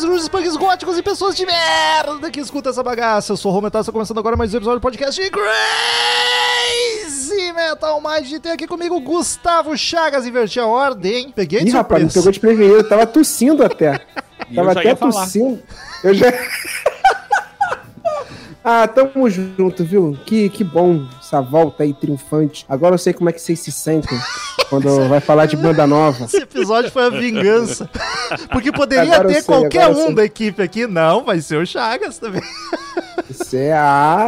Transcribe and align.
hippies, 0.00 0.04
grunges, 0.04 0.28
punks, 0.28 0.56
góticos 0.56 0.98
e 0.98 1.02
pessoas 1.02 1.36
de 1.36 1.46
merda 1.46 2.28
que 2.30 2.40
escuta 2.40 2.70
essa 2.70 2.82
bagaça. 2.82 3.32
Eu 3.32 3.36
sou 3.36 3.52
o 3.52 3.54
Rometal, 3.54 3.82
está 3.82 3.92
começando 3.92 4.18
agora 4.18 4.36
mais 4.36 4.52
um 4.54 4.56
episódio 4.56 4.80
do 4.80 4.82
podcast 4.82 5.20
de 5.20 5.30
Crazy 5.30 5.52
Metal 7.52 8.00
Mind. 8.00 8.40
Tem 8.40 8.52
aqui 8.52 8.66
comigo 8.66 8.98
Gustavo 9.00 9.76
Chagas, 9.76 10.26
inverti 10.26 10.58
a 10.58 10.66
ordem. 10.66 11.30
Peguei 11.32 11.64
de 11.64 11.70
Ih, 11.70 11.72
rapaz, 11.72 12.02
me 12.02 12.10
surpresa. 12.10 12.20
pegou 12.20 12.32
de 12.32 12.40
prevenido. 12.40 12.76
Eu 12.76 12.88
tava 12.88 13.06
tossindo 13.06 13.62
até. 13.64 14.00
E 14.50 14.54
tava 14.54 14.72
até 14.72 14.94
tossindo. 14.96 15.62
Eu 16.02 16.12
já. 16.12 16.26
ah, 18.64 18.88
tamo 18.88 19.30
junto, 19.30 19.84
viu? 19.84 20.18
Que, 20.26 20.48
que 20.48 20.64
bom 20.64 21.06
essa 21.20 21.40
volta 21.40 21.84
aí 21.84 21.94
triunfante. 21.94 22.66
Agora 22.68 22.94
eu 22.94 22.98
sei 22.98 23.12
como 23.12 23.30
é 23.30 23.32
que 23.32 23.40
vocês 23.40 23.60
se 23.60 23.70
sentem 23.70 24.18
quando 24.70 25.08
vai 25.08 25.20
falar 25.20 25.46
de 25.46 25.56
banda 25.56 25.84
nova. 25.86 26.24
Esse 26.24 26.38
episódio 26.38 26.90
foi 26.92 27.04
a 27.04 27.10
vingança. 27.10 27.90
Porque 28.52 28.70
poderia 28.70 29.14
Agora 29.14 29.28
ter 29.28 29.34
sei, 29.34 29.42
qualquer 29.42 29.88
um 29.88 30.06
sei. 30.06 30.14
da 30.14 30.24
equipe 30.24 30.62
aqui. 30.62 30.86
Não, 30.86 31.24
vai 31.24 31.40
ser 31.40 31.56
o 31.56 31.66
Chagas 31.66 32.18
também. 32.18 32.40
Isso 33.40 33.56
é 33.56 33.72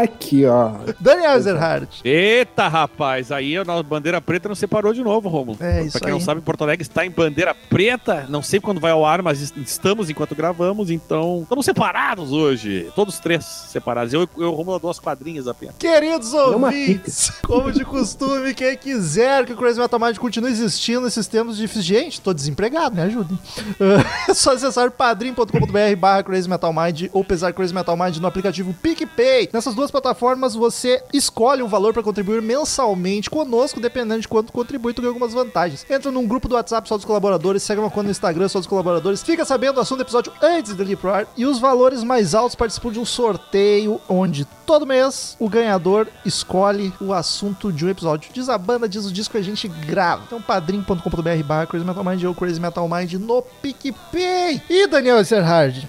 aqui, 0.03 0.47
ó. 0.47 0.73
Daniel 0.99 1.37
Ezerhardt. 1.37 2.01
Eita, 2.05 2.69
rapaz, 2.69 3.31
aí 3.31 3.57
a 3.57 3.65
nossa 3.65 3.83
bandeira 3.83 4.21
preta 4.21 4.49
não 4.49 4.55
separou 4.57 4.93
de 4.93 5.03
novo, 5.03 5.29
Romulo. 5.29 5.59
É, 5.61 5.83
isso 5.83 5.93
Pra 5.93 6.01
quem 6.01 6.09
aí. 6.09 6.15
não 6.15 6.21
sabe, 6.21 6.41
Porto 6.41 6.63
Alegre 6.63 6.83
está 6.83 7.05
em 7.05 7.11
bandeira 7.11 7.55
preta. 7.55 8.27
Não 8.29 8.43
sei 8.43 8.61
quando 8.61 8.81
vai 8.81 8.91
ao 8.93 9.05
ar, 9.05 9.23
mas 9.23 9.41
est- 9.41 9.57
estamos 9.59 10.09
enquanto 10.11 10.35
gravamos, 10.35 10.91
então 10.91 11.41
estamos 11.43 11.65
separados 11.65 12.33
hoje. 12.33 12.91
Todos 12.95 13.19
três 13.19 13.45
separados. 13.45 14.13
Eu 14.13 14.23
eu 14.23 14.29
e 14.39 14.45
o 14.45 14.51
Romulo 14.53 14.79
duas 14.79 14.99
quadrinhas 14.99 15.47
apenas. 15.49 15.75
Queridos 15.79 16.33
uma 16.33 16.69
ouvintes, 16.69 17.31
como 17.43 17.71
de 17.73 17.85
costume, 17.85 18.55
quem 18.55 18.77
quiser 18.77 19.45
que 19.45 19.53
o 19.53 19.57
Crazy 19.57 19.79
Metal 19.81 19.99
Mind 20.01 20.17
continue 20.19 20.51
existindo 20.51 21.03
nesses 21.03 21.27
tempos 21.27 21.57
difíceis, 21.57 21.85
gente, 21.85 22.21
tô 22.21 22.33
desempregado, 22.33 22.95
me 22.97 23.03
ajudem. 23.03 23.39
É 24.29 24.35
só 24.35 24.53
acessar 24.53 24.91
padrim.com.br 24.91 25.97
barra 25.99 26.23
Crazy 26.23 26.49
Metal 26.49 26.73
Mind 26.73 27.09
ou 27.13 27.25
pesar 27.25 27.53
Crazy 27.53 27.75
Metal 27.75 27.97
Mind 27.97 28.17
no 28.19 28.27
aplicativo 28.27 28.73
PicPay. 29.07 29.51
Nessas 29.53 29.75
duas 29.75 29.91
plataformas 29.91 30.55
você 30.55 31.03
escolhe 31.13 31.63
um 31.63 31.69
valor 31.69 31.93
para 31.93 32.03
contribuir 32.03 32.41
mensalmente 32.41 33.29
conosco, 33.29 33.81
dependendo 33.81 34.21
de 34.21 34.29
quanto 34.29 34.53
contribui, 34.53 34.93
tu 34.93 35.03
ganha 35.03 35.11
algumas 35.11 35.33
vantagens. 35.33 35.85
Entra 35.91 36.11
num 36.11 36.27
grupo 36.27 36.49
do 36.49 36.55
WhatsApp 36.55 36.89
só 36.89 36.97
dos 36.97 37.05
colaboradores, 37.05 37.63
segue 37.63 37.81
uma 37.81 37.91
conta 37.91 38.05
no 38.05 38.11
Instagram 38.11 38.49
só 38.49 38.59
dos 38.59 38.69
colaboradores, 38.69 39.23
fica 39.23 39.45
sabendo 39.45 39.75
do 39.75 39.81
assunto 39.81 39.99
do 39.99 40.05
episódio 40.05 40.33
antes 40.41 40.75
dele 40.75 40.93
ir 40.93 40.97
pro 40.97 41.13
ar 41.13 41.27
e 41.37 41.45
os 41.47 41.59
valores 41.59 42.03
mais 42.03 42.35
altos 42.35 42.55
participam 42.55 42.93
de 42.93 43.01
um 43.01 43.05
sorteio 43.05 44.01
onde 44.09 44.45
todo 44.67 44.87
mês 44.87 45.37
o 45.39 45.49
ganhador 45.49 46.09
escolhe 46.25 46.93
o 47.01 47.13
assunto 47.13 47.73
de 47.73 47.85
um 47.85 47.89
episódio. 47.89 48.31
Diz 48.33 48.49
a 48.49 48.57
banda, 48.57 48.89
diz 48.89 49.05
o 49.05 49.13
disco 49.13 49.33
que 49.33 49.39
a 49.39 49.43
gente 49.43 49.69
grava. 49.69 50.23
Então 50.27 50.41
padrim.com.br 50.41 51.43
barra 51.45 51.67
Crazy 51.67 51.85
Metal 51.85 52.05
Mind 52.05 52.25
ou 52.25 52.35
Crazy 52.35 52.61
Metal 52.61 52.89
Mind 52.89 53.13
no 53.15 53.43
PicPay. 53.43 54.63
E 54.69 54.87
Daniel 54.87 55.21
Esserhard, 55.21 55.89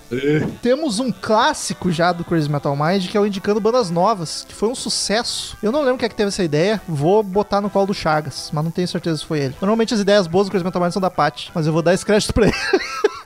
temos 0.62 1.00
um 1.00 1.12
clássico 1.12 1.92
já 1.92 2.12
do 2.12 2.24
Crazy 2.24 2.50
Metal 2.50 2.76
Mind 2.76 3.03
que 3.08 3.18
é 3.18 3.20
o 3.20 3.26
Indicando 3.26 3.60
Bandas 3.60 3.90
Novas, 3.90 4.46
que 4.48 4.54
foi 4.54 4.70
um 4.70 4.76
sucesso. 4.76 5.58
Eu 5.62 5.72
não 5.72 5.82
lembro 5.82 5.98
quem 5.98 6.06
é 6.06 6.10
que 6.10 6.16
teve 6.16 6.30
essa 6.30 6.44
ideia, 6.44 6.82
vou 6.88 7.24
botar 7.24 7.62
no 7.62 7.70
colo 7.70 7.88
do 7.88 7.94
Chagas, 7.94 8.50
mas 8.54 8.64
não 8.64 8.72
tenho 8.72 8.88
certeza 8.88 9.18
se 9.18 9.26
foi 9.26 9.40
ele. 9.40 9.56
Normalmente 9.62 9.94
as 9.94 10.00
ideias 10.00 10.28
boas 10.28 10.50
do 10.50 10.64
Metal 10.64 10.82
Mind 10.82 10.94
são 10.94 11.02
da 11.02 11.10
Paty, 11.10 11.52
mas 11.54 11.68
eu 11.68 11.74
vou 11.74 11.82
dar 11.82 11.94
esse 11.94 12.06
crédito 12.06 12.34
pra 12.34 12.48
ele. 12.48 12.56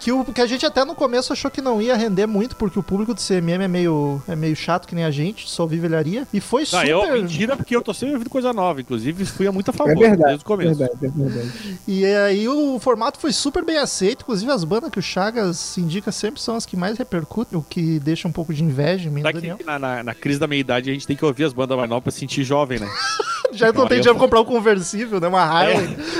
Que, 0.00 0.10
o, 0.10 0.24
que 0.24 0.40
a 0.40 0.46
gente 0.46 0.64
até 0.64 0.84
no 0.84 0.94
começo 0.94 1.32
achou 1.32 1.50
que 1.50 1.60
não 1.60 1.80
ia 1.80 1.94
render 1.96 2.26
muito, 2.26 2.56
porque 2.56 2.78
o 2.78 2.82
público 2.82 3.12
do 3.12 3.20
CMM 3.20 3.62
é 3.64 3.68
meio, 3.68 4.22
é 4.26 4.34
meio 4.34 4.56
chato 4.56 4.86
que 4.88 4.94
nem 4.94 5.04
a 5.04 5.10
gente, 5.10 5.48
só 5.48 5.66
vive 5.66 5.82
velharia. 5.82 6.26
E 6.32 6.40
foi 6.40 6.62
Não, 6.62 6.66
super. 6.80 6.88
eu, 6.88 7.12
mentira, 7.22 7.56
porque 7.56 7.76
eu 7.76 7.82
tô 7.82 7.92
sempre 7.92 8.14
ouvindo 8.14 8.30
coisa 8.30 8.52
nova. 8.52 8.80
Inclusive, 8.80 9.24
fui 9.26 9.46
a 9.46 9.52
muito 9.52 9.70
a 9.70 9.72
favor 9.72 9.92
É 9.92 10.08
verdade. 10.08 10.22
desde 10.24 10.42
o 10.42 10.46
começo. 10.46 10.74
Verdade, 10.74 11.06
é 11.06 11.08
verdade. 11.08 11.78
E 11.86 12.04
aí 12.06 12.48
o 12.48 12.78
formato 12.78 13.18
foi 13.18 13.32
super 13.32 13.64
bem 13.64 13.78
aceito. 13.78 14.22
Inclusive 14.22 14.50
as 14.50 14.64
bandas 14.64 14.90
que 14.90 14.98
o 14.98 15.02
Chagas 15.02 15.76
indica 15.76 16.10
sempre 16.10 16.40
são 16.40 16.56
as 16.56 16.64
que 16.64 16.76
mais 16.76 16.96
repercutem, 16.98 17.58
o 17.58 17.62
que 17.62 17.98
deixa 18.00 18.26
um 18.26 18.32
pouco 18.32 18.54
de 18.54 18.64
inveja 18.64 19.08
em 19.08 19.12
mim, 19.12 19.20
e 19.20 19.24
Daniel. 19.32 19.58
na, 19.64 19.78
na, 19.78 20.02
na 20.02 20.14
crise 20.14 20.38
da 20.38 20.46
meia-idade 20.46 20.90
a 20.90 20.92
gente 20.92 21.06
tem 21.06 21.16
que 21.16 21.24
ouvir 21.24 21.44
as 21.44 21.52
bandas 21.52 21.76
mais 21.76 21.88
novas 21.88 22.04
pra 22.04 22.12
se 22.12 22.20
sentir 22.20 22.42
jovem, 22.44 22.78
né? 22.78 22.88
Já 23.52 23.66
não 23.66 23.86
tem 23.86 23.98
dinheiro 24.00 24.14
pra 24.14 24.24
comprar 24.24 24.40
um 24.40 24.44
conversível, 24.46 25.20
né? 25.20 25.28
Uma. 25.28 25.64
É. 25.66 25.76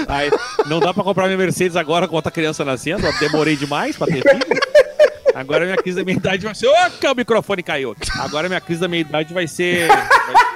Aí, 0.06 0.30
não 0.66 0.80
dá 0.80 0.92
pra 0.92 1.02
comprar 1.02 1.24
minha 1.26 1.38
Mercedes 1.38 1.76
agora 1.76 2.06
com 2.06 2.14
outra 2.14 2.30
criança 2.30 2.62
nascendo. 2.62 3.06
Demorei 3.28 3.56
demais 3.56 3.96
pra 3.96 4.06
ter 4.06 4.22
filho. 4.22 4.62
Agora 5.34 5.64
minha 5.64 5.76
crise 5.76 5.96
da 5.98 6.04
meia-idade 6.04 6.44
vai 6.44 6.54
ser. 6.54 6.68
Que 7.00 7.06
o 7.08 7.14
microfone 7.14 7.62
caiu. 7.62 7.96
Agora 8.18 8.48
minha 8.48 8.60
crise 8.60 8.80
da 8.80 8.88
meia-idade 8.88 9.32
vai 9.32 9.46
ser. 9.46 9.88
vai- 9.88 9.96
A 9.96 10.51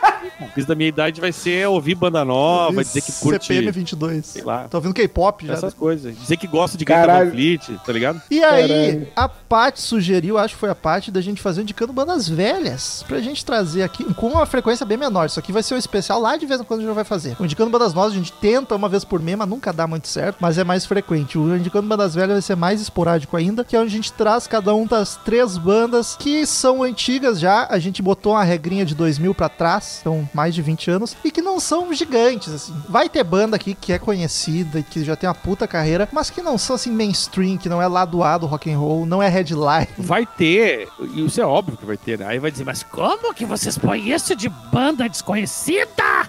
crise 0.53 0.67
da 0.67 0.75
meia-idade 0.75 1.21
vai 1.21 1.33
ser 1.33 1.67
ouvir 1.69 1.95
banda 1.95 2.25
nova, 2.25 2.83
dizer 2.83 3.01
que 3.01 3.13
curte. 3.13 3.47
CPM 3.47 3.71
22. 3.71 4.27
Sei 4.27 4.43
lá. 4.43 4.67
Tô 4.69 4.79
ouvindo 4.79 4.95
K-pop 4.95 5.47
já. 5.47 5.55
Essas 5.55 5.75
coisas. 5.75 6.17
Dizer 6.19 6.37
que 6.37 6.47
gosta 6.47 6.77
de 6.77 6.85
Greta 6.85 7.31
Fleet, 7.31 7.69
tá 7.85 7.93
ligado? 7.93 8.21
E 8.31 8.43
aí, 8.43 8.69
Caralho. 8.69 9.09
a 9.17 9.29
Paty 9.29 9.81
sugeriu, 9.81 10.39
acho 10.39 10.55
que 10.55 10.61
foi 10.61 10.71
a 10.71 10.75
Paty, 10.75 11.11
da 11.11 11.21
gente 11.21 11.41
fazer 11.41 11.63
indicando 11.63 11.93
bandas 11.93 12.29
velhas. 12.29 13.05
Pra 13.07 13.21
gente 13.21 13.45
trazer 13.45 13.83
aqui 13.83 14.05
com 14.15 14.29
uma 14.29 14.47
frequência 14.47 14.85
bem 14.87 14.97
menor. 14.97 15.27
Isso 15.27 15.39
aqui 15.39 15.53
vai 15.53 15.63
ser 15.63 15.75
um 15.75 15.79
especial 15.79 16.21
lá 16.21 16.37
de 16.37 16.47
vez 16.47 16.61
em 16.61 16.65
quando 16.65 16.81
a 16.81 16.83
gente 16.85 16.95
vai 16.95 17.05
fazer. 17.05 17.37
O 17.39 17.45
indicando 17.45 17.71
bandas 17.71 17.95
novas 17.95 18.13
a 18.13 18.17
gente 18.17 18.33
tenta 18.33 18.75
uma 18.75 18.89
vez 18.89 19.05
por 19.05 19.21
mês, 19.21 19.37
mas 19.37 19.49
nunca 19.49 19.73
dá 19.73 19.87
muito 19.87 20.09
certo. 20.09 20.39
Mas 20.41 20.59
é 20.59 20.65
mais 20.65 20.85
frequente. 20.87 21.39
O 21.39 21.57
indicando 21.57 21.89
bandas 21.89 22.15
velhas 22.15 22.33
vai 22.33 22.43
ser 22.43 22.57
mais 22.57 22.81
esporádico 22.81 23.37
ainda, 23.37 23.65
que 23.65 23.77
é 23.77 23.81
onde 23.81 23.93
a 23.93 23.97
gente 23.97 24.13
traz 24.13 24.47
cada 24.47 24.75
um 24.75 24.87
das 24.87 25.17
três 25.17 25.57
bandas 25.59 26.17
que 26.19 26.47
são 26.47 26.83
antigas 26.83 27.39
já. 27.41 27.67
A 27.71 27.79
gente 27.79 28.03
botou 28.03 28.33
uma 28.33 28.45
regrinha 28.45 28.85
de 28.85 28.95
2000 28.95 29.35
pra 29.35 29.49
trás, 29.49 29.99
então 30.01 30.16
mais 30.35 30.55
de 30.55 30.63
20 30.63 30.91
anos, 30.91 31.17
e 31.25 31.31
que 31.31 31.43
não 31.43 31.59
são 31.61 31.93
gigantes, 31.93 32.53
assim. 32.53 32.75
Vai 32.89 33.09
ter 33.09 33.23
banda 33.25 33.57
aqui 33.57 33.75
que 33.75 33.93
é 33.93 33.99
conhecida 33.99 34.79
e 34.79 34.83
que 34.83 35.05
já 35.05 35.17
tem 35.17 35.29
uma 35.29 35.35
puta 35.35 35.67
carreira, 35.67 36.09
mas 36.13 36.31
que 36.31 36.41
não 36.43 36.57
são 36.59 36.77
assim 36.77 36.91
mainstream, 36.91 37.57
que 37.57 37.69
não 37.69 37.81
é 37.83 37.87
lado 37.87 38.23
A 38.23 38.37
do 38.39 38.47
rock 38.47 38.71
and 38.73 38.79
roll, 38.79 39.07
não 39.07 39.23
é 39.23 39.29
headline. 39.29 39.89
Vai 39.99 40.25
ter, 40.27 40.89
e 41.15 41.25
isso 41.27 41.41
é 41.41 41.45
óbvio 41.47 41.77
que 41.77 41.85
vai 41.87 41.97
ter, 41.97 42.19
né? 42.19 42.27
Aí 42.27 42.39
vai 42.39 42.51
dizer, 42.51 42.65
mas 42.65 42.83
como 42.83 43.33
que 43.35 43.45
vocês 43.45 43.77
põem 43.79 44.11
isso 44.11 44.35
de 44.37 44.49
banda 44.49 45.09
desconhecida? 45.09 45.87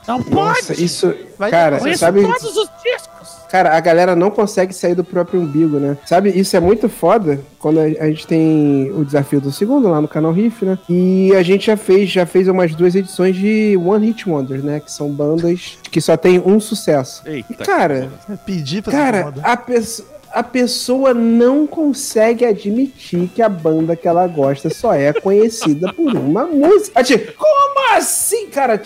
Não 0.08 0.20
Nossa, 0.20 0.68
pode! 0.68 0.84
isso. 0.84 1.14
Vai 1.38 1.52
Cara, 1.52 1.76
ter- 1.78 1.82
Conheço 1.84 2.00
sabe. 2.00 2.22
todos 2.22 2.56
os 2.58 2.70
discos! 2.84 3.17
Cara, 3.50 3.76
a 3.76 3.80
galera 3.80 4.16
não 4.16 4.30
consegue 4.30 4.74
sair 4.74 4.96
do 4.96 5.04
próprio 5.04 5.42
umbigo, 5.42 5.80
né? 5.80 5.98
Sabe, 6.06 6.30
isso 6.30 6.56
é 6.56 6.60
muito 6.60 6.90
foda 6.90 7.40
quando 7.60 7.80
a, 7.80 8.08
gente 8.08 8.28
tem 8.28 8.92
o 8.92 9.04
desafio 9.06 9.40
do 9.40 9.52
segundo 9.52 9.88
lá 9.88 10.02
no 10.02 10.08
canal 10.08 10.32
Riff, 10.32 10.66
né? 10.66 10.78
E 10.90 11.34
a 11.36 11.42
gente 11.42 11.68
já 11.68 11.78
fez, 11.78 12.10
já 12.10 12.26
fez 12.26 12.48
umas 12.48 12.76
duas 12.76 12.96
edições 12.96 13.36
de 13.36 13.78
One 13.78 14.08
Hit 14.08 14.30
Wonders, 14.30 14.64
né? 14.64 14.80
Que 14.80 14.92
são 14.92 15.10
bandas 15.10 15.78
que 15.84 16.02
só 16.02 16.18
tem 16.18 16.40
um 16.40 16.60
sucesso. 16.60 17.24
Eita, 17.26 17.54
E, 17.54 17.56
cara, 17.56 18.10
É 18.30 18.36
pedir 18.36 18.82
pra 18.82 18.92
cara, 18.92 19.34
a 19.44 19.58
pessoa. 19.58 20.18
A 20.30 20.44
pessoa 20.44 21.14
não 21.14 21.66
consegue 21.66 22.46
admitir 22.46 23.30
que 23.34 23.42
a 23.42 23.48
banda 23.48 23.96
que 23.96 24.08
ela 24.08 24.28
gosta 24.28 24.70
só 24.70 24.94
é 24.94 25.14
conhecida 25.14 25.92
por 25.94 26.14
uma 26.14 26.46
música. 26.46 27.02
Tipo, 27.02 27.34
como 27.34 27.96
assim, 27.96 28.48
cara? 28.48 28.78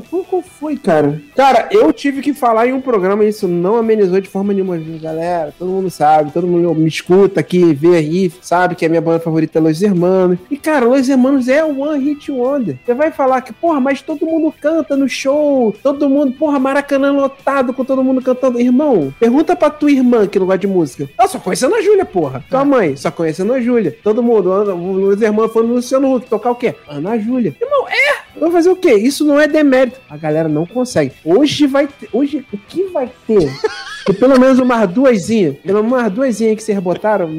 Qual 0.00 0.24
qual 0.24 0.42
foi, 0.42 0.76
cara? 0.76 1.20
Cara, 1.36 1.68
eu 1.70 1.92
tive 1.92 2.20
que 2.20 2.32
falar 2.32 2.66
em 2.66 2.72
um 2.72 2.80
programa 2.80 3.24
e 3.24 3.28
isso 3.28 3.46
não 3.48 3.76
amenizou 3.76 4.20
de 4.20 4.28
forma 4.28 4.52
nenhuma. 4.52 4.76
Galera, 5.00 5.52
todo 5.58 5.68
mundo 5.70 5.90
sabe, 5.90 6.30
todo 6.32 6.46
mundo 6.46 6.74
me 6.74 6.88
escuta 6.88 7.40
aqui, 7.40 7.72
vê 7.74 7.96
aí, 7.96 8.32
sabe 8.40 8.74
que 8.74 8.84
a 8.86 8.88
minha 8.88 9.00
banda 9.00 9.20
favorita 9.20 9.58
é 9.58 9.62
Los 9.62 9.82
Hermanos. 9.82 10.38
E, 10.50 10.56
cara, 10.56 10.84
Los 10.86 11.08
Hermanos 11.08 11.48
é 11.48 11.64
o 11.64 11.80
One 11.80 12.04
Hit 12.04 12.30
Wonder. 12.30 12.76
Você 12.84 12.94
vai 12.94 13.10
falar 13.10 13.40
que, 13.42 13.52
porra, 13.52 13.80
mas 13.80 14.00
todo 14.02 14.26
mundo 14.26 14.52
canta 14.60 14.96
no 14.96 15.08
show, 15.08 15.74
todo 15.82 16.08
mundo, 16.08 16.32
porra, 16.32 16.58
Maracanã 16.58 17.12
lotado 17.12 17.72
com 17.74 17.84
todo 17.84 18.02
mundo 18.02 18.22
cantando. 18.22 18.60
Irmão, 18.60 19.12
pergunta 19.18 19.54
pra 19.56 19.70
tua 19.70 19.90
irmã 19.90 20.26
que 20.26 20.38
não 20.38 20.46
gosta 20.46 20.58
de 20.58 20.66
música. 20.66 21.08
Ela 21.18 21.28
só 21.28 21.38
conhece 21.38 21.64
a 21.64 21.68
Ana 21.68 21.82
Júlia, 21.82 22.04
porra. 22.04 22.44
Tua 22.48 22.64
mãe, 22.64 22.96
só 22.96 23.10
conhece 23.10 23.42
a 23.42 23.44
Ana 23.44 23.60
Júlia. 23.60 23.96
Todo 24.02 24.22
mundo, 24.22 24.50
Ana- 24.52 24.72
Los 24.74 25.20
Hermanos 25.20 25.52
falando 25.52 25.68
no 25.68 25.74
Luciano 25.76 26.14
Huck, 26.14 26.26
tocar 26.28 26.50
o 26.50 26.54
quê? 26.54 26.74
Ana 26.88 27.18
Júlia. 27.18 27.54
Irmão, 27.60 27.86
é! 27.88 28.24
Vai 28.38 28.50
fazer 28.50 28.68
o 28.68 28.74
quê? 28.76 28.94
Isso 28.94 29.24
não 29.24 29.40
é 29.40 29.46
demérito. 29.46 29.83
A 30.08 30.16
galera 30.16 30.48
não 30.48 30.66
consegue. 30.66 31.12
Hoje 31.24 31.66
vai 31.66 31.86
ter. 31.86 32.08
Hoje, 32.12 32.44
o 32.52 32.58
que 32.58 32.84
vai 32.84 33.10
ter? 33.26 33.50
Que 34.04 34.12
pelo 34.12 34.38
menos 34.38 34.58
umas 34.58 34.88
duasinhas. 34.90 35.56
Pelo 35.64 35.82
menos 35.82 35.98
umas 35.98 36.12
duasinhas 36.12 36.56
que 36.56 36.62
vocês 36.62 36.78
botaram. 36.78 37.30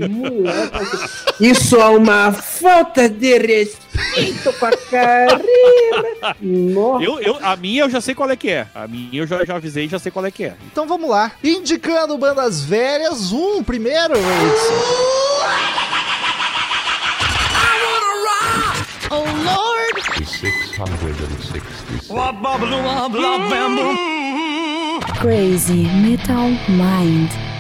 Isso 1.39 1.75
é 1.75 1.85
uma 1.85 2.31
falta 2.31 3.07
de 3.07 3.37
respeito 3.37 4.53
com 4.59 4.65
a 4.65 4.71
Karina. 4.71 6.35
Nossa. 6.41 7.03
Eu, 7.03 7.19
eu, 7.19 7.37
a 7.41 7.55
minha 7.55 7.83
eu 7.83 7.89
já 7.89 8.01
sei 8.01 8.15
qual 8.15 8.29
é 8.31 8.35
que 8.35 8.49
é. 8.49 8.67
A 8.73 8.87
minha 8.87 9.21
eu 9.21 9.27
já, 9.27 9.45
já 9.45 9.55
avisei 9.55 9.85
e 9.85 9.87
já 9.87 9.99
sei 9.99 10.11
qual 10.11 10.25
é 10.25 10.31
que 10.31 10.45
é. 10.45 10.55
Então 10.71 10.87
vamos 10.87 11.09
lá. 11.09 11.31
Indicando 11.43 12.17
bandas 12.17 12.63
velhas, 12.63 13.31
um 13.31 13.63
primeiro. 13.63 14.13
Edson. 14.15 15.85
Oh 19.11 19.23
Lord! 19.23 20.01
666. 20.25 21.84
Crazy 25.19 25.83
Metal 25.85 26.49
Mind. 26.69 27.54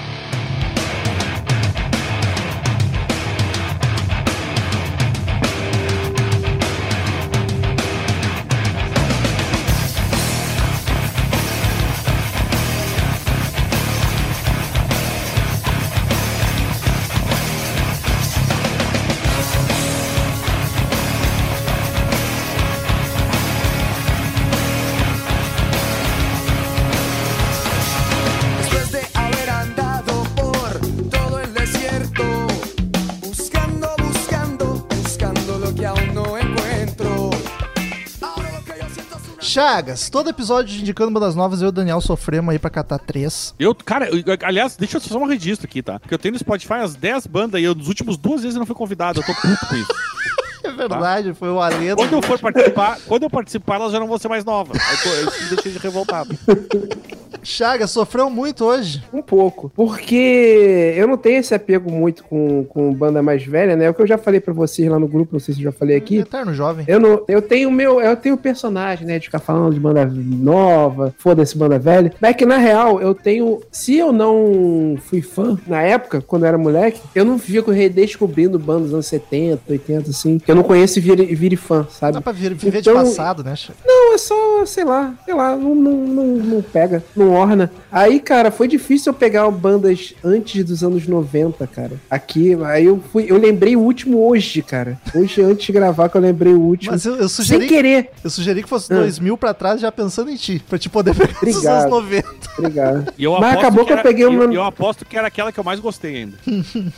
Chagas, 39.55 40.09
todo 40.09 40.29
episódio 40.29 40.75
de 40.75 40.81
Indicando 40.81 41.11
Bandas 41.11 41.33
Novas, 41.33 41.61
eu 41.61 41.67
e 41.67 41.69
o 41.69 41.71
Daniel 41.71 42.01
sofremos 42.01 42.51
aí 42.51 42.59
pra 42.59 42.69
catar 42.69 42.99
três. 42.99 43.55
Eu, 43.57 43.73
cara, 43.73 44.09
eu- 44.09 44.21
aliás, 44.43 44.75
deixa 44.75 44.97
eu 44.97 45.01
só 45.01 45.17
um 45.17 45.25
registro 45.25 45.65
aqui, 45.65 45.81
tá? 45.81 45.97
Porque 45.97 46.13
eu 46.13 46.19
tenho 46.19 46.33
no 46.33 46.39
Spotify 46.39 46.73
as 46.73 46.93
10 46.93 47.25
bandas 47.25 47.61
e 47.61 47.63
eu, 47.63 47.73
nos 47.73 47.87
últimos 47.87 48.17
duas 48.17 48.41
vezes 48.41 48.55
eu 48.55 48.59
não 48.59 48.65
fui 48.65 48.75
convidado. 48.75 49.21
Eu 49.21 49.25
tô 49.25 49.33
puto 49.33 49.65
com 49.65 49.75
isso. 49.75 49.87
É 50.65 50.71
verdade, 50.71 51.31
foi 51.35 51.51
o 51.51 51.61
Aledo. 51.61 51.95
Quando 51.95 52.13
eu 52.13 52.21
for 52.23 52.39
participar, 52.39 52.97
quando 53.07 53.21
eu 53.21 53.29
participar, 53.29 53.75
elas 53.75 53.91
já 53.91 53.99
não 53.99 54.07
vão 54.07 54.17
ser 54.17 54.27
mais 54.27 54.43
novas. 54.43 54.75
Eu, 54.75 55.03
tô, 55.03 55.09
eu 55.09 55.25
me 55.43 55.49
deixei 55.49 55.71
de 55.71 55.77
revoltado. 55.77 56.35
Chagas, 57.45 57.91
sofreu 57.91 58.29
muito 58.29 58.65
hoje. 58.65 59.03
Um 59.13 59.21
pouco. 59.21 59.71
Porque 59.75 60.93
eu 60.97 61.07
não 61.07 61.15
tenho 61.17 61.37
esse 61.39 61.53
apego 61.53 61.91
muito 61.91 62.23
com, 62.23 62.65
com 62.65 62.91
banda 62.93 63.21
mais 63.21 63.43
velha, 63.45 63.75
né? 63.75 63.85
É 63.85 63.89
o 63.89 63.93
que 63.93 64.01
eu 64.01 64.07
já 64.07 64.17
falei 64.17 64.39
pra 64.39 64.53
vocês 64.53 64.89
lá 64.89 64.97
no 64.99 65.07
grupo, 65.07 65.33
não 65.33 65.39
sei 65.39 65.53
se 65.53 65.59
eu 65.61 65.65
já 65.65 65.71
falei 65.71 65.95
aqui. 65.95 66.17
Eterno 66.17 66.53
jovem. 66.53 66.85
Eu 66.87 66.99
não, 66.99 67.23
eu 67.27 67.41
tenho 67.41 67.69
meu, 67.71 68.01
eu 68.01 68.15
tenho 68.15 68.35
personagem, 68.35 69.05
né, 69.05 69.19
de 69.19 69.25
ficar 69.25 69.39
falando 69.39 69.73
de 69.73 69.79
banda 69.79 70.05
nova, 70.05 71.13
foda-se 71.17 71.57
banda 71.57 71.77
velha. 71.77 72.11
Mas 72.19 72.31
é 72.31 72.33
que 72.33 72.45
na 72.45 72.57
real, 72.57 72.99
eu 72.99 73.13
tenho, 73.13 73.61
se 73.71 73.95
eu 73.97 74.11
não 74.11 74.97
fui 75.05 75.21
fã 75.21 75.57
na 75.67 75.81
época, 75.81 76.21
quando 76.21 76.43
eu 76.43 76.47
era 76.49 76.57
moleque, 76.57 76.99
eu 77.13 77.23
não 77.23 77.37
fico 77.37 77.71
redescobrindo 77.71 78.57
bandas 78.57 78.85
dos 78.85 78.93
anos 78.93 79.05
70, 79.07 79.61
80 79.69 80.09
assim, 80.09 80.39
que 80.39 80.49
eu 80.49 80.55
não 80.55 80.63
conheço 80.63 80.97
e 80.99 81.01
vire, 81.01 81.25
vire 81.35 81.55
fã, 81.55 81.85
sabe? 81.89 82.13
Dá 82.13 82.21
pra 82.21 82.31
vir- 82.31 82.53
viver 82.55 82.81
de 82.81 82.89
Então- 82.89 83.03
passado, 83.03 83.43
né? 83.43 83.53
Não, 83.85 84.13
é 84.13 84.17
só, 84.17 84.65
sei 84.65 84.83
lá, 84.83 85.13
sei 85.25 85.33
lá, 85.33 85.55
não, 85.55 85.75
não, 85.75 85.91
não, 85.91 86.25
não 86.25 86.61
pega, 86.61 87.03
não 87.15 87.34
orna. 87.35 87.71
Aí, 87.91 88.19
cara, 88.19 88.49
foi 88.51 88.67
difícil 88.67 89.11
eu 89.11 89.17
pegar 89.17 89.49
bandas 89.51 90.13
antes 90.23 90.63
dos 90.63 90.83
anos 90.83 91.07
90, 91.07 91.65
cara. 91.67 91.93
Aqui, 92.09 92.57
aí 92.65 92.85
eu 92.85 93.01
fui, 93.11 93.25
eu 93.29 93.37
lembrei 93.37 93.75
o 93.75 93.79
último 93.81 94.27
hoje, 94.27 94.61
cara. 94.61 94.99
Hoje, 95.13 95.41
antes 95.41 95.65
de 95.65 95.71
gravar, 95.71 96.09
que 96.09 96.17
eu 96.17 96.21
lembrei 96.21 96.53
o 96.53 96.59
último. 96.61 96.91
Mas 96.91 97.05
eu, 97.05 97.15
eu 97.15 97.29
Sem 97.29 97.45
sugeri, 97.45 97.67
querer. 97.67 98.09
eu 98.23 98.29
sugeri 98.29 98.63
que 98.63 98.69
fosse 98.69 98.91
Ah. 98.93 98.97
2000 98.97 99.37
pra 99.37 99.53
trás 99.53 99.79
já 99.81 99.91
pensando 99.91 100.29
em 100.31 100.35
ti, 100.35 100.61
pra 100.67 100.77
te 100.79 100.89
poder 100.89 101.13
pegar 101.15 101.31
esses 101.43 101.57
Obrigado. 101.57 101.81
anos 101.81 101.91
90. 101.91 102.27
Obrigado. 102.57 103.13
E 103.17 103.23
eu 103.23 103.39
Mas 103.39 103.57
acabou 103.57 103.85
que 103.85 103.91
eu 103.91 103.97
era- 103.97 104.03
peguei 104.03 104.25
uma- 104.25 104.43
eu, 104.45 104.53
eu 104.53 104.63
aposto 104.63 105.05
que 105.05 105.17
era 105.17 105.27
aquela 105.27 105.51
que 105.51 105.59
eu 105.59 105.63
mais 105.63 105.79
gostei 105.79 106.15
ainda. 106.15 106.37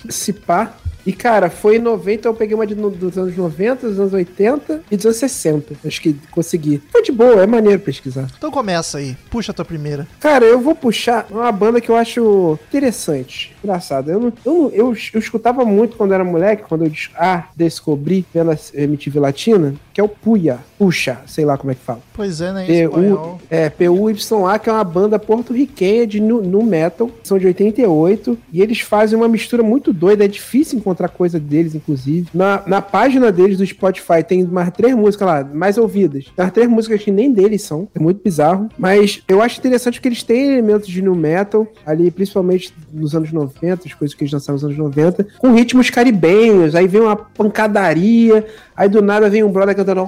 Se 0.09 0.31
pá. 0.33 0.73
E, 1.07 1.13
cara, 1.13 1.49
foi 1.49 1.77
em 1.77 1.79
90, 1.79 2.27
eu 2.27 2.33
peguei 2.33 2.53
uma 2.53 2.67
de, 2.67 2.75
dos 2.75 3.17
anos 3.17 3.37
90, 3.37 3.87
dos 3.87 3.97
anos 3.97 4.11
80 4.11 4.81
e 4.91 4.97
dos 4.97 5.05
anos 5.05 5.17
60. 5.17 5.75
Acho 5.85 6.01
que 6.01 6.13
consegui. 6.29 6.83
Foi 6.91 7.01
de 7.01 7.13
boa, 7.13 7.41
é 7.41 7.47
maneiro 7.47 7.79
pesquisar. 7.79 8.27
Então 8.37 8.51
começa 8.51 8.97
aí, 8.97 9.15
puxa 9.29 9.53
a 9.53 9.55
tua 9.55 9.63
primeira. 9.63 10.05
Cara, 10.19 10.43
eu 10.43 10.59
vou 10.59 10.75
puxar 10.75 11.25
uma 11.31 11.49
banda 11.49 11.79
que 11.79 11.89
eu 11.89 11.95
acho 11.95 12.59
interessante. 12.67 13.55
Engraçado. 13.63 14.11
Eu, 14.11 14.33
eu, 14.45 14.71
eu, 14.73 14.97
eu 15.13 15.19
escutava 15.19 15.63
muito 15.63 15.95
quando 15.95 16.13
era 16.13 16.25
moleque, 16.25 16.63
quando 16.67 16.83
eu 16.83 16.91
ah, 17.15 17.45
descobri 17.55 18.25
pela 18.33 18.59
MTV 18.73 19.17
Latina, 19.17 19.75
que 19.93 20.01
é 20.01 20.03
o 20.03 20.09
Puya. 20.09 20.59
Puxa, 20.77 21.19
sei 21.25 21.43
lá 21.43 21.57
como 21.57 21.71
é 21.71 21.75
que 21.75 21.81
fala. 21.81 22.01
Pois 22.13 22.39
é, 22.41 22.51
né, 22.51 22.65
P-U, 22.65 23.39
é, 23.49 23.69
PUYA, 23.69 24.59
que 24.59 24.69
é 24.69 24.73
uma 24.73 24.83
banda 24.83 25.17
porto-riquenha 25.17 26.05
de 26.05 26.19
nu, 26.19 26.41
nu 26.41 26.61
metal, 26.61 27.09
são 27.23 27.39
de 27.39 27.47
88, 27.47 28.37
e 28.53 28.61
eles 28.61 28.79
fazem 28.81 29.17
uma 29.17 29.27
mistura 29.27 29.63
muito 29.63 29.91
doida, 29.91 30.25
é 30.25 30.27
difícil 30.27 30.77
encontrar 30.77 30.96
coisa 31.07 31.39
deles, 31.39 31.75
inclusive. 31.75 32.29
Na, 32.33 32.63
na 32.65 32.81
página 32.81 33.31
deles 33.31 33.57
do 33.57 33.65
Spotify 33.65 34.23
tem 34.25 34.43
mais 34.45 34.71
três 34.71 34.95
músicas 34.95 35.27
lá, 35.27 35.43
mais 35.43 35.77
ouvidas. 35.77 36.25
Tem 36.35 36.49
três 36.49 36.69
músicas 36.69 37.03
que 37.03 37.11
nem 37.11 37.31
deles 37.31 37.61
são, 37.61 37.87
é 37.93 37.99
muito 37.99 38.23
bizarro, 38.23 38.69
mas 38.77 39.21
eu 39.27 39.41
acho 39.41 39.59
interessante 39.59 39.95
porque 39.95 40.07
eles 40.07 40.23
têm 40.23 40.53
elementos 40.53 40.87
de 40.87 41.01
nu 41.01 41.13
metal, 41.13 41.67
ali, 41.85 42.09
principalmente 42.09 42.73
nos 42.91 43.13
anos 43.13 43.31
90, 43.31 43.83
as 43.85 43.93
coisas 43.93 44.15
que 44.15 44.23
eles 44.23 44.33
lançaram 44.33 44.55
nos 44.55 44.63
anos 44.63 44.77
90, 44.77 45.27
com 45.37 45.53
ritmos 45.53 45.89
caribenhos, 45.89 46.73
aí 46.73 46.87
vem 46.87 47.01
uma 47.01 47.15
pancadaria, 47.15 48.45
aí 48.75 48.87
do 48.87 49.01
nada 49.01 49.29
vem 49.29 49.43
um 49.43 49.51
brother 49.51 49.75
cantando 49.75 50.01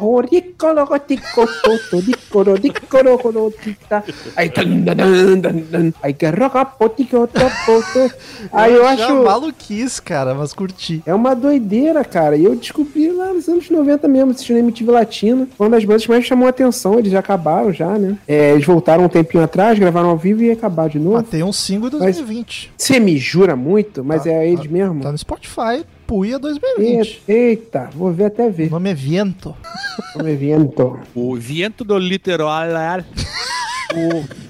Aí. 8.51 8.69
Aí 8.69 8.73
que 8.73 8.77
eu 8.79 8.87
acho 8.87 9.23
maluquice, 9.23 10.01
cara, 10.01 10.33
mas 10.33 10.53
curti. 10.53 10.78
É 11.05 11.13
uma 11.13 11.33
doideira, 11.35 12.03
cara. 12.05 12.35
E 12.37 12.43
eu 12.45 12.55
descobri 12.55 13.11
lá 13.11 13.33
nos 13.33 13.47
anos 13.47 13.69
90 13.69 14.07
mesmo, 14.07 14.31
assistindo 14.31 14.57
MTV 14.57 14.91
Latino. 14.91 15.47
Uma 15.59 15.69
das 15.69 15.83
bandas 15.85 16.03
que 16.03 16.09
mais 16.09 16.23
chamou 16.25 16.47
a 16.47 16.49
atenção, 16.49 16.97
eles 16.97 17.11
já 17.11 17.19
acabaram 17.19 17.71
já, 17.73 17.97
né? 17.97 18.17
É, 18.27 18.51
eles 18.51 18.65
voltaram 18.65 19.05
um 19.05 19.09
tempinho 19.09 19.43
atrás, 19.43 19.77
gravaram 19.77 20.09
ao 20.09 20.17
vivo 20.17 20.41
e 20.43 20.51
acabaram 20.51 20.89
de 20.89 20.97
Ah, 20.97 21.01
novo. 21.01 21.23
tem 21.23 21.43
um 21.43 21.51
single 21.53 21.89
em 21.89 21.93
Mas- 21.99 22.17
2020. 22.17 22.71
Você 22.77 22.99
me 22.99 23.17
jura 23.17 23.55
muito, 23.55 24.03
mas 24.03 24.23
Tá, 24.23 24.29
é 24.31 24.47
eles 24.47 24.65
tá- 24.65 24.71
mesmo? 24.71 25.01
Tá 25.01 25.11
no 25.11 25.17
Spotify, 25.17 25.83
Puia 26.07 26.39
2020. 26.39 27.21
Eita, 27.27 27.89
vou 27.93 28.11
ver 28.11 28.25
até 28.25 28.47
O 28.47 28.51
ver. 28.51 28.71
nome 28.71 28.89
é 28.89 28.93
Viento. 28.95 29.55
Como 30.13 30.27
evento. 30.27 30.99
O 31.13 31.35
viento 31.35 31.83
do 31.83 31.97
literal. 31.99 32.49
O- 33.95 34.48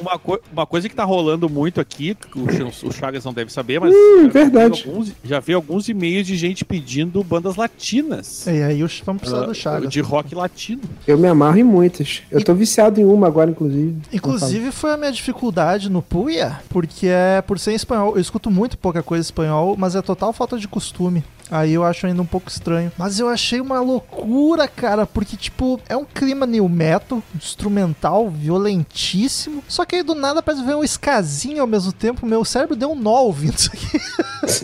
uma, 0.00 0.18
co- 0.18 0.40
uma 0.52 0.66
coisa 0.66 0.88
que 0.88 0.94
tá 0.94 1.04
rolando 1.04 1.48
muito 1.48 1.80
aqui, 1.80 2.14
que 2.14 2.38
o, 2.38 2.46
Ch- 2.72 2.84
o 2.84 2.92
Chagas 2.92 3.24
não 3.24 3.32
deve 3.32 3.52
saber, 3.52 3.80
mas. 3.80 3.92
Já 3.92 4.28
verdade. 4.28 4.82
vi 4.82 4.88
alguns- 4.90 5.12
já 5.24 5.40
vi 5.40 5.52
alguns 5.52 5.88
e-mails 5.88 6.26
de 6.26 6.36
gente 6.36 6.64
pedindo 6.64 7.22
bandas 7.22 7.56
latinas. 7.56 8.46
E 8.46 8.62
aí 8.62 8.82
os- 8.82 9.02
vamos 9.04 9.20
precisar 9.22 9.44
do 9.44 9.50
Ah, 9.50 9.54
Chagas. 9.54 9.90
De 9.92 10.00
rock 10.00 10.34
latino. 10.34 10.82
Eu 11.06 11.18
me 11.18 11.28
amarro 11.28 11.58
em 11.58 11.64
muitas. 11.64 12.22
Eu 12.30 12.42
tô 12.44 12.54
viciado 12.54 13.00
em 13.00 13.04
uma 13.04 13.26
agora, 13.26 13.50
inclusive. 13.50 13.96
Inclusive 14.12 14.70
foi 14.72 14.92
a 14.92 14.96
minha 14.96 15.12
dificuldade 15.12 15.88
no 15.90 16.02
Puya, 16.02 16.60
porque 16.68 17.06
é 17.06 17.40
por 17.42 17.58
ser 17.58 17.72
em 17.72 17.74
espanhol, 17.76 18.14
eu 18.14 18.20
escuto 18.20 18.50
muito 18.50 18.76
pouca 18.78 19.02
coisa 19.02 19.22
em 19.22 19.26
espanhol, 19.26 19.76
mas 19.78 19.94
é 19.94 20.02
total 20.02 20.32
falta 20.32 20.58
de 20.58 20.66
costume. 20.68 21.22
Aí 21.50 21.72
eu 21.72 21.84
acho 21.84 22.06
ainda 22.06 22.22
um 22.22 22.26
pouco 22.26 22.48
estranho. 22.48 22.92
Mas 22.96 23.18
eu 23.18 23.28
achei 23.28 23.60
uma 23.60 23.80
loucura, 23.80 24.68
cara, 24.68 25.06
porque, 25.06 25.36
tipo, 25.36 25.80
é 25.88 25.96
um 25.96 26.04
clima 26.04 26.46
new 26.46 26.68
metal, 26.68 27.22
instrumental, 27.34 28.30
violentíssimo. 28.30 29.62
Só 29.68 29.84
que 29.84 29.96
aí 29.96 30.02
do 30.02 30.14
nada 30.14 30.42
parece 30.42 30.64
ver 30.64 30.76
um 30.76 30.84
escasinho 30.84 31.60
ao 31.60 31.66
mesmo 31.66 31.92
tempo. 31.92 32.26
Meu 32.26 32.44
cérebro 32.44 32.76
deu 32.76 32.92
um 32.92 32.94
nó 32.94 33.22
ouvindo 33.22 33.56
isso 33.56 33.70
aqui. 33.72 34.00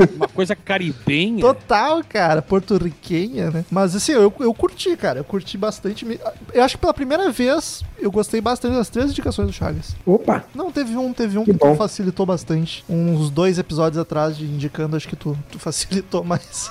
Uma 0.17 0.29
coisa 0.29 0.55
caribenha. 0.55 1.41
Total, 1.41 2.03
cara, 2.05 2.43
porto-riquenha, 2.43 3.51
né? 3.51 3.65
Mas 3.71 3.95
assim, 3.95 4.13
eu, 4.13 4.33
eu 4.41 4.55
curti, 4.55 4.97
cara, 4.97 5.21
eu 5.21 5.25
curti 5.25 5.57
bastante. 5.57 6.07
Eu 6.53 6.63
acho 6.63 6.77
que 6.77 6.81
pela 6.81 6.95
primeira 6.95 7.31
vez 7.31 7.85
eu 7.99 8.11
gostei 8.11 8.41
bastante 8.41 8.75
das 8.75 8.89
três 8.89 9.11
indicações 9.11 9.49
do 9.49 9.53
Chagas. 9.53 9.95
Opa, 10.05 10.45
Não, 10.55 10.71
teve 10.71 10.97
um, 10.97 11.13
teve 11.13 11.39
um 11.39 11.45
Que 11.45 11.53
que, 11.53 11.59
tu 11.59 11.75
facilitou 11.75 12.27
bastante. 12.27 12.85
Uns 12.89 13.31
dois 13.31 13.59
episódios 13.59 13.99
atrás 14.01 14.37
de 14.37 14.45
indicando, 14.45 14.97
acho 14.97 15.09
que 15.09 15.17
tu, 15.17 15.37
tu 15.51 15.59
facilitou 15.59 16.23
mais. 16.25 16.71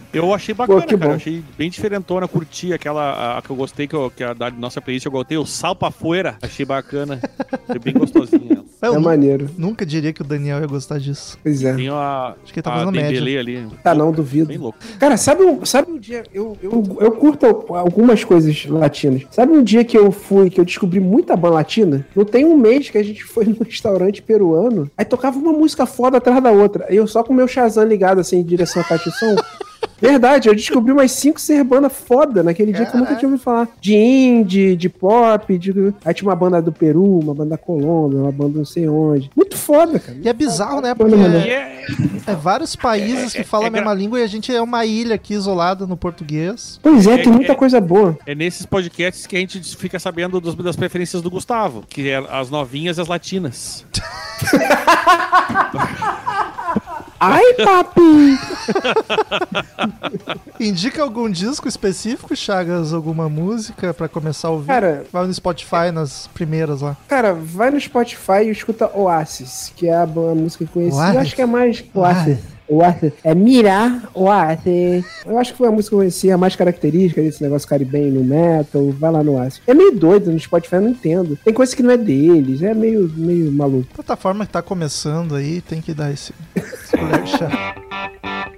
Eu 0.13 0.33
achei 0.33 0.53
bacana, 0.53 0.81
Pô, 0.81 0.85
cara. 0.87 0.97
bom. 0.97 1.05
Eu 1.11 1.15
achei 1.15 1.43
bem 1.57 1.69
diferentona, 1.69 2.27
curti 2.27 2.73
aquela 2.73 3.01
a, 3.11 3.37
a 3.37 3.41
que 3.41 3.49
eu 3.49 3.55
gostei, 3.55 3.87
que, 3.87 3.95
eu, 3.95 4.11
que 4.15 4.23
a 4.23 4.33
da 4.33 4.49
nossa 4.51 4.81
playlist 4.81 5.05
eu 5.05 5.11
gostei, 5.11 5.37
o 5.37 5.45
Sal 5.45 5.75
pra 5.75 5.89
Fora. 5.91 6.37
Achei 6.41 6.65
bacana. 6.65 7.19
Foi 7.65 7.79
bem 7.79 7.93
gostosinha. 7.93 8.63
é 8.81 8.87
nu- 8.87 8.99
maneiro. 9.01 9.49
nunca 9.57 9.85
diria 9.85 10.11
que 10.11 10.21
o 10.21 10.25
Daniel 10.25 10.59
ia 10.59 10.67
gostar 10.67 10.99
disso. 10.99 11.37
Pois 11.41 11.63
é. 11.63 11.73
Tem 11.75 11.87
a, 11.89 12.35
Acho 12.43 12.51
que 12.53 12.59
ele 12.59 12.63
tá 12.63 12.71
a 12.73 12.79
fazendo 12.79 12.91
Dembele 12.91 13.37
ali. 13.37 13.67
Tá, 13.83 13.93
não, 13.95 14.11
duvido. 14.11 14.47
Bem 14.47 14.57
louco. 14.57 14.77
Cara, 14.99 15.15
sabe 15.17 15.43
um, 15.43 15.63
sabe 15.65 15.91
um 15.91 15.97
dia. 15.97 16.23
Eu, 16.33 16.57
eu, 16.61 16.97
eu 16.99 17.11
curto 17.13 17.45
algumas 17.73 18.23
coisas 18.23 18.65
latinas. 18.65 19.23
Sabe 19.31 19.53
um 19.53 19.63
dia 19.63 19.83
que 19.85 19.97
eu 19.97 20.11
fui, 20.11 20.49
que 20.49 20.59
eu 20.59 20.65
descobri 20.65 20.99
muita 20.99 21.35
banda 21.35 21.55
latina? 21.55 22.05
Não 22.15 22.25
tem 22.25 22.43
um 22.45 22.57
mês 22.57 22.89
que 22.89 22.97
a 22.97 23.03
gente 23.03 23.23
foi 23.25 23.45
num 23.45 23.57
restaurante 23.63 24.21
peruano, 24.21 24.89
aí 24.97 25.05
tocava 25.05 25.37
uma 25.37 25.53
música 25.53 25.85
foda 25.85 26.17
atrás 26.17 26.41
da 26.43 26.51
outra. 26.51 26.85
Aí 26.89 26.95
eu 26.97 27.07
só 27.07 27.23
com 27.23 27.31
o 27.33 27.35
meu 27.35 27.47
Shazam 27.47 27.85
ligado 27.85 28.19
assim 28.19 28.37
em 28.39 28.43
direção 28.43 28.81
à 28.81 28.85
caixa 28.85 29.09
de 29.09 29.17
som. 29.17 29.35
Verdade, 30.01 30.49
eu 30.49 30.55
descobri 30.55 30.91
umas 30.91 31.11
5, 31.11 31.39
6 31.39 31.63
bandas 31.63 31.93
foda 31.93 32.41
naquele 32.41 32.73
dia 32.73 32.85
que 32.85 32.95
eu 32.95 32.99
nunca 32.99 33.15
tinha 33.15 33.29
ouvido 33.29 33.43
falar. 33.43 33.67
De 33.79 33.95
indie, 33.95 34.75
de 34.75 34.89
pop, 34.89 35.57
de... 35.57 35.93
aí 36.03 36.13
tinha 36.13 36.27
uma 36.27 36.35
banda 36.35 36.59
do 36.61 36.71
Peru, 36.71 37.19
uma 37.19 37.33
banda 37.35 37.51
da 37.51 37.57
Colômbia, 37.57 38.19
uma 38.19 38.31
banda 38.31 38.57
não 38.57 38.65
sei 38.65 38.89
onde. 38.89 39.29
Muito 39.35 39.55
foda, 39.55 39.99
cara. 39.99 40.17
E 40.21 40.27
é 40.27 40.33
bizarro, 40.33 40.81
né? 40.81 40.95
Porque 40.95 41.13
é, 41.15 41.85
é, 42.27 42.31
é 42.31 42.35
vários 42.35 42.75
países 42.75 43.31
que 43.33 43.43
falam 43.43 43.67
é 43.67 43.69
a 43.69 43.71
mesma 43.71 43.93
língua 43.93 44.19
e 44.19 44.23
a 44.23 44.27
gente 44.27 44.53
é 44.53 44.61
uma 44.61 44.83
ilha 44.85 45.13
aqui 45.15 45.33
isolada 45.35 45.85
no 45.85 45.95
português. 45.95 46.79
Pois 46.81 47.05
é, 47.05 47.13
É- 47.13 47.17
tem 47.19 47.31
muita 47.31 47.51
é- 47.51 47.55
coisa 47.55 47.79
boa. 47.79 48.17
é 48.25 48.33
nesses 48.33 48.65
podcasts 48.65 49.27
que 49.27 49.35
a 49.35 49.39
gente 49.39 49.59
fica 49.77 49.99
sabendo 49.99 50.41
dos- 50.41 50.55
das 50.55 50.75
preferências 50.75 51.21
do 51.21 51.29
Gustavo, 51.29 51.83
que 51.87 52.09
é 52.09 52.17
as 52.31 52.49
novinhas 52.49 52.97
e 52.97 53.01
as 53.01 53.07
latinas. 53.07 53.85
Ai, 57.23 57.53
papi! 57.53 58.35
Indica 60.59 61.03
algum 61.03 61.29
disco 61.29 61.67
específico, 61.67 62.35
Chagas? 62.35 62.93
Alguma 62.93 63.29
música 63.29 63.93
pra 63.93 64.09
começar 64.09 64.47
a 64.47 64.51
ouvir? 64.51 64.65
Cara, 64.65 65.03
Vai 65.13 65.27
no 65.27 65.33
Spotify 65.33 65.91
nas 65.93 66.25
primeiras 66.33 66.81
lá. 66.81 66.97
Cara, 67.07 67.31
vai 67.33 67.69
no 67.69 67.79
Spotify 67.79 68.45
e 68.45 68.49
escuta 68.49 68.89
Oasis, 68.97 69.71
que 69.75 69.87
é 69.87 69.93
a, 69.93 70.01
a 70.01 70.07
música 70.07 70.65
que 70.65 70.71
eu 70.71 70.73
conheci. 70.73 70.97
Oasis? 70.97 71.13
Eu 71.13 71.21
acho 71.21 71.35
que 71.35 71.41
é 71.43 71.45
mais 71.45 71.83
Oasis. 71.93 72.39
Oasis. 72.67 73.11
É 73.23 73.35
Mirar 73.35 74.09
Oasis. 74.15 75.05
Eu 75.25 75.37
acho 75.37 75.51
que 75.51 75.57
foi 75.57 75.67
a 75.67 75.71
música 75.71 75.89
que 75.89 75.95
eu 75.95 75.99
conheci, 75.99 76.31
a 76.31 76.37
mais 76.37 76.55
característica 76.55 77.21
desse 77.21 77.43
negócio 77.43 77.67
caribenho 77.67 78.13
no 78.13 78.23
metal. 78.23 78.89
Vai 78.91 79.11
lá 79.11 79.23
no 79.23 79.33
Oasis. 79.33 79.61
É 79.67 79.73
meio 79.73 79.91
doido 79.91 80.31
no 80.31 80.39
Spotify, 80.39 80.75
eu 80.75 80.81
não 80.81 80.89
entendo. 80.89 81.37
Tem 81.43 81.53
coisa 81.53 81.75
que 81.75 81.83
não 81.83 81.91
é 81.91 81.97
deles, 81.97 82.63
é 82.63 82.73
meio, 82.73 83.11
meio 83.15 83.51
maluco. 83.51 83.93
Plataforma 83.93 84.45
que 84.45 84.53
tá 84.53 84.61
começando 84.61 85.35
aí, 85.35 85.61
tem 85.61 85.81
que 85.81 85.93
dar 85.93 86.11
esse, 86.11 86.33
esse 87.09 87.45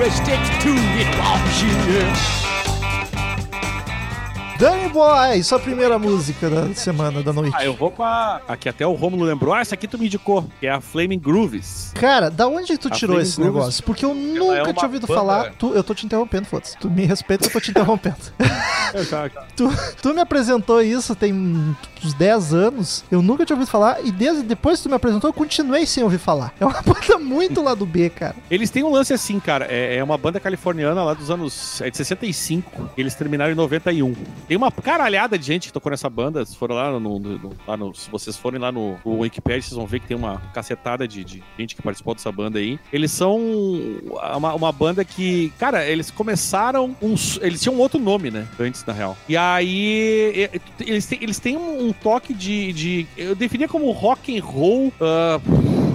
Restricted 0.00 0.58
to 0.62 0.72
the 0.72 1.04
option. 1.20 2.39
Danny 4.60 4.90
Boy, 4.90 5.42
sua 5.42 5.58
primeira 5.58 5.98
música 5.98 6.50
da 6.50 6.74
semana, 6.74 7.22
da 7.22 7.32
noite. 7.32 7.54
Ah, 7.56 7.64
eu 7.64 7.72
vou 7.72 7.90
com 7.90 8.02
a. 8.02 8.42
Aqui 8.46 8.68
até 8.68 8.86
o 8.86 8.92
Romulo 8.92 9.24
lembrou. 9.24 9.54
Ah, 9.54 9.60
essa 9.60 9.74
aqui 9.74 9.88
tu 9.88 9.98
me 9.98 10.04
indicou, 10.04 10.46
que 10.60 10.66
é 10.66 10.70
a 10.70 10.82
Flaming 10.82 11.18
Grooves. 11.18 11.92
Cara, 11.94 12.30
da 12.30 12.46
onde 12.46 12.76
tu 12.76 12.88
A 12.88 12.90
tirou 12.90 13.14
Flaming 13.16 13.22
esse 13.28 13.36
Grooves, 13.40 13.54
negócio? 13.56 13.84
Porque 13.84 14.04
eu 14.04 14.10
é 14.10 14.14
nunca 14.14 14.62
uma 14.64 14.72
tinha 14.74 14.86
ouvido 14.86 15.06
banda- 15.06 15.18
falar. 15.18 15.52
Tu- 15.58 15.72
eu 15.72 15.82
tô 15.82 15.94
te 15.94 16.04
interrompendo, 16.04 16.44
foda-se. 16.46 16.76
Tu 16.76 16.90
me 16.90 17.06
respeita, 17.06 17.46
eu 17.46 17.50
tô 17.50 17.58
te 17.58 17.70
interrompendo. 17.70 18.16
tu, 19.56 19.70
tu 20.02 20.12
me 20.14 20.20
apresentou 20.20 20.82
isso 20.82 21.14
tem 21.14 21.32
uns 21.32 22.12
10 22.14 22.52
anos. 22.52 23.02
Eu 23.10 23.22
nunca 23.22 23.46
tinha 23.46 23.56
ouvido 23.56 23.70
falar. 23.70 24.04
E 24.04 24.12
desde 24.12 24.42
depois 24.42 24.78
que 24.78 24.82
tu 24.82 24.88
me 24.90 24.96
apresentou, 24.96 25.30
eu 25.30 25.34
continuei 25.34 25.86
sem 25.86 26.02
ouvir 26.04 26.18
falar. 26.18 26.52
É 26.60 26.66
uma 26.66 26.80
banda 26.84 27.18
muito 27.18 27.62
lá 27.62 27.72
do 27.74 27.86
B, 27.86 28.10
cara. 28.10 28.34
Eles 28.50 28.68
têm 28.68 28.84
um 28.84 28.90
lance 28.90 29.14
assim, 29.14 29.40
cara. 29.40 29.66
É, 29.70 29.96
é 29.96 30.04
uma 30.04 30.18
banda 30.18 30.38
californiana 30.38 31.02
lá 31.02 31.14
dos 31.14 31.30
anos. 31.30 31.80
É 31.80 31.88
de 31.88 31.96
65. 31.96 32.90
Eles 32.94 33.14
terminaram 33.14 33.52
em 33.52 33.56
91. 33.56 34.14
Tem 34.50 34.56
uma 34.56 34.72
caralhada 34.72 35.38
de 35.38 35.46
gente 35.46 35.68
que 35.68 35.72
tocou 35.72 35.90
nessa 35.90 36.10
banda. 36.10 36.44
Se 36.44 36.56
for 36.56 36.72
lá 36.72 36.90
no. 36.98 37.20
no- 37.20 37.52
lá 37.64 37.76
no- 37.76 37.94
se 37.94 38.10
vocês 38.10 38.36
forem 38.36 38.60
lá 38.60 38.72
no, 38.72 38.98
no 39.04 39.20
Wikipedia, 39.20 39.62
vocês 39.62 39.76
vão 39.76 39.86
ver 39.86 40.00
que 40.00 40.08
tem 40.08 40.16
uma 40.16 40.38
cacetada 40.52 41.06
de, 41.06 41.22
de 41.22 41.40
gente 41.56 41.76
que 41.76 41.80
participou 41.80 42.16
dessa 42.16 42.32
banda 42.32 42.58
aí. 42.58 42.76
Eles 42.92 43.12
são 43.12 43.38
uma, 44.36 44.52
uma 44.54 44.72
banda 44.72 45.04
que. 45.04 45.52
Cara, 45.56 45.86
eles 45.86 46.10
começaram. 46.10 46.96
Um, 47.00 47.14
eles 47.40 47.60
tinham 47.62 47.78
outro 47.78 48.00
nome, 48.00 48.28
né? 48.32 48.44
Antes, 48.58 48.84
na 48.84 48.92
real. 48.92 49.16
E 49.28 49.36
aí. 49.36 50.50
Eles 50.80 51.06
têm, 51.06 51.18
eles 51.22 51.38
têm 51.38 51.56
um 51.56 51.92
toque 51.92 52.34
de, 52.34 52.72
de. 52.72 53.06
Eu 53.16 53.36
definia 53.36 53.68
como 53.68 53.88
rock 53.92 54.36
and 54.36 54.42
roll. 54.42 54.92
ah, 55.00 55.38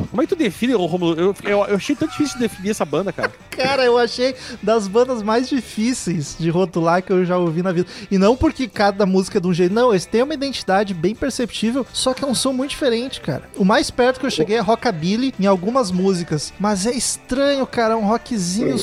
como 0.09 0.21
é 0.21 0.25
que 0.27 0.33
tu 0.33 0.39
define, 0.39 0.71
Romulo? 0.75 1.13
Eu, 1.19 1.35
eu, 1.43 1.65
eu 1.65 1.75
achei 1.75 1.93
tão 1.93 2.07
difícil 2.07 2.35
de 2.37 2.43
definir 2.47 2.69
essa 2.69 2.85
banda, 2.85 3.11
cara. 3.11 3.33
Cara, 3.55 3.83
eu 3.85 3.97
achei 3.97 4.35
das 4.61 4.85
bandas 4.87 5.21
mais 5.23 5.47
difíceis 5.49 6.35
de 6.37 6.49
rotular 6.49 7.01
que 7.01 7.11
eu 7.11 7.23
já 7.25 7.37
ouvi 7.37 7.61
na 7.63 7.71
vida. 7.71 7.87
E 8.11 8.17
não 8.17 8.35
porque 8.45 8.67
cada 8.67 9.07
música 9.07 9.39
é 9.39 9.41
de 9.41 9.47
um 9.47 9.53
jeito. 9.53 9.73
Não, 9.73 9.89
eles 9.91 10.05
têm 10.05 10.21
uma 10.21 10.35
identidade 10.35 10.93
bem 10.93 11.15
perceptível, 11.15 11.83
só 11.91 12.13
que 12.13 12.23
é 12.23 12.27
um 12.27 12.35
som 12.35 12.53
muito 12.53 12.69
diferente, 12.69 13.19
cara. 13.19 13.49
O 13.57 13.65
mais 13.65 13.89
perto 13.89 14.19
que 14.19 14.25
eu 14.27 14.29
cheguei 14.29 14.55
é 14.57 14.59
rockabilly 14.59 15.33
em 15.39 15.47
algumas 15.47 15.89
músicas. 15.89 16.53
Mas 16.59 16.85
é 16.85 16.91
estranho, 16.91 17.65
cara. 17.65 17.97
Um 17.97 18.05
rockzinho 18.05 18.75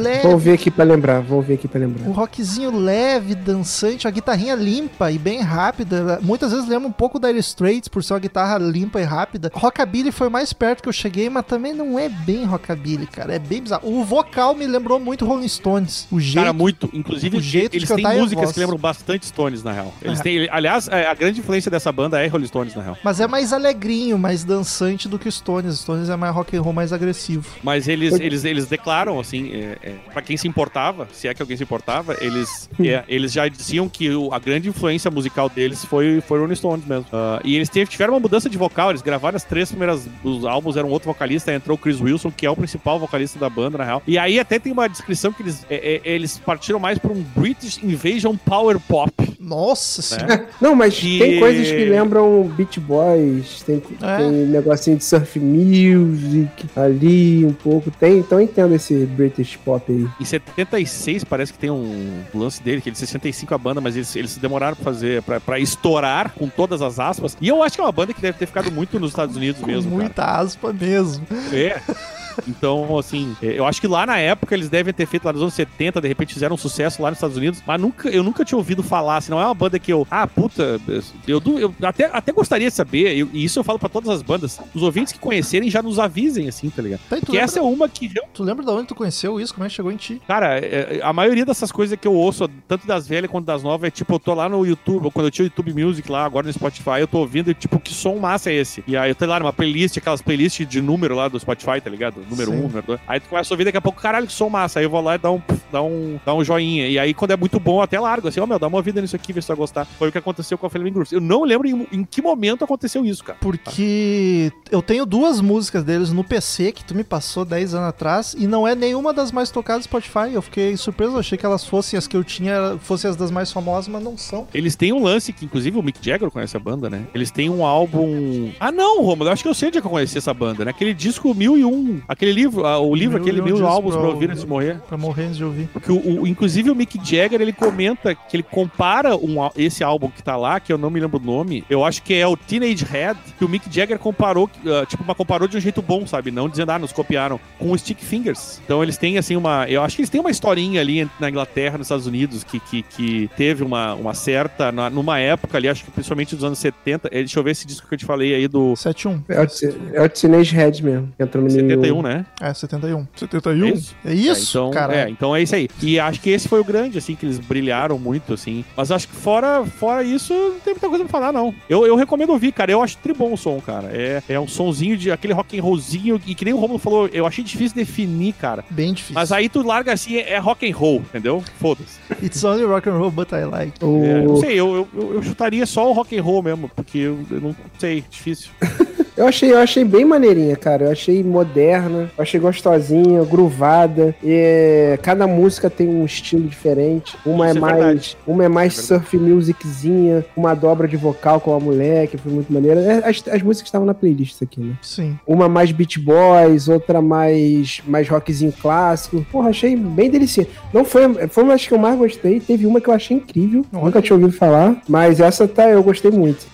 leve. 0.00 0.22
Vou 0.26 0.38
ver 0.38 0.54
aqui 0.54 0.70
pra 0.70 0.84
lembrar, 0.86 1.20
vou 1.20 1.42
ver 1.42 1.54
aqui 1.54 1.68
pra 1.68 1.78
Um 1.78 1.82
lembrar. 1.82 2.10
rockzinho 2.12 2.74
leve, 2.74 3.34
dançante, 3.34 4.08
a 4.08 4.10
guitarrinha 4.10 4.54
limpa 4.54 5.12
e 5.12 5.18
bem 5.18 5.42
rápida. 5.42 6.18
Muitas 6.22 6.50
vezes 6.52 6.66
lembra 6.66 6.88
um 6.88 6.92
pouco 6.92 7.18
da 7.18 7.28
Dire 7.28 7.40
Straits 7.40 7.88
por 7.88 8.02
ser 8.02 8.14
uma 8.14 8.20
guitarra 8.20 8.56
limpa 8.56 9.02
e 9.02 9.04
rápida. 9.04 9.50
Rockabilly 9.52 10.12
foi 10.12 10.30
mais 10.30 10.54
perto 10.54 10.82
que 10.82 10.88
eu 10.88 10.92
cheguei, 10.94 11.28
mas 11.28 11.44
também 11.44 11.74
não 11.74 11.98
é 11.98 12.08
bem 12.08 12.46
rockabilly, 12.46 13.06
cara. 13.06 13.34
É 13.34 13.38
bem 13.38 13.60
bizarro. 13.62 13.82
O 13.86 14.02
vocal 14.02 14.54
me 14.54 14.66
lembrou 14.66 14.98
muito 14.98 15.26
Rolling 15.26 15.46
Stones. 15.46 16.08
O 16.10 16.18
jeito. 16.18 16.36
Cara, 16.36 16.54
muito. 16.54 16.88
Inclusive, 16.94 17.36
o 17.36 17.40
jeito 17.42 17.72
de 17.72 17.76
eles 17.78 17.88
têm 17.88 17.98
cantar 17.98 18.14
e 18.14 18.18
a 18.18 18.22
músicas 18.22 18.52
que 18.52 18.60
lembram 18.60 18.78
bastante 18.78 19.09
Stones, 19.22 19.62
na 19.62 19.72
real. 19.72 19.92
Eles 20.02 20.20
É. 20.20 20.22
têm, 20.22 20.48
aliás, 20.50 20.88
é, 20.88 21.06
a 21.06 21.14
grande 21.14 21.40
influência 21.40 21.70
dessa 21.70 21.90
banda 21.90 22.22
é 22.22 22.26
Rolling 22.26 22.46
Stones, 22.46 22.74
na 22.74 22.82
real. 22.82 22.98
Mas 23.02 23.20
é 23.20 23.26
mais 23.26 23.52
alegrinho, 23.52 24.18
mais 24.18 24.44
dançante 24.44 25.08
do 25.08 25.18
que 25.18 25.30
Stones. 25.30 25.78
Stones 25.80 26.08
é 26.08 26.16
mais 26.16 26.34
rock 26.34 26.56
and 26.56 26.62
roll, 26.62 26.72
mais 26.72 26.92
agressivo. 26.92 27.46
Mas 27.62 27.88
eles, 27.88 28.18
eles, 28.20 28.44
eles 28.44 28.66
declaram, 28.66 29.18
assim, 29.18 29.50
é, 29.52 29.78
é, 29.82 29.94
pra 30.12 30.22
quem 30.22 30.36
se 30.36 30.46
importava, 30.48 31.08
se 31.12 31.28
é 31.28 31.34
que 31.34 31.42
alguém 31.42 31.56
se 31.56 31.62
importava, 31.62 32.16
eles, 32.20 32.68
é, 32.80 33.04
eles 33.08 33.32
já 33.32 33.46
diziam 33.48 33.88
que 33.88 34.10
o- 34.10 34.32
a 34.32 34.38
grande 34.38 34.68
influência 34.68 35.10
musical 35.10 35.48
deles 35.48 35.84
foi, 35.84 36.20
foi 36.20 36.38
Rolling 36.38 36.54
Stones 36.54 36.84
mesmo. 36.86 37.06
Ah, 37.12 37.40
e 37.44 37.56
eles 37.56 37.68
tiveram 37.88 38.14
uma 38.14 38.20
mudança 38.20 38.48
de 38.48 38.56
vocal, 38.58 38.90
eles 38.90 39.02
gravaram 39.02 39.36
as 39.36 39.44
três 39.44 39.68
primeiras 39.70 40.06
os 40.22 40.44
álbuns, 40.44 40.76
era 40.76 40.86
um 40.86 40.90
outro 40.90 41.08
vocalista, 41.10 41.52
entrou 41.52 41.76
o 41.76 41.78
Chris 41.78 42.00
Wilson, 42.00 42.30
que 42.30 42.44
é 42.46 42.50
o 42.50 42.56
principal 42.56 42.98
vocalista 42.98 43.38
da 43.38 43.48
banda, 43.48 43.78
na 43.78 43.84
real. 43.84 44.02
E 44.06 44.18
aí 44.18 44.38
até 44.38 44.58
tem 44.58 44.72
uma 44.72 44.88
descrição 44.88 45.32
que 45.32 45.42
eles, 45.42 45.64
é, 45.70 46.00
é, 46.04 46.10
eles 46.14 46.38
partiram 46.38 46.78
mais 46.78 46.98
pra 46.98 47.12
um 47.12 47.22
British 47.36 47.78
Invasion 47.82 48.36
Power 48.36 48.78
Pop. 48.80 48.99
Nossa 49.38 50.02
senhora. 50.02 50.46
Não, 50.60 50.74
mas 50.74 50.94
Que- 50.98 51.18
tem 51.18 51.40
coisas 51.40 51.66
que 51.68 51.84
lembram 51.84 52.42
Beach 52.56 52.78
Boys, 52.78 53.62
tem, 53.64 53.82
É. 54.02 54.16
tem 54.18 54.30
negocinho 54.30 54.96
de 54.96 55.04
surf 55.04 55.38
music 55.40 56.66
ali 56.76 57.44
um 57.44 57.52
pouco. 57.52 57.90
Tem, 57.90 58.18
então 58.18 58.38
eu 58.38 58.44
entendo 58.44 58.74
esse 58.74 58.94
British 59.06 59.56
pop 59.56 59.82
aí. 59.90 60.06
Em 60.20 60.24
76 60.24 61.24
parece 61.24 61.52
que 61.52 61.58
tem 61.58 61.70
um 61.70 62.20
lance 62.34 62.62
dele, 62.62 62.80
que 62.80 62.88
ele 62.90 62.96
65 62.96 63.54
a 63.54 63.58
banda, 63.58 63.80
mas 63.80 63.96
eles, 63.96 64.14
eles 64.14 64.36
demoraram 64.36 64.76
pra 64.76 64.84
fazer, 64.84 65.22
pra, 65.22 65.40
pra 65.40 65.58
estourar 65.58 66.32
com 66.34 66.48
todas 66.48 66.82
as 66.82 66.98
aspas. 67.00 67.36
E 67.40 67.48
eu 67.48 67.62
acho 67.62 67.74
que 67.76 67.80
é 67.80 67.84
uma 67.84 67.92
banda 67.92 68.12
que 68.14 68.20
deve 68.20 68.38
ter 68.38 68.46
ficado 68.46 68.70
muito 68.70 68.98
nos 69.00 69.10
Estados 69.10 69.36
Unidos 69.36 69.60
Com 69.60 69.66
mesmo, 69.66 69.90
cara. 69.90 70.02
muita 70.02 70.24
aspa 70.24 70.72
mesmo. 70.72 71.26
É. 71.52 71.80
Então, 72.48 72.98
assim, 72.98 73.36
é, 73.42 73.58
eu 73.58 73.66
acho 73.66 73.80
que 73.80 73.86
lá 73.86 74.06
na 74.06 74.18
época 74.18 74.54
eles 74.54 74.68
devem 74.68 74.92
ter 74.92 75.06
feito 75.06 75.24
lá 75.24 75.32
nos 75.32 75.42
anos 75.42 75.54
70, 75.54 76.00
de 76.00 76.08
repente 76.08 76.34
fizeram 76.34 76.54
um 76.54 76.58
sucesso 76.58 77.02
lá 77.02 77.10
nos 77.10 77.16
Estados 77.18 77.36
Unidos, 77.36 77.62
mas 77.66 77.80
nunca, 77.80 78.08
eu 78.08 78.22
nunca 78.22 78.44
tinha 78.44 78.58
ouvido 78.58 78.82
falar, 78.82 79.16
assim, 79.18 79.30
não 79.30 79.40
é 79.40 79.44
uma 79.44 79.54
banda 79.54 79.78
que 79.78 79.92
eu, 79.92 80.06
ah, 80.10 80.26
puta, 80.26 80.80
eu, 81.26 81.40
eu 81.58 81.74
até, 81.82 82.06
até 82.12 82.32
gostaria 82.32 82.68
de 82.68 82.74
saber, 82.74 83.16
eu- 83.16 83.28
e 83.32 83.44
isso 83.44 83.58
eu 83.58 83.64
falo 83.64 83.78
pra 83.78 83.88
todas 83.88 84.08
as 84.10 84.22
bandas, 84.22 84.58
os 84.74 84.82
ouvintes 84.82 85.12
que 85.12 85.18
conhecerem 85.18 85.70
já 85.70 85.82
nos 85.82 85.98
avisem, 85.98 86.48
assim, 86.48 86.70
tá 86.70 86.82
ligado? 86.82 87.00
Tá, 87.08 87.16
Porque 87.16 87.32
lembra, 87.32 87.44
essa 87.44 87.58
é 87.58 87.62
uma 87.62 87.88
que 87.88 88.10
tu 88.32 88.42
lembra 88.42 88.64
de 88.64 88.70
onde 88.70 88.86
tu 88.88 88.94
conheceu 88.94 89.40
isso? 89.40 89.54
Como 89.54 89.64
é 89.64 89.68
que 89.68 89.74
chegou 89.74 89.92
em 89.92 89.96
ti? 89.96 90.20
Cara, 90.26 90.58
é- 90.58 91.00
a 91.02 91.12
maioria 91.12 91.44
dessas 91.44 91.70
coisas 91.72 91.98
que 91.98 92.06
eu 92.06 92.14
ouço, 92.14 92.48
tanto 92.68 92.86
das 92.86 93.06
velhas 93.06 93.30
quanto 93.30 93.46
das 93.46 93.62
novas, 93.62 93.88
é 93.88 93.90
tipo, 93.90 94.14
eu 94.14 94.18
tô 94.18 94.34
lá 94.34 94.48
no 94.48 94.64
YouTube, 94.64 95.04
ou 95.04 95.10
quando 95.10 95.26
eu 95.26 95.30
tinha 95.30 95.44
o 95.44 95.46
YouTube 95.48 95.84
Music 95.84 96.10
lá, 96.10 96.24
agora 96.24 96.46
no 96.46 96.52
Spotify, 96.52 97.00
eu 97.00 97.08
tô 97.08 97.18
ouvindo 97.18 97.50
e 97.50 97.54
tipo, 97.54 97.78
que 97.78 97.92
som 97.92 98.16
massa 98.16 98.50
é 98.50 98.54
esse? 98.54 98.82
E 98.86 98.96
aí 98.96 99.10
eu 99.10 99.14
tô 99.14 99.26
lá 99.26 99.38
numa 99.38 99.52
playlist, 99.52 99.96
aquelas 99.96 100.22
playlists 100.22 100.66
de 100.66 100.80
número 100.80 101.14
lá 101.14 101.28
do 101.28 101.38
Spotify, 101.38 101.80
tá 101.80 101.90
ligado? 101.90 102.19
Número 102.28 102.50
Sim. 102.50 102.56
1, 102.56 102.58
um, 102.58 102.62
número 102.62 102.86
2. 102.86 103.00
Aí 103.06 103.20
tu 103.20 103.28
começa 103.28 103.52
a 103.52 103.54
ouvir 103.54 103.64
daqui 103.64 103.78
a 103.78 103.80
pouco, 103.80 104.00
caralho, 104.00 104.26
que 104.26 104.32
som 104.32 104.48
massa. 104.48 104.80
Aí 104.80 104.84
eu 104.84 104.90
vou 104.90 105.00
lá 105.00 105.14
e 105.14 105.18
dá 105.18 105.30
um, 105.30 105.42
dá 105.70 105.82
um, 105.82 106.20
dá 106.24 106.34
um 106.34 106.44
joinha. 106.44 106.88
E 106.88 106.98
aí 106.98 107.14
quando 107.14 107.32
é 107.32 107.36
muito 107.36 107.58
bom, 107.60 107.80
até 107.80 107.98
largo, 107.98 108.28
assim, 108.28 108.40
ó, 108.40 108.46
meu, 108.46 108.58
dá 108.58 108.66
uma 108.66 108.76
ouvida 108.76 109.00
nisso 109.00 109.16
aqui, 109.16 109.32
vê 109.32 109.40
se 109.40 109.46
tu 109.46 109.50
vai 109.50 109.56
gostar. 109.56 109.84
Foi 109.84 110.08
o 110.08 110.12
que 110.12 110.18
aconteceu 110.18 110.58
com 110.58 110.66
a 110.66 110.70
Flaming 110.70 110.92
Grooves. 110.92 111.12
Eu 111.12 111.20
não 111.20 111.44
lembro 111.44 111.68
em, 111.68 111.86
em 111.92 112.04
que 112.04 112.22
momento 112.22 112.64
aconteceu 112.64 113.04
isso, 113.04 113.24
cara. 113.24 113.38
Porque 113.40 114.52
eu 114.70 114.82
tenho 114.82 115.06
duas 115.06 115.40
músicas 115.40 115.84
deles 115.84 116.12
no 116.12 116.24
PC 116.24 116.72
que 116.72 116.84
tu 116.84 116.94
me 116.94 117.04
passou 117.04 117.44
10 117.44 117.74
anos 117.74 117.88
atrás 117.88 118.34
e 118.38 118.46
não 118.46 118.66
é 118.66 118.74
nenhuma 118.74 119.12
das 119.12 119.32
mais 119.32 119.50
tocadas 119.50 119.82
do 119.82 119.84
Spotify. 119.84 120.32
Eu 120.32 120.42
fiquei 120.42 120.76
surpreso, 120.76 121.18
achei 121.18 121.36
que 121.36 121.46
elas 121.46 121.64
fossem 121.64 121.98
as 121.98 122.06
que 122.06 122.16
eu 122.16 122.24
tinha, 122.24 122.78
fossem 122.80 123.10
as 123.10 123.16
das 123.16 123.30
mais 123.30 123.52
famosas, 123.52 123.88
mas 123.88 124.02
não 124.02 124.16
são. 124.16 124.46
Eles 124.52 124.76
têm 124.76 124.92
um 124.92 125.02
lance 125.02 125.32
que, 125.32 125.44
inclusive, 125.44 125.78
o 125.78 125.82
Mick 125.82 125.98
Jagger 126.04 126.30
conhece 126.30 126.56
a 126.56 126.60
banda, 126.60 126.88
né? 126.88 127.06
Eles 127.14 127.30
têm 127.30 127.50
um 127.50 127.64
álbum. 127.64 128.52
Ah, 128.58 128.72
não, 128.72 129.02
Romulo, 129.02 129.28
eu 129.28 129.32
acho 129.32 129.42
que 129.42 129.48
eu 129.48 129.54
sei 129.54 129.68
onde 129.68 129.78
é 129.78 129.80
que 129.80 129.86
eu 129.86 129.90
conheci 129.90 130.18
essa 130.18 130.32
banda, 130.32 130.64
né? 130.64 130.70
Aquele 130.70 130.94
disco 130.94 131.34
1001. 131.34 132.02
Aquele 132.10 132.32
livro, 132.32 132.66
ah, 132.66 132.78
o 132.80 132.92
livro, 132.92 133.14
Mil 133.14 133.22
aquele 133.22 133.40
mil 133.40 133.54
discos 133.54 133.70
álbuns 133.70 133.92
pra 133.94 134.00
pra 134.02 134.10
ouvir 134.10 134.30
antes 134.30 134.42
de 134.42 134.48
morrer. 134.48 134.80
Pra 134.88 134.98
morrer 134.98 135.24
antes 135.26 135.36
de 135.36 135.44
ouvir. 135.44 135.68
Porque 135.72 135.92
o, 135.92 136.22
o- 136.22 136.26
inclusive 136.26 136.68
o 136.68 136.74
Mick 136.74 136.98
Jagger, 136.98 137.40
ele 137.40 137.52
comenta 137.52 138.14
que 138.16 138.36
ele 138.36 138.42
compara 138.42 139.16
um, 139.16 139.36
esse 139.56 139.84
álbum 139.84 140.10
que 140.10 140.20
tá 140.20 140.36
lá, 140.36 140.58
que 140.58 140.72
eu 140.72 140.76
não 140.78 140.90
me 140.90 140.98
lembro 140.98 141.20
o 141.20 141.24
nome, 141.24 141.64
eu 141.70 141.84
acho 141.84 142.02
que 142.02 142.12
é 142.14 142.26
o 142.26 142.36
Teenage 142.36 142.84
Head, 142.84 143.16
que 143.38 143.44
o 143.44 143.48
Mick 143.48 143.72
Jagger 143.72 143.96
comparou, 143.98 144.50
ah, 144.66 144.84
tipo, 144.86 145.04
mas 145.06 145.16
comparou 145.16 145.46
de 145.46 145.56
um 145.56 145.60
jeito 145.60 145.80
bom, 145.80 146.04
sabe? 146.04 146.32
Não 146.32 146.48
dizendo, 146.48 146.70
ah, 146.70 146.78
nos 146.80 146.90
copiaram, 146.92 147.38
com 147.60 147.70
o 147.70 147.78
Stick 147.78 148.00
Fingers. 148.02 148.60
Então 148.64 148.82
eles 148.82 148.96
têm, 148.96 149.16
assim, 149.16 149.36
uma... 149.36 149.68
Eu 149.68 149.80
acho 149.82 149.94
que 149.94 150.02
eles 150.02 150.10
têm 150.10 150.20
uma 150.20 150.30
historinha 150.32 150.80
ali 150.80 151.08
na 151.20 151.28
Inglaterra, 151.30 151.78
nos 151.78 151.86
Estados 151.86 152.08
Unidos, 152.08 152.42
que, 152.42 152.58
que, 152.58 152.82
que 152.82 153.30
teve 153.36 153.62
uma, 153.62 153.94
uma 153.94 154.14
certa... 154.14 154.72
na- 154.72 154.90
numa 154.90 155.20
época 155.20 155.56
ali, 155.58 155.68
acho 155.68 155.84
que 155.84 155.90
principalmente 155.92 156.34
dos 156.34 156.42
anos 156.44 156.58
70, 156.58 157.06
eh, 157.12 157.18
deixa 157.18 157.38
eu 157.38 157.44
ver 157.44 157.52
esse 157.52 157.66
disco 157.66 157.86
que 157.86 157.94
eu 157.94 157.98
te 157.98 158.04
falei 158.04 158.34
aí 158.34 158.48
do 158.48 158.74
71. 158.74 159.22
É 159.28 159.40
o, 159.40 159.46
é 159.94 160.02
o 160.02 160.08
Teenage 160.08 160.54
Head 160.56 160.84
mesmo. 160.84 161.12
que 161.16 161.22
Entrou 161.22 161.44
no 161.44 161.50
71, 161.50 161.99
né? 162.02 162.24
É, 162.40 162.52
71. 162.52 163.06
71? 163.16 163.64
É 163.66 163.70
isso? 163.72 163.94
É 164.04 164.14
isso, 164.14 164.58
é, 164.58 164.60
então, 164.60 164.70
cara. 164.70 164.94
É, 164.96 165.08
então 165.10 165.34
é 165.36 165.42
isso 165.42 165.54
aí. 165.54 165.68
E 165.82 165.98
acho 166.00 166.20
que 166.20 166.30
esse 166.30 166.48
foi 166.48 166.60
o 166.60 166.64
grande, 166.64 166.98
assim, 166.98 167.14
que 167.14 167.26
eles 167.26 167.38
brilharam 167.38 167.98
muito, 167.98 168.34
assim. 168.34 168.64
Mas 168.76 168.90
acho 168.90 169.08
que 169.08 169.14
fora, 169.14 169.64
fora 169.64 170.02
isso, 170.02 170.32
não 170.32 170.60
tem 170.60 170.72
muita 170.74 170.88
coisa 170.88 171.04
pra 171.04 171.10
falar, 171.10 171.32
não. 171.32 171.54
Eu, 171.68 171.86
eu 171.86 171.96
recomendo 171.96 172.30
ouvir, 172.30 172.52
cara. 172.52 172.70
Eu 172.72 172.82
acho 172.82 172.96
tribom 172.98 173.32
o 173.32 173.36
som, 173.36 173.60
cara. 173.60 173.88
É, 173.92 174.22
é 174.28 174.40
um 174.40 174.48
sonzinho 174.48 174.96
de 174.96 175.10
aquele 175.10 175.32
rock 175.32 175.58
and 175.58 175.62
rollzinho. 175.62 176.20
E 176.26 176.34
que 176.34 176.44
nem 176.44 176.54
o 176.54 176.58
Romulo 176.58 176.78
falou, 176.78 177.08
eu 177.12 177.26
achei 177.26 177.44
difícil 177.44 177.76
definir, 177.76 178.32
cara. 178.34 178.64
Bem 178.70 178.92
difícil. 178.92 179.14
Mas 179.14 179.32
aí 179.32 179.48
tu 179.48 179.62
larga 179.62 179.92
assim, 179.92 180.16
é, 180.16 180.32
é 180.34 180.38
rock 180.38 180.70
and 180.70 180.74
roll, 180.76 180.96
entendeu? 180.96 181.42
Foda-se. 181.58 181.98
It's 182.22 182.42
only 182.44 182.64
rock 182.64 182.88
and 182.88 182.96
roll, 182.98 183.10
but 183.10 183.28
I 183.32 183.44
like. 183.44 183.84
O- 183.84 184.04
É, 184.04 184.22
não 184.22 184.36
sei, 184.36 184.54
eu, 184.58 184.88
eu, 184.94 185.14
eu 185.14 185.22
chutaria 185.22 185.64
só 185.66 185.88
o 185.90 185.92
rock 185.92 186.16
and 186.18 186.22
roll 186.22 186.42
mesmo, 186.42 186.70
porque 186.74 186.98
eu, 186.98 187.18
eu 187.30 187.40
não 187.40 187.56
sei, 187.78 188.04
difícil. 188.10 188.50
Eu 189.16 189.26
achei, 189.26 189.52
eu 189.52 189.58
achei 189.58 189.84
bem 189.84 190.04
maneirinha, 190.04 190.56
cara. 190.56 190.84
Eu 190.86 190.90
achei 190.92 191.22
moderna, 191.22 192.10
eu 192.16 192.22
achei 192.22 192.40
gostosinha, 192.40 193.22
groovada. 193.24 194.14
E 194.22 194.98
cada 195.02 195.26
música 195.26 195.68
tem 195.68 195.88
um 195.88 196.04
estilo 196.04 196.48
diferente. 196.48 197.16
Uma 197.26 197.46
Isso 197.50 197.56
é 197.56 197.58
é 197.58 197.60
mais, 197.60 197.76
verdade. 197.78 198.16
uma 198.26 198.44
é 198.44 198.48
mais 198.48 198.78
É 198.78 198.82
surf 198.82 199.16
musiczinha, 199.18 200.24
uma 200.36 200.54
dobra 200.54 200.88
de 200.88 200.96
vocal 200.96 201.40
com 201.40 201.54
a 201.54 201.60
mulher, 201.60 202.06
que 202.08 202.16
foi 202.16 202.32
muito 202.32 202.52
maneira. 202.52 202.80
É, 202.80 203.08
As, 203.08 203.22
as 203.28 203.42
músicas 203.42 203.68
estavam 203.68 203.86
na 203.86 203.94
playlist 203.94 204.40
aqui, 204.42 204.60
né? 204.60 204.74
Sim. 204.82 205.18
Uma 205.26 205.48
mais 205.48 205.72
Beach 205.72 205.98
Boys, 205.98 206.68
outra 206.68 207.00
mais 207.02 207.80
mais 207.86 208.08
rockzinho 208.08 208.52
clássico. 208.52 209.24
Porra, 209.30 209.50
achei 209.50 209.76
bem 209.76 210.10
delicioso. 210.10 210.48
Não 210.72 210.84
foi, 210.84 211.02
foi 211.28 211.42
uma 211.44 211.52
das 211.52 211.66
que 211.66 211.74
eu 211.74 211.78
mais 211.78 211.98
gostei. 211.98 212.40
Teve 212.40 212.66
uma 212.66 212.80
que 212.80 212.88
eu 212.88 212.94
achei 212.94 213.16
incrível, 213.16 213.64
nunca 213.72 214.00
tinha 214.00 214.16
ouvido 214.16 214.32
falar, 214.32 214.80
mas 214.88 215.20
essa 215.20 215.46
tá 215.48 215.68
eu 215.68 215.82
gostei 215.82 216.10
muito. 216.10 216.46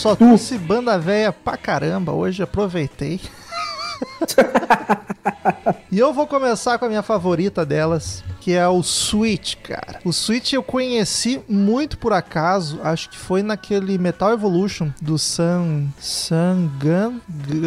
Só 0.00 0.16
trouxe 0.16 0.56
banda 0.56 0.98
velha 0.98 1.30
pra 1.30 1.58
caramba 1.58 2.10
hoje, 2.12 2.42
aproveitei. 2.42 3.20
e 5.92 5.98
eu 5.98 6.10
vou 6.14 6.26
começar 6.26 6.78
com 6.78 6.86
a 6.86 6.88
minha 6.88 7.02
favorita 7.02 7.66
delas, 7.66 8.24
que 8.50 8.56
é 8.56 8.66
o 8.66 8.82
Switch, 8.82 9.54
cara. 9.62 10.00
O 10.04 10.12
Switch 10.12 10.54
eu 10.54 10.62
conheci 10.62 11.40
muito 11.48 11.96
por 11.96 12.12
acaso, 12.12 12.80
acho 12.82 13.08
que 13.08 13.16
foi 13.16 13.44
naquele 13.44 13.96
Metal 13.96 14.32
Evolution 14.32 14.90
do 15.00 15.16
Sam. 15.16 15.86
Sam 16.00 16.68
Gun? 16.80 17.20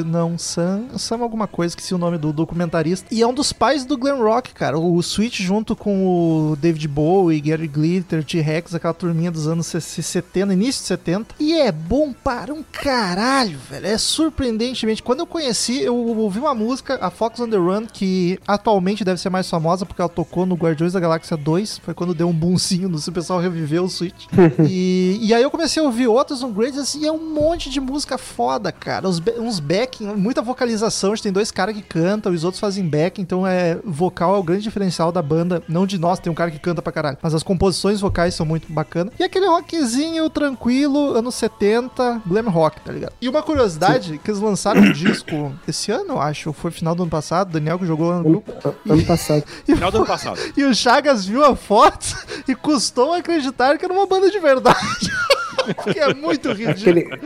Não, 0.05 0.37
Sam. 0.37 0.89
Sam 0.97 1.21
alguma 1.21 1.47
coisa, 1.47 1.71
esqueci 1.71 1.95
o 1.95 1.97
nome 1.97 2.17
do 2.17 2.33
documentarista. 2.33 3.07
E 3.09 3.21
é 3.21 3.27
um 3.27 3.33
dos 3.33 3.53
pais 3.53 3.85
do 3.85 3.97
glam 3.97 4.21
rock, 4.21 4.53
cara. 4.53 4.77
O 4.77 5.01
Switch, 5.01 5.39
junto 5.39 5.73
com 5.73 6.05
o 6.05 6.57
David 6.57 6.85
Bowie, 6.89 7.39
Gary 7.39 7.67
Glitter, 7.69 8.25
T-Rex, 8.25 8.75
aquela 8.75 8.93
turminha 8.93 9.31
dos 9.31 9.47
anos 9.47 9.67
70, 9.67 10.51
início 10.51 10.81
de 10.81 10.87
70. 10.87 11.35
E 11.39 11.53
é 11.53 11.71
bom 11.71 12.11
para 12.11 12.53
um 12.53 12.61
caralho, 12.61 13.57
velho. 13.69 13.87
É 13.87 13.97
surpreendentemente. 13.97 15.01
Quando 15.01 15.21
eu 15.21 15.27
conheci, 15.27 15.81
eu 15.81 15.95
ouvi 15.95 16.39
uma 16.39 16.53
música, 16.53 16.97
a 17.01 17.09
Fox 17.09 17.39
on 17.39 17.49
the 17.49 17.55
Run, 17.55 17.85
que 17.85 18.37
atualmente 18.45 19.05
deve 19.05 19.21
ser 19.21 19.29
mais 19.29 19.49
famosa 19.49 19.85
porque 19.85 20.01
ela 20.01 20.09
tocou 20.09 20.45
no 20.45 20.55
Guardiões 20.55 20.72
da 20.75 20.99
Galáxia 20.99 21.35
2. 21.37 21.77
Foi 21.79 21.93
quando 21.93 22.13
deu 22.13 22.27
um 22.27 22.33
boomzinho, 22.33 22.89
no- 22.89 22.97
o 22.97 23.11
pessoal 23.11 23.39
reviveu 23.39 23.83
o 23.83 23.89
Switch. 23.89 24.25
e, 24.67 25.19
e 25.21 25.33
aí 25.33 25.41
eu 25.43 25.51
comecei 25.51 25.81
a 25.81 25.85
ouvir 25.85 26.07
outros 26.07 26.41
no 26.41 26.49
Greatest 26.49 26.95
e 26.95 27.05
é 27.07 27.11
um 27.11 27.33
monte 27.33 27.69
de 27.69 27.79
música 27.79 28.17
foda, 28.17 28.71
cara. 28.71 29.07
Os, 29.07 29.19
ba- 29.19 29.33
uns 29.39 29.59
backing, 29.59 30.05
muita 30.15 30.41
vocalização. 30.41 31.11
A 31.11 31.15
gente 31.15 31.23
tem 31.23 31.31
dois 31.31 31.51
caras 31.51 31.75
que 31.75 31.81
cantam, 31.81 32.31
os 32.31 32.43
outros 32.43 32.59
fazem 32.59 32.87
back, 32.87 33.21
então 33.21 33.45
é 33.45 33.77
vocal 33.85 34.35
é 34.35 34.39
o 34.39 34.43
grande 34.43 34.63
diferencial 34.63 35.11
da 35.11 35.21
banda. 35.21 35.61
Não 35.67 35.85
de 35.85 35.97
nós, 35.97 36.19
tem 36.19 36.31
um 36.31 36.35
cara 36.35 36.49
que 36.51 36.59
canta 36.59 36.81
pra 36.81 36.91
caralho. 36.91 37.17
Mas 37.21 37.33
as 37.33 37.43
composições 37.43 37.99
vocais 38.01 38.33
são 38.33 38.45
muito 38.45 38.71
bacanas. 38.71 39.13
E 39.19 39.23
aquele 39.23 39.45
rockzinho 39.47 40.29
tranquilo, 40.29 41.15
anos 41.15 41.35
70, 41.35 42.21
glam 42.25 42.49
rock, 42.49 42.81
tá 42.81 42.91
ligado? 42.91 43.13
E 43.21 43.27
uma 43.29 43.41
curiosidade, 43.43 44.17
que 44.23 44.29
eles 44.31 44.39
lançaram 44.41 44.81
um 44.81 44.91
disco 44.91 45.51
esse 45.67 45.91
ano, 45.91 46.13
eu 46.13 46.21
acho, 46.21 46.49
ou 46.49 46.53
foi 46.53 46.71
final 46.71 46.95
do 46.95 47.03
ano 47.03 47.09
passado, 47.11 47.51
Daniel 47.51 47.77
que 47.79 47.85
jogou 47.85 48.09
lá 48.09 48.15
no 48.15 48.19
Ano, 48.21 48.29
grupo. 48.29 48.53
ano 48.89 49.05
passado. 49.05 49.43
Final 49.65 49.91
do 49.91 49.97
ano 49.97 50.05
passado. 50.05 50.39
E 50.55 50.63
o 50.63 50.73
Chagas 50.73 51.25
viu 51.25 51.43
a 51.43 51.55
foto 51.55 52.05
e 52.47 52.55
custou 52.55 53.13
acreditar 53.13 53.77
que 53.77 53.85
era 53.85 53.93
uma 53.93 54.05
banda 54.05 54.29
de 54.29 54.39
verdade. 54.39 55.11
que 55.91 55.99
é 55.99 56.13
muito 56.13 56.51
ridículo. 56.51 57.13
Aquele, 57.13 57.19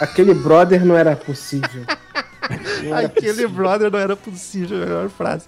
aquele 0.00 0.34
brother 0.34 0.84
não 0.84 0.96
era 0.96 1.16
possível. 1.16 1.84
Aquele 2.92 3.46
brother 3.46 3.90
não 3.90 3.98
era 3.98 4.16
possível, 4.16 4.82
a 4.82 4.86
melhor 4.86 5.08
frase. 5.08 5.46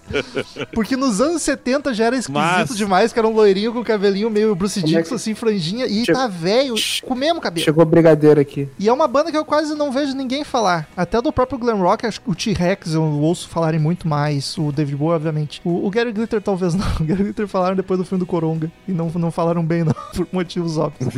Porque 0.72 0.96
nos 0.96 1.20
anos 1.20 1.42
70 1.42 1.92
já 1.92 2.04
era 2.06 2.16
esquisito 2.16 2.32
Mas- 2.40 2.76
demais, 2.76 3.12
que 3.12 3.18
era 3.18 3.26
um 3.28 3.32
loirinho 3.32 3.72
com 3.72 3.82
cabelinho 3.84 4.30
meio 4.30 4.54
Bruce 4.54 4.80
Como 4.80 4.92
é 4.92 4.96
Dixon, 4.98 5.08
que- 5.10 5.14
assim, 5.16 5.34
franjinha, 5.34 5.86
e 5.86 6.04
Chegou- 6.04 6.20
tá 6.22 6.28
velho, 6.28 6.74
com 7.04 7.14
o 7.14 7.16
mesmo 7.16 7.40
cabelo. 7.40 7.64
Chegou 7.64 7.82
o 7.82 7.86
brigadeiro 7.86 8.40
aqui. 8.40 8.68
E 8.78 8.88
é 8.88 8.92
uma 8.92 9.08
banda 9.08 9.30
que 9.30 9.36
eu 9.36 9.44
quase 9.44 9.74
não 9.74 9.90
vejo 9.90 10.14
ninguém 10.14 10.44
falar. 10.44 10.88
Até 10.96 11.20
do 11.20 11.32
próprio 11.32 11.58
glam 11.58 11.78
rock, 11.80 12.06
acho 12.06 12.20
que 12.20 12.30
o 12.30 12.34
T-Rex 12.34 12.94
eu 12.94 13.02
ouço 13.02 13.48
falarem 13.48 13.80
muito 13.80 14.06
mais. 14.08 14.56
O 14.56 14.70
David 14.72 14.96
Bowie, 14.96 15.16
obviamente. 15.16 15.60
O, 15.64 15.86
o 15.86 15.90
Gary 15.90 16.12
Glitter 16.12 16.40
talvez 16.40 16.74
não. 16.74 16.84
O 17.00 17.04
Gary 17.04 17.24
Glitter 17.24 17.48
falaram 17.48 17.74
depois 17.74 17.98
do 17.98 18.04
filme 18.06 18.20
do 18.20 18.26
Coronga. 18.26 18.70
E 18.86 18.92
não, 18.92 19.10
não 19.16 19.30
falaram 19.30 19.64
bem, 19.64 19.82
não, 19.84 19.92
por 20.14 20.26
motivos 20.32 20.78
óbvios. 20.78 21.12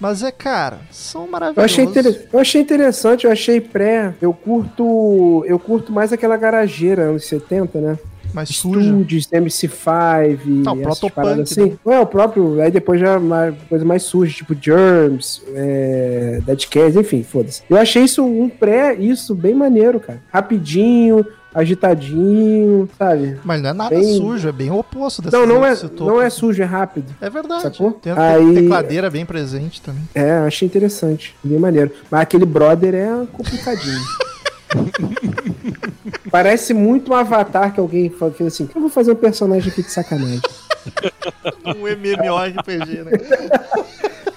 Mas 0.00 0.22
é, 0.22 0.30
cara, 0.30 0.78
são 0.90 1.24
Eu 1.24 1.30
maravilhosos. 1.30 1.72
achei, 1.72 1.84
inter- 1.84 2.28
eu 2.32 2.38
achei 2.38 2.60
interessante, 2.60 3.24
eu 3.26 3.32
achei 3.32 3.60
pré. 3.60 4.14
Eu 4.22 4.32
curto. 4.32 4.61
Eu 5.46 5.58
curto 5.58 5.92
mais 5.92 6.12
aquela 6.12 6.36
garageira 6.36 7.02
anos 7.02 7.24
70, 7.26 7.78
né? 7.80 7.98
mais 8.32 8.48
suja. 8.48 8.80
Studios, 8.80 9.26
MC5 9.26 10.40
e 10.46 10.50
Não, 10.50 10.72
essas 10.72 10.82
protopunk, 10.84 11.12
paradas 11.14 11.52
assim. 11.52 11.76
Não 11.84 11.92
é 11.92 12.00
o 12.00 12.06
próprio, 12.06 12.62
aí 12.62 12.70
depois 12.70 12.98
já 12.98 13.18
mais, 13.20 13.54
coisa 13.68 13.84
mais 13.84 14.04
suja, 14.04 14.32
tipo 14.32 14.54
Germs, 14.58 15.42
é, 15.54 16.40
Dead 16.46 16.64
Cats, 16.66 16.96
enfim, 16.96 17.22
foda-se. 17.22 17.62
Eu 17.68 17.76
achei 17.76 18.04
isso 18.04 18.24
um 18.24 18.48
pré, 18.48 18.94
isso 18.94 19.34
bem 19.34 19.54
maneiro, 19.54 20.00
cara. 20.00 20.18
Rapidinho, 20.32 21.26
agitadinho, 21.54 22.88
sabe? 22.98 23.36
Mas 23.44 23.60
não 23.60 23.68
é 23.70 23.72
nada 23.74 23.94
Bem- 23.94 24.16
sujo, 24.16 24.48
é 24.48 24.52
bem 24.52 24.70
o 24.70 24.78
oposto 24.78 25.20
dessa 25.20 25.36
Não, 25.36 25.46
não 25.46 25.64
é, 25.66 25.74
não 26.00 26.22
é 26.22 26.30
sujo, 26.30 26.62
é 26.62 26.66
rápido. 26.66 27.14
É 27.20 27.28
verdade. 27.28 27.62
Sacou? 27.64 27.92
Tem 27.92 28.12
a 28.12 28.34
Aí- 28.34 28.54
tecladeira 28.54 29.10
bem 29.10 29.26
presente 29.26 29.82
também. 29.82 30.02
É, 30.14 30.38
achei 30.38 30.64
interessante, 30.66 31.34
bem 31.44 31.58
maneiro. 31.58 31.90
Mas 32.10 32.22
aquele 32.22 32.46
brother 32.46 32.94
é 32.94 33.26
complicadinho. 33.32 34.00
Parece 36.30 36.72
muito 36.72 37.12
um 37.12 37.14
avatar 37.14 37.72
que 37.72 37.80
alguém 37.80 38.10
fez 38.10 38.54
assim: 38.54 38.68
eu 38.74 38.80
vou 38.80 38.90
fazer 38.90 39.12
um 39.12 39.16
personagem 39.16 39.70
aqui 39.70 39.82
de 39.82 39.90
sacanagem. 39.90 40.40
Um 41.64 41.86
MMORPG, 41.86 43.04
né? 43.04 43.12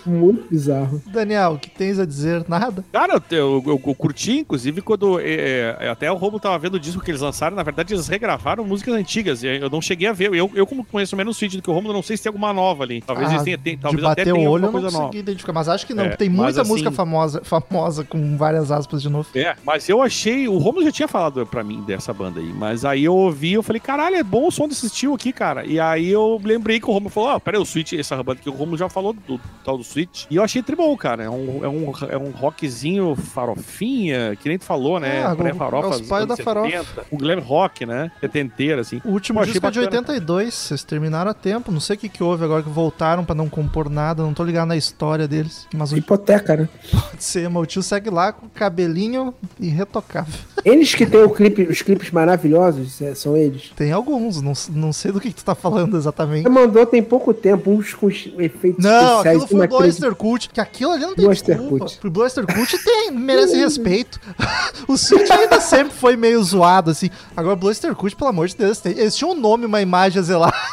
Muito 0.06 0.48
bizarro. 0.50 1.02
Daniel, 1.08 1.54
o 1.54 1.60
que 1.60 1.70
tens 1.70 2.00
a 2.00 2.06
dizer? 2.06 2.46
Nada? 2.48 2.84
Cara, 2.92 3.22
eu, 3.32 3.64
eu, 3.66 3.82
eu 3.88 3.96
curti, 3.96 4.40
inclusive, 4.40 4.82
quando. 4.82 5.20
é, 5.20 5.76
é, 5.80 5.90
até 5.90 6.12
o 6.12 6.16
Romulo 6.16 6.40
tava 6.40 6.58
vendo 6.60 6.76
o 6.76 6.80
disco 6.80 7.02
que 7.02 7.12
eles 7.12 7.22
lançaram. 7.22 7.56
Na 7.56 7.64
verdade, 7.64 7.94
eles 7.94 8.08
regravaram 8.08 8.64
músicas 8.66 8.94
antigas. 8.94 9.44
e 9.44 9.48
Eu 9.48 9.70
não 9.70 9.82
cheguei 9.82 10.08
a 10.08 10.14
ver. 10.14 10.34
Eu, 10.34 10.52
eu 10.54 10.66
como 10.68 10.84
conheço 10.86 11.16
menos 11.16 11.38
Switch 11.38 11.56
do 11.56 11.62
que 11.62 11.70
o 11.70 11.74
Romulo, 11.74 11.94
não 11.94 12.02
sei 12.04 12.18
se 12.18 12.24
tem 12.24 12.30
alguma 12.30 12.54
nova 12.54 12.84
ali. 12.84 13.02
Talvez 13.02 13.30
Ah, 13.30 13.34
eles 13.34 13.44
tenham. 13.44 13.60
tem- 13.60 13.76
de 13.76 13.82
talvez 13.82 14.04
até 14.04 14.22
bater 14.22 14.34
tenha 14.34 14.36
o 14.36 14.40
olho 14.40 14.64
eu 14.64 14.66
alguma 14.66 14.68
não 14.68 14.72
coisa 14.72 14.88
consegui 14.88 15.04
nova. 15.04 15.18
identificar, 15.18 15.54
mas 15.54 15.70
acho 15.70 15.86
que 15.88 15.94
não. 15.94 16.06
É, 16.06 16.16
tem 16.16 16.30
muita 16.30 16.62
assim- 16.62 16.70
música 16.72 16.92
famosa, 16.92 17.42
famosa 17.44 18.04
com 18.04 18.38
várias 18.38 18.72
aspas 18.72 19.02
de 19.02 19.10
novo. 19.10 19.28
É, 19.36 19.56
mas 19.66 19.88
eu 19.90 20.02
achei. 20.02 20.48
O 20.48 20.58
Romulo 20.58 20.84
já 20.86 20.92
tinha 20.92 21.08
falado 21.08 21.46
pra 21.46 21.64
mim 21.64 21.82
dessa 21.82 22.14
banda 22.14 22.40
aí. 22.40 22.54
Mas 22.54 22.86
aí 22.86 23.04
eu 23.04 23.16
ouvi 23.16 23.54
eu 23.54 23.64
falei, 23.64 23.80
caralho, 23.80 24.16
é 24.16 24.24
bom 24.24 24.48
o 24.48 24.52
som 24.52 24.68
desse 24.68 24.86
estilo 24.86 25.14
aqui, 25.16 25.32
cara. 25.34 25.66
E 25.66 25.80
aí 25.80 26.10
eu 26.10 26.40
lembrei 26.44 26.80
que 26.80 26.90
o 26.90 26.94
Romulo 26.94 27.10
falou: 27.10 27.30
Ó, 27.30 27.40
peraí, 27.40 27.60
o 27.62 27.66
Switch, 27.66 27.94
essa 27.94 28.22
banda 28.24 28.40
que 28.42 28.50
o 28.50 28.54
Romulo 28.54 28.78
já 28.78 28.90
falou 28.90 29.14
do, 29.14 29.40
tal 29.64 29.78
do 29.78 29.84
Switch. 29.96 30.26
E 30.30 30.36
eu 30.36 30.44
achei 30.44 30.62
tribom, 30.62 30.96
cara. 30.98 31.24
É 31.24 31.30
um, 31.30 31.64
é, 31.64 31.70
um, 31.70 31.94
é 32.10 32.18
um 32.18 32.32
rockzinho 32.32 33.16
farofinha, 33.16 34.36
que 34.36 34.50
nem 34.50 34.58
tu 34.58 34.66
falou, 34.66 35.00
né? 35.00 35.22
É, 35.22 35.36
Pré-farofa. 35.36 35.88
é 35.88 36.02
os 36.02 36.02
pais 36.02 36.28
da 36.28 36.36
farofa. 36.36 36.70
70, 36.70 37.06
Um 37.12 37.18
glam 37.18 37.40
rock, 37.40 37.86
né? 37.86 38.12
Setenteiro, 38.20 38.82
assim. 38.82 39.02
O 39.06 39.12
último 39.12 39.40
achei 39.40 39.54
disco 39.54 39.66
é 39.66 39.72
de 39.72 39.80
bacana. 39.80 39.98
82, 40.02 40.54
vocês 40.54 40.84
terminaram 40.84 41.32
a 41.32 41.34
tempo. 41.34 41.72
Não 41.72 41.80
sei 41.80 41.96
o 41.96 42.00
que, 42.00 42.10
que 42.10 42.22
houve 42.22 42.44
agora 42.44 42.62
que 42.62 42.70
voltaram 42.70 43.24
pra 43.24 43.34
não 43.34 43.48
compor 43.48 43.90
nada. 43.90 44.22
Não 44.22 44.34
tô 44.34 44.44
ligado 44.44 44.68
na 44.68 44.78
história 44.78 45.28
deles. 45.28 45.68
Mas 45.74 45.92
o 45.92 45.98
Hipoteca, 45.98 46.58
né? 46.58 46.70
pode 46.92 47.24
ser, 47.24 47.50
mas 47.50 47.64
o 47.64 47.66
tio 47.66 47.82
segue 47.82 48.10
lá 48.10 48.34
com 48.34 48.50
cabelinho 48.50 49.34
irretocável. 49.60 50.34
Eles 50.64 50.94
que 50.94 51.06
têm 51.06 51.24
o 51.24 51.30
clipe, 51.30 51.64
os 51.64 51.82
clipes 51.82 52.12
maravilhosos, 52.12 53.02
é, 53.02 53.14
são 53.14 53.38
eles. 53.38 53.72
Tem 53.76 53.92
alguns, 53.92 54.42
não, 54.42 54.54
não 54.72 54.92
sei 54.92 55.12
do 55.12 55.22
que, 55.22 55.30
que 55.30 55.36
tu 55.36 55.46
tá 55.46 55.56
falando 55.56 55.96
exatamente. 55.96 56.44
Você 56.44 56.50
mandou 56.50 56.86
tem 56.86 57.04
pouco 57.04 57.34
tempo, 57.34 57.72
uns 57.72 57.94
com 57.94 58.10
efeitos 58.10 58.84
Não, 58.84 59.18
especiais 59.18 59.44
aquilo 59.44 59.68
foi 59.68 59.68
o. 59.68 59.85
Blaster 59.86 60.16
Cult, 60.16 60.50
que 60.50 60.60
aquilo 60.60 60.92
ali 60.92 61.02
não 61.06 61.16
tem 61.16 61.26
Blaster 61.26 61.58
desculpa. 61.58 61.86
Cult. 61.86 62.08
O 62.08 62.12
Blaster 62.12 62.46
Cult 62.46 62.78
tem, 62.84 63.12
merece 63.16 63.56
respeito. 63.58 64.20
o 64.88 64.98
Switch 64.98 65.30
ainda 65.32 65.60
sempre 65.62 65.94
foi 65.96 66.16
meio 66.16 66.44
zoado, 66.44 66.92
assim. 66.92 67.10
Agora 67.36 67.56
Blaster 67.56 67.96
Cult, 67.96 68.16
pelo 68.16 68.30
amor 68.30 68.48
de 68.48 68.56
Deus, 68.56 68.80
tem- 68.80 68.98
eles 68.98 69.16
tinham 69.16 69.32
um 69.32 69.40
nome, 69.40 69.66
uma 69.66 69.82
imagem 69.82 70.20
a 70.20 70.24
zelar. 70.24 70.70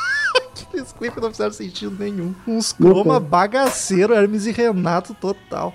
Clipes 0.91 1.23
não 1.23 1.31
fizeram 1.31 1.53
sentido 1.53 1.95
nenhum. 1.99 2.35
Uns 2.49 2.73
croma 2.73 3.21
bagaceiro, 3.21 4.15
Hermes 4.15 4.47
e 4.47 4.53
Renato 4.53 5.15
total. 5.15 5.75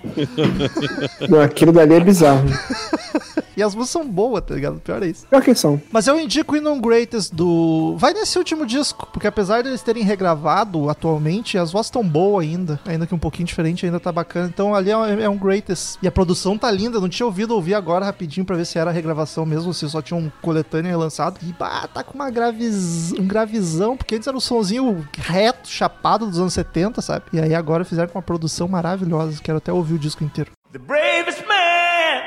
Não, 1.28 1.40
aquilo 1.40 1.72
dali 1.72 1.94
é 1.94 2.00
bizarro. 2.00 2.44
E 3.58 3.62
as 3.62 3.74
músicas 3.74 3.90
são 3.90 4.08
boas, 4.08 4.44
tá 4.44 4.54
ligado? 4.54 4.76
O 4.76 4.80
Pior 4.80 5.02
é 5.02 5.08
isso. 5.08 5.26
Pior 5.26 5.42
que 5.42 5.52
são. 5.52 5.82
Mas 5.90 6.06
eu 6.06 6.16
indico 6.16 6.54
ir 6.54 6.60
num 6.60 6.80
Greatest 6.80 7.34
do. 7.34 7.96
Vai 7.98 8.14
nesse 8.14 8.38
último 8.38 8.64
disco, 8.64 9.08
porque 9.12 9.26
apesar 9.26 9.64
deles 9.64 9.82
terem 9.82 10.04
regravado 10.04 10.88
atualmente, 10.88 11.58
as 11.58 11.72
vozes 11.72 11.88
estão 11.88 12.04
boas 12.06 12.46
ainda. 12.46 12.78
Ainda 12.86 13.04
que 13.04 13.12
um 13.12 13.18
pouquinho 13.18 13.48
diferente, 13.48 13.84
ainda 13.84 13.98
tá 13.98 14.12
bacana. 14.12 14.46
Então 14.46 14.76
ali 14.76 14.92
é 14.92 14.96
um, 14.96 15.04
é 15.04 15.28
um 15.28 15.36
Greatest. 15.36 15.98
E 16.00 16.06
a 16.06 16.12
produção 16.12 16.56
tá 16.56 16.70
linda. 16.70 17.00
Não 17.00 17.08
tinha 17.08 17.26
ouvido 17.26 17.52
ouvir 17.52 17.74
agora 17.74 18.04
rapidinho 18.04 18.46
pra 18.46 18.54
ver 18.54 18.64
se 18.64 18.78
era 18.78 18.92
regravação 18.92 19.44
mesmo, 19.44 19.74
se 19.74 19.90
só 19.90 20.00
tinha 20.00 20.16
um 20.16 20.30
coletâneo 20.40 20.88
relançado. 20.88 21.40
E 21.42 21.52
bah, 21.52 21.88
tá 21.92 22.04
com 22.04 22.14
uma 22.14 22.30
graviz... 22.30 23.12
um 23.18 23.26
gravizão, 23.26 23.96
porque 23.96 24.14
antes 24.14 24.28
era 24.28 24.36
um 24.36 24.40
sonzinho 24.40 24.97
reto, 25.18 25.68
chapado 25.68 26.26
dos 26.26 26.38
anos 26.38 26.54
70, 26.54 27.00
sabe? 27.02 27.24
E 27.32 27.40
aí 27.40 27.54
agora 27.54 27.84
fizeram 27.84 28.08
com 28.08 28.18
uma 28.18 28.22
produção 28.22 28.68
maravilhosa. 28.68 29.40
Quero 29.42 29.58
até 29.58 29.72
ouvir 29.72 29.94
o 29.94 29.98
disco 29.98 30.24
inteiro. 30.24 30.50
The 30.72 30.78
bravest 30.78 31.44
man 31.46 32.22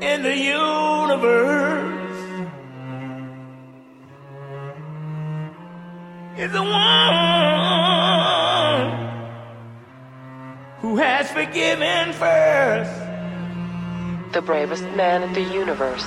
in 0.00 0.22
the 0.22 0.34
universe 0.34 1.98
is 6.38 6.52
the 6.52 6.62
one 6.62 6.78
who 10.80 10.96
has 10.96 11.30
forgiven 11.30 12.12
first. 12.14 12.90
The 14.32 14.40
bravest 14.40 14.84
man 14.96 15.22
in 15.22 15.32
the 15.32 15.42
universe. 15.42 16.06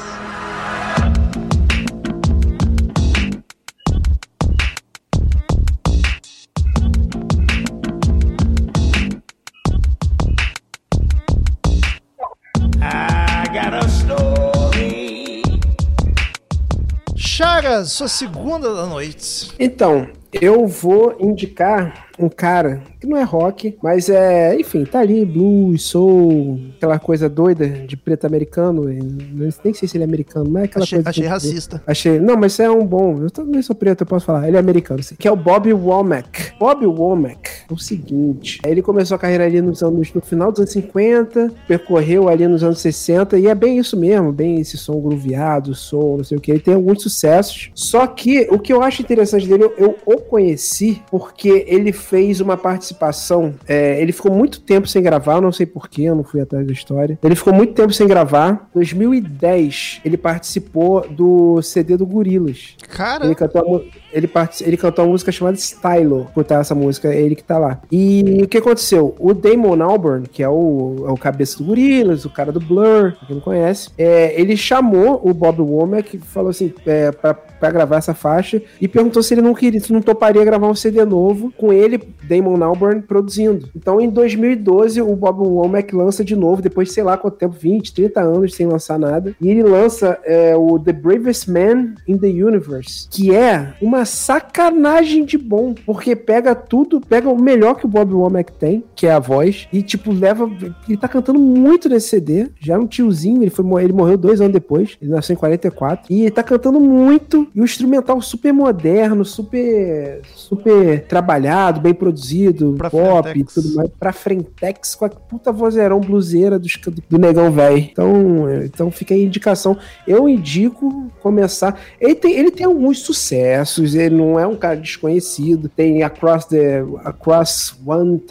Chagas, 17.34 17.94
sua 17.94 18.10
segunda 18.10 18.76
da 18.76 18.86
noite. 18.86 19.54
Então, 19.58 20.10
Eu 20.34 20.66
vou 20.66 21.16
indicar 21.20 22.08
um 22.20 22.30
cara 22.30 22.82
que 23.00 23.08
não 23.08 23.18
é 23.18 23.24
rock, 23.24 23.78
mas 23.82 24.10
é, 24.10 24.56
enfim, 24.56 24.86
tá 24.86 25.00
ali, 25.00 25.26
blues, 25.26 25.84
soul, 25.84 26.60
aquela 26.78 27.00
coisa 27.00 27.28
doida 27.28 27.68
de 27.68 27.98
preto 27.98 28.26
americano. 28.26 28.84
Nem 28.86 29.74
sei 29.74 29.88
se 29.88 29.98
ele 29.98 30.04
é 30.04 30.08
americano, 30.08 30.50
mas 30.50 30.64
é 30.64 30.66
aquela 30.66 30.84
Achei, 30.84 30.98
coisa. 30.98 31.10
achei 31.10 31.26
racista. 31.26 31.84
Achei. 31.88 32.20
Não, 32.20 32.38
mas 32.38 32.54
isso 32.54 32.62
é 32.62 32.70
um 32.70 32.86
bom. 32.86 33.18
Eu 33.22 33.32
também 33.32 33.62
sou 33.62 33.76
preto, 33.76 34.02
eu 34.02 34.08
posso 34.08 34.26
falar. 34.26 34.48
Ele 34.48 34.58
é 34.58 34.60
americano, 34.60 35.02
sim. 35.02 35.16
Que 35.18 35.28
é 35.28 35.32
o 35.32 35.36
Bob 35.36 35.72
Womack. 35.74 36.54
Bob 36.60 36.86
Womack 36.86 37.50
é 37.70 37.74
o 37.74 37.78
seguinte: 37.78 38.60
ele 38.66 38.82
começou 38.82 39.16
a 39.16 39.20
carreira 39.20 39.46
ali 39.46 39.62
nos 39.62 39.82
anos, 39.82 40.14
no 40.14 40.22
final 40.22 40.52
dos 40.52 40.60
anos 40.60 40.72
50, 40.72 41.52
percorreu 41.68 42.30
ali 42.30 42.48
nos 42.48 42.64
anos 42.64 42.80
60, 42.80 43.40
e 43.40 43.48
é 43.48 43.56
bem 43.56 43.80
isso 43.80 43.98
mesmo, 43.98 44.32
bem 44.32 44.60
esse 44.60 44.78
som 44.78 45.00
grooveado, 45.02 45.74
som, 45.74 46.18
não 46.18 46.24
sei 46.24 46.38
o 46.38 46.42
que. 46.42 46.52
Ele 46.52 46.60
tem 46.60 46.76
alguns 46.76 47.02
sucessos. 47.02 47.72
Só 47.74 48.06
que 48.06 48.48
o 48.52 48.60
que 48.60 48.72
eu 48.72 48.84
acho 48.84 49.02
interessante 49.02 49.48
dele, 49.48 49.64
eu, 49.64 49.74
eu 49.78 49.98
o 50.06 50.21
conheci 50.22 51.02
porque 51.10 51.66
ele 51.68 51.92
fez 51.92 52.40
uma 52.40 52.58
participação. 52.58 53.54
é, 53.68 54.02
ele 54.02 54.12
ficou 54.12 54.32
muito 54.32 54.60
tempo 54.62 54.88
sem 54.88 55.02
gravar, 55.02 55.42
não 55.42 55.52
sei 55.52 55.66
porquê, 55.66 56.04
eu 56.04 56.16
não 56.16 56.24
fui 56.24 56.42
atrás 56.42 56.66
da 56.66 56.74
história. 56.74 57.18
Ele 57.24 57.36
ficou 57.36 57.54
muito 57.54 57.74
tempo 57.74 57.94
sem 57.94 58.08
gravar. 58.08 58.70
2010, 58.74 60.02
ele 60.06 60.18
participou 60.18 61.08
do 61.10 61.62
CD 61.62 61.98
do 61.98 62.06
Gorilas. 62.06 62.76
Cara, 62.90 63.26
Ele 63.26 63.36
cantou, 63.36 63.62
a 63.62 63.82
ele, 64.14 64.30
ele 64.62 64.78
cantou 64.78 65.06
uma 65.06 65.12
música 65.12 65.32
chamada 65.32 65.58
Stylo, 65.58 66.30
tá 66.48 66.60
essa 66.60 66.76
música, 66.76 67.14
é 67.14 67.22
ele 67.22 67.36
que 67.36 67.44
tá 67.44 67.58
lá. 67.58 67.82
E 67.92 68.42
o 68.44 68.48
que 68.48 68.58
aconteceu? 68.58 69.16
O 69.20 69.34
Damon 69.34 69.82
Albarn, 69.82 70.28
que 70.28 70.44
é 70.44 70.50
o, 70.50 71.06
é 71.08 71.12
o 71.12 71.18
cabeça 71.18 71.58
do 71.58 71.64
Gorillaz, 71.66 72.26
o 72.26 72.30
cara 72.30 72.52
do 72.52 72.60
Blur, 72.60 73.14
pra 73.14 73.28
quem 73.28 73.36
não 73.36 73.42
conhece, 73.42 73.90
é, 73.98 74.40
ele 74.40 74.58
chamou 74.58 75.22
o 75.24 75.34
Bob 75.34 75.62
Womack 75.62 76.18
e 76.18 76.20
falou 76.20 76.50
assim, 76.50 76.74
é, 76.86 77.12
pra, 77.12 77.34
pra 77.34 77.72
gravar 77.72 77.98
essa 77.98 78.14
faixa, 78.14 78.62
e 78.80 78.88
perguntou 78.88 79.24
se 79.24 79.34
ele 79.34 79.42
não 79.42 79.54
queria, 79.54 79.80
se 79.80 79.94
não 79.94 80.02
toparia 80.12 80.44
gravar 80.44 80.68
um 80.68 80.76
CD 80.76 81.04
novo 81.06 81.54
com 81.58 81.72
ele, 81.72 82.02
Damon 82.24 82.62
Albarn, 82.64 83.02
produzindo. 83.02 83.70
Então, 83.76 84.00
em 84.00 84.10
2012, 84.10 85.02
o 85.02 85.16
Bob 85.16 85.40
Womack 85.40 85.96
lança 85.96 86.24
de 86.24 86.36
novo, 86.36 86.62
depois 86.62 86.90
de 86.90 86.94
sei 86.94 87.04
lá 87.04 87.18
quanto 87.18 87.38
tempo, 87.38 87.56
20, 87.58 87.94
30 87.94 88.22
anos 88.22 88.54
sem 88.54 88.68
lançar 88.68 89.00
nada, 89.00 89.36
e 89.40 89.50
ele 89.50 89.64
lança 89.64 90.20
é, 90.24 90.56
o 90.56 90.78
The 90.78 90.94
Bravest 90.94 91.50
Man 91.50 91.96
in 92.08 92.18
the 92.18 92.28
Universe, 92.28 93.08
que 93.10 93.34
é 93.34 93.74
uma 93.82 94.06
sacanagem 94.06 95.24
de 95.24 95.38
bom, 95.38 95.74
porque 95.86 96.16
pega 96.16 96.54
tudo, 96.54 97.00
pega 97.02 97.30
o 97.30 97.42
melhor 97.42 97.76
que 97.76 97.86
o 97.86 97.90
Bob 97.90 98.14
Womack 98.14 98.52
tem, 98.54 98.84
que 98.96 99.08
é 99.08 99.12
a 99.12 99.20
voz, 99.20 99.68
e 99.72 99.82
tipo, 99.82 100.12
leva. 100.12 100.50
Ele 100.88 100.98
tá 100.98 101.08
cantando 101.08 101.40
muito 101.40 101.88
nesse 101.88 102.10
CD, 102.10 102.50
já 102.60 102.76
é 102.76 102.78
um 102.78 102.88
tiozinho, 102.88 103.42
ele, 103.42 103.50
foi, 103.50 103.66
ele 103.84 103.94
morreu 103.94 104.18
dois 104.18 104.42
anos 104.42 104.54
depois, 104.54 104.98
ele 105.02 105.12
nasceu 105.12 105.34
em 105.34 105.38
44, 105.38 106.06
e 106.10 106.22
ele 106.22 106.32
tá 106.32 106.44
cantando 106.44 106.80
muito, 106.80 107.48
e 107.56 107.62
o 107.62 107.64
instrumental 107.64 108.22
super 108.22 108.54
moderno, 108.54 109.24
super, 109.24 110.01
super 110.36 111.04
trabalhado, 111.06 111.80
bem 111.82 111.94
produzido, 111.94 112.76
Pra 112.78 112.90
pop 112.90 113.30
e 113.30 113.32
Frentex. 113.32 113.54
tudo 113.54 113.76
mais, 113.76 113.90
pra 114.00 114.14
Frentex, 114.14 114.96
com 114.96 115.06
a 115.06 115.10
puta 115.10 115.52
vozeirão 115.52 116.00
bluseira 116.00 116.58
do, 116.60 116.68
do 117.10 117.18
negão 117.18 117.52
velho. 117.52 117.78
Então, 117.78 118.48
é, 118.48 118.66
então 118.66 118.92
fica 118.92 119.14
aí 119.14 119.22
a 119.22 119.26
indicação. 119.26 119.78
Eu 120.08 120.28
indico 120.28 121.10
começar. 121.22 121.80
Ele 122.00 122.16
tem, 122.16 122.34
ele 122.34 122.52
tem 122.52 122.66
alguns 122.66 123.00
sucessos, 123.00 123.96
ele 123.96 124.16
não 124.16 124.40
é 124.40 124.46
um 124.48 124.56
cara 124.56 124.76
desconhecido. 124.78 125.70
Tem 125.70 126.04
Across 126.04 126.46
the 126.46 126.84
Across 127.04 127.78
1000 127.86 128.22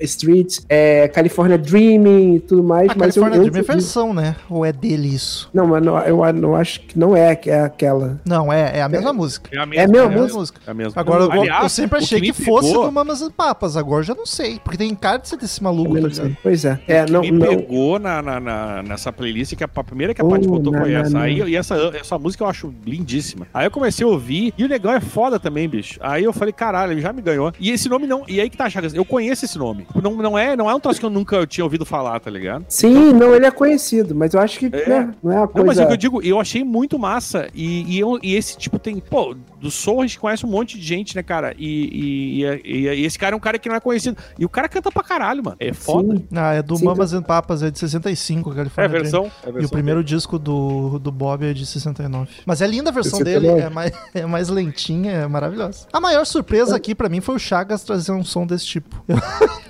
Streets, 0.00 0.64
é, 0.68 1.08
California 1.08 1.58
Dreaming 1.58 2.36
e 2.36 2.40
tudo 2.40 2.62
mais. 2.62 2.90
a 2.90 2.94
mas 2.96 3.16
eu, 3.16 3.22
California 3.22 3.46
eu, 3.46 3.50
Dream 3.50 3.64
é 3.64 3.72
versão, 3.72 4.14
né? 4.14 4.36
Ou 4.48 4.64
é 4.64 4.72
dele 4.72 5.08
isso? 5.08 5.48
Não, 5.52 5.66
mas 5.66 5.82
não, 5.82 5.98
eu 6.00 6.32
não 6.32 6.54
acho 6.54 6.80
que 6.80 6.98
não 6.98 7.16
é, 7.16 7.34
que 7.34 7.50
é 7.50 7.60
aquela. 7.60 8.20
Não, 8.24 8.52
é, 8.52 8.78
é 8.78 8.82
a 8.82 8.88
mesma 8.88 9.12
música. 9.12 9.50
É 9.52 9.58
a 9.58 9.62
É 9.62 9.66
mesma, 9.66 9.80
É 9.80 9.84
a 9.84 10.08
mesma 10.08 10.38
música. 10.38 10.60
É 10.66 10.70
a 10.70 10.74
mesma. 10.74 10.89
Agora, 10.94 11.24
eu, 11.24 11.32
Aliás, 11.32 11.62
eu 11.64 11.68
sempre 11.68 11.98
achei 11.98 12.20
me 12.20 12.32
que, 12.32 12.44
fosse 12.44 12.68
pegou- 12.68 12.86
do 12.86 12.92
Mamas 12.92 13.20
e 13.20 13.30
Papas, 13.30 13.76
agora 13.76 14.00
eu 14.00 14.04
já 14.04 14.14
não 14.14 14.26
sei. 14.26 14.58
Porque 14.62 14.76
tem 14.78 14.94
cara 14.94 15.18
de 15.18 15.28
ser 15.28 15.36
desse 15.36 15.62
maluco, 15.62 16.00
tá 16.00 16.10
sei. 16.10 16.36
Pois 16.42 16.64
é. 16.64 16.80
É, 16.86 17.06
não, 17.10 17.20
me 17.22 17.30
não. 17.30 17.46
pegou 17.46 17.98
na, 17.98 18.20
na, 18.22 18.40
na- 18.40 18.82
nessa 18.82 19.12
playlist 19.12 19.54
que 19.54 19.64
a, 19.64 19.68
a 19.74 19.84
primeira 19.84 20.12
que 20.14 20.20
a 20.20 20.24
Oh, 20.24 20.28
Paty 20.28 20.46
botou 20.48 20.72
não, 20.72 20.80
foi 20.80 20.92
essa. 20.92 21.10
não. 21.10 21.20
Aí, 21.20 21.40
e 21.42 21.56
essa, 21.56 21.74
essa 21.98 22.18
música 22.18 22.44
eu 22.44 22.48
acho 22.48 22.72
lindíssima. 22.84 23.46
Aí 23.52 23.66
eu 23.66 23.70
comecei 23.70 24.04
a 24.04 24.08
ouvir, 24.08 24.52
e 24.56 24.64
o 24.64 24.68
legal 24.68 24.92
é 24.94 25.00
foda 25.00 25.38
também, 25.38 25.68
bicho. 25.68 25.98
Aí 26.02 26.24
eu 26.24 26.32
falei, 26.32 26.52
caralho, 26.52 26.92
ele 26.92 27.00
já 27.00 27.12
me 27.12 27.22
ganhou. 27.22 27.52
E 27.58 27.70
esse 27.70 27.88
nome 27.88 28.06
não. 28.06 28.24
E 28.28 28.40
aí 28.40 28.48
que 28.50 28.56
tá, 28.56 28.68
Chagas, 28.68 28.94
eu 28.94 29.04
conheço 29.04 29.44
esse 29.44 29.58
nome. 29.58 29.86
Não, 30.02 30.14
não, 30.16 30.38
é, 30.38 30.56
não 30.56 30.68
é 30.70 30.74
um 30.74 30.80
troço 30.80 30.98
que 31.00 31.06
eu 31.06 31.10
nunca 31.10 31.46
tinha 31.46 31.64
ouvido 31.64 31.84
falar, 31.84 32.18
tá 32.20 32.30
ligado? 32.30 32.64
Sim, 32.68 33.12
não, 33.12 33.34
ele 33.34 33.46
é 33.46 33.50
conhecido, 33.50 34.14
mas 34.14 34.34
eu 34.34 34.40
acho 34.40 34.58
que 34.58 34.66
É. 34.66 34.88
né, 34.88 35.14
não 35.22 35.32
é 35.32 35.36
uma 35.36 35.46
Não, 35.46 35.64
mas 35.64 35.64
coisa. 35.76 35.82
é 35.82 35.84
o 35.84 35.88
que 35.88 35.92
eu 35.94 35.96
digo, 35.96 36.22
eu 36.22 36.40
achei 36.40 36.62
muito 36.64 36.98
massa. 36.98 37.48
E, 37.54 37.82
e, 37.94 37.98
eu- 38.00 38.18
e 38.22 38.34
esse 38.34 38.56
tipo 38.56 38.78
tem. 38.78 38.98
Pô, 39.00 39.34
do 39.60 39.70
Soul 39.70 40.00
a 40.00 40.06
gente 40.06 40.18
conhece 40.18 40.44
um 40.46 40.48
monte 40.48 40.69
de 40.78 40.84
gente, 40.84 41.14
né, 41.16 41.22
cara? 41.22 41.54
E, 41.58 42.42
e- 42.42 42.44
e- 42.64 42.88
e 43.00 43.04
esse 43.04 43.18
cara 43.18 43.34
é 43.34 43.36
um 43.36 43.40
cara 43.40 43.58
que 43.58 43.68
não 43.68 43.76
é 43.76 43.80
conhecido. 43.80 44.16
E 44.38 44.44
o 44.44 44.48
cara 44.48 44.68
canta 44.68 44.90
pra 44.90 45.02
caralho, 45.02 45.42
mano. 45.44 45.56
É 45.60 45.72
foda. 45.72 46.16
Sim. 46.16 46.24
Ah, 46.34 46.54
é 46.54 46.62
do 46.62 46.76
Sim, 46.76 46.84
Mamas 46.84 47.12
and 47.12 47.22
Papas, 47.22 47.62
é 47.62 47.70
de 47.70 47.78
65, 47.78 48.52
É 48.52 48.54
California 48.56 48.84
a 48.84 48.88
Dream. 48.88 49.02
versão. 49.02 49.24
é 49.42 49.46
a 49.46 49.48
E 49.48 49.50
o 49.50 49.52
versão 49.54 49.70
primeiro 49.70 50.04
disco 50.04 50.38
do, 50.38 50.98
do 50.98 51.10
Bob 51.12 51.44
é 51.44 51.52
de 51.52 51.64
69. 51.66 52.30
Mas 52.46 52.60
é 52.60 52.66
linda 52.66 52.90
a 52.90 52.92
versão 52.92 53.18
69. 53.18 53.46
dele, 53.46 53.60
é 53.66 53.70
mais, 53.70 53.92
é 54.14 54.26
mais 54.26 54.48
lentinha, 54.48 55.12
é 55.12 55.26
maravilhosa. 55.26 55.86
A 55.92 56.00
maior 56.00 56.24
surpresa 56.24 56.76
aqui 56.76 56.94
pra 56.94 57.08
mim 57.08 57.20
foi 57.20 57.36
o 57.36 57.38
Chagas 57.38 57.82
trazer 57.82 58.12
um 58.12 58.24
som 58.24 58.46
desse 58.46 58.66
tipo. 58.66 58.96
Eu 59.08 59.18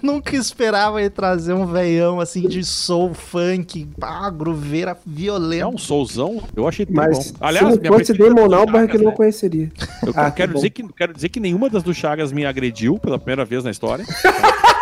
nunca 0.02 0.34
esperava 0.36 1.00
ele 1.00 1.10
trazer 1.10 1.52
um 1.52 1.66
veião 1.66 2.20
assim 2.20 2.48
de 2.48 2.64
soul, 2.64 3.12
funk, 3.14 3.88
ah, 4.00 4.30
grooveira 4.30 4.92
É 4.92 4.96
violenta. 5.06 5.68
um 5.68 5.78
soulzão, 5.78 6.42
eu 6.56 6.66
achei 6.66 6.86
tudo 6.86 6.96
Mas 6.96 7.16
bom. 7.16 7.22
se 7.22 7.34
Aliás, 7.40 7.68
não 7.68 7.76
minha 7.76 7.92
fosse 7.92 8.12
Damon 8.14 8.54
Albarn 8.54 8.88
que 8.88 8.98
não 8.98 9.10
né? 9.10 9.16
conheceria. 9.16 9.70
Eu 10.06 10.12
Ah, 10.16 10.30
que 10.30 10.38
quero, 10.38 10.52
bom. 10.52 10.56
dizer 10.58 10.70
que, 10.70 10.82
quero 10.92 11.12
dizer 11.12 11.28
que 11.28 11.40
nenhuma 11.40 11.68
das 11.68 11.82
do 11.82 11.94
Chagas 11.94 12.32
me 12.32 12.44
agrediu 12.44 12.98
pela 12.98 13.18
primeira 13.18 13.44
vez 13.44 13.64
na 13.64 13.70
história. 13.70 14.04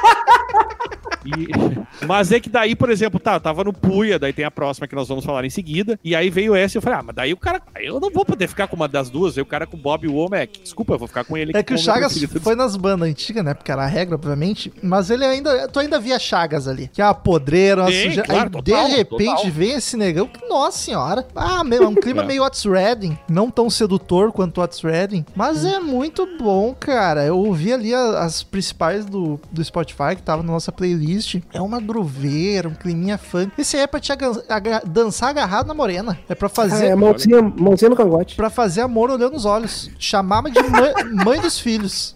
E- 1.28 1.48
mas 2.06 2.32
é 2.32 2.40
que 2.40 2.48
daí, 2.48 2.74
por 2.74 2.90
exemplo, 2.90 3.18
tá, 3.20 3.34
eu 3.34 3.40
tava 3.40 3.64
no 3.64 3.72
Puia, 3.72 4.18
daí 4.18 4.32
tem 4.32 4.44
a 4.44 4.50
próxima 4.50 4.86
que 4.86 4.94
nós 4.94 5.08
vamos 5.08 5.24
falar 5.24 5.44
em 5.44 5.50
seguida. 5.50 5.98
E 6.02 6.14
aí 6.14 6.30
veio 6.30 6.54
essa 6.54 6.76
e 6.76 6.78
eu 6.78 6.82
falei, 6.82 6.98
ah, 6.98 7.02
mas 7.02 7.16
daí 7.16 7.32
o 7.32 7.36
cara. 7.36 7.60
Eu 7.80 8.00
não 8.00 8.10
vou 8.10 8.24
poder 8.24 8.48
ficar 8.48 8.66
com 8.66 8.76
uma 8.76 8.88
das 8.88 9.10
duas. 9.10 9.36
Aí 9.36 9.42
o 9.42 9.46
cara 9.46 9.66
com 9.66 9.76
o 9.76 9.80
Bob 9.80 10.06
Womack. 10.08 10.60
Desculpa, 10.62 10.94
eu 10.94 10.98
vou 10.98 11.08
ficar 11.08 11.24
com 11.24 11.36
ele. 11.36 11.52
É 11.54 11.62
que 11.62 11.74
o 11.74 11.78
Chagas 11.78 12.18
foi 12.42 12.54
nas 12.54 12.76
bandas 12.76 13.08
antigas, 13.08 13.44
né? 13.44 13.54
Porque 13.54 13.70
era 13.70 13.82
a 13.84 13.86
regra, 13.86 14.14
obviamente. 14.14 14.72
Mas 14.82 15.10
ele 15.10 15.24
ainda. 15.24 15.68
Tu 15.68 15.78
ainda 15.80 15.98
via 16.00 16.18
Chagas 16.18 16.66
ali. 16.68 16.88
Que 16.92 17.00
é 17.02 17.04
uma 17.04 17.14
podreira, 17.14 17.82
uma 17.82 17.90
sujeira. 17.90 18.22
claro, 18.22 18.42
Aí 18.44 18.50
total, 18.62 18.88
de 18.88 18.94
repente 18.96 19.36
total. 19.36 19.50
vem 19.50 19.72
esse 19.72 19.96
negão. 19.96 20.26
que, 20.26 20.46
Nossa 20.48 20.78
senhora. 20.78 21.26
Ah, 21.34 21.62
meu, 21.64 21.82
é 21.84 21.88
um 21.88 21.94
clima 21.94 22.22
É. 22.24 22.26
meio 22.26 22.44
Otis 22.44 22.64
Redding. 22.64 23.16
Não 23.28 23.50
tão 23.50 23.68
sedutor 23.70 24.32
quanto 24.32 24.60
Otis 24.60 24.80
Redding. 24.82 25.24
Mas 25.34 25.64
é 25.64 25.78
muito 25.78 26.26
bom, 26.38 26.74
cara. 26.78 27.24
Eu 27.24 27.38
ouvi 27.38 27.72
ali 27.72 27.94
a- 27.94 28.20
as 28.20 28.42
principais 28.42 29.04
do, 29.04 29.40
do 29.52 29.64
Spotify 29.64 30.14
que 30.16 30.22
tava 30.22 30.42
na 30.42 30.52
nossa 30.52 30.72
playlist. 30.72 31.17
É 31.52 31.60
uma 31.60 31.80
grooveira, 31.80 32.68
um 32.68 32.74
climinha 32.74 33.16
funk. 33.18 33.52
Esse 33.58 33.76
aí 33.76 33.82
é 33.82 33.86
pra 33.86 34.00
te 34.00 34.12
aga- 34.12 34.82
dançar 34.84 35.30
agarrado 35.30 35.66
na 35.66 35.74
morena. 35.74 36.18
É 36.28 36.34
pra 36.34 36.46
Ah, 36.46 36.50
fazer. 36.50 36.86
é 36.86 36.94
mãozinha, 36.94 37.42
mãozinha 37.42 37.88
no 37.88 37.96
cangote. 37.96 38.34
Pra 38.36 38.50
fazer 38.50 38.80
amor 38.82 39.10
olhando 39.10 39.32
nos 39.32 39.44
olhos. 39.44 39.90
Chamava 39.98 40.50
de 40.50 40.62
mãe, 40.62 40.92
mãe 41.24 41.40
dos 41.40 41.58
filhos. 41.58 42.14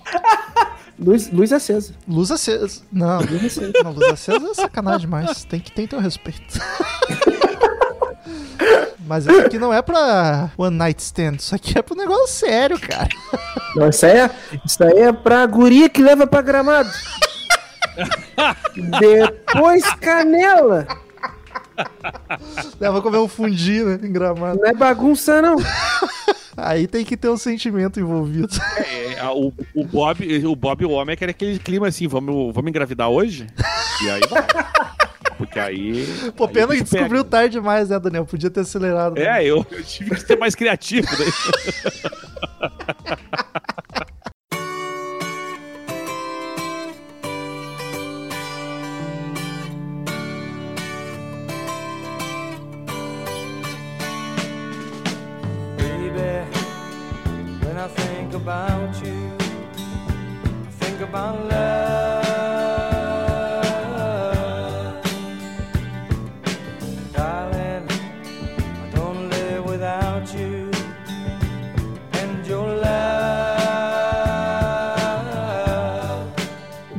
Luz, 0.98 1.30
luz 1.32 1.52
acesa. 1.52 1.94
Luz 2.06 2.30
acesa. 2.30 2.82
Não, 2.92 3.18
Luz 3.20 3.44
acesa. 3.58 3.72
não, 3.82 3.92
luz 3.92 4.08
acesa 4.08 4.46
é 4.50 4.54
sacanagem 4.54 5.00
demais. 5.00 5.44
Tem 5.44 5.58
que 5.58 5.72
ter 5.72 5.88
teu 5.88 5.98
respeito. 6.00 6.60
Mas 9.04 9.26
isso 9.26 9.40
aqui 9.40 9.58
não 9.58 9.72
é 9.74 9.82
pra 9.82 10.50
one 10.56 10.76
night 10.76 11.02
stand. 11.02 11.32
Isso 11.38 11.54
aqui 11.54 11.76
é 11.76 11.82
pro 11.82 11.96
negócio 11.96 12.28
sério, 12.28 12.78
cara. 12.78 13.08
Não, 13.74 13.88
isso 13.88 14.06
aí, 14.06 14.12
é, 14.12 14.30
isso 14.64 14.82
aí 14.84 14.98
é 15.00 15.12
pra 15.12 15.44
guria 15.46 15.88
que 15.88 16.00
leva 16.00 16.26
pra 16.26 16.40
gramado. 16.40 16.88
Depois 19.00 19.84
canela. 19.94 20.86
Leva 22.80 23.00
comer 23.02 23.18
um 23.18 23.28
fundi, 23.28 23.82
né? 23.82 23.98
Em 24.02 24.12
gramado. 24.12 24.58
Não 24.60 24.66
é 24.68 24.72
bagunça, 24.74 25.40
não. 25.42 25.56
Aí 26.56 26.86
tem 26.86 27.04
que 27.04 27.16
ter 27.16 27.28
um 27.30 27.36
sentimento 27.36 27.98
envolvido. 27.98 28.48
É, 28.76 29.18
a- 29.20 29.32
o, 29.32 29.52
o 29.74 29.84
Bob, 29.84 30.46
o 30.46 30.54
Bob 30.54 30.84
Womack 30.84 31.22
era 31.22 31.30
aquele 31.30 31.58
clima 31.58 31.88
assim, 31.88 32.06
vamos, 32.06 32.54
vamos 32.54 32.68
engravidar 32.68 33.08
hoje? 33.08 33.46
E 34.04 34.10
aí 34.10 34.20
vai. 34.28 34.46
Porque 35.38 35.58
aí. 35.58 36.06
Pô, 36.36 36.44
aí 36.44 36.52
pena 36.52 36.66
o 36.66 36.76
que 36.76 36.82
descobriu 36.82 37.24
tarde 37.24 37.52
demais, 37.58 37.88
né, 37.88 37.98
Daniel? 37.98 38.26
Podia 38.26 38.50
ter 38.50 38.60
acelerado. 38.60 39.14
pega. 39.14 39.32
né? 39.32 39.42
É, 39.42 39.46
eu, 39.46 39.66
eu 39.70 39.82
tive 39.82 40.10
que 40.14 40.20
ser 40.20 40.36
mais 40.38 40.54
criativo. 40.54 41.08
Daí. 41.16 41.32
I 61.22 61.30
love. 61.30 61.71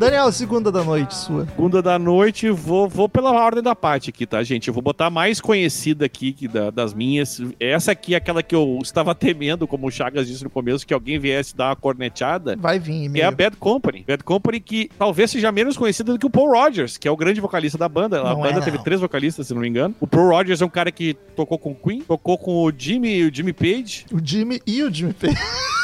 Daniel, 0.04 0.32
segunda 0.32 0.72
da 0.72 0.84
noite 0.84 1.16
sua. 1.16 1.46
Segunda 1.46 1.82
da 1.82 1.98
noite, 1.98 2.50
vou, 2.50 2.88
vou 2.90 3.08
pela 3.08 3.32
ordem 3.32 3.64
da 3.64 3.76
parte 3.76 4.10
aqui, 4.10 4.26
tá, 4.26 4.44
gente? 4.44 4.68
Eu 4.68 4.74
vou 4.74 4.84
botar 4.84 5.06
a 5.06 5.10
mais 5.10 5.40
conhecida 5.40 6.06
aqui 6.06 6.34
que 6.34 6.48
da- 6.48 6.70
das 6.70 6.94
minhas. 6.94 7.42
Essa 7.60 7.92
aqui 7.94 8.14
é 8.14 8.18
aquela 8.18 8.44
que 8.44 8.54
eu 8.56 8.80
estava 8.82 9.14
temendo, 9.16 9.66
como 9.68 9.88
o 9.88 9.92
Chagas 9.92 10.28
disse 10.28 10.44
no 10.44 10.50
começo, 10.50 10.86
que 10.86 10.94
alguém 10.94 11.18
viesse 11.20 11.56
dar 11.56 11.70
uma 11.70 11.76
corneteada. 11.76 12.56
Vai 12.58 12.80
vir 12.80 13.12
Que 13.12 13.22
é 13.22 13.26
a. 13.26 13.32
Bad 13.32 13.58
Company. 13.58 14.04
Bad 14.08 14.24
Company 14.24 14.60
que 14.60 14.90
talvez 14.98 15.32
seja 15.32 15.52
menos 15.52 15.78
conhecida 15.78 16.12
do 16.14 16.20
que 16.20 16.26
o 16.26 16.30
Paul 16.30 16.52
Rogers, 16.52 16.98
que 16.98 17.08
é 17.08 17.12
o 17.12 17.18
grande 17.18 17.40
vocalista 17.42 17.78
da 17.78 17.88
banda. 17.88 18.20
A 18.22 18.30
Não 18.34 18.42
banda 18.42 18.60
é, 18.60 18.62
teve 18.62 18.80
três 18.84 19.00
vocalistas, 19.02 19.48
se 19.48 19.54
não 19.54 19.62
me 19.62 19.68
engano. 19.70 19.96
O 20.00 20.08
Paul 20.08 20.30
Rogers 20.30 20.62
é 20.62 20.66
um 20.66 20.70
cara 20.70 20.92
que 20.92 21.14
tocou 21.36 21.58
com 21.58 21.72
o 21.72 21.76
Queen, 21.76 22.02
tocou 22.02 22.38
com 22.38 22.64
o 22.64 22.72
Jimmy, 22.78 23.24
o 23.24 23.34
Jimmy 23.34 23.54
Page. 23.54 24.06
O 24.12 24.20
Jimmy 24.24 24.62
e 24.68 24.84
o 24.84 24.94
Jimmy 24.94 25.14
Page. 25.14 25.38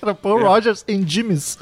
Era 0.00 0.14
Paul 0.14 0.40
É. 0.40 0.42
Rogers 0.44 0.84
em 0.88 1.06
Jimmy's. 1.06 1.58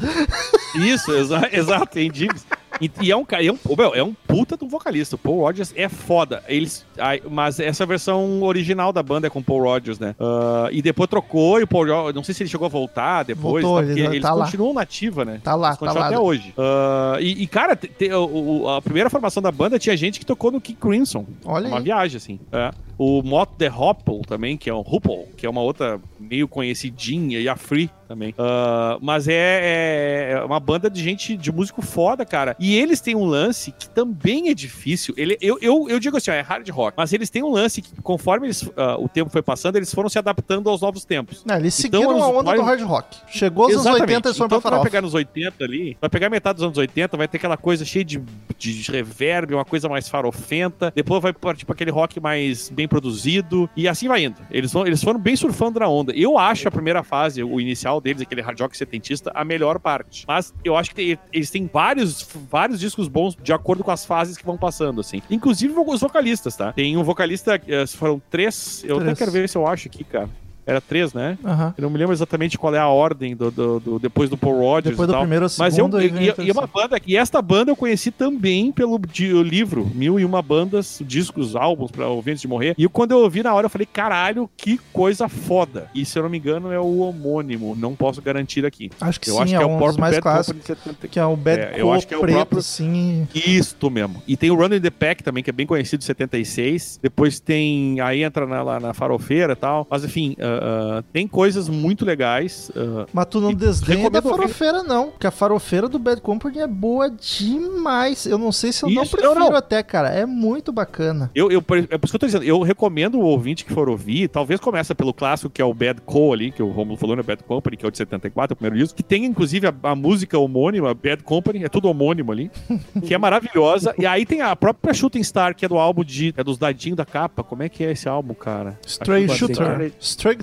Isso, 0.75 1.13
exa 1.13 1.49
exato, 1.53 1.99
em 1.99 2.13
Jimmy's. 2.13 2.47
E, 2.79 2.91
e 3.01 3.11
é 3.11 3.17
um 3.17 3.25
cara, 3.25 3.43
é 3.43 3.51
um, 3.51 3.59
meu, 3.79 3.95
é 3.95 4.03
um 4.03 4.13
puta 4.13 4.55
de 4.55 4.63
um 4.63 4.69
vocalista. 4.69 5.15
O 5.17 5.19
Paul 5.19 5.41
Rogers 5.41 5.73
é 5.75 5.89
foda. 5.89 6.43
Eles, 6.47 6.85
ai, 6.99 7.23
mas 7.27 7.59
essa 7.59 7.87
versão 7.87 8.43
original 8.43 8.93
da 8.93 9.03
banda 9.03 9.27
é 9.27 9.31
com 9.31 9.39
o 9.39 9.43
Paul 9.43 9.63
Rogers, 9.63 9.99
né? 9.99 10.15
Ah, 10.21 10.69
e 10.71 10.83
depois 10.83 11.09
trocou 11.09 11.59
e 11.59 11.63
o 11.63 11.67
Paul 11.67 11.87
Rogers, 11.87 12.15
não 12.15 12.23
sei 12.23 12.35
se 12.35 12.43
ele 12.43 12.51
chegou 12.51 12.67
a 12.67 12.69
voltar 12.69 13.23
depois, 13.23 13.65
Voltou, 13.65 13.81
tá? 13.81 13.87
porque 13.87 14.01
ele 14.03 14.09
eles 14.17 14.21
tá 14.23 14.35
lá. 14.35 14.45
continuam 14.45 14.75
nativa, 14.75 15.25
né? 15.25 15.41
Tá 15.43 15.55
lá, 15.55 15.69
Eles 15.69 15.79
tá 15.79 15.93
lá. 15.93 16.07
até 16.09 16.19
hoje. 16.19 16.53
Ah, 16.59 17.17
e, 17.19 17.45
e, 17.45 17.47
cara, 17.47 17.75
te- 17.75 17.89
te- 17.89 18.13
o- 18.13 18.69
a 18.69 18.83
primeira 18.83 19.09
formação 19.09 19.43
da 19.43 19.51
banda 19.51 19.79
tinha 19.79 19.97
gente 19.97 20.19
que 20.21 20.27
tocou 20.27 20.51
no 20.53 20.61
King 20.61 20.79
Crimson. 20.79 21.25
Olha 21.47 21.69
uma 21.69 21.79
aí. 21.79 21.83
viagem, 21.85 22.19
assim. 22.19 22.39
É. 22.53 22.71
O 22.99 23.23
Mott 23.23 23.53
The 23.59 23.71
Hopple 23.71 24.21
também, 24.27 24.57
que 24.59 24.69
é 24.69 24.75
um 24.75 24.81
Hoople, 24.87 25.27
que 25.37 25.47
é 25.47 25.51
uma 25.51 25.61
outra 25.63 25.99
meio 26.21 26.47
conhecidinha, 26.49 27.39
e 27.41 27.49
a 27.49 27.55
Free 27.57 27.91
também. 28.07 28.35
Ah, 28.39 28.99
mas 29.01 29.29
é, 29.29 30.31
é 30.33 30.45
uma 30.45 30.61
banda 30.61 30.89
de 30.91 31.03
gente, 31.03 31.37
de 31.37 31.51
músico 31.53 31.83
foda, 31.83 32.25
cara. 32.25 32.57
E 32.59 32.75
eles 32.77 33.01
têm 33.01 33.15
um 33.15 33.25
lance 33.25 33.73
que 33.73 33.89
também 33.89 34.49
é 34.49 34.55
difícil. 34.55 35.15
Ele, 35.17 35.37
eu, 35.41 35.59
eu, 35.61 35.87
eu 35.89 35.99
digo 36.01 36.17
assim, 36.17 36.31
ó, 36.31 36.35
é 36.35 36.41
hard 36.41 36.69
rock. 36.71 36.95
Mas 36.97 37.13
eles 37.13 37.31
têm 37.31 37.43
um 37.43 37.51
lance 37.51 37.83
que, 37.83 37.91
conforme 38.03 38.47
eles, 38.47 38.69
ah, 38.77 38.97
o 38.99 39.09
tempo 39.09 39.31
foi 39.31 39.43
passando, 39.43 39.77
eles 39.77 39.93
foram 39.93 40.09
se 40.09 40.19
adaptando 40.19 40.69
aos 40.71 40.81
novos 40.81 41.05
tempos. 41.05 41.45
Não, 41.45 41.57
eles 41.57 41.79
Então, 41.85 42.01
seguiram 42.01 42.23
a 42.23 42.29
onda 42.29 42.55
do 42.55 42.63
hard 42.63 42.83
rock. 42.83 43.17
Chegou 43.29 43.65
aos 43.65 43.75
anos 43.75 43.87
80 44.01 44.29
eles 44.29 44.37
foram 44.37 44.47
então, 44.47 44.49
pra 44.49 44.59
tu 44.61 44.63
vai 44.63 44.71
farofa. 44.71 44.91
pegar 44.91 45.03
nos 45.03 45.15
80 45.15 45.65
ali, 45.65 45.97
vai 46.01 46.11
pegar 46.11 46.31
metade 46.31 46.57
dos 46.57 46.65
anos 46.65 46.79
80, 46.79 47.17
vai 47.17 47.29
ter 47.29 47.37
aquela 47.39 47.57
coisa 47.57 47.85
cheia 47.85 48.05
de, 48.05 48.23
de 48.59 48.91
reverb, 48.91 49.55
uma 49.55 49.65
coisa 49.65 49.89
mais 49.89 50.09
farofenta, 50.09 50.93
depois 50.95 51.23
vai 51.23 51.33
partir 51.33 51.65
pra 51.65 51.75
aquele 51.75 51.91
rock 51.91 52.21
mais 52.21 52.69
bem 52.71 52.87
produzido, 52.89 53.69
e 53.77 53.89
assim 53.89 54.09
vai 54.09 54.25
indo. 54.25 54.37
Eles, 54.51 54.73
vão, 54.73 54.87
eles 54.87 55.03
foram 55.03 55.19
bem 55.19 55.37
surfando 55.37 55.81
na 55.81 55.89
onda. 55.89 56.13
Eu 56.15 56.39
acho 56.39 56.67
a 56.69 56.71
primeira 56.71 57.03
fase, 57.03 57.43
o 57.43 57.61
inicial 57.61 57.96
deles, 58.01 58.23
aquele 58.23 58.41
hard 58.43 58.61
rock 58.61 58.77
setentista, 58.77 59.31
a 59.35 59.45
melhor 59.45 59.79
parte. 59.79 60.25
Mas 60.27 60.53
eu 60.65 60.77
acho 60.77 60.91
que 60.91 60.97
tem- 60.97 61.19
eles 61.33 61.51
têm 61.51 61.69
vários, 61.73 62.27
vários 62.51 62.79
discos 62.81 63.09
bons 63.09 63.37
de 63.37 63.53
acordo 63.53 63.83
com 63.85 63.91
as 63.91 64.05
fases 64.05 64.37
que 64.37 64.45
vão 64.45 64.57
passando, 64.57 65.01
assim. 65.01 65.21
Inclusive 65.31 65.75
os 65.77 66.01
vocalistas, 66.01 66.57
tá? 66.57 66.73
Tem 66.73 66.97
um 66.97 67.03
vocalista, 67.05 67.61
eh, 67.67 67.87
foram 67.87 68.21
três, 68.31 68.83
eu 68.85 68.97
Três. 68.97 69.13
até 69.13 69.19
quero 69.19 69.31
ver 69.33 69.49
se 69.49 69.57
eu 69.57 69.67
acho 69.67 69.89
aqui, 69.89 70.05
cara. 70.05 70.29
Era 70.67 70.81
três, 70.81 71.15
né? 71.15 71.39
Aham. 71.45 71.75
Eu 71.79 71.83
não 71.83 71.91
me 71.91 71.97
lembro 71.99 72.13
exatamente 72.13 72.59
qual 72.59 72.75
é 72.75 72.79
a 72.79 72.89
ordem 72.89 73.37
do, 73.37 73.51
do- 73.51 73.81
do- 73.81 73.99
depois 73.99 74.29
do 74.29 74.37
Paul 74.37 74.59
Rogers 74.59 74.91
Depois 74.91 75.07
do 75.07 75.13
tal. 75.13 75.21
primeiro 75.23 75.45
ao 75.45 75.51
Mas 75.59 75.79
eu, 75.79 75.85
segundo, 75.85 76.01
e, 76.03 76.07
e, 76.07 76.47
e 76.49 76.51
uma 76.51 76.67
banda, 76.67 76.99
e 77.07 77.17
esta 77.17 77.41
banda 77.41 77.71
eu 77.71 77.77
conheci 77.77 78.11
também 78.11 78.73
pelo 78.73 78.97
o 78.97 79.43
livro, 79.43 79.89
Mil 79.95 80.19
e 80.19 80.25
Uma 80.25 80.43
Bandas, 80.43 81.01
discos, 81.07 81.55
álbuns 81.55 81.91
pra 81.91 82.09
ouvintes 82.09 82.41
de 82.43 82.49
morrer. 82.49 82.75
E 82.77 82.89
quando 82.89 83.13
eu 83.13 83.19
ouvi 83.19 83.43
na 83.43 83.55
hora, 83.55 83.67
eu 83.67 83.71
falei, 83.71 83.87
caralho, 83.87 84.51
que 84.57 84.79
coisa 84.93 85.29
foda. 85.29 85.89
E 85.95 86.05
se 86.05 86.19
eu 86.19 86.23
não 86.25 86.31
me 86.31 86.39
engano, 86.39 86.73
é 86.73 86.81
o 86.81 86.99
homônimo, 86.99 87.75
não 87.77 87.95
posso 87.95 88.21
garantir 88.21 88.65
aqui. 88.67 88.91
Acho 89.01 89.21
que 89.21 89.31
eu 89.31 89.35
sim, 89.37 89.43
acho 89.43 89.55
é, 89.55 89.59
que 89.59 89.63
é 89.63 89.67
um 89.67 89.77
o 89.77 89.87
dos 89.87 89.97
mais 89.97 90.19
clássicos. 90.19 90.61
Company 90.67 90.77
de 90.77 90.83
70. 90.85 91.09
Que 91.09 91.19
é 91.21 91.25
o 91.25 91.37
Bad 91.37 91.61
É, 91.61 91.73
é, 91.77 91.81
eu 91.81 91.93
acho 91.93 92.07
que 92.07 92.15
é 92.15 92.17
o 92.17 92.21
preto, 92.21 92.35
próprio- 92.35 92.59
assim. 92.59 93.29
Isto 93.35 93.89
mesmo. 93.91 94.23
E 94.27 94.37
tem 94.37 94.51
o 94.51 94.55
Run 94.57 94.75
in 94.75 94.81
the 94.81 94.91
Pack 94.91 95.23
também, 95.23 95.43
que 95.45 95.51
é 95.51 95.53
bem 95.53 95.67
conhecido, 95.67 96.03
76. 96.03 96.99
Depois 97.03 97.39
tem. 97.41 98.01
Aí 98.01 98.23
entra 98.23 98.47
na, 98.47 98.63
lá 98.63 98.81
na 98.81 98.93
farofeira 98.95 99.53
e 99.53 99.57
tal. 99.57 99.87
Mas 99.91 100.05
enfim, 100.05 100.35
ah, 100.63 101.05
tem 101.13 101.27
coisas 101.29 101.69
muito 101.69 102.05
legais. 102.05 102.71
ah, 102.77 103.07
Mas 103.13 103.27
tu 103.27 103.41
não 103.41 103.53
desdenha 103.55 104.09
da 104.11 104.21
farofeira, 104.23 104.83
não. 104.83 105.11
Porque 105.11 105.27
a 105.27 105.31
farofeira 105.31 105.89
do 105.89 105.99
Bad 105.99 106.21
Company 106.21 106.59
é 106.61 106.67
boa 106.67 107.09
demais. 107.11 108.27
Eu 108.27 108.39
não 108.39 108.53
sei 108.53 108.73
se 108.73 108.85
eu 108.85 108.91
não 108.91 109.03
Isso, 109.03 109.13
prefiro 109.17 109.39
não, 109.39 109.51
não. 109.51 109.57
até, 109.57 109.83
cara. 109.83 110.09
É 110.11 110.25
muito 110.27 110.73
bacana. 110.73 111.31
Eu, 111.35 111.51
eu, 111.51 111.61
por- 111.63 111.79
é 111.79 111.99
por 111.99 112.05
isso 112.07 112.13
que 112.13 112.17
eu 112.17 112.21
tô 112.21 112.27
dizendo, 112.27 112.45
eu 112.45 112.61
recomendo 112.63 113.17
o 113.19 113.23
ouvinte 113.23 113.65
que 113.65 113.73
for 113.73 113.89
ouvir, 113.89 114.29
talvez 114.29 114.61
começa 114.61 114.95
pelo 114.95 115.13
clássico, 115.13 115.51
que 115.51 115.61
é 115.63 115.65
o 115.65 115.75
Bad 115.75 116.01
Co 116.03 116.33
ali, 116.33 116.51
que 116.51 116.63
o 116.63 116.71
Romulo 116.71 116.97
falou, 116.97 117.17
né? 117.17 117.23
Bad 117.23 117.43
Company, 117.45 117.77
que 117.77 117.85
é 117.85 117.89
o 117.89 117.91
de 117.91 117.99
74, 117.99 118.55
o 118.55 118.57
primeiro 118.57 118.77
disco, 118.77 118.97
que 118.97 119.03
tem 119.03 119.25
inclusive 119.25 119.67
a, 119.67 119.75
a 119.83 119.95
música 119.95 120.39
homônima, 120.39 120.93
Bad 120.95 121.23
Company, 121.23 121.65
é 121.65 121.69
tudo 121.69 121.89
homônimo 121.89 122.33
ali, 122.33 122.51
que 123.07 123.15
é 123.15 123.19
maravilhosa. 123.19 123.95
E 123.99 124.07
aí 124.07 124.25
tem 124.27 124.41
a 124.43 124.55
própria 124.55 124.93
Shooting 124.95 125.23
Star, 125.23 125.55
que 125.55 125.65
é 125.65 125.69
do 125.69 125.77
álbum 125.77 126.05
de. 126.05 126.35
É 126.37 126.45
dos 126.45 126.59
dadinhos 126.59 126.97
da 126.97 127.05
capa. 127.05 127.43
Como 127.43 127.63
é 127.63 127.69
que 127.69 127.85
é 127.85 127.93
esse 127.93 128.09
álbum, 128.09 128.35
cara? 128.35 128.79
Eu 128.85 129.29
Shooter. 129.35 129.67
bastei. 129.67 129.93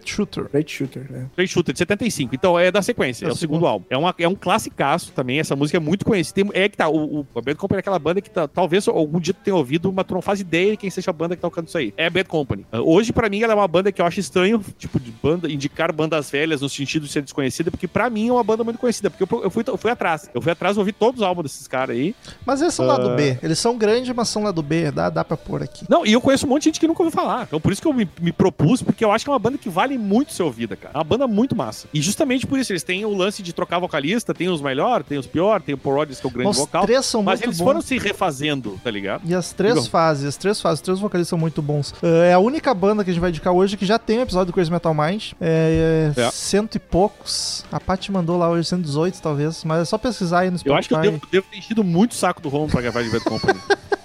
Straight 0.03 0.11
Shooter. 0.11 0.49
Great 0.51 0.71
Shooter, 0.71 1.11
né? 1.11 1.25
Straight 1.31 1.53
Shooter, 1.53 1.73
de 1.73 1.77
75. 1.79 2.35
Então 2.35 2.57
é 2.59 2.71
da 2.71 2.81
sequência, 2.81 3.25
É 3.25 3.29
é, 3.29 3.31
o 3.31 3.35
segundo 3.35 3.65
álbum. 3.65 3.85
É, 3.89 3.97
uma, 3.97 4.13
é 4.17 4.27
um 4.27 4.35
classicaço 4.35 5.11
também, 5.11 5.39
essa 5.39 5.55
música 5.55 5.77
é 5.77 5.79
muito 5.79 6.05
conhecida. 6.05 6.35
Tem- 6.35 6.51
É 6.61 6.69
que 6.69 6.77
tá, 6.77 6.87
o, 6.89 7.19
o 7.21 7.27
a 7.35 7.41
Bad 7.41 7.55
Company 7.57 7.77
é 7.77 7.79
aquela 7.79 7.99
banda 7.99 8.21
que 8.21 8.29
tá, 8.29 8.47
talvez 8.47 8.87
algum 8.87 9.19
dia 9.19 9.33
tu 9.33 9.41
tenha 9.43 9.55
ouvido, 9.55 9.91
mas 9.91 10.05
tu 10.05 10.13
não 10.13 10.21
faz 10.21 10.39
ideia 10.39 10.71
de 10.71 10.77
quem 10.77 10.89
seja 10.89 11.09
a 11.11 11.13
banda 11.13 11.35
que 11.35 11.41
tá 11.41 11.47
tocando 11.49 11.67
isso 11.67 11.77
aí. 11.77 11.93
É 11.97 12.07
a 12.07 12.09
Bad 12.09 12.27
Company. 12.29 12.65
Uh, 12.71 12.93
Hoje, 12.93 13.11
pra 13.11 13.29
mim, 13.29 13.41
ela 13.41 13.53
é 13.53 13.55
uma 13.55 13.67
banda 13.67 13.91
que 13.91 14.01
eu 14.01 14.05
acho 14.05 14.19
estranho, 14.19 14.63
tipo, 14.77 14.99
de 14.99 15.11
banda, 15.11 15.51
indicar 15.51 15.91
bandas 15.93 16.29
velhas 16.29 16.61
no 16.61 16.69
sentido 16.69 17.05
de 17.05 17.11
ser 17.11 17.21
desconhecida, 17.21 17.71
porque 17.71 17.87
pra 17.87 18.09
mim 18.09 18.29
é 18.29 18.31
uma 18.31 18.43
banda 18.43 18.63
muito 18.63 18.77
conhecida, 18.79 19.09
porque 19.09 19.23
eu, 19.23 19.43
eu 19.43 19.49
fui, 19.49 19.63
eu 19.65 19.77
fui 19.77 19.91
atrás. 19.91 20.29
Eu 20.33 20.41
fui 20.41 20.51
atrás, 20.51 20.77
ouvi 20.77 20.91
todos 20.93 21.21
os 21.21 21.27
álbuns 21.27 21.43
desses 21.43 21.67
caras 21.67 21.95
aí. 21.95 22.15
Mas 22.45 22.61
eles 22.61 22.73
são 22.73 22.85
lado 22.85 23.09
Ah. 23.09 23.15
B. 23.15 23.37
Eles 23.41 23.57
são 23.59 23.77
grandes, 23.77 24.13
mas 24.15 24.29
são 24.29 24.43
lado 24.43 24.61
B. 24.61 24.91
Dá, 24.91 25.09
dá 25.09 25.23
pra 25.23 25.35
pôr 25.37 25.63
aqui. 25.63 25.85
Não, 25.89 26.05
e 26.05 26.13
eu 26.13 26.21
conheço 26.21 26.45
um 26.45 26.49
monte 26.49 26.63
de 26.63 26.65
gente 26.69 26.79
que 26.79 26.87
nunca 26.87 27.01
ouviu 27.03 27.15
falar. 27.15 27.43
Então 27.43 27.59
por 27.59 27.71
isso 27.71 27.81
que 27.81 27.87
eu 27.87 27.93
me, 27.93 28.07
me 28.21 28.31
propus, 28.31 28.81
porque 28.81 29.03
eu 29.03 29.11
acho 29.11 29.25
que 29.25 29.29
é 29.29 29.33
uma 29.33 29.39
banda 29.39 29.57
que 29.57 29.69
vale 29.69 29.92
muito 29.97 30.33
ser 30.33 30.43
ouvida, 30.43 30.75
cara. 30.75 30.93
É 30.93 30.97
uma 30.97 31.03
banda 31.03 31.27
muito 31.27 31.55
massa. 31.55 31.87
E 31.93 32.01
justamente 32.01 32.45
por 32.47 32.57
isso, 32.59 32.71
eles 32.71 32.83
têm 32.83 33.05
o 33.05 33.13
lance 33.15 33.41
de 33.43 33.53
trocar 33.53 33.79
vocalista, 33.79 34.33
tem 34.33 34.49
os 34.49 34.61
melhores, 34.61 35.05
tem 35.07 35.17
os 35.17 35.27
piores, 35.27 35.65
tem 35.65 35.75
o 35.75 35.77
Paul 35.77 35.95
Rodgers, 35.95 36.19
que 36.19 36.25
é 36.27 36.29
o 36.29 36.31
grande 36.31 36.49
Os 36.51 36.57
vocal. 36.57 36.85
três 36.85 37.05
são 37.05 37.21
Mas 37.23 37.39
muito 37.39 37.49
eles 37.49 37.57
bons. 37.57 37.65
foram 37.65 37.81
se 37.81 37.97
refazendo, 37.97 38.79
tá 38.83 38.89
ligado? 38.91 39.21
E 39.25 39.33
as 39.33 39.51
três 39.53 39.75
Digam. 39.75 39.89
fases, 39.89 40.25
as 40.25 40.37
três 40.37 40.59
fases, 40.61 40.79
os 40.79 40.83
três 40.83 40.99
vocalistas 40.99 41.29
são 41.29 41.37
muito 41.39 41.61
bons. 41.61 41.93
Ah, 42.03 42.07
é 42.25 42.33
a 42.33 42.39
única 42.39 42.73
banda 42.73 43.03
que 43.03 43.09
a 43.09 43.13
gente 43.13 43.21
vai 43.21 43.29
indicar 43.29 43.53
hoje 43.53 43.77
que 43.77 43.85
já 43.85 43.97
tem 43.99 44.19
um 44.19 44.21
episódio 44.21 44.47
do 44.47 44.53
Crazy 44.53 44.71
Metal 44.71 44.93
Mind. 44.93 45.31
É, 45.41 46.13
é 46.17 46.21
É. 46.21 46.31
cento 46.31 46.75
e 46.75 46.79
poucos. 46.79 47.65
A 47.71 47.79
Paty 47.79 48.11
mandou 48.11 48.37
lá 48.37 48.49
hoje 48.49 48.67
118, 48.69 49.21
talvez. 49.21 49.63
Mas 49.63 49.81
é 49.81 49.85
só 49.85 49.97
pesquisar 49.97 50.39
aí 50.41 50.49
no 50.51 50.57
Spotify. 50.57 50.69
Eu 50.73 50.77
acho 50.79 50.87
que 50.89 50.95
eu 50.95 51.01
devo, 51.01 51.21
devo 51.31 51.45
ter 51.51 51.57
enchido 51.57 51.83
muito 51.83 52.15
saco 52.15 52.41
do 52.41 52.49
Romulo 52.49 52.71
pra 52.71 52.81
gravar 52.81 53.01
de 53.03 53.09
Bad 53.09 53.23
Company. 53.25 53.59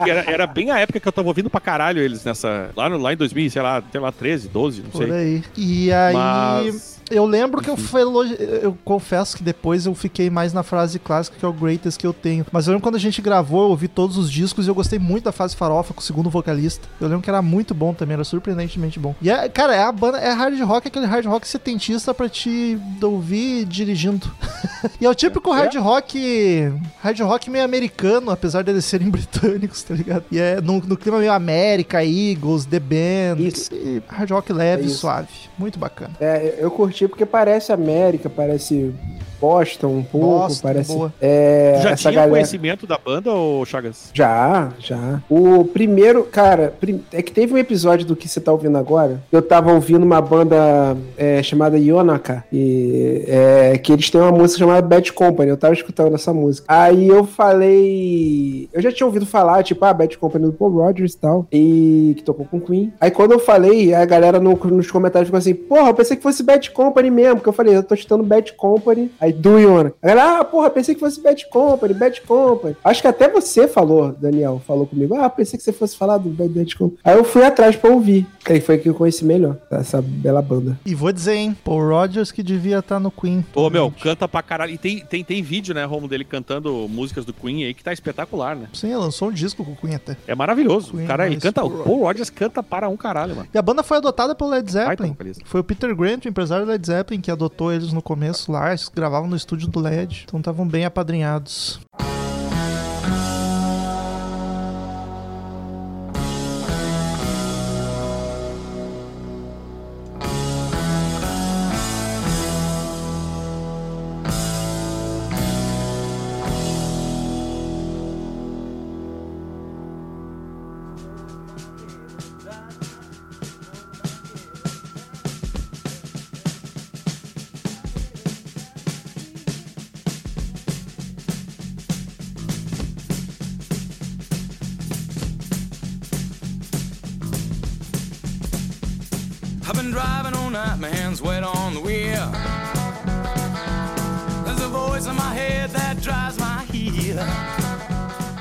Era, 0.00 0.30
era 0.30 0.46
bem 0.46 0.70
a 0.70 0.78
época 0.78 1.00
que 1.00 1.08
eu 1.08 1.12
tava 1.12 1.28
ouvindo 1.28 1.50
pra 1.50 1.60
caralho 1.60 2.00
eles 2.00 2.24
nessa. 2.24 2.70
Lá, 2.76 2.88
no, 2.88 2.98
lá 2.98 3.12
em 3.12 3.16
2000, 3.16 3.50
sei 3.50 3.62
lá, 3.62 3.82
sei 3.90 4.00
lá, 4.00 4.12
13, 4.12 4.48
12, 4.48 4.82
não 4.82 4.90
Por 4.90 5.04
sei. 5.04 5.12
aí. 5.12 5.44
E 5.56 5.92
aí. 5.92 6.14
Mas. 6.14 6.97
Eu 7.10 7.24
lembro 7.24 7.62
que 7.62 7.70
eu 7.70 7.76
fui 7.76 8.00
elogi... 8.00 8.36
Eu 8.38 8.76
confesso 8.84 9.36
que 9.36 9.42
depois 9.42 9.86
eu 9.86 9.94
fiquei 9.94 10.30
mais 10.30 10.52
na 10.52 10.62
frase 10.62 10.98
clássica 10.98 11.36
que 11.38 11.44
é 11.44 11.48
o 11.48 11.52
greatest 11.52 11.98
que 11.98 12.06
eu 12.06 12.12
tenho. 12.12 12.44
Mas 12.52 12.66
eu 12.66 12.72
lembro 12.72 12.82
quando 12.82 12.96
a 12.96 13.00
gente 13.00 13.20
gravou, 13.22 13.62
eu 13.62 13.70
ouvi 13.70 13.88
todos 13.88 14.16
os 14.16 14.30
discos 14.30 14.66
e 14.66 14.70
eu 14.70 14.74
gostei 14.74 14.98
muito 14.98 15.24
da 15.24 15.32
fase 15.32 15.56
farofa 15.56 15.94
com 15.94 16.00
o 16.00 16.04
segundo 16.04 16.30
vocalista. 16.30 16.88
Eu 17.00 17.08
lembro 17.08 17.22
que 17.22 17.30
era 17.30 17.42
muito 17.42 17.74
bom 17.74 17.94
também, 17.94 18.14
era 18.14 18.24
surpreendentemente 18.24 18.98
bom. 18.98 19.14
E 19.20 19.30
é, 19.30 19.48
cara, 19.48 19.74
é 19.74 19.82
a 19.82 19.92
banda, 19.92 20.18
é 20.18 20.32
hard 20.32 20.60
rock, 20.62 20.88
aquele 20.88 21.06
hard 21.06 21.26
rock 21.26 21.46
setentista 21.46 22.12
pra 22.12 22.28
te 22.28 22.78
ouvir 23.02 23.64
dirigindo. 23.64 24.30
e 25.00 25.06
é 25.06 25.10
o 25.10 25.14
típico 25.14 25.52
hard 25.52 25.74
rock. 25.76 26.72
Hard 27.02 27.20
rock 27.20 27.50
meio 27.50 27.64
americano, 27.64 28.30
apesar 28.30 28.62
deles 28.64 28.84
serem 28.84 29.08
britânicos, 29.10 29.82
tá 29.82 29.94
ligado? 29.94 30.24
E 30.30 30.38
é 30.38 30.60
no, 30.60 30.80
no 30.80 30.96
clima 30.96 31.18
meio 31.18 31.32
América, 31.32 32.04
Eagles, 32.04 32.64
The 32.64 32.80
Band. 32.80 33.40
Isso. 33.40 33.74
e 33.74 34.02
hard 34.08 34.30
rock 34.30 34.52
leve 34.52 34.86
É 34.86 34.88
suave. 34.88 35.28
Muito 35.56 35.78
bacana. 35.78 36.12
É, 36.20 36.56
eu 36.58 36.70
curti 36.70 36.97
porque 37.06 37.26
parece 37.26 37.72
América, 37.72 38.28
parece 38.28 38.92
Boston 39.40 39.88
um 39.88 40.02
pouco, 40.02 40.26
Boston, 40.26 40.62
parece. 40.62 40.92
boa. 40.92 41.12
É, 41.20 41.74
Tu 41.78 41.82
já 41.82 41.90
essa 41.90 41.96
tinha 42.02 42.12
galera. 42.12 42.30
conhecimento 42.32 42.86
da 42.86 42.98
banda, 42.98 43.30
ou 43.32 43.64
Chagas? 43.64 44.10
Já, 44.12 44.70
já. 44.78 45.20
O 45.28 45.64
primeiro, 45.64 46.24
cara, 46.24 46.74
prim- 46.80 47.02
é 47.12 47.22
que 47.22 47.32
teve 47.32 47.54
um 47.54 47.58
episódio 47.58 48.06
do 48.06 48.16
que 48.16 48.28
você 48.28 48.40
tá 48.40 48.52
ouvindo 48.52 48.76
agora. 48.78 49.20
Eu 49.30 49.40
tava 49.42 49.72
ouvindo 49.72 50.02
uma 50.04 50.20
banda 50.20 50.96
é, 51.16 51.42
chamada 51.42 51.78
Yonaka. 51.78 52.44
E 52.52 53.24
é, 53.26 53.78
que 53.78 53.92
eles 53.92 54.10
têm 54.10 54.20
uma 54.20 54.32
música 54.32 54.58
chamada 54.60 54.82
Bad 54.86 55.12
Company. 55.12 55.50
Eu 55.50 55.56
tava 55.56 55.74
escutando 55.74 56.14
essa 56.14 56.32
música. 56.32 56.64
Aí 56.68 57.08
eu 57.08 57.24
falei. 57.24 58.68
Eu 58.72 58.80
já 58.82 58.90
tinha 58.92 59.06
ouvido 59.06 59.26
falar, 59.26 59.62
tipo, 59.62 59.84
ah, 59.84 59.92
Bad 59.92 60.16
Company 60.18 60.46
do 60.46 60.52
Paul 60.52 60.70
Rogers 60.70 61.12
e 61.14 61.18
tal. 61.18 61.46
E 61.52 62.14
que 62.16 62.22
tocou 62.22 62.46
com 62.46 62.60
Queen. 62.60 62.92
Aí 63.00 63.10
quando 63.10 63.32
eu 63.32 63.38
falei, 63.38 63.94
a 63.94 64.04
galera 64.04 64.38
no- 64.40 64.54
nos 64.56 64.90
comentários 64.90 65.28
ficou 65.28 65.38
assim, 65.38 65.54
porra, 65.54 65.88
eu 65.88 65.94
pensei 65.94 66.16
que 66.16 66.22
fosse 66.22 66.42
Bad 66.42 66.70
Company 66.70 67.10
mesmo. 67.10 67.36
Porque 67.36 67.48
eu 67.48 67.52
falei, 67.52 67.76
eu 67.76 67.82
tô 67.82 67.94
escutando 67.94 68.22
Bad 68.24 68.52
Company. 68.54 69.10
Aí 69.20 69.27
Aí 69.28 69.32
Do 69.32 69.58
ela, 70.00 70.40
ah, 70.40 70.44
porra, 70.44 70.70
pensei 70.70 70.94
que 70.94 71.00
fosse 71.00 71.20
Bad 71.20 71.46
Company, 71.50 71.92
Bad 71.92 72.22
Company. 72.22 72.76
Acho 72.82 73.02
que 73.02 73.08
até 73.08 73.28
você 73.28 73.68
falou, 73.68 74.12
Daniel, 74.12 74.62
falou 74.66 74.86
comigo. 74.86 75.14
Ah, 75.16 75.28
pensei 75.28 75.58
que 75.58 75.64
você 75.64 75.72
fosse 75.72 75.96
falar 75.96 76.16
do 76.16 76.30
Bad 76.30 76.48
Bad 76.48 76.76
Company. 76.76 76.98
Aí 77.04 77.16
eu 77.16 77.24
fui 77.24 77.44
atrás 77.44 77.76
pra 77.76 77.90
ouvir. 77.90 78.26
Aí 78.48 78.60
foi 78.60 78.78
que 78.78 78.88
eu 78.88 78.94
conheci 78.94 79.24
melhor 79.24 79.58
essa 79.70 80.00
bela 80.00 80.40
banda. 80.40 80.78
E 80.86 80.94
vou 80.94 81.12
dizer, 81.12 81.34
hein, 81.34 81.56
Paul 81.62 81.86
Rogers 81.86 82.32
que 82.32 82.42
devia 82.42 82.78
estar 82.78 82.98
no 82.98 83.10
Queen. 83.10 83.44
Ô, 83.54 83.68
meu, 83.68 83.92
canta 84.00 84.26
pra 84.26 84.42
caralho. 84.42 84.72
E 84.72 84.78
tem, 84.78 85.00
tem, 85.00 85.22
tem 85.22 85.42
vídeo, 85.42 85.74
né, 85.74 85.84
Romo, 85.84 86.08
dele 86.08 86.24
cantando 86.24 86.88
músicas 86.88 87.26
do 87.26 87.34
Queen 87.34 87.64
aí 87.64 87.74
que 87.74 87.84
tá 87.84 87.92
espetacular, 87.92 88.56
né? 88.56 88.68
Sim, 88.72 88.94
lançou 88.94 89.28
um 89.28 89.32
disco 89.32 89.62
com 89.62 89.72
o 89.72 89.76
Queen 89.76 89.96
até. 89.96 90.16
É 90.26 90.34
maravilhoso. 90.34 90.92
Queen, 90.92 91.04
o 91.04 91.06
cara, 91.06 91.26
ele 91.26 91.36
canta. 91.36 91.62
O 91.62 91.84
Paul 91.84 92.00
Rogers 92.00 92.30
canta 92.30 92.62
para 92.62 92.88
um 92.88 92.96
caralho, 92.96 93.36
mano. 93.36 93.48
E 93.52 93.58
a 93.58 93.62
banda 93.62 93.82
foi 93.82 93.98
adotada 93.98 94.34
pelo 94.34 94.50
Led 94.50 94.70
Zeppelin. 94.70 95.14
Foi 95.44 95.60
o 95.60 95.64
Peter 95.64 95.94
Grant, 95.94 96.24
o 96.24 96.28
empresário 96.28 96.64
do 96.64 96.70
Led 96.70 96.86
Zeppelin, 96.86 97.20
que 97.20 97.30
adotou 97.30 97.70
eles 97.70 97.92
no 97.92 98.00
começo 98.00 98.50
lá. 98.50 98.68
Eles 98.68 98.88
gravavam 99.18 99.28
no 99.28 99.36
estúdio 99.36 99.68
do 99.68 99.80
Led. 99.80 100.24
Então 100.26 100.38
estavam 100.38 100.66
bem 100.66 100.84
apadrinhados. 100.84 101.80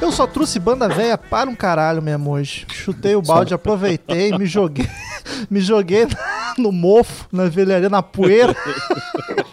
Eu 0.02 0.12
só 0.12 0.26
trouxe 0.26 0.60
banda 0.60 0.88
velha 0.88 1.18
para 1.18 1.50
um 1.50 1.56
caralho 1.56 2.02
mesmo 2.02 2.32
hoje. 2.32 2.66
Chutei 2.72 3.16
o 3.16 3.22
balde, 3.22 3.54
aproveitei, 3.54 4.38
me 4.38 4.46
joguei. 4.46 4.88
Me 5.52 5.60
joguei 5.62 6.08
no 6.58 6.72
mofo, 6.72 7.28
na 7.32 7.46
velharia, 7.48 7.90
na 7.90 8.02
poeira. 8.02 8.56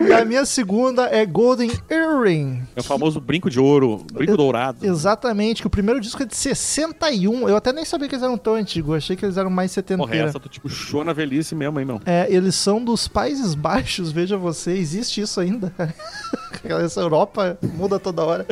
E 0.00 0.12
a 0.12 0.24
minha 0.24 0.44
segunda 0.44 1.06
é 1.06 1.24
Golden 1.26 1.70
Earring. 1.90 2.62
É 2.76 2.80
o 2.80 2.82
famoso 2.82 3.20
brinco 3.20 3.50
de 3.50 3.58
ouro, 3.58 4.04
brinco 4.12 4.36
dourado. 4.36 4.84
Exatamente, 4.84 5.60
que 5.60 5.66
o 5.66 5.70
primeiro 5.70 6.00
disco 6.00 6.22
é 6.22 6.26
de 6.26 6.36
61. 6.36 7.48
Eu 7.48 7.56
até 7.56 7.72
nem 7.72 7.84
sabia 7.84 8.08
que 8.08 8.14
eles 8.14 8.24
eram 8.24 8.38
tão 8.38 8.54
antigos, 8.54 8.96
achei 8.96 9.16
que 9.16 9.24
eles 9.24 9.36
eram 9.36 9.50
mais 9.50 9.72
Porra, 9.72 9.86
setenteira. 9.86 10.28
essa 10.28 10.40
tu 10.40 10.48
tipo 10.48 10.68
show 10.68 11.04
na 11.04 11.12
velhice 11.12 11.54
mesmo, 11.54 11.78
hein, 11.80 11.86
meu? 11.86 12.00
É, 12.04 12.26
eles 12.30 12.54
são 12.54 12.82
dos 12.82 13.08
Países 13.08 13.54
Baixos, 13.54 14.10
veja 14.12 14.36
você, 14.36 14.72
existe 14.72 15.20
isso 15.20 15.40
ainda. 15.40 15.72
Essa 16.64 17.00
Europa 17.00 17.58
muda 17.74 17.98
toda 17.98 18.22
hora. 18.22 18.46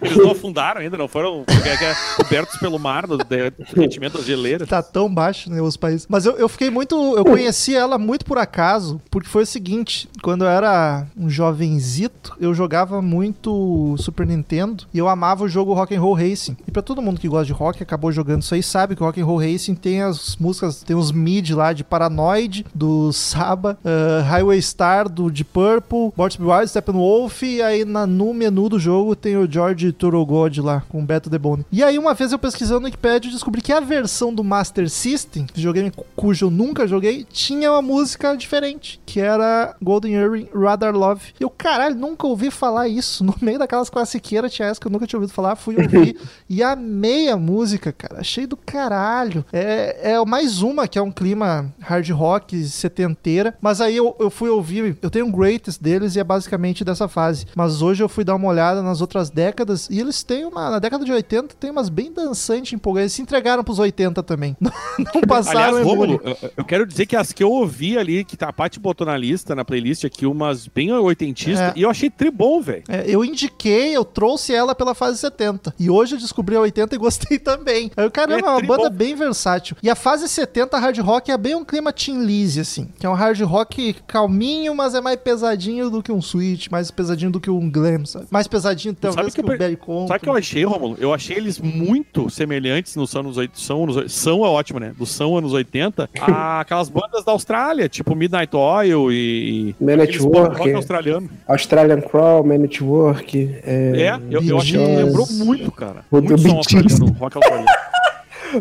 Eles 0.00 0.16
não 0.16 0.32
afundaram 0.32 0.80
ainda, 0.80 0.96
não 0.96 1.06
foram 1.06 1.44
é 1.64 1.84
é, 1.84 1.94
cobertos 2.16 2.58
pelo 2.58 2.78
mar, 2.78 3.06
do 3.06 3.18
derretimento 3.18 4.18
das 4.18 4.26
geleiras. 4.26 4.68
Tá 4.68 4.82
tão 4.82 5.12
baixo, 5.12 5.50
né, 5.50 5.60
os 5.60 5.76
países. 5.76 6.06
Mas 6.08 6.26
eu, 6.26 6.36
eu 6.36 6.48
fiquei 6.48 6.70
muito. 6.70 7.16
Eu 7.16 7.24
conheci 7.24 7.76
ela 7.76 7.98
muito 7.98 8.24
por 8.24 8.38
acaso, 8.38 9.00
porque 9.10 9.28
foi 9.28 9.44
o 9.44 9.46
seguinte: 9.46 9.91
quando 10.22 10.44
eu 10.44 10.48
era 10.48 11.06
um 11.16 11.28
jovenzito, 11.28 12.34
eu 12.40 12.54
jogava 12.54 13.00
muito 13.00 13.94
Super 13.98 14.26
Nintendo 14.26 14.84
e 14.92 14.98
eu 14.98 15.08
amava 15.08 15.44
o 15.44 15.48
jogo 15.48 15.72
Rock 15.72 15.94
and 15.94 16.00
Roll 16.00 16.14
Racing. 16.14 16.56
E 16.66 16.70
pra 16.70 16.82
todo 16.82 17.02
mundo 17.02 17.20
que 17.20 17.28
gosta 17.28 17.46
de 17.46 17.52
rock, 17.52 17.82
acabou 17.82 18.10
jogando 18.12 18.42
isso 18.42 18.54
aí, 18.54 18.62
sabe 18.62 18.94
que 18.96 19.02
o 19.02 19.06
Rock 19.06 19.20
and 19.20 19.24
Roll 19.24 19.38
Racing 19.40 19.74
tem 19.74 20.02
as 20.02 20.36
músicas, 20.36 20.82
tem 20.82 20.96
os 20.96 21.12
mid 21.12 21.50
lá 21.50 21.72
de 21.72 21.84
Paranoid, 21.84 22.64
do 22.74 23.12
Saba, 23.12 23.78
uh, 23.84 24.22
Highway 24.22 24.60
Star, 24.62 25.08
do 25.08 25.30
Deep 25.30 25.50
Purple, 25.52 26.12
Born 26.16 26.36
to 26.36 26.50
Wild, 26.50 26.68
Steppenwolf, 26.68 27.42
e 27.42 27.60
aí 27.62 27.84
na, 27.84 28.06
no 28.06 28.32
menu 28.34 28.68
do 28.68 28.78
jogo 28.78 29.14
tem 29.14 29.36
o 29.36 29.50
George 29.50 29.92
Thorogood 29.92 30.60
lá, 30.60 30.82
com 30.88 31.00
o 31.02 31.04
Beto 31.04 31.28
Debone. 31.30 31.64
E 31.70 31.82
aí 31.82 31.98
uma 31.98 32.14
vez 32.14 32.32
eu 32.32 32.38
pesquisando 32.38 32.80
no 32.80 32.86
Wikipedia, 32.86 33.30
descobri 33.30 33.60
que 33.60 33.72
a 33.72 33.80
versão 33.80 34.34
do 34.34 34.42
Master 34.44 34.88
System, 34.88 35.46
videogame 35.54 35.90
cu- 35.90 36.06
cujo 36.16 36.46
eu 36.46 36.50
nunca 36.50 36.86
joguei, 36.86 37.26
tinha 37.30 37.70
uma 37.72 37.82
música 37.82 38.36
diferente, 38.36 39.00
que 39.04 39.20
era 39.20 39.74
Golden 39.82 40.14
Earring 40.14 40.48
Radar 40.54 40.94
Love. 40.94 41.34
E 41.38 41.42
eu, 41.42 41.50
caralho, 41.50 41.94
nunca 41.94 42.26
ouvi 42.26 42.50
falar 42.50 42.88
isso. 42.88 43.22
No 43.32 43.34
meio 43.40 43.58
daquelas 43.58 43.88
classiqueiras 43.88 44.52
tinha 44.52 44.68
essa 44.68 44.80
que 44.80 44.86
eu 44.86 44.90
nunca 44.90 45.06
tinha 45.06 45.18
ouvido 45.18 45.32
falar, 45.32 45.56
fui 45.56 45.76
ouvir 45.80 46.18
e 46.48 46.62
amei 46.62 47.28
a 47.28 47.36
música, 47.36 47.92
cara. 47.92 48.20
Achei 48.20 48.46
do 48.46 48.56
caralho. 48.56 49.44
É, 49.52 50.12
é 50.12 50.24
mais 50.24 50.60
uma 50.60 50.86
que 50.86 50.98
é 50.98 51.02
um 51.02 51.10
clima 51.10 51.72
hard 51.80 52.10
rock 52.10 52.62
setenteira, 52.64 53.56
mas 53.60 53.80
aí 53.80 53.96
eu, 53.96 54.14
eu 54.18 54.28
fui 54.28 54.50
ouvir, 54.50 54.98
eu 55.00 55.08
tenho 55.08 55.26
um 55.26 55.30
greatest 55.30 55.80
deles 55.80 56.14
e 56.16 56.20
é 56.20 56.24
basicamente 56.24 56.84
dessa 56.84 57.08
fase. 57.08 57.46
Mas 57.54 57.80
hoje 57.80 58.02
eu 58.02 58.08
fui 58.08 58.24
dar 58.24 58.34
uma 58.34 58.48
olhada 58.48 58.82
nas 58.82 59.00
outras 59.00 59.30
décadas 59.30 59.88
e 59.88 59.98
eles 59.98 60.22
têm 60.22 60.44
uma, 60.44 60.70
na 60.70 60.78
década 60.78 61.04
de 61.04 61.12
80 61.12 61.54
tem 61.54 61.70
umas 61.70 61.88
bem 61.88 62.12
dançantes, 62.12 62.72
empolgantes. 62.72 63.02
Eles 63.02 63.12
se 63.12 63.22
entregaram 63.22 63.64
pros 63.64 63.78
80 63.78 64.22
também. 64.22 64.56
Não, 64.60 65.22
passaram 65.26 65.76
Aliás, 65.76 65.86
imune. 65.86 66.16
Rômulo, 66.16 66.20
eu, 66.24 66.50
eu 66.58 66.64
quero 66.64 66.86
dizer 66.86 67.06
que 67.06 67.16
as 67.16 67.32
que 67.32 67.42
eu 67.42 67.50
ouvi 67.50 67.96
ali, 67.96 68.24
que 68.24 68.36
tá, 68.36 68.48
a 68.48 68.52
Paty 68.52 68.78
botou 68.78 69.06
na 69.06 69.16
lista, 69.16 69.54
na 69.54 69.64
playlist 69.72 70.04
aqui, 70.04 70.26
umas 70.26 70.66
bem 70.66 70.92
oitentistas, 70.92 71.58
É. 71.58 71.72
e 71.74 71.82
eu 71.82 71.88
achei 71.88 72.10
tri 72.10 72.30
bom, 72.30 72.60
velho. 72.60 72.82
É, 72.88 73.04
eu 73.06 73.24
indiquei, 73.24 73.96
eu 73.96 74.04
trouxe 74.04 74.54
ela 74.54 74.74
pela 74.74 74.94
fase 74.94 75.18
70. 75.18 75.74
E 75.78 75.88
hoje 75.88 76.14
eu 76.14 76.18
descobri 76.18 76.54
a 76.56 76.60
80 76.60 76.94
e 76.94 76.98
gostei 76.98 77.38
também. 77.40 77.90
Aí, 77.96 78.10
caramba, 78.10 78.46
é 78.46 78.50
É 78.50 78.52
uma 78.52 78.60
banda 78.60 78.90
bem 78.90 79.14
versátil. 79.14 79.76
E 79.82 79.88
a 79.88 79.94
fase 79.94 80.28
70 80.28 80.78
hard 80.78 80.98
rock 80.98 81.30
é 81.30 81.38
bem 81.38 81.54
um 81.54 81.64
clima 81.64 81.90
Tim 81.90 82.22
Lizzy, 82.24 82.60
assim. 82.60 82.88
Que 82.98 83.06
é 83.06 83.08
um 83.08 83.14
hard 83.14 83.40
rock 83.40 83.94
calminho, 84.06 84.74
mas 84.74 84.94
é 84.94 85.00
mais 85.00 85.16
pesadinho 85.16 85.88
do 85.88 86.02
que 86.02 86.12
um 86.12 86.20
Switch, 86.20 86.68
mais 86.68 86.90
pesadinho 86.90 87.30
do 87.30 87.40
que 87.40 87.50
um 87.50 87.70
Glam, 87.70 88.04
sabe? 88.04 88.26
Mais 88.30 88.46
pesadinho 88.46 88.94
talvez 88.94 89.14
sabe 89.14 89.34
que, 89.34 89.42
que 89.42 89.48
o 89.48 89.52
eu 89.52 89.58
Barry 89.58 89.76
Compton. 89.76 90.08
Sabe 90.08 90.18
o 90.18 90.20
que 90.20 90.28
eu 90.28 90.36
achei, 90.36 90.64
Romulo? 90.64 90.96
Eu 90.98 91.14
achei 91.14 91.36
eles 91.36 91.58
muito 91.58 92.28
semelhantes 92.28 92.94
no 92.94 93.06
São 93.06 93.22
anos 93.22 93.36
80. 93.38 93.58
São, 93.58 93.82
anos, 93.84 94.12
são 94.12 94.44
é 94.44 94.48
ótimo, 94.48 94.78
né? 94.78 94.92
Do 94.98 95.06
São 95.06 95.36
anos 95.36 95.52
80. 95.54 96.10
a 96.20 96.60
aquelas 96.60 96.88
bandas 96.88 97.24
da 97.24 97.32
Austrália, 97.32 97.88
tipo 97.88 98.14
Midnight 98.14 98.54
Oil 98.54 99.10
e. 99.10 99.61
Man 99.80 100.00
at 100.00 100.20
Work, 100.20 100.72
australiano. 100.74 101.28
Australian 101.48 102.00
Crawl, 102.02 102.44
Man 102.44 102.64
at 102.64 102.80
Work. 102.80 103.60
É, 103.64 104.02
É, 104.02 104.20
eu, 104.30 104.42
eu 104.42 104.58
achei 104.58 104.78
que 104.84 104.96
lembrou 104.96 105.26
muito, 105.32 105.70
cara. 105.72 106.04
Muito 106.10 106.34
do 106.34 106.38
som 106.38 106.56
australiano, 106.56 107.06
rock 107.18 107.36
australiano. 107.36 107.66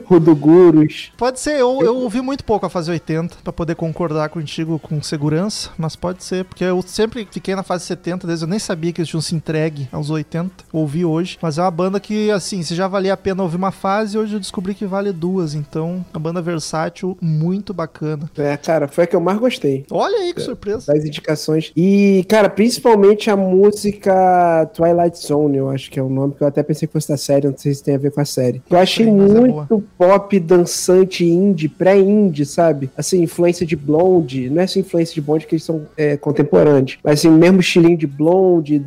Rodogurus. 0.06 1.12
Pode 1.18 1.40
ser, 1.40 1.60
eu, 1.60 1.82
eu 1.82 1.96
ouvi 1.98 2.22
muito 2.22 2.44
pouco 2.44 2.66
a 2.66 2.70
fase 2.70 2.92
80 2.92 3.38
pra 3.44 3.54
poder 3.54 3.76
concordar 3.76 4.30
contigo 4.30 4.80
com 4.80 5.02
segurança, 5.02 5.70
mas 5.78 5.96
pode 5.96 6.24
ser, 6.24 6.46
porque 6.46 6.64
eu 6.64 6.82
sempre 6.82 7.28
fiquei 7.32 7.56
na 7.56 7.64
fase 7.64 7.86
70, 7.86 8.28
desde 8.28 8.46
eu 8.46 8.50
nem 8.50 8.60
sabia 8.60 8.92
que 8.92 9.02
eles 9.02 9.10
tinham 9.10 9.22
se 9.22 9.36
entregue 9.36 9.88
aos 9.92 10.10
80, 10.10 10.52
ouvi 10.72 11.06
hoje, 11.06 11.38
mas 11.42 11.58
é 11.58 11.62
uma 11.62 11.72
banda 11.72 12.00
que, 12.00 12.32
assim, 12.32 12.64
se 12.64 12.76
já 12.76 12.88
valia 12.88 13.14
a 13.14 13.18
pena 13.18 13.44
ouvir 13.44 13.58
uma 13.58 13.72
fase, 13.72 14.18
hoje 14.18 14.36
eu 14.36 14.40
descobri 14.40 14.74
que 14.74 14.86
vale 14.86 15.12
duas, 15.12 15.54
então, 15.54 16.06
uma 16.14 16.20
banda 16.20 16.42
versátil, 16.42 17.18
muito 17.22 17.74
bacana. 17.74 18.30
É, 18.38 18.56
cara, 18.58 18.88
foi 18.88 19.04
a 19.04 19.08
que 19.08 19.16
eu 19.16 19.22
mais 19.22 19.38
gostei. 19.38 19.86
Olha 19.92 20.18
aí 20.18 20.34
que 20.34 20.42
surpresa. 20.42 20.94
Das 20.94 21.06
indicações. 21.06 21.72
E, 21.76 22.26
cara, 22.28 22.50
principalmente 22.50 23.30
a 23.30 23.36
música 23.36 24.70
Twilight 24.74 25.18
Zone, 25.18 25.58
eu 25.58 25.70
acho 25.70 25.90
que 25.90 26.00
é 26.00 26.04
o 26.04 26.10
nome, 26.10 26.34
que 26.34 26.44
eu 26.44 26.48
até 26.48 26.64
pensei 26.64 26.88
que 26.88 26.94
fosse 26.94 27.10
da 27.10 27.18
série, 27.18 27.48
não 27.48 27.58
sei 27.58 27.74
se 27.74 27.84
tem 27.84 27.96
a 27.96 27.98
ver 27.98 28.12
com 28.12 28.22
a 28.22 28.26
série. 28.26 28.62
Eu 28.70 28.78
achei 28.78 29.06
Sim, 29.06 29.12
mas 29.12 29.81
pop 29.98 30.40
dançante 30.40 31.26
indie, 31.26 31.68
pré-indie, 31.68 32.46
sabe? 32.46 32.90
Assim, 32.96 33.22
influência 33.22 33.66
de 33.66 33.76
Blonde, 33.76 34.50
não 34.50 34.62
é 34.62 34.66
essa 34.66 34.80
influência 34.80 35.14
de 35.14 35.22
Blonde 35.22 35.46
que 35.46 35.56
eles 35.56 35.64
são 35.64 35.86
é, 35.98 36.18
contemporâneos, 36.18 36.98
mas 37.04 37.20
assim, 37.20 37.30
mesmo 37.30 37.60
estilinho 37.60 37.98
de 37.98 38.08
Blonde, 38.08 38.82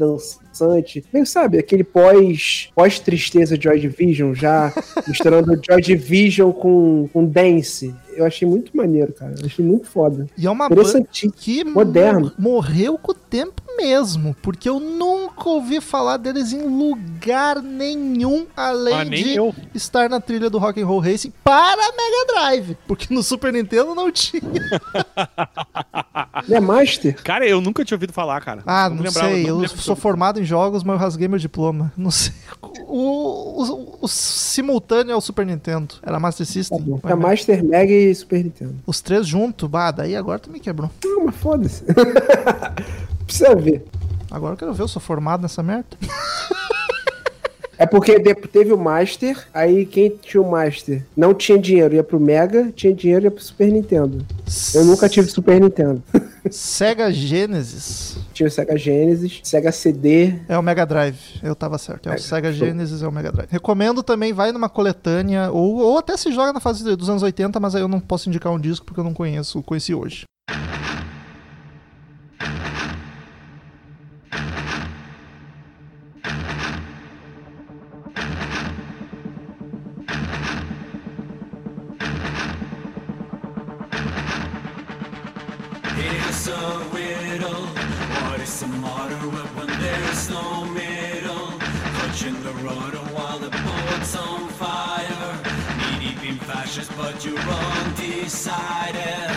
dançante, 0.59 1.05
meio, 1.13 1.27
sabe, 1.27 1.59
aquele 1.59 1.83
pós, 1.85 2.69
pós-tristeza 2.75 3.59
de 3.59 3.65
Joy 3.65 3.81
Division, 3.81 4.35
já 4.35 4.73
misturando 5.07 5.61
Joy 5.69 5.81
Division 5.83 6.53
com, 6.53 7.09
com 7.13 7.25
dance. 7.25 7.95
Eu 8.17 8.25
achei 8.25 8.47
muito 8.47 8.77
maneiro, 8.77 9.13
cara. 9.13 9.35
Eu 9.41 9.47
achei 9.47 9.65
muito 9.65 9.89
foda. 9.89 10.29
E 10.39 10.47
é 10.47 10.51
uma 10.51 10.69
banda 10.69 11.05
que 11.37 11.65
Moderno. 11.65 12.21
mor- 12.21 12.35
morreu 12.39 12.97
com 12.97 13.11
o 13.11 13.15
tempo 13.15 13.61
mesmo, 13.77 14.37
porque 14.41 14.69
eu 14.69 14.79
nunca 14.79 15.49
ouvi 15.49 15.81
falar 15.81 16.17
deles 16.19 16.53
em 16.53 16.63
lugar 16.63 17.61
nenhum, 17.61 18.47
além 18.57 18.95
Ah, 18.95 19.03
de 19.05 19.35
eu. 19.35 19.53
estar 19.75 20.09
na 20.09 20.21
trilha 20.21 20.49
do 20.49 20.59
Rock 20.59 20.81
and 20.81 20.87
Roll 20.87 21.01
Racing 21.01 21.33
para 21.43 21.77
Mega 21.77 22.33
Drive, 22.33 22.77
porque 22.87 23.13
no 23.13 23.21
Super 23.21 23.53
Nintendo 23.53 23.97
não 23.97 24.13
tinha. 24.13 24.41
Não 26.49 26.57
é 26.57 26.61
Master? 26.61 27.21
Cara, 27.21 27.45
eu 27.45 27.61
nunca 27.61 27.85
tinha 27.85 27.97
ouvido 27.97 28.13
falar, 28.13 28.41
cara. 28.43 28.63
Ah, 28.65 28.89
não 28.89 29.03
lembrava, 29.03 29.29
sei, 29.31 29.51
eu 29.51 29.59
sou 29.67 29.77
sobre. 29.79 30.03
formado 30.03 30.41
em 30.41 30.44
jogos, 30.45 30.83
mas 30.85 30.95
eu 30.95 31.01
rasguei 31.01 31.29
meu 31.29 31.39
diploma. 31.39 31.93
Não 31.97 32.11
sei. 32.11 32.33
O, 32.87 33.63
o, 33.63 33.99
o 34.03 34.09
simultâneo 34.09 35.13
é 35.13 35.17
o 35.17 35.21
Super 35.21 35.45
Nintendo, 35.45 35.97
era 36.03 36.21
Master 36.21 36.47
Tá 36.47 36.53
System. 36.53 36.99
Vai 37.03 37.13
É. 37.13 37.17
Master, 37.17 37.65
Mega 37.65 37.93
e 37.93 38.15
Super 38.15 38.45
Nintendo. 38.45 38.75
Os 38.87 39.01
três 39.01 39.27
juntos, 39.27 39.69
bah, 39.69 39.91
daí 39.91 40.15
agora 40.15 40.39
tu 40.39 40.49
me 40.51 40.61
quebrou. 40.61 40.89
Não, 41.05 41.25
mas 41.25 41.35
foda-se. 41.35 41.83
precisa 43.27 43.55
ver. 43.57 43.85
Agora 44.31 44.55
eu 44.55 44.57
quero 44.57 44.73
ver, 44.75 44.83
eu 44.83 44.89
sou 44.89 45.03
formado 45.03 45.43
nessa 45.43 45.63
merda. 45.63 45.97
É 47.79 47.87
porque 47.87 48.19
teve 48.21 48.73
o 48.73 48.79
Master, 48.79 49.47
aí 49.53 49.85
quem 49.87 50.11
tinha 50.23 50.41
o 50.43 50.51
Master 50.51 51.03
não 51.17 51.35
tinha 51.35 51.59
dinheiro, 51.59 51.95
ia 51.95 52.05
pro 52.05 52.21
Mega, 52.21 52.71
tinha 52.75 52.95
dinheiro, 52.95 53.25
ia 53.27 53.31
pro 53.31 53.43
Super 53.43 53.71
Nintendo. 53.71 54.25
Eu 54.75 54.85
nunca 54.85 55.09
tive 55.09 55.29
Super 55.29 55.61
Nintendo. 55.61 56.03
Sega 56.51 57.11
Genesis. 57.13 58.17
tinha 58.33 58.47
o 58.47 58.51
Sega 58.51 58.77
Genesis, 58.77 59.41
Sega 59.43 59.73
CD. 59.73 60.35
É 60.49 60.59
o 60.59 60.63
Mega 60.63 60.85
Drive, 60.85 61.19
eu 61.43 61.55
tava 61.55 61.79
certo. 61.79 62.09
É 62.09 62.13
o 62.13 62.15
É, 62.15 62.19
Sega 62.19 62.53
show. 62.53 62.67
Genesis, 62.67 63.03
é 63.03 63.09
o 63.09 63.13
Mega 63.13 63.33
Drive. 63.33 63.49
Recomendo 63.51 64.03
também, 64.03 64.33
vai 64.33 64.53
numa 64.53 64.69
coletânea, 64.69 65.51
ou, 65.51 65.77
ou 65.77 65.99
até 65.99 66.17
se 66.17 66.31
joga 66.33 66.53
na 66.53 66.61
fase 66.61 66.85
dos 66.97 67.09
anos 67.09 67.23
80, 67.23 67.59
mas 67.61 67.75
aí 67.75 67.81
eu 67.83 67.89
não 67.89 68.01
posso 68.01 68.29
indicar 68.29 68.53
um 68.53 68.61
disco 68.61 68.85
porque 68.85 69.01
eu 69.01 69.05
não 69.05 69.15
conheço, 69.15 69.63
conheci 69.63 69.95
hoje. 69.95 70.25
Here's 86.05 86.49
a 86.49 86.87
riddle. 86.93 87.65
What 88.21 88.39
is 88.41 88.61
the 88.61 88.67
motto 88.67 89.17
when 89.57 89.69
there's 89.81 90.29
no 90.29 90.67
middle? 90.67 91.47
Clutching 91.97 92.43
the 92.43 92.53
rudder 92.67 93.05
while 93.15 93.39
the 93.39 93.49
boat's 93.49 94.15
on 94.15 94.49
fire. 94.51 95.31
Knee 95.79 96.11
deep 96.11 96.29
in 96.29 96.37
fascists, 96.37 96.95
but 96.95 97.25
you're 97.25 97.39
undecided. 97.39 99.31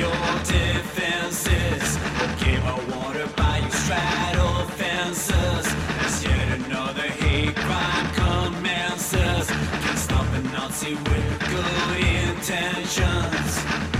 Your 0.00 0.24
defenses 0.56 1.98
will 2.16 2.34
give 2.42 2.64
out 2.64 2.84
water 2.96 3.26
by 3.36 3.58
you 3.58 3.70
straddle 3.70 4.66
fences. 4.78 5.66
As 6.00 6.24
yet 6.24 6.48
another 6.60 7.08
hate 7.20 7.56
crime 7.56 8.08
commences. 8.14 9.50
Can't 9.84 9.98
stop 9.98 10.26
a 10.32 10.40
Nazi 10.54 10.94
with 10.94 11.28
good 11.50 12.00
intentions. 12.24 13.91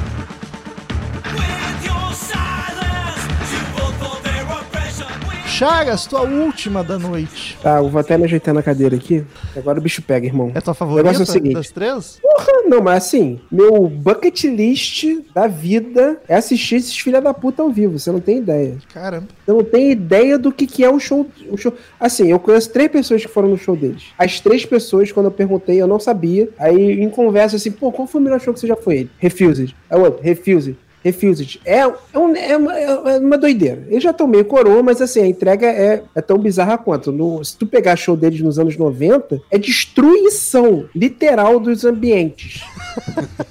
Chagas, 5.62 6.06
tua 6.06 6.22
última 6.22 6.82
da 6.82 6.98
noite. 6.98 7.56
Tá, 7.62 7.78
eu 7.78 7.88
vou 7.88 8.00
até 8.00 8.18
me 8.18 8.24
ajeitar 8.24 8.52
na 8.52 8.64
cadeira 8.64 8.96
aqui. 8.96 9.24
Agora 9.56 9.78
o 9.78 9.80
bicho 9.80 10.02
pega, 10.02 10.26
irmão. 10.26 10.50
É 10.56 10.60
tua 10.60 10.74
favorita 10.74 11.12
negócio 11.12 11.22
é 11.22 11.22
o 11.22 11.32
seguinte. 11.32 11.54
das 11.54 11.70
três? 11.70 12.18
Porra, 12.20 12.62
não, 12.66 12.82
mas 12.82 13.04
assim, 13.04 13.38
meu 13.48 13.86
bucket 13.86 14.42
list 14.42 15.04
da 15.32 15.46
vida 15.46 16.20
é 16.26 16.34
assistir 16.34 16.74
esses 16.74 16.98
filha 16.98 17.20
da 17.20 17.32
puta 17.32 17.62
ao 17.62 17.70
vivo. 17.70 17.96
Você 17.96 18.10
não 18.10 18.18
tem 18.18 18.38
ideia. 18.38 18.76
Caramba. 18.92 19.28
Você 19.46 19.52
não 19.52 19.62
tem 19.62 19.92
ideia 19.92 20.36
do 20.36 20.50
que, 20.50 20.66
que 20.66 20.82
é 20.82 20.90
o 20.90 20.98
show, 20.98 21.30
o 21.48 21.56
show. 21.56 21.72
Assim, 22.00 22.26
eu 22.26 22.40
conheço 22.40 22.72
três 22.72 22.90
pessoas 22.90 23.22
que 23.22 23.30
foram 23.30 23.48
no 23.48 23.56
show 23.56 23.76
deles. 23.76 24.06
As 24.18 24.40
três 24.40 24.66
pessoas, 24.66 25.12
quando 25.12 25.26
eu 25.26 25.32
perguntei, 25.32 25.80
eu 25.80 25.86
não 25.86 26.00
sabia. 26.00 26.48
Aí, 26.58 27.00
em 27.00 27.08
conversa, 27.08 27.54
assim, 27.54 27.70
pô, 27.70 27.92
qual 27.92 28.08
foi 28.08 28.20
o 28.20 28.24
melhor 28.24 28.40
show 28.40 28.52
que 28.52 28.58
você 28.58 28.66
já 28.66 28.74
foi? 28.74 29.08
Refused. 29.16 29.76
Aí 29.88 29.96
o 29.96 30.02
outro, 30.02 30.24
Refused. 30.24 30.76
Refused. 31.04 31.60
É, 31.64 31.78
é, 31.80 31.88
um- 32.18 32.36
é 32.36 32.56
uma, 32.56 32.78
é 32.78 33.18
uma 33.18 33.38
doideira. 33.38 33.84
Eles 33.88 34.02
já 34.02 34.10
estão 34.10 34.26
meio 34.26 34.44
coroa, 34.44 34.82
mas 34.82 35.00
assim, 35.02 35.20
a 35.22 35.26
entrega 35.26 35.66
é, 35.66 36.02
é 36.14 36.20
tão 36.20 36.38
bizarra 36.38 36.78
quanto. 36.78 37.10
No- 37.12 37.44
se 37.44 37.56
tu 37.56 37.66
pegar 37.66 37.96
show 37.96 38.16
deles 38.16 38.40
nos 38.40 38.58
anos 38.58 38.76
90, 38.76 39.40
é 39.50 39.58
destruição 39.58 40.84
literal 40.94 41.58
dos 41.60 41.84
ambientes. 41.84 42.62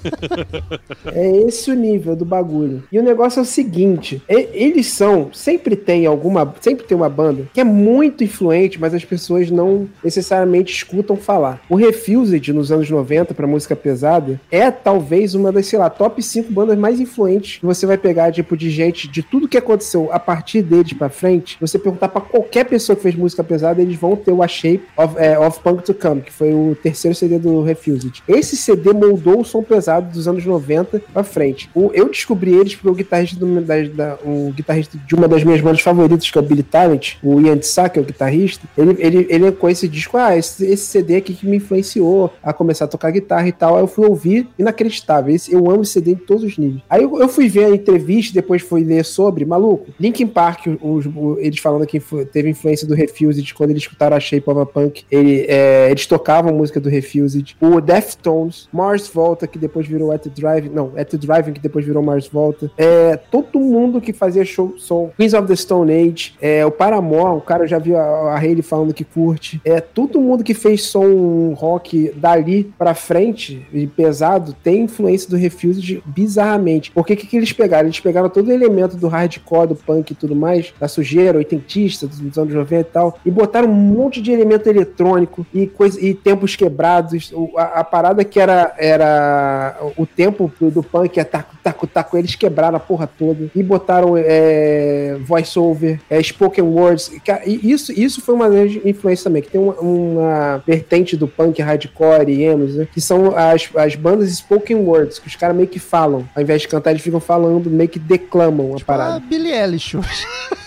É 1.14 1.30
esse 1.42 1.70
o 1.70 1.74
nível 1.74 2.14
do 2.14 2.24
bagulho. 2.24 2.82
E 2.90 2.98
o 2.98 3.02
negócio 3.02 3.38
é 3.40 3.42
o 3.42 3.46
seguinte: 3.46 4.22
eles 4.28 4.86
são, 4.88 5.30
sempre 5.32 5.76
tem 5.76 6.06
alguma, 6.06 6.54
sempre 6.60 6.84
tem 6.84 6.96
uma 6.96 7.08
banda 7.08 7.48
que 7.52 7.60
é 7.60 7.64
muito 7.64 8.22
influente, 8.24 8.80
mas 8.80 8.94
as 8.94 9.04
pessoas 9.04 9.50
não 9.50 9.88
necessariamente 10.02 10.72
escutam 10.72 11.16
falar. 11.16 11.60
O 11.68 11.74
Refused 11.76 12.52
nos 12.52 12.70
anos 12.72 12.88
90 12.88 13.34
para 13.34 13.46
música 13.46 13.74
pesada 13.76 14.40
é 14.50 14.70
talvez 14.70 15.34
uma 15.34 15.50
das, 15.52 15.66
sei 15.66 15.78
lá, 15.78 15.90
top 15.90 16.22
5 16.22 16.52
bandas 16.52 16.78
mais 16.78 17.00
influentes 17.00 17.41
você 17.62 17.86
vai 17.86 17.96
pegar 17.98 18.30
tipo 18.32 18.56
de 18.56 18.70
gente 18.70 19.08
de 19.08 19.22
tudo 19.22 19.48
que 19.48 19.56
aconteceu 19.58 20.08
a 20.12 20.18
partir 20.18 20.62
deles 20.62 20.92
pra 20.92 21.08
frente. 21.08 21.56
Você 21.60 21.78
perguntar 21.78 22.08
pra 22.08 22.20
qualquer 22.20 22.64
pessoa 22.64 22.96
que 22.96 23.02
fez 23.02 23.14
música 23.14 23.42
pesada, 23.44 23.80
eles 23.82 23.96
vão 23.96 24.16
ter 24.16 24.32
o 24.32 24.42
A 24.42 24.48
Shape 24.48 24.82
of, 24.96 25.14
é, 25.18 25.38
of 25.38 25.60
Punk 25.60 25.82
to 25.84 25.94
Come, 25.94 26.20
que 26.22 26.32
foi 26.32 26.52
o 26.52 26.76
terceiro 26.82 27.14
CD 27.14 27.38
do 27.38 27.62
Refused. 27.62 28.22
Esse 28.28 28.56
CD 28.56 28.92
moldou 28.92 29.40
o 29.40 29.44
som 29.44 29.62
pesado 29.62 30.10
dos 30.12 30.26
anos 30.28 30.44
90 30.44 31.00
pra 31.12 31.22
frente. 31.24 31.68
O- 31.74 31.90
eu 31.94 32.08
descobri 32.08 32.52
eles 32.54 32.74
porque 32.74 32.88
o 32.88 32.94
guitarrista, 32.94 33.36
do- 33.38 33.60
da, 33.60 33.82
da- 33.82 34.18
o 34.24 34.52
guitarrista 34.54 34.98
de 35.06 35.14
uma 35.14 35.26
das 35.28 35.42
minhas 35.44 35.60
bandas 35.60 35.80
favoritas, 35.80 36.30
que 36.30 36.38
é 36.38 36.40
o 36.40 36.44
Billy 36.44 36.62
Talent, 36.62 37.14
o 37.22 37.40
Ian 37.40 37.58
Tsa, 37.58 37.88
que 37.88 37.98
é 37.98 38.02
o 38.02 38.04
guitarrista, 38.04 38.66
ele, 38.76 38.96
ele, 38.98 39.26
ele 39.28 39.52
com 39.52 39.68
esse 39.68 39.88
disco, 39.88 40.16
ah, 40.16 40.36
esse, 40.36 40.64
esse 40.66 40.84
CD 40.86 41.16
aqui 41.16 41.34
que 41.34 41.46
me 41.46 41.56
influenciou 41.56 42.32
a 42.42 42.52
começar 42.52 42.84
a 42.84 42.88
tocar 42.88 43.10
guitarra 43.10 43.48
e 43.48 43.52
tal. 43.52 43.76
Aí 43.76 43.82
eu 43.82 43.86
fui 43.86 44.06
ouvir, 44.06 44.48
inacreditável. 44.58 45.34
Esse, 45.34 45.52
eu 45.52 45.70
amo 45.70 45.82
esse 45.82 45.92
CD 45.92 46.12
em 46.12 46.16
todos 46.16 46.42
os 46.44 46.56
níveis. 46.58 46.82
Aí 46.88 47.02
eu, 47.02 47.18
eu 47.20 47.28
fui 47.32 47.48
ver 47.48 47.64
a 47.64 47.70
entrevista, 47.70 48.34
depois 48.34 48.62
fui 48.62 48.84
ler 48.84 49.04
sobre, 49.04 49.44
maluco, 49.44 49.86
Linkin 49.98 50.26
Park, 50.26 50.66
os, 50.80 51.06
eles 51.38 51.58
falando 51.58 51.86
que 51.86 52.00
teve 52.32 52.50
influência 52.50 52.86
do 52.86 52.94
Refused 52.94 53.52
quando 53.54 53.70
eles 53.70 53.82
escutaram 53.82 54.16
a 54.16 54.20
Shape 54.20 54.48
of 54.48 54.60
a 54.60 54.66
Punk, 54.66 55.04
ele, 55.10 55.46
é, 55.48 55.88
eles 55.90 56.06
tocavam 56.06 56.52
música 56.54 56.80
do 56.80 56.88
Refused. 56.88 57.56
O 57.60 57.80
Deftones, 57.80 58.68
Mars 58.72 59.08
Volta, 59.08 59.46
que 59.46 59.58
depois 59.58 59.86
virou 59.86 60.12
At 60.12 60.22
the 60.22 60.30
Drive, 60.30 60.68
não, 60.68 60.92
At 60.96 61.08
the 61.08 61.16
Driving, 61.16 61.52
que 61.52 61.60
depois 61.60 61.84
virou 61.84 62.02
Mars 62.02 62.28
Volta. 62.28 62.70
É, 62.76 63.16
todo 63.16 63.58
mundo 63.58 64.00
que 64.00 64.12
fazia 64.12 64.44
show, 64.44 64.74
som, 64.76 65.10
Queens 65.16 65.34
of 65.34 65.46
the 65.46 65.56
Stone 65.56 65.92
Age, 65.92 66.34
é, 66.40 66.64
o 66.64 66.70
Paramore, 66.70 67.38
o 67.38 67.40
cara 67.40 67.66
já 67.66 67.78
viu 67.78 67.96
a, 67.96 68.34
a 68.34 68.38
Hayley 68.38 68.62
falando 68.62 68.94
que 68.94 69.04
curte. 69.04 69.60
É, 69.64 69.80
todo 69.80 70.20
mundo 70.20 70.44
que 70.44 70.54
fez 70.54 70.84
som 70.84 71.54
rock 71.54 72.12
dali 72.16 72.72
pra 72.78 72.94
frente 72.94 73.66
e 73.72 73.86
pesado 73.86 74.54
tem 74.62 74.82
influência 74.82 75.28
do 75.28 75.36
Refused 75.36 76.02
bizarramente. 76.06 76.90
Porque 76.90 77.16
que, 77.22 77.26
que 77.26 77.36
eles 77.36 77.52
pegaram? 77.52 77.86
Eles 77.86 78.00
pegaram 78.00 78.28
todo 78.28 78.48
o 78.48 78.52
elemento 78.52 78.96
do 78.96 79.08
hardcore, 79.08 79.68
do 79.68 79.74
punk 79.76 80.10
e 80.10 80.14
tudo 80.14 80.34
mais, 80.34 80.72
da 80.78 80.88
sujeira, 80.88 81.38
oitentista, 81.38 82.06
dos 82.06 82.36
anos 82.36 82.52
90 82.52 82.74
e 82.74 82.84
tal, 82.84 83.18
e 83.24 83.30
botaram 83.30 83.68
um 83.68 83.72
monte 83.72 84.20
de 84.20 84.32
elemento 84.32 84.68
eletrônico 84.68 85.46
e, 85.54 85.66
coisa, 85.66 86.00
e 86.00 86.14
tempos 86.14 86.56
quebrados. 86.56 87.32
A, 87.56 87.80
a 87.80 87.84
parada 87.84 88.24
que 88.24 88.40
era, 88.40 88.74
era 88.76 89.76
o 89.96 90.06
tempo 90.06 90.52
do, 90.60 90.82
punk, 90.82 91.18
é 91.18 91.24
taco, 91.24 91.56
taco, 91.62 91.86
taco, 91.86 92.16
eles 92.18 92.34
quebraram 92.34 92.76
a 92.76 92.80
porra 92.80 93.06
toda 93.06 93.50
e 93.54 93.62
botaram 93.62 94.14
é, 94.16 95.16
voice-over, 95.24 96.00
é, 96.10 96.20
spoken 96.22 96.64
words. 96.64 97.10
E 97.46 97.70
isso, 97.70 97.92
isso 97.92 98.20
foi 98.20 98.34
uma 98.34 98.50
das 98.50 98.72
influências 98.84 99.22
também, 99.22 99.42
que 99.42 99.50
tem 99.50 99.60
uma, 99.60 99.74
uma 99.74 100.62
vertente 100.66 101.16
do 101.16 101.28
punk 101.28 101.60
hardcore 101.62 102.30
e 102.30 102.42
emos, 102.42 102.74
né, 102.74 102.88
que 102.92 103.00
são 103.00 103.36
as, 103.36 103.70
as 103.76 103.94
bandas 103.94 104.30
spoken 104.30 104.76
words, 104.76 105.18
que 105.18 105.28
os 105.28 105.36
caras 105.36 105.56
meio 105.56 105.68
que 105.68 105.78
falam. 105.78 106.28
Ao 106.34 106.42
invés 106.42 106.62
de 106.62 106.68
cantar, 106.68 106.90
eles 106.90 107.02
ficam 107.02 107.11
falando, 107.20 107.68
meio 107.70 107.88
que 107.88 107.98
declamam 107.98 108.72
a 108.74 108.76
Ah, 108.76 108.84
parada. 108.84 109.20
Billie 109.20 109.52
Eilish 109.52 109.96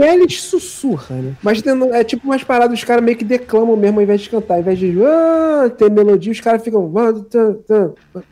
eles 0.00 0.40
sussurra, 0.40 1.16
né? 1.16 1.34
Mas 1.42 1.62
é 1.92 2.04
tipo 2.04 2.26
umas 2.26 2.44
paradas, 2.44 2.78
os 2.78 2.84
caras 2.84 3.04
meio 3.04 3.16
que 3.16 3.24
declamam 3.24 3.76
mesmo 3.76 3.98
ao 3.98 4.02
invés 4.02 4.20
de 4.20 4.30
cantar. 4.30 4.54
Ao 4.54 4.60
invés 4.60 4.78
de 4.78 4.94
ah, 5.04 5.70
ter 5.76 5.90
melodia, 5.90 6.32
os 6.32 6.40
caras 6.40 6.62
ficam. 6.62 6.92
ah, 6.96 7.12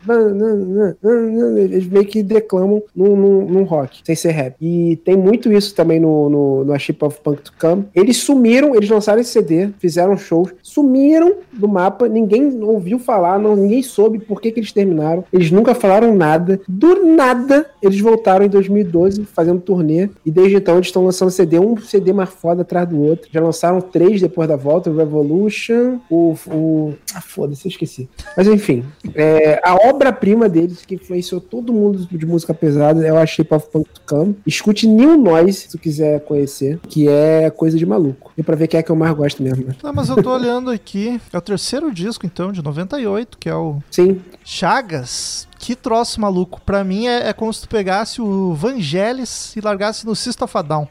ah, 0.09 1.59
Eles 1.59 1.87
meio 1.87 2.07
que 2.07 2.23
declamam 2.23 2.83
num, 2.95 3.17
num, 3.17 3.45
num 3.47 3.63
rock, 3.65 4.01
sem 4.05 4.15
ser 4.15 4.31
rap. 4.31 4.57
E 4.61 4.97
tem 5.05 5.17
muito 5.17 5.53
isso 5.53 5.75
também 5.75 6.01
no, 6.01 6.29
no, 6.29 6.65
no 6.65 6.73
A 6.73 6.79
Ship 6.79 6.97
of 7.03 7.19
Punk 7.21 7.43
to 7.43 7.53
Come. 7.59 7.85
Eles 7.95 8.19
sumiram, 8.19 8.75
eles 8.75 8.89
lançaram 8.89 9.21
esse 9.21 9.31
CD, 9.31 9.71
fizeram 9.79 10.17
shows, 10.17 10.51
sumiram 10.63 11.35
do 11.53 11.69
mapa, 11.69 12.09
ninguém 12.09 12.63
ouviu 12.63 12.99
falar, 12.99 13.39
não, 13.39 13.57
ninguém 13.57 13.83
soube 13.83 14.19
por 14.19 14.41
que, 14.41 14.51
que 14.51 14.61
eles 14.61 14.73
terminaram. 14.73 15.25
Eles 15.33 15.51
nunca 15.51 15.75
falaram 15.75 16.15
nada. 16.15 16.61
Do 16.69 17.07
nada, 17.07 17.67
eles 17.83 18.01
voltaram 18.01 18.45
em 18.45 18.49
2012 18.49 19.25
fazendo 19.25 19.61
turnê. 19.61 20.09
E 20.25 20.31
desde 20.31 20.57
então 20.57 20.77
eles 20.77 20.87
estão 20.87 21.05
lançando 21.05 21.31
CD, 21.31 21.50
um 21.59 21.77
CD 21.79 22.13
mais 22.13 22.29
foda 22.31 22.63
atrás 22.63 22.89
do 22.89 23.01
outro. 23.01 23.29
Já 23.33 23.41
lançaram 23.41 23.81
três 23.81 24.21
depois 24.21 24.49
da 24.49 24.57
volta: 24.57 24.91
o 24.91 24.97
Revolution, 24.97 25.99
o. 26.11 26.37
o... 26.47 26.95
Ah, 27.15 27.21
foda-se, 27.21 27.67
eu 27.67 27.71
esqueci. 27.71 28.09
Mas 28.37 28.47
enfim, 28.47 28.85
é, 29.15 29.61
a 29.65 29.75
obra-prima 29.89 30.49
deles, 30.49 30.85
que 30.85 30.95
influenciou 30.95 31.41
todo 31.41 31.73
mundo 31.73 32.07
de 32.11 32.27
música 32.27 32.53
pesada, 32.55 33.05
é 33.05 33.13
o 33.13 33.17
A 33.17 33.27
Shape 33.27 33.55
of 33.55 33.69
Punk 33.71 33.89
Come. 34.07 34.37
Escute 34.47 34.87
New 34.87 35.17
Noise, 35.17 35.61
se 35.61 35.69
tu 35.71 35.79
quiser 35.79 36.21
conhecer, 36.21 36.79
que 36.89 37.09
é 37.09 37.51
coisa 37.51 37.77
de 37.79 37.87
maluco. 37.87 38.33
E 38.37 38.43
pra 38.43 38.55
ver 38.57 38.69
quem 38.69 38.79
é 38.79 38.83
que 38.83 38.91
eu 38.91 38.97
mais 38.97 39.15
gosto 39.15 39.43
mesmo. 39.43 39.67
né? 39.67 39.75
Não, 39.83 39.93
mas 39.93 40.09
eu 40.09 40.23
tô 40.23 40.33
olhando 40.33 40.71
aqui. 40.71 41.21
É 41.33 41.39
o 41.39 41.41
terceiro 41.41 41.93
disco, 41.93 42.27
então, 42.27 42.53
de 42.53 42.63
98, 42.63 43.39
que 43.39 43.49
é 43.49 43.55
o 43.55 43.79
Sim, 43.91 44.21
Chagas. 44.45 45.49
Que 45.61 45.77
troço 45.77 46.19
maluco. 46.21 46.59
Pra 46.63 46.83
mim 46.83 47.07
é, 47.07 47.29
é 47.29 47.33
como 47.35 47.53
se 47.53 47.61
tu 47.61 47.69
pegasse 47.69 48.21
o 48.21 48.55
Vangelis 48.55 49.55
e 49.55 49.61
largasse 49.61 50.07
no 50.07 50.17
System 50.17 50.47
of 50.47 50.57
a 50.57 50.63
Down. 50.63 50.89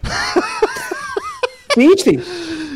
Sim, 1.74 1.97
sim. 1.97 2.20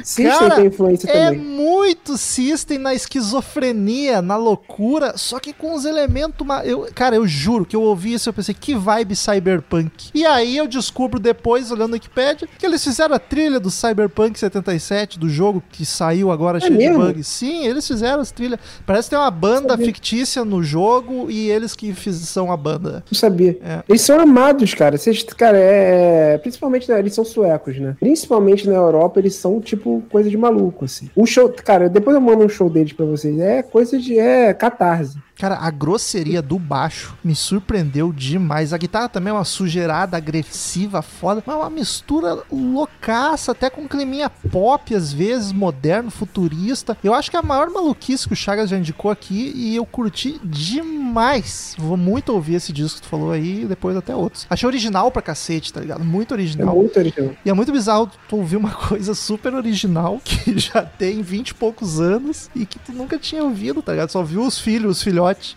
System 0.04 0.38
Cara, 0.40 0.56
tem 0.56 0.66
influência 0.68 1.10
É 1.10 1.26
também. 1.30 1.40
muito 1.40 2.18
System 2.18 2.78
na 2.78 2.94
esquizofrenia, 2.94 4.22
na 4.22 4.36
loucura, 4.38 5.14
só 5.18 5.40
que 5.40 5.54
com 5.54 5.74
os 5.74 5.86
elementos. 5.86 6.46
Eu, 6.64 6.88
cara, 6.94 7.16
eu 7.16 7.28
juro 7.28 7.66
que 7.66 7.76
eu 7.76 7.82
ouvi 7.82 8.14
isso 8.14 8.28
e 8.28 8.30
eu 8.30 8.34
pensei, 8.34 8.54
que 8.54 8.76
vibe 8.76 9.16
cyberpunk. 9.16 10.10
E 10.14 10.26
aí 10.26 10.58
eu 10.58 10.68
descubro 10.68 11.20
depois, 11.20 11.72
olhando 11.72 11.90
no 11.90 11.94
Wikipedia, 11.94 12.48
que 12.58 12.66
eles 12.66 12.84
fizeram 12.84 13.16
a 13.16 13.20
trilha 13.20 13.60
do 13.60 13.70
Cyberpunk 13.70 14.38
77, 14.40 15.20
do 15.20 15.30
jogo 15.30 15.62
que 15.72 15.86
saiu 15.86 16.32
agora 16.32 16.60
cheio 16.60 16.72
de 16.74 16.78
mesmo? 16.78 17.00
bugs. 17.06 17.28
Sim, 17.28 17.66
eles 17.66 17.86
fizeram 17.88 18.22
as 18.22 18.32
trilhas. 18.32 18.60
Parece 18.86 19.08
que 19.10 19.16
tem 19.16 19.20
uma 19.20 19.32
banda 19.32 19.78
fictícia 19.78 20.44
no 20.46 20.64
jogo 20.64 21.30
e 21.30 21.50
eles 21.50 21.76
que 21.76 21.94
fiz- 21.94 22.16
são 22.30 22.52
a 22.52 22.58
banda. 22.58 23.04
Não 23.12 23.18
sabia. 23.18 23.58
É. 23.64 23.84
Eles 23.88 24.02
são 24.02 24.20
amados, 24.20 24.74
cara. 24.74 24.98
Vocês, 24.98 25.24
cara, 25.24 25.58
é. 25.58 26.38
Principalmente, 26.40 26.90
né, 26.90 27.00
eles 27.00 27.14
são 27.14 27.26
suecos, 27.26 27.78
né? 27.80 27.96
Principalmente 28.00 28.68
na 28.68 28.76
Europa, 28.76 29.20
eles 29.20 29.36
são, 29.36 29.60
tipo, 29.60 29.93
coisa 30.02 30.30
de 30.30 30.38
maluco, 30.38 30.86
assim. 30.86 31.10
Um 31.16 31.26
show. 31.26 31.50
Cara, 31.50 31.90
depois 31.90 32.16
eu 32.16 32.22
mando 32.22 32.46
um 32.46 32.50
show 32.50 32.70
deles 32.70 32.94
pra 32.94 33.06
vocês. 33.06 33.40
É 33.40 33.62
coisa 33.62 33.98
de. 34.00 34.18
É 34.18 34.54
catarse. 34.54 35.18
Cara, 35.36 35.58
a 35.58 35.70
grosseria 35.72 36.42
do 36.42 36.60
baixo 36.60 37.16
me 37.24 37.36
surpreendeu 37.36 38.14
demais. 38.14 38.72
A 38.72 38.78
guitarra 38.78 39.10
também 39.10 39.32
é 39.32 39.34
uma 39.34 39.44
sujeirada 39.44 40.16
agressiva, 40.16 41.02
foda, 41.02 41.44
mas 41.46 41.56
é 41.56 41.60
uma 41.60 41.70
mistura 41.70 42.44
loucaça, 42.52 43.52
até 43.52 43.70
com 43.70 43.82
um 43.82 43.88
climinha 43.88 44.30
pop, 44.30 44.94
às 44.96 45.12
vezes, 45.12 45.52
moderno, 45.52 46.12
futurista. 46.12 46.96
Eu 47.04 47.14
acho 47.14 47.32
que 47.32 47.36
é 47.36 47.40
a 47.40 47.44
maior 47.44 47.70
maluquice 47.70 48.28
que 48.28 48.34
o 48.34 48.38
Chagas 48.38 48.70
já 48.70 48.78
indicou 48.78 49.10
aqui 49.10 49.52
e 49.56 49.76
eu 49.76 49.86
curti 49.86 50.40
demais. 50.44 51.76
Vou 51.78 51.98
muito 51.98 52.32
ouvir 52.34 52.56
esse 52.56 52.72
disco 52.72 52.98
que 53.02 53.08
tu 53.08 53.10
falou 53.10 53.32
aí 53.32 53.64
e 53.64 53.66
depois 53.66 53.98
até 53.98 54.16
outros. 54.16 54.46
Achei 54.50 54.68
original 54.68 55.12
pra 55.12 55.22
cacete, 55.22 55.74
tá 55.74 55.80
ligado? 55.80 56.04
Muito 56.04 56.34
É 56.34 56.36
original. 56.38 56.76
muito 56.76 56.98
original. 56.98 57.32
E 57.44 57.50
é 57.50 57.54
muito 57.54 57.72
bizarro 57.72 58.10
tu 58.30 58.38
ouvir 58.38 58.58
uma 58.58 58.72
coisa 58.88 59.14
super 59.16 59.54
original 59.54 60.22
que 60.24 60.58
já 60.60 60.84
tem 60.84 61.22
20 61.22 61.50
e 61.50 61.54
poucos 61.56 62.00
anos 62.00 62.50
e 62.56 62.66
que 62.66 62.80
tu 62.80 62.92
nunca 62.94 63.18
tinha 63.18 63.44
ouvido, 63.44 63.82
tá 63.82 63.92
ligado? 63.94 64.10
Só 64.12 64.24
viu 64.24 64.42
os 64.46 64.60
filhos, 64.60 64.98
os 64.98 65.04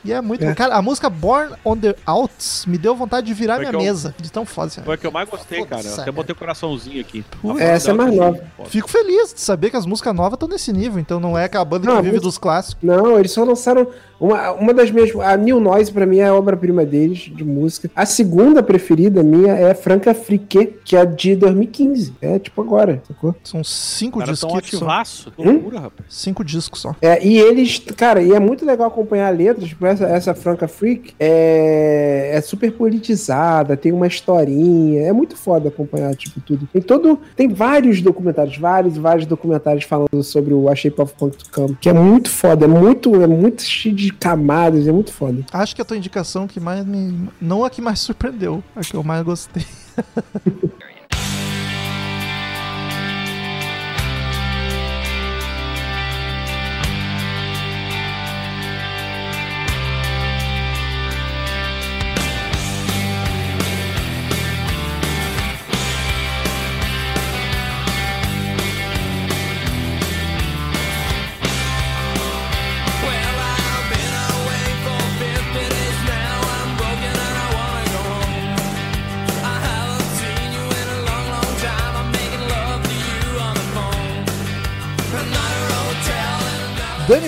E 0.05 0.13
é 0.13 0.21
muito. 0.21 0.45
É. 0.45 0.55
Cara, 0.55 0.77
a 0.77 0.83
música 0.83 1.09
Born 1.11 1.55
on 1.65 1.77
the 1.77 1.95
Outs 2.07 2.65
me 2.67 2.79
deu 2.79 2.95
vontade 2.95 3.27
de 3.27 3.35
virar 3.35 3.55
Foi 3.57 3.61
minha 3.65 3.71
que 3.71 3.77
eu- 3.77 3.81
mesa. 3.81 4.15
De 4.19 4.31
tão 4.31 4.45
foda. 4.47 4.71
Foi 4.85 4.95
a 4.95 4.99
que 4.99 5.07
eu 5.07 5.13
mais 5.13 5.29
gostei, 5.29 5.65
cara. 5.65 5.83
Até 5.99 6.11
botei 6.11 6.33
o 6.33 6.37
coraçãozinho 6.37 7.01
aqui. 7.01 7.25
Putz. 7.43 7.61
Essa 7.61 7.91
é 7.91 7.95
mais 7.95 8.15
nova. 8.15 8.39
Fico 8.67 8.89
feliz 8.89 9.33
de 9.35 9.41
saber 9.41 9.71
que 9.71 9.77
as 9.77 9.87
músicas 9.87 10.15
novas 10.15 10.35
estão 10.35 10.49
nesse 10.49 10.73
nível. 10.73 10.99
Então 10.99 11.19
não 11.21 11.37
é 11.37 11.45
aquela 11.45 11.65
banda 11.65 11.87
Não, 11.87 11.93
que 11.95 11.99
a 11.99 12.03
vive 12.03 12.15
música- 12.17 12.29
dos 12.29 12.39
clássicos. 12.39 12.83
Não, 12.83 13.19
eles 13.19 13.31
só 13.33 13.45
lançaram 13.45 13.87
uma, 14.21 14.53
uma 14.53 14.75
das 14.75 14.91
minhas. 14.91 15.11
A 15.17 15.37
New 15.37 15.61
Noise, 15.61 15.93
pra 15.93 16.07
mim, 16.07 16.19
é 16.19 16.27
a 16.27 16.35
obra-prima 16.35 16.85
deles, 16.85 17.31
de 17.35 17.45
música. 17.45 17.91
A 17.95 18.07
segunda 18.07 18.63
preferida 18.63 19.23
minha 19.23 19.53
é 19.55 19.75
Franca 19.75 20.15
Frique, 20.15 20.75
que 20.85 20.97
é 20.97 21.05
de 21.05 21.35
2015. 21.37 22.15
É 22.21 22.39
tipo 22.39 22.61
agora, 22.61 23.03
sacou? 23.07 23.35
São 23.45 23.63
cinco 23.65 24.19
tão 24.23 24.33
discos 24.33 24.51
só. 24.51 24.59
ativaço. 24.59 25.31
Que 25.33 25.43
Hum? 25.43 25.53
loucura, 25.53 25.81
rapaz. 25.81 26.07
Cinco 26.09 26.45
discos 26.45 26.81
só. 26.81 26.95
É, 27.01 27.25
e 27.25 27.39
eles, 27.39 27.79
cara, 27.97 28.23
e 28.23 28.33
é 28.33 28.41
muito 28.41 28.65
legal 28.65 28.89
acompanhar 28.89 29.29
a 29.29 29.31
letra, 29.31 29.65
tipo, 29.67 29.85
essa, 29.87 30.05
essa 30.07 30.35
Franca 30.35 30.67
Freak 30.69 31.15
é, 31.21 32.31
é 32.35 32.41
super 32.41 32.73
politizada, 32.73 33.77
tem 33.77 33.93
uma 33.93 34.07
historinha, 34.07 35.03
é 35.03 35.13
muito 35.13 35.37
foda 35.37 35.69
acompanhar, 35.69 36.15
tipo, 36.15 36.41
tudo. 36.41 36.69
Tem 36.73 36.83
todo, 36.83 37.19
tem 37.35 37.49
vários 37.49 38.01
documentários, 38.03 38.57
vários, 38.59 38.97
vários 38.97 39.27
documentários 39.27 39.85
falando 39.85 40.23
sobre 40.23 40.53
o 40.55 40.69
A 40.69 40.75
Shape 40.75 41.01
of 41.01 41.15
Punk 41.19 41.37
to 41.37 41.51
Come, 41.53 41.77
que 41.81 41.89
é 41.89 41.93
muito 41.93 42.31
foda, 42.31 42.65
é 42.65 42.69
muito, 42.69 43.15
é 43.23 43.27
muito 43.27 43.63
cheio 43.63 43.95
de 43.95 44.06
camadas, 44.11 44.87
é 44.87 44.93
muito 44.93 45.13
foda. 45.13 45.45
Acho 45.53 45.75
que 45.75 45.83
a 45.83 45.85
tua 45.85 45.97
indicação 45.97 46.47
que 46.47 46.61
mais 46.61 46.85
me. 46.85 47.29
Não 47.41 47.65
a 47.65 47.71
que 47.71 47.81
mais 47.81 48.01
surpreendeu, 48.01 48.63
a 48.75 48.81
que 48.81 48.95
eu 48.95 49.03
mais 49.03 49.23
gostei. 49.23 49.67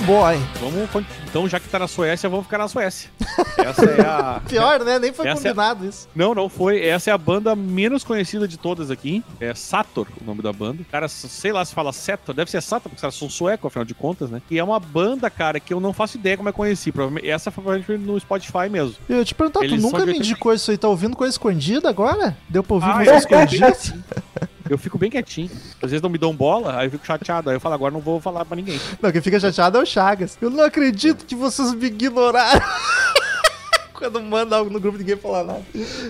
Danny 0.08 0.20
Boy. 0.20 0.38
Vamos, 0.60 1.06
então, 1.28 1.46
já 1.46 1.60
que 1.60 1.68
tá 1.68 1.78
na 1.78 1.86
Suécia, 1.86 2.28
vamos 2.28 2.46
ficar 2.46 2.56
na 2.58 2.66
Suécia. 2.66 3.10
Essa 3.58 3.84
é 3.84 4.00
a. 4.00 4.40
Pior, 4.48 4.82
né? 4.82 4.98
Nem 4.98 5.12
foi 5.12 5.28
Essa 5.28 5.40
é- 5.48 5.50
combinado 5.50 5.86
isso. 5.86 6.08
Não, 6.14 6.34
não 6.34 6.48
foi. 6.48 6.82
Essa 6.84 7.10
é 7.10 7.12
a 7.12 7.18
banda 7.18 7.54
menos 7.54 8.02
conhecida 8.02 8.48
de 8.48 8.56
todas 8.56 8.90
aqui. 8.90 9.22
É 9.38 9.54
Sator, 9.54 10.08
o 10.20 10.24
nome 10.24 10.42
da 10.42 10.52
banda. 10.52 10.82
Cara, 10.90 11.08
sei 11.08 11.52
lá 11.52 11.64
se 11.64 11.74
fala 11.74 11.92
Sator, 11.92 12.34
deve 12.34 12.50
ser 12.50 12.62
Sator, 12.62 12.84
porque 12.84 12.96
os 12.96 13.00
caras 13.02 13.14
são 13.14 13.28
suecos, 13.28 13.66
afinal 13.68 13.84
de 13.84 13.94
contas, 13.94 14.30
né? 14.30 14.40
E 14.50 14.58
é 14.58 14.64
uma 14.64 14.80
banda, 14.80 15.28
cara, 15.28 15.60
que 15.60 15.72
eu 15.72 15.80
não 15.80 15.92
faço 15.92 16.16
ideia 16.16 16.36
como 16.36 16.48
é 16.48 16.52
conheci. 16.52 16.90
Provavelmente, 16.90 17.28
essa 17.28 17.50
foi 17.50 17.62
provavelmente 17.62 18.06
no 18.06 18.18
Spotify 18.18 18.68
mesmo. 18.70 18.94
Eu 19.08 19.18
ia 19.18 19.24
te 19.24 19.34
perguntar, 19.34 19.60
tu 19.60 19.64
Eles 19.66 19.82
nunca 19.82 19.98
são 19.98 20.06
de 20.06 20.12
me 20.12 20.18
80. 20.18 20.32
indicou 20.32 20.54
isso 20.54 20.70
aí? 20.70 20.78
Tá 20.78 20.88
ouvindo 20.88 21.16
coisa 21.16 21.32
escondida 21.32 21.88
agora? 21.88 22.36
Deu 22.48 22.62
pra 22.62 22.74
ouvir 22.74 22.88
Ah, 22.88 22.98
fico 22.98 23.10
bem 23.10 23.18
escondida? 23.18 23.76
Eu 24.68 24.78
fico 24.78 24.98
bem 24.98 25.10
quietinho. 25.10 25.50
Às 25.82 25.90
vezes 25.90 26.02
não 26.02 26.10
me 26.10 26.18
dão 26.18 26.34
bola, 26.34 26.78
aí 26.78 26.86
eu 26.86 26.90
fico 26.90 27.06
chateado. 27.06 27.50
Aí 27.50 27.56
eu 27.56 27.60
falo, 27.60 27.74
agora 27.74 27.92
não 27.92 28.00
vou 28.00 28.20
falar 28.20 28.44
pra 28.44 28.56
ninguém. 28.56 28.80
Não, 29.00 29.10
quem 29.12 29.20
fica 29.20 29.38
chateado 29.40 29.78
é 29.78 29.82
o 29.82 29.86
Chagas. 29.86 30.36
Eu 30.40 30.50
não 30.50 30.64
acredito 30.64 31.24
que 31.24 31.34
vocês 31.34 31.72
me 31.74 31.86
ignoraram. 31.86 32.60
Quando 33.94 34.22
manda 34.22 34.56
algo 34.56 34.70
no 34.70 34.78
grupo, 34.78 34.96
ninguém 34.96 35.16
fala 35.16 35.42
nada. 35.42 35.62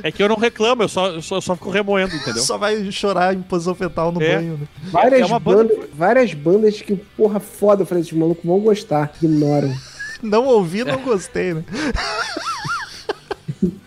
É 0.02 0.12
que 0.12 0.22
eu 0.22 0.28
não 0.28 0.36
reclamo, 0.36 0.82
eu 0.82 0.88
só, 0.88 1.06
eu 1.06 1.22
só, 1.22 1.36
eu 1.36 1.40
só 1.40 1.54
fico 1.56 1.70
remoendo, 1.70 2.14
entendeu? 2.14 2.42
Só 2.42 2.59
vai 2.59 2.92
chorar 2.92 3.32
em 3.34 3.40
posição 3.40 3.74
fetal 3.74 4.12
no 4.12 4.20
É. 4.22 4.36
banho, 4.36 4.59
né? 4.59 4.66
Várias, 4.90 5.22
é 5.22 5.24
uma 5.24 5.38
banda 5.40 5.72
bandas, 5.74 5.88
várias 5.94 6.34
bandas 6.34 6.82
que, 6.82 6.94
porra, 6.94 7.40
foda, 7.40 7.82
eu 7.82 7.86
falei, 7.86 8.02
esses 8.02 8.12
malucos 8.12 8.44
vão 8.44 8.61
gostar, 8.61 9.11
ignoram. 9.22 9.74
Não 10.22 10.44
ouvi, 10.44 10.84
não 10.84 11.00
gostei, 11.00 11.54
né? 11.54 11.64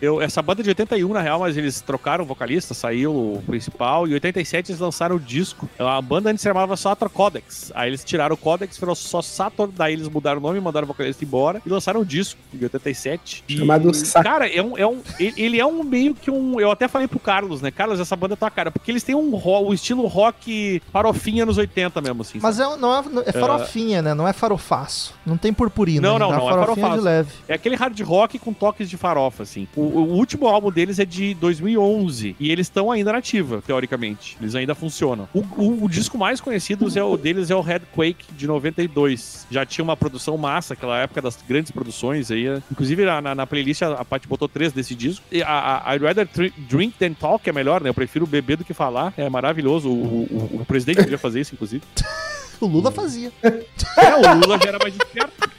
Eu, 0.02 0.22
essa 0.22 0.42
banda 0.42 0.62
é 0.62 0.64
de 0.64 0.70
81, 0.70 1.08
na 1.14 1.22
real, 1.22 1.40
mas 1.40 1.56
eles 1.58 1.80
trocaram 1.82 2.24
o 2.24 2.28
vocalista, 2.28 2.74
saiu 2.74 3.12
o 3.14 3.44
principal, 3.46 4.08
e 4.08 4.12
em 4.12 4.14
87 4.16 4.72
eles 4.72 4.80
lançaram 4.82 5.16
o 5.16 5.20
disco. 5.20 5.70
A 5.80 6.02
banda 6.02 6.30
antes 6.30 6.42
se 6.42 6.48
chamava 6.50 6.76
Sator 6.76 7.10
Codex. 7.10 7.72
Aí 7.76 7.90
eles 7.90 8.04
tiraram 8.04 8.34
o 8.36 8.38
Codex, 8.38 8.78
virou 8.78 8.96
só 8.96 9.22
Sator, 9.22 9.70
daí 9.74 9.94
eles 9.94 10.08
mudaram 10.10 10.40
o 10.40 10.42
nome, 10.42 10.60
mandaram 10.60 10.86
o 10.86 10.88
vocalista 10.88 11.24
embora 11.24 11.62
e 11.66 11.70
lançaram 11.70 12.02
o 12.02 12.06
disco 12.06 12.40
em 12.54 12.62
87. 12.64 13.44
E, 13.48 13.58
Chamado 13.58 13.94
Sa- 13.94 14.24
Cara, 14.24 14.48
é 14.48 14.62
um, 14.62 14.78
é 14.78 14.86
um, 14.86 15.00
ele 15.20 15.60
é 15.60 15.66
um 15.66 15.84
meio 15.84 16.14
que 16.16 16.30
um. 16.32 16.60
Eu 16.60 16.72
até 16.72 16.88
falei 16.88 17.08
pro 17.08 17.20
Carlos, 17.20 17.62
né? 17.62 17.72
Carlos, 17.72 18.00
essa 18.00 18.16
banda 18.16 18.36
tá 18.36 18.50
cara, 18.50 18.72
porque 18.72 18.92
eles 18.92 19.04
têm 19.04 19.16
um, 19.16 19.36
ro- 19.36 19.70
um 19.70 19.74
estilo 19.74 20.06
rock 20.08 20.82
farofinha 20.92 21.46
nos 21.46 21.58
80 21.58 22.02
mesmo, 22.02 22.22
assim. 22.22 22.40
Mas 22.42 22.60
é, 22.60 22.76
não 22.78 22.94
é, 22.96 23.04
é 23.28 23.32
farofinha, 23.32 24.02
né? 24.02 24.14
Não 24.14 24.28
é 24.28 24.34
farofaço. 24.34 25.14
Não 25.26 25.38
tem 25.38 25.54
purpurina. 25.54 26.02
Não, 26.08 26.20
não, 26.20 26.28
ainda. 26.32 26.38
não, 26.40 26.50
É 26.50 26.54
é 26.54 26.56
farofinha 26.58 26.76
farofaço. 26.88 27.00
de 27.02 27.06
leve. 27.06 27.30
É 27.48 27.54
aquele 27.54 27.76
hard 27.76 28.00
rock 28.02 28.40
com 28.40 28.52
toques 28.54 28.90
de 28.90 28.98
farofa, 28.98 29.44
assim. 29.44 29.61
O, 29.76 29.82
o 29.82 30.14
último 30.18 30.48
álbum 30.48 30.72
deles 30.72 31.00
é 31.00 31.06
de 31.06 31.34
2011 31.36 32.36
e 32.40 32.52
eles 32.52 32.68
estão 32.68 32.92
ainda 32.92 33.12
na 33.12 33.18
ativa, 33.20 33.62
teoricamente. 33.66 34.38
Eles 34.42 34.56
ainda 34.56 34.74
funcionam. 34.76 35.28
O, 35.34 35.40
o- 35.58 35.84
o 35.86 35.90
disco 35.90 36.18
mais 36.18 36.40
conhecido 36.42 36.88
é 36.98 37.04
o 37.04 37.18
deles 37.18 37.50
é 37.50 37.56
o 37.56 37.62
Red 37.62 37.82
Quake 37.94 38.26
de 38.36 38.48
92. 38.48 39.48
Já 39.50 39.66
tinha 39.66 39.84
uma 39.84 39.96
produção 39.98 40.38
massa, 40.38 40.74
aquela 40.74 40.98
época 41.00 41.22
das 41.22 41.38
grandes 41.48 41.72
produções 41.72 42.32
aí. 42.32 42.46
Inclusive 42.72 43.06
na, 43.06 43.22
na, 43.22 43.36
na 43.36 43.48
playlist 43.48 43.82
a, 43.82 43.94
a 43.94 44.06
Paty 44.06 44.28
botou 44.28 44.48
três 44.48 44.72
desse 44.74 44.96
disco. 44.96 45.24
E 45.32 45.42
a, 45.44 45.84
a 45.86 45.96
I'd 45.96 46.04
rather 46.04 46.28
drink 46.70 46.96
than 46.98 47.14
talk 47.14 47.48
é 47.50 47.54
melhor, 47.54 47.82
né? 47.82 47.90
Eu 47.90 47.94
prefiro 47.94 48.26
beber 48.28 48.58
do 48.58 48.64
que 48.66 48.74
falar. 48.74 49.14
É 49.18 49.30
maravilhoso. 49.30 49.90
O, 49.90 49.94
o, 50.24 50.60
o 50.62 50.66
presidente 50.66 51.02
podia 51.04 51.18
fazer 51.18 51.42
isso, 51.42 51.54
inclusive. 51.54 51.84
O 52.62 52.68
Lula 52.68 52.92
fazia. 52.92 53.32
É, 53.42 53.50
o 53.50 54.36
Lula 54.36 54.60
já 54.62 54.70
era 54.70 54.78
mais 54.78 54.94
esperto. 54.96 55.50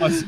Mas- 0.00 0.24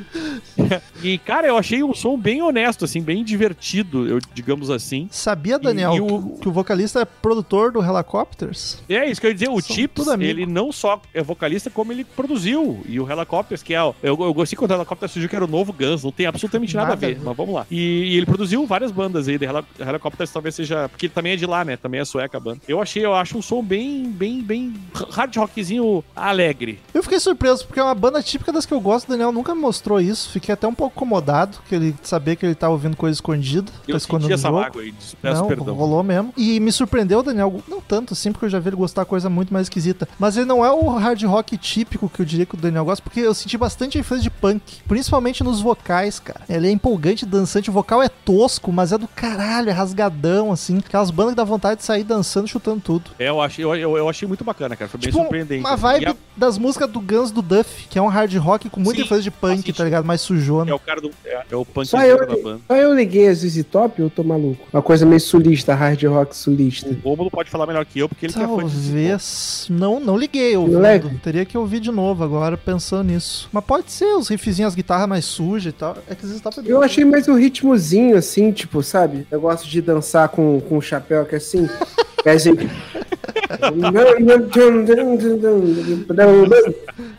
E, 1.03 1.19
cara, 1.19 1.47
eu 1.49 1.57
achei 1.57 1.83
um 1.83 1.95
som 1.95 2.17
bem 2.19 2.41
honesto, 2.43 2.85
assim, 2.85 3.01
bem 3.03 3.25
divertido, 3.25 4.07
eu, 4.07 4.19
digamos 4.35 4.71
assim. 4.71 5.09
Sabia, 5.11 5.59
Daniel, 5.59 5.95
E 5.97 6.01
o- 6.01 6.23
que, 6.37 6.41
que 6.43 6.49
o 6.49 6.53
vocalista 6.53 7.01
é 7.01 7.05
produtor 7.05 7.73
do 7.73 7.83
Helicopters? 7.83 8.83
E 8.89 8.95
é 8.95 9.11
isso 9.11 9.21
que 9.21 9.27
eu 9.27 9.31
ia 9.31 9.35
dizer, 9.35 9.49
o 9.49 9.61
São 9.61 9.75
Chips, 9.75 10.07
ele 10.21 10.47
não 10.47 10.71
só 10.71 11.01
é 11.13 11.23
vocalista, 11.23 11.71
como 11.71 11.93
ele 11.93 12.05
produziu. 12.05 12.83
E 12.89 13.01
o 13.01 13.11
Helicopters, 13.11 13.63
que 13.63 13.75
é. 13.75 13.83
o- 13.83 13.95
Eu, 14.03 14.17
eu 14.21 14.35
gostei 14.35 14.57
quando 14.57 14.71
o 14.73 14.75
Helicopters 14.75 15.11
surgiu, 15.13 15.29
que 15.29 15.35
era 15.37 15.45
o 15.45 15.49
novo 15.49 15.73
Guns, 15.73 16.05
não 16.05 16.13
tem 16.13 16.27
absolutamente 16.27 16.75
nada, 16.77 16.83
Nada 16.91 17.07
a 17.07 17.09
ver, 17.11 17.19
mas 17.23 17.37
vamos 17.37 17.55
lá. 17.55 17.67
E, 17.71 17.77
e 18.13 18.17
ele 18.17 18.27
produziu 18.27 18.67
várias 18.67 18.91
bandas 18.93 19.27
aí, 19.29 19.39
The 19.39 19.47
Heli- 19.47 19.65
Helicopters 19.91 20.31
talvez 20.31 20.55
seja. 20.55 20.89
Porque 20.89 21.07
ele 21.07 21.13
também 21.15 21.33
é 21.33 21.37
de 21.37 21.47
lá, 21.47 21.65
né? 21.65 21.77
Também 21.77 22.01
é 22.01 22.05
sueca 22.05 22.37
a 22.37 22.41
banda. 22.41 22.61
Eu 22.69 22.81
achei, 22.83 23.05
eu 23.05 23.15
acho 23.15 23.39
um 23.39 23.43
som 23.43 23.63
bem, 23.63 24.05
bem, 24.11 24.43
bem 24.43 24.75
hard 25.11 25.35
rockzinho 25.37 26.05
alegre. 26.15 26.79
Eu 26.93 27.03
fiquei 27.03 27.19
surpreso, 27.21 27.67
porque 27.67 27.81
é 27.81 27.83
uma 27.83 27.95
banda 27.95 28.23
típica 28.23 28.53
das 28.53 28.67
que 28.67 28.73
eu 28.75 28.81
gosto, 28.81 29.09
Daniel 29.09 29.33
nunca 29.33 29.55
mostrou 29.63 30.01
isso, 30.01 30.29
fiquei 30.31 30.53
até 30.53 30.67
um 30.67 30.75
pouco 30.75 30.95
incomodado, 30.97 31.59
que 31.69 31.75
ele 31.75 31.95
sabia 32.03 32.37
que 32.37 32.45
ele 32.45 32.55
tá 32.55 32.69
ouvindo 32.69 32.97
coisa 32.97 33.15
escondida, 33.15 33.71
tá 33.71 33.79
Eu 33.89 33.97
escondendo 33.97 34.29
senti 34.29 34.31
no 34.31 34.35
essa 34.35 34.49
jogo. 34.49 34.61
mágoa 34.61 34.83
aí, 34.83 34.95
peço 35.23 35.41
Não, 35.41 35.49
perdão. 35.49 35.75
rolou 35.75 36.03
mesmo. 36.03 36.35
E 36.37 36.61
me 36.61 36.71
surpreendeu, 36.73 37.23
Daniel, 37.23 37.63
não 37.69 37.81
tanto 37.81 38.13
assim, 38.13 38.33
porque 38.33 38.45
eu 38.47 38.51
já 38.51 38.59
vi 38.59 38.69
ele 38.69 38.77
gostar 38.77 39.05
coisa 39.05 39.31
muito 39.31 39.53
mais 39.53 39.67
esquisita. 39.67 40.09
Mas 40.19 40.37
ele 40.37 40.47
não 40.47 40.65
é 40.65 40.71
o 40.73 40.89
hard 40.91 41.23
rock 41.25 41.57
típico 41.57 42.09
que 42.09 42.21
eu 42.21 42.27
diria 42.27 42.45
que 42.45 42.55
o 42.55 42.59
Daniel 42.59 42.85
gosta, 42.85 43.03
porque 43.03 43.21
eu 43.21 43.33
senti 43.35 43.57
bastante 43.57 43.97
influência 43.99 44.25
de 44.25 44.31
punk, 44.31 44.63
principalmente 44.89 45.43
nos 45.45 45.61
vocais, 45.61 46.19
cara. 46.19 46.41
Ele 46.49 46.67
é 46.69 46.71
empolgante, 46.71 47.25
dançante, 47.25 47.71
o 47.71 47.73
vocal 47.73 48.03
é 48.03 48.09
tosco, 48.09 48.73
mas 48.73 48.93
é 48.93 48.99
do 48.99 49.07
caralho, 49.09 49.71
é 49.71 49.73
rasgadão, 49.73 50.51
assim. 50.53 50.79
Aquelas 50.79 51.11
bandas 51.11 51.33
que 51.33 51.37
dá 51.37 51.45
vontade 51.45 51.79
de 51.81 51.85
sair 51.87 52.05
dançando, 52.05 52.49
chutando 52.49 52.81
tudo. 52.81 53.11
É, 53.19 53.29
eu 53.29 53.41
achei, 53.41 53.65
eu, 53.65 53.75
eu, 53.75 54.09
achei 54.09 54.27
muito 54.27 54.43
bacana, 54.45 54.75
cara. 54.77 54.89
Foi 54.89 54.99
bem 54.99 55.11
Tipo, 55.11 55.23
surpreendente. 55.23 55.61
uma 55.61 55.77
vibe 55.77 56.07
a- 56.07 56.17
das 56.37 56.59
músicas 56.59 56.91
do 56.91 57.01
Guns 57.01 57.31
do 57.31 57.43
Duff, 57.43 57.87
que 57.89 57.99
é 57.99 58.03
um 58.03 58.09
hard 58.09 58.35
rock 58.37 58.69
com 58.69 58.81
muita 58.81 58.99
Sim, 59.01 59.05
influência 59.05 59.25
de 59.25 59.31
punk, 59.31 59.52
faz 59.61 59.77
tá 59.77 59.85
ligado? 59.85 60.05
Mais 60.05 60.21
sujona. 60.21 60.71
É 60.71 60.75
o 60.75 60.79
cara 60.79 61.01
do. 61.01 61.11
É, 61.25 61.43
é 61.51 61.57
o 61.57 61.65
punk 61.65 61.87
Só 61.87 62.03
eu, 62.05 62.19
da 62.19 62.37
banda. 62.37 62.61
só 62.67 62.77
eu 62.77 62.95
liguei 62.95 63.29
a 63.29 63.35
ZZ 63.35 63.65
Top 63.65 64.01
eu 64.01 64.11
tô 64.11 64.23
maluco? 64.23 64.67
Uma 64.73 64.83
coisa 64.83 65.05
meio 65.05 65.21
sulista, 65.21 65.75
hard 65.75 66.03
rock 66.05 66.37
sulista. 66.37 66.97
O 67.05 67.09
Rômulo 67.11 67.31
pode 67.31 67.51
falar 67.51 67.67
melhor 67.67 67.85
que 67.85 67.99
eu, 67.99 68.09
porque 68.09 68.27
ele 68.27 68.33
que 68.33 68.39
é 68.39 68.47
Talvez. 68.47 69.67
Não, 69.71 70.01
não 70.01 70.17
liguei. 70.17 70.57
Leve. 70.57 71.19
Teria 71.19 71.45
que 71.45 71.57
ouvir 71.57 71.81
de 71.81 71.91
novo 71.91 72.25
agora, 72.25 72.57
pensando 72.57 73.09
nisso. 73.09 73.49
Mas 73.53 73.65
pode 73.65 73.91
ser, 73.91 74.15
os 74.15 74.29
riffzinhos, 74.29 74.69
as 74.69 74.75
guitarras 74.75 75.09
mais 75.09 75.25
sujas 75.25 75.73
e 75.73 75.77
tal. 75.77 75.97
É 76.09 76.15
que 76.15 76.23
vocês 76.23 76.37
estavam 76.37 76.65
Eu 76.65 76.83
achei 76.83 77.05
mais 77.05 77.29
um 77.29 77.35
ritmozinho, 77.35 78.17
assim, 78.17 78.53
tipo, 78.53 78.83
sabe? 78.83 79.27
Eu 79.31 79.41
gosto 79.41 79.69
de 79.69 79.81
dançar 79.81 80.29
com, 80.29 80.61
com 80.61 80.79
o 80.79 80.83
chapéu, 80.83 81.25
que 81.25 81.35
é 81.35 81.39
assim. 81.39 81.69
É 82.25 82.31
assim. 82.31 82.53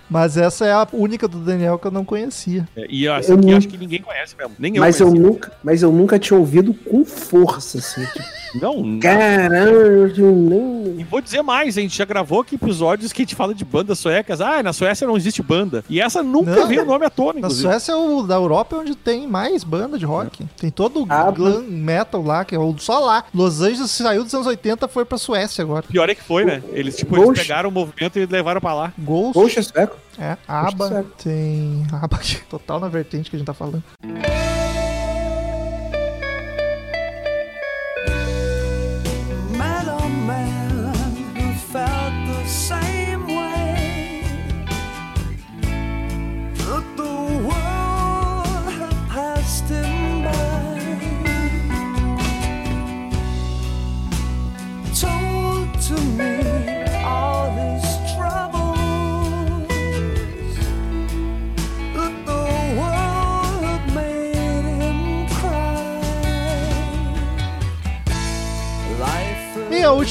Mas 0.10 0.38
essa 0.38 0.66
é 0.66 0.72
a 0.72 0.88
única 0.94 1.28
do 1.28 1.40
Daniel 1.40 1.78
que 1.78 1.88
eu 1.88 1.92
não 1.92 2.06
conhecia. 2.14 2.68
É, 2.76 2.86
E 2.90 3.06
Eu 3.06 3.14
aqui 3.16 3.32
não- 3.36 3.58
acho 3.58 3.68
que 3.68 3.78
ninguém 3.78 4.02
conhece 4.02 4.36
mesmo. 4.38 4.54
Nem 4.60 4.76
eu 4.76 4.80
mas, 4.82 5.00
eu 5.00 5.08
conhecia. 5.08 5.28
nunca, 5.30 5.52
mas 5.64 5.82
eu 5.82 5.92
nunca 5.92 6.20
tinha 6.20 6.38
ouvido 6.40 6.74
com 6.74 7.04
força, 7.04 7.80
assim. 7.80 8.06
Tipo, 8.06 8.43
Não, 8.62 9.00
caralho, 9.00 10.08
eu 10.16 10.32
nem. 10.32 11.00
E 11.00 11.04
vou 11.04 11.20
dizer 11.22 11.42
mais, 11.42 11.78
a 11.78 11.82
gente 11.82 11.98
já 11.98 12.06
gravou 12.06 12.42
aqui 12.42 12.56
episódios 12.56 13.12
que 13.12 13.22
a 13.22 13.26
gente 13.26 13.36
fala 13.36 13.54
de 13.54 13.66
bandas 13.66 13.98
suecas. 14.00 14.40
Ah, 14.42 14.62
na 14.62 14.72
Suécia 14.74 15.08
não 15.08 15.18
existe 15.18 15.42
banda. 15.42 15.84
E 15.90 16.00
essa 16.00 16.22
nunca 16.22 16.56
Não. 16.56 16.68
veio 16.68 16.84
o 16.84 16.86
nome 16.86 17.06
à 17.06 17.10
tona, 17.10 17.40
Na. 17.42 17.50
Suécia, 17.50 17.94
é 17.94 17.96
o 17.96 18.22
da 18.22 18.36
Europa 18.36 18.76
é 18.76 18.80
onde 18.80 18.96
tem 18.96 19.28
mais 19.28 19.64
banda 19.64 19.98
de 19.98 20.06
rock. 20.06 20.46
Tem 20.58 20.70
todo 20.70 21.04
o 21.04 21.06
Ah, 21.10 21.32
glam 21.32 21.62
metal 21.68 22.22
lá, 22.22 22.46
que 22.46 22.54
é 22.56 22.60
o- 22.60 22.76
só 22.78 23.00
lá. 23.00 23.24
Los 23.34 23.62
Angeles 23.62 23.90
saiu 23.92 24.24
dos 24.24 24.34
anos 24.34 24.48
80 24.48 24.88
foi 24.88 25.04
pra 25.06 25.18
Suécia 25.18 25.64
agora. 25.64 25.84
Pior 25.90 26.10
é 26.10 26.16
que 26.16 26.22
foi, 26.24 26.46
né? 26.46 26.62
Eles, 26.74 26.96
tipo, 26.98 27.16
Ghost. 27.16 27.30
eles 27.32 27.42
pegaram 27.42 27.70
o 27.70 27.72
movimento 27.72 28.20
e 28.20 28.26
levaram 28.26 28.62
pra 28.62 28.74
lá. 28.74 28.94
Ghost, 28.98 29.34
Poxa, 29.34 29.62
sueco. 29.64 29.96
é, 30.18 30.30
Ghost 30.30 30.40
ABBA, 30.48 30.88
sueco. 30.90 31.10
tem 31.24 31.86
ABBA, 31.92 32.20
total 32.50 32.80
na 32.80 32.88
vertente 32.88 33.30
que 33.30 33.36
a 33.36 33.40
gente 33.40 33.48
tá 33.48 33.54
falando. 33.54 33.84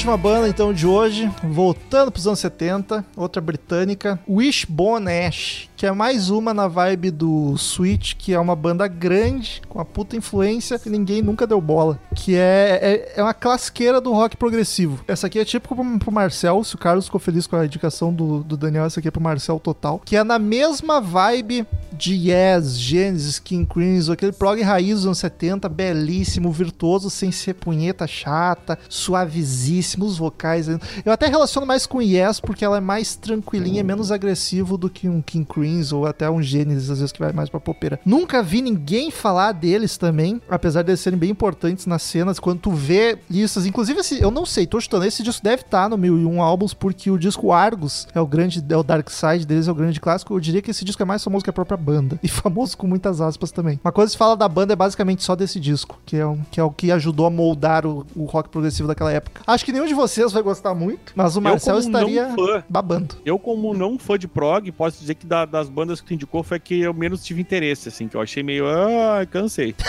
Última 0.03 0.17
banda, 0.17 0.49
então, 0.49 0.73
de 0.73 0.85
hoje, 0.85 1.31
voltando 1.41 2.11
pros 2.11 2.27
anos 2.27 2.39
70, 2.39 3.05
outra 3.15 3.41
britânica, 3.41 4.19
Wishbone 4.27 5.09
Ash, 5.09 5.69
que 5.83 5.87
é 5.87 5.91
mais 5.91 6.29
uma 6.29 6.53
na 6.53 6.65
vibe 6.65 7.11
do 7.11 7.57
Switch, 7.57 8.13
que 8.13 8.33
é 8.33 8.39
uma 8.39 8.55
banda 8.55 8.87
grande, 8.87 9.61
com 9.67 9.79
uma 9.79 9.83
puta 9.83 10.15
influência, 10.15 10.79
que 10.79 10.89
ninguém 10.89 11.21
nunca 11.21 11.45
deu 11.45 11.59
bola. 11.59 11.99
Que 12.15 12.37
é, 12.37 12.79
é, 12.81 13.13
é 13.17 13.21
uma 13.21 13.33
classiqueira 13.33 13.99
do 13.99 14.13
rock 14.13 14.37
progressivo. 14.37 15.03
Essa 15.05 15.27
aqui 15.27 15.39
é 15.39 15.43
típico 15.43 15.75
pro, 15.75 15.99
pro 15.99 16.09
Marcel, 16.09 16.63
se 16.63 16.73
o 16.73 16.77
Carlos 16.77 17.03
ficou 17.03 17.19
feliz 17.19 17.45
com 17.47 17.57
a 17.57 17.65
indicação 17.65 18.13
do, 18.13 18.45
do 18.45 18.55
Daniel, 18.55 18.85
essa 18.85 19.01
aqui 19.01 19.09
é 19.09 19.11
pro 19.11 19.19
Marcel 19.19 19.59
total. 19.59 20.01
Que 20.05 20.15
é 20.15 20.23
na 20.23 20.39
mesma 20.39 21.01
vibe 21.01 21.67
de 21.91 22.13
Yes, 22.29 22.77
Genesis, 22.77 23.37
King 23.37 23.65
Crimson, 23.65 24.13
aquele 24.13 24.31
prog 24.31 24.61
raiz 24.61 24.99
dos 24.99 25.05
anos 25.07 25.17
70, 25.17 25.67
belíssimo, 25.67 26.49
virtuoso, 26.49 27.09
sem 27.09 27.29
ser 27.29 27.55
punheta 27.55 28.07
chata, 28.07 28.79
suavíssimo, 28.87 30.05
os 30.05 30.17
vocais. 30.17 30.69
Eu 30.69 31.11
até 31.11 31.27
relaciono 31.27 31.67
mais 31.67 31.85
com 31.85 32.01
Yes, 32.01 32.39
porque 32.39 32.63
ela 32.63 32.77
é 32.77 32.81
mais 32.81 33.17
tranquilinha, 33.17 33.83
menos 33.83 34.13
agressivo 34.13 34.77
do 34.77 34.89
que 34.89 35.09
um 35.09 35.21
King 35.21 35.45
Crimson 35.45 35.72
ou 35.91 36.05
até 36.05 36.29
um 36.29 36.41
Genesis, 36.41 36.89
às 36.89 36.99
vezes 36.99 37.11
que 37.11 37.19
vai 37.19 37.31
mais 37.31 37.49
pra 37.49 37.59
popeira. 37.59 37.99
Nunca 38.05 38.43
vi 38.43 38.61
ninguém 38.61 39.09
falar 39.11 39.51
deles 39.53 39.97
também, 39.97 40.41
apesar 40.49 40.81
de 40.83 40.91
eles 40.91 40.99
serem 40.99 41.17
bem 41.17 41.29
importantes 41.29 41.85
nas 41.85 42.01
cenas, 42.03 42.39
quando 42.39 42.59
tu 42.59 42.71
vê 42.71 43.17
listas, 43.29 43.65
inclusive 43.65 43.99
esse, 43.99 44.21
eu 44.21 44.31
não 44.31 44.45
sei, 44.45 44.67
tô 44.67 44.79
chutando, 44.79 45.05
esse 45.05 45.23
disco 45.23 45.43
deve 45.43 45.61
estar 45.63 45.89
no 45.89 45.97
1001 45.97 46.41
álbuns, 46.41 46.73
porque 46.73 47.09
o 47.09 47.17
disco 47.17 47.51
Argus 47.51 48.07
é 48.13 48.19
o 48.21 48.27
grande, 48.27 48.63
é 48.69 48.77
o 48.77 48.83
Dark 48.83 49.09
Side 49.09 49.45
deles, 49.45 49.67
é 49.67 49.71
o 49.71 49.75
grande 49.75 49.99
clássico, 49.99 50.33
eu 50.33 50.39
diria 50.39 50.61
que 50.61 50.71
esse 50.71 50.83
disco 50.85 51.01
é 51.01 51.05
mais 51.05 51.23
famoso 51.23 51.43
que 51.43 51.49
a 51.49 51.53
própria 51.53 51.77
banda, 51.77 52.19
e 52.23 52.27
famoso 52.27 52.77
com 52.77 52.87
muitas 52.87 53.21
aspas 53.21 53.51
também. 53.51 53.79
Uma 53.83 53.91
coisa 53.91 54.09
que 54.09 54.11
se 54.13 54.17
fala 54.17 54.35
da 54.35 54.47
banda 54.47 54.73
é 54.73 54.75
basicamente 54.75 55.23
só 55.23 55.35
desse 55.35 55.59
disco, 55.59 55.99
que 56.05 56.17
é, 56.17 56.25
um, 56.25 56.39
que, 56.51 56.59
é 56.59 56.63
o 56.63 56.71
que 56.71 56.91
ajudou 56.91 57.25
a 57.25 57.29
moldar 57.29 57.85
o, 57.85 58.05
o 58.15 58.25
rock 58.25 58.49
progressivo 58.49 58.87
daquela 58.87 59.11
época. 59.11 59.41
Acho 59.47 59.65
que 59.65 59.71
nenhum 59.71 59.85
de 59.85 59.93
vocês 59.93 60.31
vai 60.31 60.41
gostar 60.43 60.73
muito, 60.73 61.13
mas 61.15 61.35
o 61.35 61.41
Marcel 61.41 61.79
estaria 61.79 62.29
fã. 62.35 62.63
babando. 62.69 63.15
Eu, 63.25 63.37
como 63.39 63.73
não 63.73 63.97
fã 63.97 64.17
de 64.17 64.27
prog, 64.27 64.71
posso 64.71 64.99
dizer 64.99 65.15
que 65.15 65.25
da- 65.25 65.45
das 65.53 65.69
bandas 65.69 66.01
que 66.01 66.07
tu 66.07 66.13
indicou 66.15 66.41
foi 66.41 66.57
a 66.57 66.59
que 66.59 66.81
eu 66.81 66.93
menos 66.95 67.23
tive 67.23 67.39
interesse, 67.39 67.87
assim, 67.87 68.07
que 68.07 68.17
eu 68.17 68.21
achei 68.21 68.41
meio. 68.41 68.65
Ah, 68.67 69.23
cansei. 69.29 69.75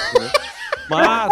Mas. 0.91 1.31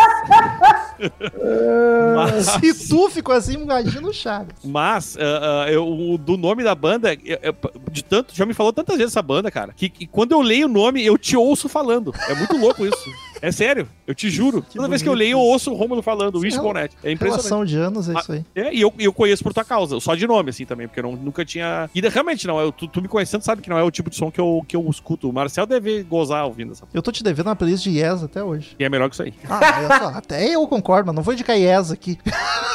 mas. 2.17 2.47
Se 2.47 2.89
tu 2.89 3.11
ficou 3.11 3.35
assim, 3.35 3.53
imagina 3.53 4.09
o 4.09 4.13
Chagas. 4.13 4.57
Mas, 4.65 5.15
ah, 5.19 5.65
ah, 5.67 5.71
eu, 5.71 5.87
o- 5.87 6.17
do 6.17 6.39
nome 6.39 6.65
da 6.65 6.75
banda, 6.75 7.13
eu- 7.23 7.39
eu- 7.43 7.55
de 7.91 8.03
tanto, 8.03 8.35
já 8.35 8.47
me 8.47 8.55
falou 8.55 8.73
tantas 8.73 8.97
vezes 8.97 9.13
essa 9.13 9.21
banda, 9.21 9.51
cara, 9.51 9.75
que, 9.77 9.91
que 9.91 10.07
quando 10.07 10.33
eu 10.33 10.41
leio 10.41 10.65
o 10.67 10.71
nome, 10.71 11.05
eu 11.05 11.19
te 11.19 11.37
ouço 11.37 11.69
falando. 11.69 12.15
É 12.29 12.35
muito 12.35 12.57
louco 12.57 12.87
isso. 12.87 13.11
É 13.43 13.51
sério, 13.51 13.89
eu 14.07 14.15
te 14.15 14.31
juro. 14.31 14.65
Toda 14.73 14.87
vez 14.89 15.03
que 15.03 15.09
eu 15.09 15.13
bonito 15.13 15.25
leio, 15.25 15.33
eu 15.35 15.41
ouço 15.41 15.73
o 15.73 15.75
Rômulo 15.75 16.01
falando, 16.01 16.37
o 16.37 16.39
Sim, 16.39 16.45
Wishbone 16.47 16.79
É 16.79 17.11
impressionante. 17.11 17.21
Relação 17.25 17.65
de 17.65 17.77
anos, 17.77 18.09
é 18.09 18.13
Ah, 18.17 18.21
isso 18.21 18.33
aí. 18.33 18.45
É, 18.55 18.73
e 18.73 18.81
eu, 18.81 18.95
eu 19.01 19.13
conheço 19.13 19.43
por 19.43 19.53
tua 19.53 19.65
causa, 19.65 19.99
só 19.99 20.15
de 20.15 20.27
nome, 20.29 20.51
assim, 20.51 20.65
também, 20.65 20.87
porque 20.87 21.01
eu 21.01 21.05
não- 21.05 21.17
nunca 21.17 21.45
tinha. 21.45 21.91
E 21.93 22.01
realmente 22.01 22.47
não, 22.47 22.61
eu, 22.61 22.71
tu, 22.71 22.87
tu 22.87 23.03
me 23.03 23.09
conhecendo 23.09 23.43
sabe 23.43 23.61
que 23.61 23.69
não 23.69 23.77
é 23.77 23.83
o 23.83 23.91
tipo 23.91 24.09
de 24.09 24.15
som 24.17 24.31
que 24.31 24.41
eu, 24.41 24.65
que 24.69 24.77
eu 24.77 24.89
escuto. 24.89 25.29
O 25.29 25.33
Marcel 25.33 25.67
deve 25.67 26.05
gozar 26.05 26.45
ouvindo 26.47 26.71
essa. 26.73 26.87
Eu 26.95 27.03
tô 27.03 27.11
te 27.11 27.25
devendo 27.25 27.47
uma 27.49 27.57
playlist 27.57 27.83
de 27.83 27.99
Yes 27.99 28.23
até 28.23 28.45
hoje. 28.45 28.77
E 28.79 28.85
é 28.85 28.89
melhor 28.89 29.09
que 29.09 29.17
isso 29.17 29.23
aí. 29.25 29.35
Ah, 29.51 29.99
só, 29.99 30.09
até 30.19 30.49
eu 30.49 30.65
concordo, 30.69 31.07
mas 31.09 31.17
não 31.17 31.23
vou 31.25 31.35
indicar 31.35 31.57
Yes 31.59 31.91
aqui. 31.91 32.19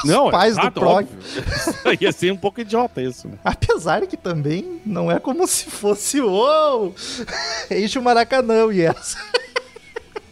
Não, 0.04 0.30
pais 0.32 0.56
do 0.56 0.62
exato, 0.62 0.80
prog. 0.82 1.08
óbvio. 1.08 1.98
Ia 2.02 2.12
ser 2.12 2.34
um 2.34 2.38
pouco 2.38 2.60
idiota 2.60 3.02
isso, 3.02 3.28
né? 3.30 3.36
Apesar 3.44 4.06
que 4.06 4.18
também 4.18 4.82
não 4.86 5.10
é 5.10 5.18
como 5.18 5.48
se 5.48 5.70
fosse 5.70 6.20
uou! 6.20 6.94
Enche 7.72 7.98
o 7.98 8.04
Maracanã, 8.04 8.66
o 8.66 8.72
Yes. 8.72 9.16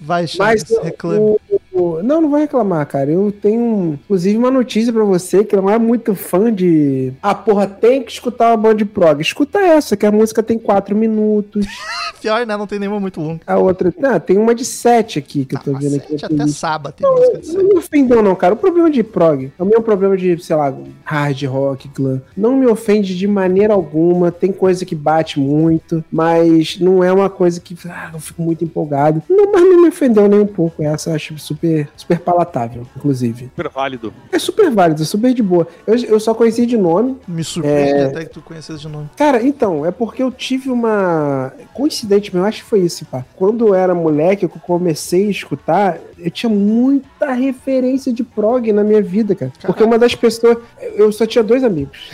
Vai, 0.06 0.22
Mas 0.22 0.32
Chagas, 0.32 0.66
reclame. 0.84 1.20
o, 1.20 1.40
o- 1.74 2.04
não, 2.04 2.22
não 2.22 2.30
vou 2.30 2.40
reclamar, 2.40 2.86
cara. 2.86 3.10
Eu 3.12 3.32
tenho, 3.32 4.00
inclusive, 4.04 4.38
uma 4.38 4.52
notícia 4.52 4.94
pra 4.94 5.04
você 5.04 5.44
que 5.44 5.56
não 5.56 5.70
é 5.70 5.78
muito 5.80 6.14
fã 6.14 6.54
de. 6.54 7.12
Ah, 7.22 7.34
porra, 7.34 7.66
tem 7.68 8.04
que 8.04 8.12
escutar 8.12 8.52
uma 8.52 8.58
banda 8.58 8.76
de 8.76 8.86
prog. 8.86 9.20
Escuta 9.22 9.60
essa, 9.60 9.98
que 9.98 10.06
a 10.06 10.12
música 10.12 10.44
tem 10.44 10.60
quatro 10.60 10.96
minutos. 10.96 11.66
Pior, 12.22 12.46
né? 12.46 12.56
Não 12.58 12.68
tem 12.68 12.80
nenhuma 12.80 13.00
muito 13.00 13.20
longa. 13.20 13.42
A 13.48 13.58
outra. 13.58 13.94
Não, 13.98 14.20
tem 14.20 14.38
uma 14.38 14.54
de 14.56 14.64
sete 14.66 15.20
aqui 15.20 15.44
que 15.46 15.56
eu 15.56 15.60
tô 15.60 15.76
Ah, 15.76 15.80
vendo 15.80 15.92
mas 16.10 16.24
aqui. 16.24 16.26
até 16.26 16.48
sábado 16.48 16.94
tem 16.98 17.10
música 17.10 17.38
de 17.40 17.54
Não 17.58 17.64
me 17.68 17.78
ofendeu, 17.78 18.22
não, 18.24 18.36
cara. 18.36 18.54
O 18.54 18.58
problema 18.58 18.90
de 18.90 19.04
prog 19.04 19.52
é 19.58 19.62
o 19.64 19.66
mesmo 19.66 19.84
problema 19.84 20.16
de, 20.16 20.38
sei 20.44 20.56
lá, 20.56 20.74
hard 21.04 21.44
rock, 21.46 21.90
glam. 21.94 22.22
Não 22.38 22.56
me 22.56 22.68
ofende 22.68 23.16
de 23.18 23.28
maneira 23.28 23.74
alguma. 23.74 24.32
Tem 24.32 24.52
coisa 24.52 24.86
que 24.86 24.96
bate 24.96 25.40
muito, 25.40 26.04
mas 26.12 26.80
não 26.80 27.04
é 27.04 27.12
uma 27.12 27.30
coisa 27.30 27.60
que 27.60 27.76
ah, 27.88 28.12
eu 28.14 28.20
fico 28.20 28.42
muito 28.42 28.64
empolgado. 28.64 29.22
Não, 29.30 29.52
mas 29.52 29.62
não 29.62 29.82
me 29.82 29.92
ofendeu 29.96 30.28
nem 30.28 30.40
um 30.42 30.46
pouco. 30.48 30.84
Essa 30.84 31.10
eu 31.12 31.16
acho 31.16 31.38
super, 31.40 31.88
super 31.96 32.20
palatável, 32.20 32.86
inclusive. 32.96 33.46
Super 33.46 33.70
válido. 33.70 34.14
É 34.32 34.38
super 34.40 34.70
válido, 34.70 35.02
é 35.02 35.06
super 35.06 35.34
de 35.34 35.42
boa. 35.42 35.68
Eu, 35.88 35.96
eu 35.96 36.20
só 36.20 36.34
conheci 36.34 36.66
de 36.66 36.78
nome. 36.78 37.18
Me 37.28 37.44
surpreende 37.44 37.92
É. 37.92 38.06
até 38.06 38.26
que 38.26 38.32
tu 38.32 38.42
conheces 38.42 38.82
de 38.82 38.88
nome. 38.88 39.10
Cara, 39.16 39.42
então, 39.42 39.86
é 39.86 39.92
porque 39.92 40.22
eu 40.22 40.32
tive 40.32 40.70
uma. 40.70 41.54
Coincidentemente, 41.74 42.36
eu 42.38 42.46
acho 42.46 42.64
que 42.64 42.70
foi 42.70 42.82
isso, 42.82 43.06
pá. 43.06 43.26
Quando 43.36 43.68
eu 43.68 43.74
era 43.76 43.96
moleque, 43.96 44.44
eu 44.44 44.50
comecei 44.50 45.28
a 45.28 45.32
escutar, 45.32 45.98
eu 46.20 46.30
tinha 46.30 46.50
muita 46.50 47.32
referência 47.32 48.12
de 48.12 48.24
prog 48.24 48.72
na 48.74 48.84
minha 48.84 49.02
vida, 49.02 49.34
cara. 49.36 49.52
Porque 49.62 49.84
uma 49.84 49.98
das 49.98 50.14
pessoas. 50.16 50.58
Eu 50.96 51.12
só 51.12 51.26
tinha 51.26 51.44
dois 51.44 51.64
amigos. 51.64 52.10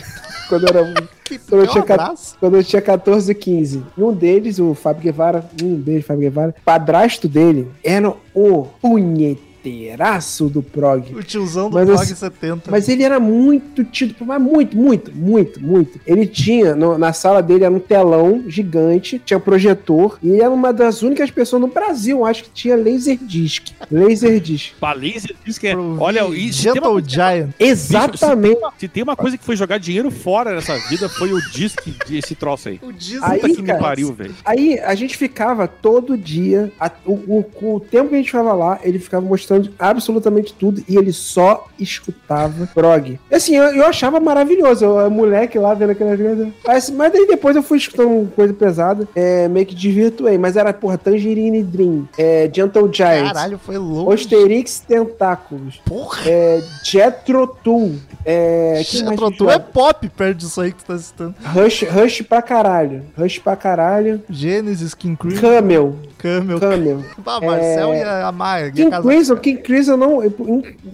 Quando 0.48 0.64
eu 0.64 0.68
era. 0.68 0.94
Quando 1.48 1.62
eu, 1.62 1.66
tinha, 1.66 1.82
abraço. 1.82 2.36
quando 2.38 2.56
eu 2.56 2.64
tinha 2.64 2.82
14, 2.82 3.34
15. 3.34 3.82
E 3.96 4.02
um 4.02 4.12
deles, 4.12 4.58
o 4.58 4.74
Fábio 4.74 5.04
Guevara, 5.04 5.42
um 5.62 5.76
beijo, 5.76 6.04
Fábio 6.04 6.20
Guevara, 6.20 6.54
padrasto 6.62 7.26
dele 7.26 7.70
era 7.82 8.12
o 8.34 8.66
punheteiraço 9.62 10.48
do 10.48 10.62
prog. 10.62 11.14
O 11.14 11.22
tiozão 11.22 11.70
do 11.70 11.74
Mas 11.74 11.86
Prog 11.86 12.00
assim- 12.02 12.14
70. 12.14 12.70
Mas 12.70 12.88
ele 12.88 13.02
era 13.02 13.18
muito 13.20 13.84
tido, 13.84 14.14
por- 14.14 14.26
mas 14.26 14.40
muito, 14.42 14.76
muito, 14.76 15.12
muito, 15.14 15.60
muito. 15.62 16.00
Ele 16.06 16.26
tinha, 16.26 16.74
no- 16.74 16.98
na 16.98 17.12
sala 17.12 17.42
dele, 17.42 17.64
era 17.64 17.72
um 17.72 17.78
telão 17.78 18.44
gigante, 18.48 19.20
tinha 19.24 19.38
projetor, 19.38 20.18
e 20.22 20.28
ele 20.30 20.40
era 20.42 20.50
uma 20.50 20.72
das 20.72 21.02
únicas 21.02 21.30
pessoas 21.30 21.62
no 21.62 21.68
Brasil, 21.68 22.24
acho 22.24 22.44
que 22.44 22.50
tinha 22.50 22.76
Laserdisc. 22.76 23.68
Laserdisc. 23.90 24.72
Baliza 24.80 25.28
diz 25.44 25.58
que 25.58 25.68
é. 25.68 25.72
Pro 25.74 25.96
Olha, 26.00 26.22
e 26.28 26.52
se 26.52 26.64
tem, 26.64 26.74
Gentle 26.74 26.90
uma, 26.92 27.02
Giant. 27.08 27.50
Exatamente. 27.58 28.58
se 28.78 28.88
tem 28.88 29.02
uma 29.02 29.16
coisa 29.16 29.36
que 29.38 29.44
foi 29.44 29.56
jogar 29.56 29.78
dinheiro 29.78 30.10
fora 30.10 30.54
nessa 30.54 30.76
vida, 30.88 31.08
foi 31.08 31.32
o 31.32 31.40
disco 31.50 31.82
desse 32.08 32.34
troço 32.34 32.68
aí. 32.68 32.80
O 32.82 32.92
Disney. 32.92 33.20
Aí, 33.22 33.40
que 33.40 33.60
me 33.62 33.68
cara, 33.68 33.78
pariu, 33.78 34.12
velho. 34.12 34.34
Aí 34.44 34.78
a 34.78 34.94
gente 34.94 35.16
ficava 35.16 35.66
todo 35.68 36.16
dia, 36.16 36.72
a- 36.78 36.90
o, 37.04 37.12
o- 37.12 37.74
o 37.76 37.80
tempo 37.80 38.08
que 38.10 38.14
a 38.14 38.18
gente 38.18 38.26
ficava 38.30 38.52
lá, 38.52 38.78
ele 38.82 38.98
ficava 38.98 39.24
mostrando 39.24 39.51
absolutamente 39.78 40.52
tudo 40.54 40.82
e 40.88 40.96
ele 40.96 41.12
só 41.12 41.66
escutava 41.78 42.66
prog. 42.74 43.18
E 43.30 43.34
assim, 43.34 43.56
eu, 43.56 43.64
eu 43.74 43.86
achava 43.86 44.18
maravilhoso, 44.20 44.84
eu, 44.84 45.10
moleque 45.10 45.58
lá 45.58 45.74
vendo 45.74 45.90
aquelas 45.90 46.18
coisas. 46.20 46.48
Mas, 46.66 46.90
mas 46.90 47.12
daí 47.12 47.26
depois 47.26 47.56
eu 47.56 47.62
fui 47.62 47.78
escutando 47.78 48.30
coisa 48.34 48.52
pesada, 48.54 49.06
é, 49.14 49.48
meio 49.48 49.66
que 49.66 49.74
desvirtuei, 49.74 50.38
mas 50.38 50.56
era, 50.56 50.72
porra, 50.72 50.98
Tangerine 50.98 51.62
Dream, 51.62 52.08
é, 52.18 52.50
Gentle 52.52 52.90
Giant, 52.92 53.26
Caralho, 53.32 53.58
foi 53.58 53.78
louco. 53.78 54.12
Osterix 54.12 54.80
Tentáculos, 54.80 55.80
Porra. 55.84 56.22
é, 56.28 56.62
Jethro 56.84 57.46
Tull, 57.62 57.96
é, 58.24 58.80
Jetro 58.84 59.30
Tull 59.30 59.50
é 59.50 59.58
pop 59.58 60.08
perto 60.10 60.38
disso 60.38 60.60
aí 60.60 60.72
que 60.72 60.84
tu 60.84 60.86
tá 60.86 60.98
citando. 60.98 61.34
Rush, 61.44 61.82
Rush 61.82 62.22
pra 62.22 62.42
caralho, 62.42 63.02
Rush 63.16 63.38
pra 63.38 63.56
caralho, 63.56 64.22
Genesis, 64.28 64.94
King 64.94 65.16
Crimson, 65.16 65.40
Camel, 65.40 65.96
Camel. 66.18 66.60
Camel. 66.60 67.04
Ah, 67.24 67.40
Marcel 67.40 67.92
É, 67.94 68.00
e 68.00 68.02
a 68.02 68.32
Maia. 68.32 68.70
King 68.70 68.90
Crimson, 69.00 69.36
Crimson 69.42 69.96
não. 69.96 70.22
eu- 70.22 70.32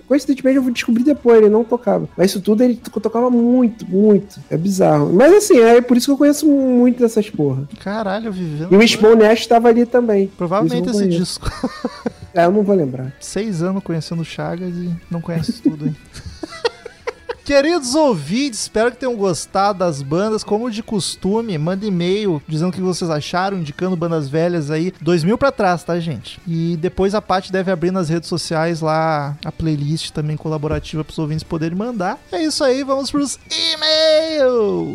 coincidentemente 0.07 0.57
eu 0.57 0.71
descobri 0.71 1.05
depois, 1.05 1.39
ele 1.39 1.49
não 1.51 1.63
tocava. 1.65 2.09
Mas 2.17 2.31
isso 2.31 2.41
tudo 2.41 2.63
ele 2.63 2.77
to- 2.77 3.01
tocava 3.01 3.31
muito, 3.31 3.87
muito. 3.89 4.41
É 4.51 4.57
bizarro. 4.57 5.13
Mas 5.13 5.33
assim, 5.35 5.59
é 5.59 5.81
por 5.81 5.97
isso 5.97 6.07
que 6.07 6.13
eu 6.13 6.17
conheço 6.19 6.47
muito 6.47 6.99
dessas 7.01 7.29
porra. 7.31 7.69
Caralho, 7.81 8.33
vivendo. 8.33 8.73
E 8.73 8.77
o 8.77 8.89
Spawn 8.89 9.17
Nash 9.17 9.47
tava 9.47 9.69
ali 9.69 9.85
também. 9.87 10.29
Provavelmente 10.37 10.89
esse 10.91 11.07
disco. 11.09 11.51
É, 12.35 12.45
eu 12.45 12.53
não 12.53 12.63
vou 12.63 12.77
lembrar. 12.77 13.13
Seis 13.19 13.63
anos 13.63 13.83
conhecendo 13.83 14.21
o 14.21 14.25
Chagas 14.25 14.73
e 14.77 14.91
não 15.11 15.21
conhece 15.21 15.61
tudo, 15.63 15.87
hein? 15.87 15.97
Queridos 17.49 17.95
ouvintes, 17.95 18.61
espero 18.61 18.91
que 18.91 18.99
tenham 18.99 19.17
gostado 19.17 19.79
das 19.79 20.03
bandas. 20.03 20.45
Como 20.45 20.71
de 20.71 20.83
costume, 20.83 21.57
manda 21.57 21.87
e-mail 21.87 22.43
dizendo 22.47 22.69
o 22.69 22.73
que 22.73 22.83
vocês 22.83 23.11
acharam, 23.11 23.57
indicando 23.57 23.97
bandas 23.97 24.29
velhas 24.29 24.71
aí, 24.71 24.93
2000 25.01 25.39
pra 25.39 25.51
trás, 25.51 25.83
tá, 25.83 25.99
gente? 25.99 26.39
E 26.47 26.77
depois 26.77 27.15
a 27.15 27.23
Paty 27.23 27.51
deve 27.51 27.71
abrir 27.71 27.91
nas 27.91 28.11
redes 28.11 28.29
sociais 28.29 28.83
lá 28.83 29.35
a 29.43 29.51
playlist 29.51 30.11
também 30.11 30.37
colaborativa 30.37 31.03
para 31.03 31.11
os 31.11 31.19
ouvintes 31.19 31.43
poderem 31.43 31.75
mandar. 31.75 32.19
É 32.31 32.43
isso 32.43 32.63
aí, 32.63 32.85
vamos 32.85 33.11
pros 33.11 33.39
e-mails. 33.51 34.95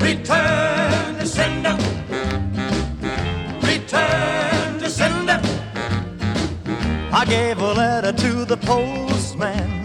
Return 0.00 1.18
to 1.20 1.26
sender. 1.26 1.76
Return 3.60 4.78
to 4.82 4.88
sender. 4.88 5.40
I 7.12 7.26
gave 7.26 7.60
a 7.60 7.74
letter 7.74 8.14
to 8.14 8.46
the 8.46 8.56
postman. 8.56 9.79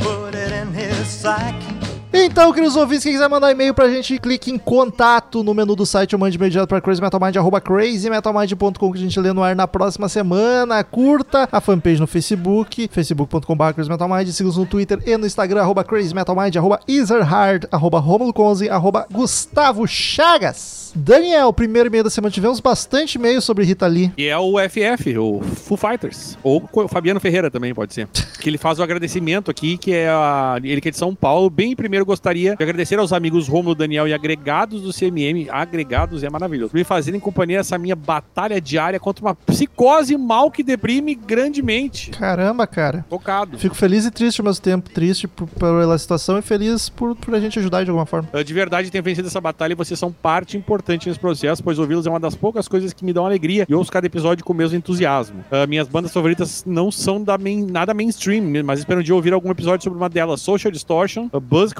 Put 0.00 0.34
it 0.34 0.52
in 0.52 0.72
his 0.72 1.06
sack. 1.08 1.69
Então, 2.12 2.52
queridos 2.52 2.74
ouvintes, 2.74 3.04
quem 3.04 3.12
quiser 3.12 3.28
mandar 3.28 3.52
e-mail 3.52 3.72
pra 3.72 3.88
gente, 3.88 4.18
clique 4.18 4.50
em 4.50 4.58
contato 4.58 5.44
no 5.44 5.54
menu 5.54 5.76
do 5.76 5.86
site 5.86 6.14
ou 6.14 6.18
mande 6.18 6.36
imediato 6.36 6.66
pra 6.66 6.80
crazymetalmind, 6.80 7.36
arroba 7.36 7.60
crazymetalmind.com 7.60 8.92
que 8.92 8.98
a 8.98 9.00
gente 9.00 9.20
lê 9.20 9.32
no 9.32 9.44
ar 9.44 9.54
na 9.54 9.68
próxima 9.68 10.08
semana. 10.08 10.82
Curta 10.82 11.48
a 11.52 11.60
fanpage 11.60 12.00
no 12.00 12.08
Facebook, 12.08 12.88
facebook.com.br 12.90 13.72
crazymetalmind, 13.74 14.28
siga-nos 14.32 14.56
no 14.56 14.66
Twitter 14.66 14.98
e 15.06 15.16
no 15.16 15.24
Instagram, 15.24 15.60
arroba 15.60 15.84
crazymetalmind, 15.84 16.56
arroba 16.56 16.80
ezerhard, 16.88 17.68
arroba 17.70 18.00
romulo 18.00 18.32
Conze, 18.32 18.68
arroba 18.68 19.06
Gustavo 19.12 19.86
Chagas. 19.86 20.80
Daniel, 20.94 21.52
primeiro 21.52 21.88
e-mail 21.88 22.02
da 22.02 22.10
semana, 22.10 22.32
tivemos 22.32 22.58
bastante 22.58 23.14
e-mail 23.14 23.40
sobre 23.40 23.64
Rita 23.64 23.86
Lee. 23.86 24.12
E 24.18 24.26
é 24.26 24.36
o 24.36 24.54
FF, 24.58 25.16
o 25.18 25.40
Foo 25.40 25.76
Fighters. 25.76 26.36
Ou 26.42 26.68
o 26.72 26.88
Fabiano 26.88 27.20
Ferreira 27.20 27.50
também, 27.50 27.72
pode 27.74 27.94
ser. 27.94 28.08
Que 28.40 28.48
ele 28.48 28.56
faz 28.56 28.78
o 28.78 28.82
agradecimento 28.82 29.50
aqui, 29.50 29.76
que 29.76 29.92
é 29.92 30.08
a, 30.08 30.58
ele 30.64 30.80
que 30.80 30.88
é 30.88 30.90
de 30.90 30.96
São 30.96 31.14
Paulo. 31.14 31.50
Bem 31.50 31.76
primeiro 31.76 31.99
gostaria 32.04 32.56
de 32.56 32.62
agradecer 32.62 32.98
aos 32.98 33.12
amigos 33.12 33.48
Romulo, 33.48 33.74
Daniel 33.74 34.06
e 34.08 34.12
agregados 34.14 34.82
do 34.82 34.92
CMM. 34.92 35.48
Agregados 35.50 36.22
é 36.22 36.30
maravilhoso. 36.30 36.70
Por 36.70 36.76
me 36.78 36.84
fazerem 36.84 37.20
companhia 37.20 37.58
nessa 37.58 37.76
minha 37.78 37.96
batalha 37.96 38.60
diária 38.60 38.98
contra 39.00 39.24
uma 39.24 39.34
psicose 39.34 40.16
mal 40.16 40.50
que 40.50 40.62
deprime 40.62 41.14
grandemente. 41.14 42.10
Caramba, 42.10 42.66
cara. 42.66 43.04
Tocado. 43.08 43.58
Fico 43.58 43.74
feliz 43.74 44.04
e 44.04 44.10
triste 44.10 44.40
ao 44.40 44.44
mesmo 44.44 44.62
tempo. 44.62 44.90
Triste 44.90 45.26
por- 45.26 45.48
pela 45.48 45.96
situação 45.98 46.38
e 46.38 46.42
feliz 46.42 46.88
por, 46.88 47.16
por 47.16 47.34
a 47.34 47.40
gente 47.40 47.58
ajudar 47.58 47.84
de 47.84 47.90
alguma 47.90 48.06
forma. 48.06 48.28
Eu, 48.32 48.44
de 48.44 48.54
verdade 48.54 48.90
tenho 48.90 49.02
vencido 49.04 49.28
essa 49.28 49.40
batalha 49.40 49.72
e 49.72 49.76
vocês 49.76 49.98
são 49.98 50.12
parte 50.12 50.56
importante 50.56 51.08
nesse 51.08 51.18
processo, 51.18 51.62
pois 51.62 51.78
ouvi-los 51.78 52.06
é 52.06 52.10
uma 52.10 52.20
das 52.20 52.34
poucas 52.34 52.68
coisas 52.68 52.92
que 52.92 53.04
me 53.04 53.12
dão 53.12 53.24
alegria 53.26 53.66
e 53.68 53.74
ouço 53.74 53.90
cada 53.90 54.06
episódio 54.06 54.44
com 54.44 54.52
o 54.52 54.56
mesmo 54.56 54.76
entusiasmo. 54.76 55.44
Ah, 55.50 55.66
minhas 55.66 55.88
bandas 55.88 56.12
favoritas 56.12 56.64
não 56.66 56.90
são 56.90 57.22
da 57.22 57.36
main- 57.38 57.66
nada 57.66 57.92
mainstream, 57.94 58.44
mas 58.64 58.78
espero 58.80 59.00
um 59.00 59.02
dia 59.02 59.14
ouvir 59.14 59.32
algum 59.32 59.50
episódio 59.50 59.84
sobre 59.84 59.98
uma 59.98 60.08
delas. 60.08 60.40
Social 60.40 60.70
Distortion, 60.70 61.28
uh, 61.32 61.40
Buzzcocks, 61.40 61.70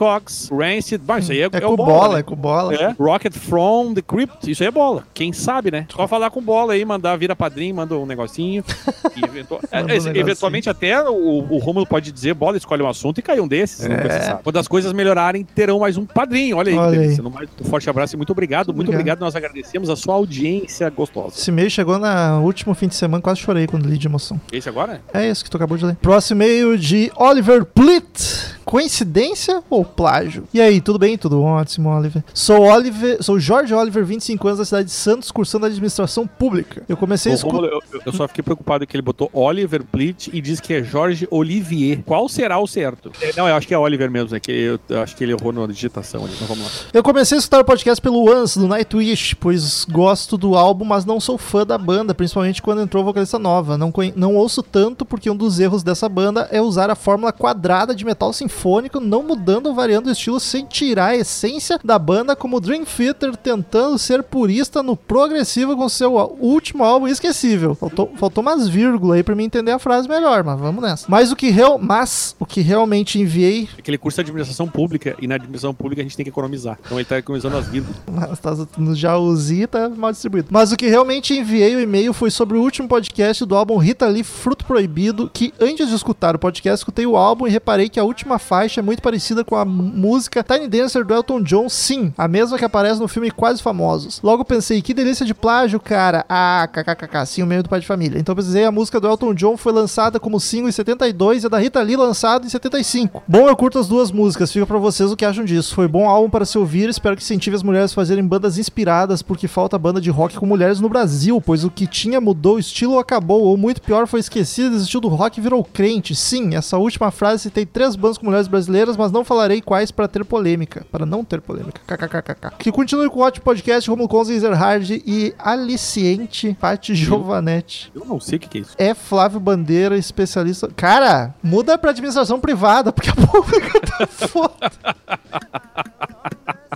Rancid. 0.51 1.03
Bah, 1.05 1.19
isso 1.19 1.33
aí 1.33 1.41
é, 1.41 1.45
É, 1.45 1.47
é 1.53 1.61
com 1.61 1.73
o 1.75 1.77
bola, 1.77 2.15
né? 2.15 2.21
é 2.21 2.23
com 2.23 2.37
bola. 2.37 2.75
É, 2.75 2.95
Rocket 2.99 3.35
from 3.37 3.95
the 3.95 4.03
Crypt, 4.03 4.51
isso 4.51 4.63
aí 4.63 4.69
é 4.69 4.71
bola. 4.71 5.05
Quem 5.15 5.33
sabe, 5.33 5.71
né? 5.71 5.87
Só 5.95 6.07
falar 6.09 6.31
com 6.31 6.41
bola 6.43 6.73
aí, 6.73 6.85
mandar 6.85 7.17
vira 7.17 7.35
padrinho, 7.37 7.75
manda 7.75 7.97
um 7.97 8.07
negocinho. 8.07 8.65
e 9.17 9.25
eventu- 9.25 9.59
é, 9.71 9.81
Manda 9.81 9.93
um 9.93 9.97
esse- 9.97 10.07
negocinho. 10.07 10.17
eventualmente 10.17 10.71
até 10.71 11.03
o, 11.09 11.47
o 11.51 11.59
Romulo 11.59 11.87
pode 11.87 12.11
dizer, 12.13 12.35
bola, 12.35 12.57
escolhe 12.57 12.83
um 12.83 12.89
assunto 12.89 13.19
e 13.19 13.23
cai 13.23 13.41
um 13.41 13.49
desses. 13.49 13.79
sabe. 13.81 14.43
Quando 14.43 14.59
as 14.59 14.69
coisas 14.69 14.93
melhorarem, 14.93 15.45
terão 15.45 15.81
mais 15.81 15.97
um 15.97 16.05
padrinho. 16.07 16.57
Olha 16.57 16.71
aí, 16.73 16.79
Olha 16.79 17.01
aí. 17.01 17.21
mais, 17.33 17.51
um 17.61 17.65
forte 17.65 17.89
abraço 17.89 18.15
e 18.15 18.17
muito 18.17 18.31
obrigado. 18.33 18.69
Muito 18.69 18.89
Obrigado. 18.89 18.95
obrigado. 19.01 19.21
Nós 19.21 19.37
agradecemos 19.37 19.91
a 19.91 19.97
sua 19.97 20.15
audiência 20.15 20.89
gostosa. 20.91 21.35
Esse 21.37 21.51
e-mail 21.51 21.71
chegou 21.71 21.99
no 21.99 22.41
último 22.43 22.75
fim 22.75 22.89
de 22.89 22.95
semana, 22.95 23.23
quase 23.23 23.41
chorei 23.41 23.67
quando 23.67 23.87
li 23.89 23.99
de 23.99 24.07
emoção. 24.07 24.41
Esse 24.53 24.69
agora? 24.69 25.01
É 25.13 25.29
isso 25.29 25.45
que 25.45 25.51
tu 25.51 25.57
acabou 25.57 25.77
de 25.77 25.85
ler. 25.85 25.97
Próximo 25.97 26.43
e-mail 26.43 26.79
de 26.79 27.11
Oliver 27.17 27.65
Plitt. 27.65 28.59
Coincidência 28.65 29.63
ou 29.69 29.85
plágio? 30.05 30.45
E 30.55 30.61
aí, 30.61 30.81
tudo 30.81 30.99
bem? 30.99 31.19
Tudo 31.19 31.43
ótimo, 31.43 31.91
Oliver. 31.91 32.25
Sou 32.33 32.61
Oliver, 32.63 33.23
sou 33.23 33.39
Jorge 33.39 33.75
Oliver, 33.75 34.03
25 34.05 34.47
anos, 34.49 34.59
da 34.61 34.65
cidade 34.65 34.87
de 34.87 34.93
Santos, 34.95 35.31
cursando 35.31 35.67
administração 35.67 36.27
pública. 36.27 36.83
Eu 36.89 36.97
comecei 36.97 37.33
a 37.33 37.35
escutar. 37.35 37.59
Eu, 37.65 37.83
eu- 38.07 38.13
só 38.13 38.27
fiquei 38.27 38.43
preocupado 38.43 38.87
que 38.87 38.97
ele 38.97 39.03
botou 39.03 39.29
Oliver 39.33 39.85
Plitt 39.85 40.31
e 40.33 40.41
diz 40.41 40.59
que 40.59 40.73
é 40.75 40.83
Jorge 40.83 41.29
Olivier. 41.31 42.03
Qual 42.07 42.29
será 42.29 42.59
o 42.59 42.67
certo? 42.67 43.13
É, 43.21 43.33
Não, 43.37 43.47
eu 43.47 43.55
acho 43.55 43.67
que 43.69 43.75
é 43.75 43.79
Oliver 43.79 44.11
mesmo, 44.11 44.35
é 44.35 44.41
que 44.41 44.51
eu, 44.51 44.81
eu 44.89 45.01
acho 45.03 45.15
que 45.15 45.23
ele 45.23 45.33
errou 45.33 45.53
na 45.53 45.67
digitação 45.67 46.25
ali. 46.25 46.33
Então 46.35 46.47
vamos 46.49 46.65
lá. 46.65 46.71
Eu 46.95 47.03
comecei 47.03 47.37
a 47.37 47.39
escutar 47.39 47.61
o 47.61 47.65
podcast 47.65 48.01
pelo 48.01 48.25
Once, 48.31 48.59
do 48.59 48.67
Nightwish, 48.67 49.35
pois 49.37 49.85
gosto 49.85 50.37
do 50.39 50.57
álbum, 50.57 50.85
mas 50.87 51.05
não 51.05 51.21
sou 51.21 51.37
fã 51.37 51.67
da 51.67 51.77
banda, 51.77 52.15
principalmente 52.15 52.63
quando 52.63 52.81
entrou 52.81 53.05
vocalista 53.05 53.39
nova. 53.39 53.77
Não, 53.77 53.93
não 54.17 54.35
ouço 54.37 54.63
tanto 54.63 55.05
porque 55.05 55.31
um 55.31 55.37
dos 55.37 55.61
erros 55.61 55.83
dessa 55.83 56.09
banda 56.09 56.49
é 56.51 56.61
usar 56.61 56.91
a 56.91 56.95
fórmula 56.95 57.33
quadrada 57.33 57.95
de 57.95 58.05
metal 58.05 58.33
sinfônico, 58.33 58.99
não 59.01 59.23
mudando 59.23 59.67
ou 59.67 59.75
variando 59.91 60.07
o 60.07 60.13
estilo 60.13 60.39
sem 60.39 60.65
tirar 60.65 61.07
a 61.07 61.17
essência 61.17 61.81
da 61.83 61.99
banda, 61.99 62.37
como 62.37 62.61
Dream 62.61 62.85
Theater 62.85 63.35
tentando 63.35 63.99
ser 63.99 64.23
purista 64.23 64.85
no 64.85 64.97
progressivo 64.97 65.77
com 65.77 65.89
seu 65.89 66.13
último 66.41 66.85
álbum 66.85 67.09
esquecível. 67.09 67.75
Faltou, 67.75 68.13
faltou 68.17 68.43
umas 68.43 68.69
vírgulas 68.69 69.17
aí 69.17 69.23
pra 69.25 69.35
mim 69.35 69.45
entender 69.45 69.73
a 69.73 69.81
frase 69.81 70.09
melhor, 70.09 70.45
mas 70.45 70.61
vamos 70.61 70.81
nessa. 70.81 71.07
Mas 71.09 71.33
o 71.33 71.37
que, 71.37 71.51
real, 71.51 71.77
mas, 71.77 72.37
o 72.39 72.47
que 72.47 72.61
realmente 72.61 73.19
enviei 73.19 73.69
É 73.77 73.83
que 73.83 73.91
ele 73.91 73.99
cursa 73.99 74.21
administração 74.21 74.69
pública 74.69 75.17
e 75.21 75.27
na 75.27 75.35
administração 75.35 75.75
pública 75.75 76.03
a 76.03 76.05
gente 76.05 76.17
tem 76.17 76.23
que 76.23 76.31
economizar. 76.31 76.79
Então 76.85 76.97
ele 76.97 77.05
tá 77.05 77.19
economizando 77.19 77.57
as 77.57 77.67
vírgulas. 77.67 77.97
Mas 78.09 78.39
tá, 78.39 78.55
no 78.79 78.95
Z 79.37 79.67
tá 79.67 79.89
mal 79.89 80.13
distribuído. 80.13 80.49
Mas 80.53 80.71
o 80.71 80.77
que 80.77 80.87
realmente 80.87 81.37
enviei 81.37 81.75
o 81.75 81.81
e-mail 81.81 82.13
foi 82.13 82.31
sobre 82.31 82.57
o 82.57 82.63
último 82.63 82.87
podcast 82.87 83.45
do 83.45 83.57
álbum 83.57 83.77
Rita 83.77 84.07
Lee 84.07 84.23
Fruto 84.23 84.65
Proibido, 84.65 85.29
que 85.33 85.53
antes 85.61 85.89
de 85.89 85.95
escutar 85.97 86.37
o 86.37 86.39
podcast, 86.39 86.81
escutei 86.81 87.07
o 87.07 87.17
álbum 87.17 87.49
e 87.49 87.51
reparei 87.51 87.89
que 87.89 87.99
a 87.99 88.05
última 88.05 88.39
faixa 88.39 88.81
é 88.81 88.83
muito 88.83 89.03
parecida 89.03 89.45
com 89.45 89.57
a 89.57 89.65
música 89.81 90.43
Tiny 90.43 90.69
Dancer 90.69 91.05
do 91.05 91.15
Elton 91.15 91.43
John, 91.43 91.69
sim, 91.69 92.13
a 92.17 92.29
mesma 92.29 92.59
que 92.59 92.65
aparece 92.65 93.01
no 93.01 93.09
filme 93.09 93.31
Quase 93.31 93.63
Famosos. 93.63 94.21
Logo 94.23 94.45
pensei, 94.45 94.83
que 94.83 94.95
delícia 94.95 95.25
de 95.27 95.35
plágio, 95.35 95.81
cara. 95.81 96.25
Ah, 96.29 96.69
kkkk, 96.73 97.27
sim, 97.27 97.43
o 97.43 97.47
meio 97.47 97.63
do 97.63 97.69
pai 97.69 97.81
de 97.81 97.87
família. 97.87 98.19
Então 98.19 98.35
pesquisei, 98.35 98.65
a 98.65 98.73
música 98.73 99.01
do 99.01 99.09
Elton 99.09 99.35
John 99.35 99.57
foi 99.57 99.73
lançada 99.73 100.21
como 100.21 100.41
single 100.41 100.69
em 100.69 100.73
72 100.73 101.43
e 101.43 101.47
a 101.47 101.49
da 101.49 101.59
Rita 101.59 101.81
Lee 101.81 101.97
lançada 101.97 102.47
em 102.47 102.49
75. 102.49 103.23
Bom, 103.27 103.49
eu 103.49 103.57
curto 103.57 103.79
as 103.79 103.89
duas 103.89 104.11
músicas, 104.11 104.53
fica 104.53 104.67
pra 104.67 104.79
vocês 104.79 105.11
o 105.11 105.17
que 105.17 105.25
acham 105.25 105.45
disso. 105.45 105.75
Foi 105.75 105.89
bom 105.89 106.09
álbum 106.09 106.31
para 106.31 106.45
se 106.45 106.59
ouvir, 106.59 106.89
espero 106.89 107.17
que 107.17 107.23
incentive 107.23 107.57
as 107.57 107.63
mulheres 107.63 107.93
a 107.93 107.95
fazerem 107.95 108.27
bandas 108.27 108.59
inspiradas 108.59 109.23
porque 109.23 109.49
falta 109.49 109.79
banda 109.79 110.01
de 110.01 110.11
rock 110.11 110.37
com 110.37 110.47
mulheres 110.47 110.81
no 110.81 110.89
Brasil, 110.89 111.41
pois 111.41 111.65
o 111.65 111.71
que 111.71 111.87
tinha 111.87 112.21
mudou, 112.21 112.57
o 112.57 112.59
estilo 112.59 112.99
acabou, 112.99 113.43
ou 113.43 113.57
muito 113.57 113.81
pior, 113.81 114.07
foi 114.07 114.21
esquecido, 114.21 114.71
desistiu 114.71 115.01
do 115.01 115.09
rock 115.09 115.39
e 115.39 115.43
virou 115.43 115.65
crente. 115.65 116.15
Sim, 116.15 116.55
essa 116.55 116.79
última 116.79 117.11
frase 117.11 117.45
citei 117.45 117.65
três 117.65 117.97
bandas 117.97 118.19
com 118.19 118.27
mulheres 118.27 118.49
brasileiras, 118.49 118.97
mas 118.97 119.13
não 119.13 119.25
falarei 119.25 119.60
quais 119.61 119.91
para 119.91 120.09
ter 120.09 120.25
polêmica. 120.25 120.87
Para 120.91 121.05
não 121.07 121.25
ter 121.25 121.41
polêmica. 121.41 121.81
KKKKK. 121.87 122.57
Que 122.59 122.73
continue 122.73 123.09
com 123.09 123.21
o 123.21 123.23
ótimo 123.23 123.45
podcast, 123.45 123.89
Romulo 123.89 124.09
Conza, 124.09 124.33
Ezerhard 124.33 125.03
e 125.07 125.35
Aliciente 125.39 126.57
Pati 126.61 126.95
Giovanetti. 126.95 127.91
Eu 127.95 128.05
não 128.05 128.21
sei 128.21 128.37
o 128.37 128.41
que, 128.41 128.49
que 128.49 128.59
é 128.59 128.61
isso. 128.63 128.75
É 128.79 128.95
Flávio 128.95 129.41
Bandeira, 129.41 129.97
especialista. 129.97 130.69
Cara, 130.77 131.35
muda 131.43 131.77
pra 131.79 131.91
administração 131.91 132.41
privada, 132.41 132.93
porque 132.93 133.11
a 133.11 133.15
pública 133.27 133.81
tá 133.81 134.07
foda. 134.07 134.71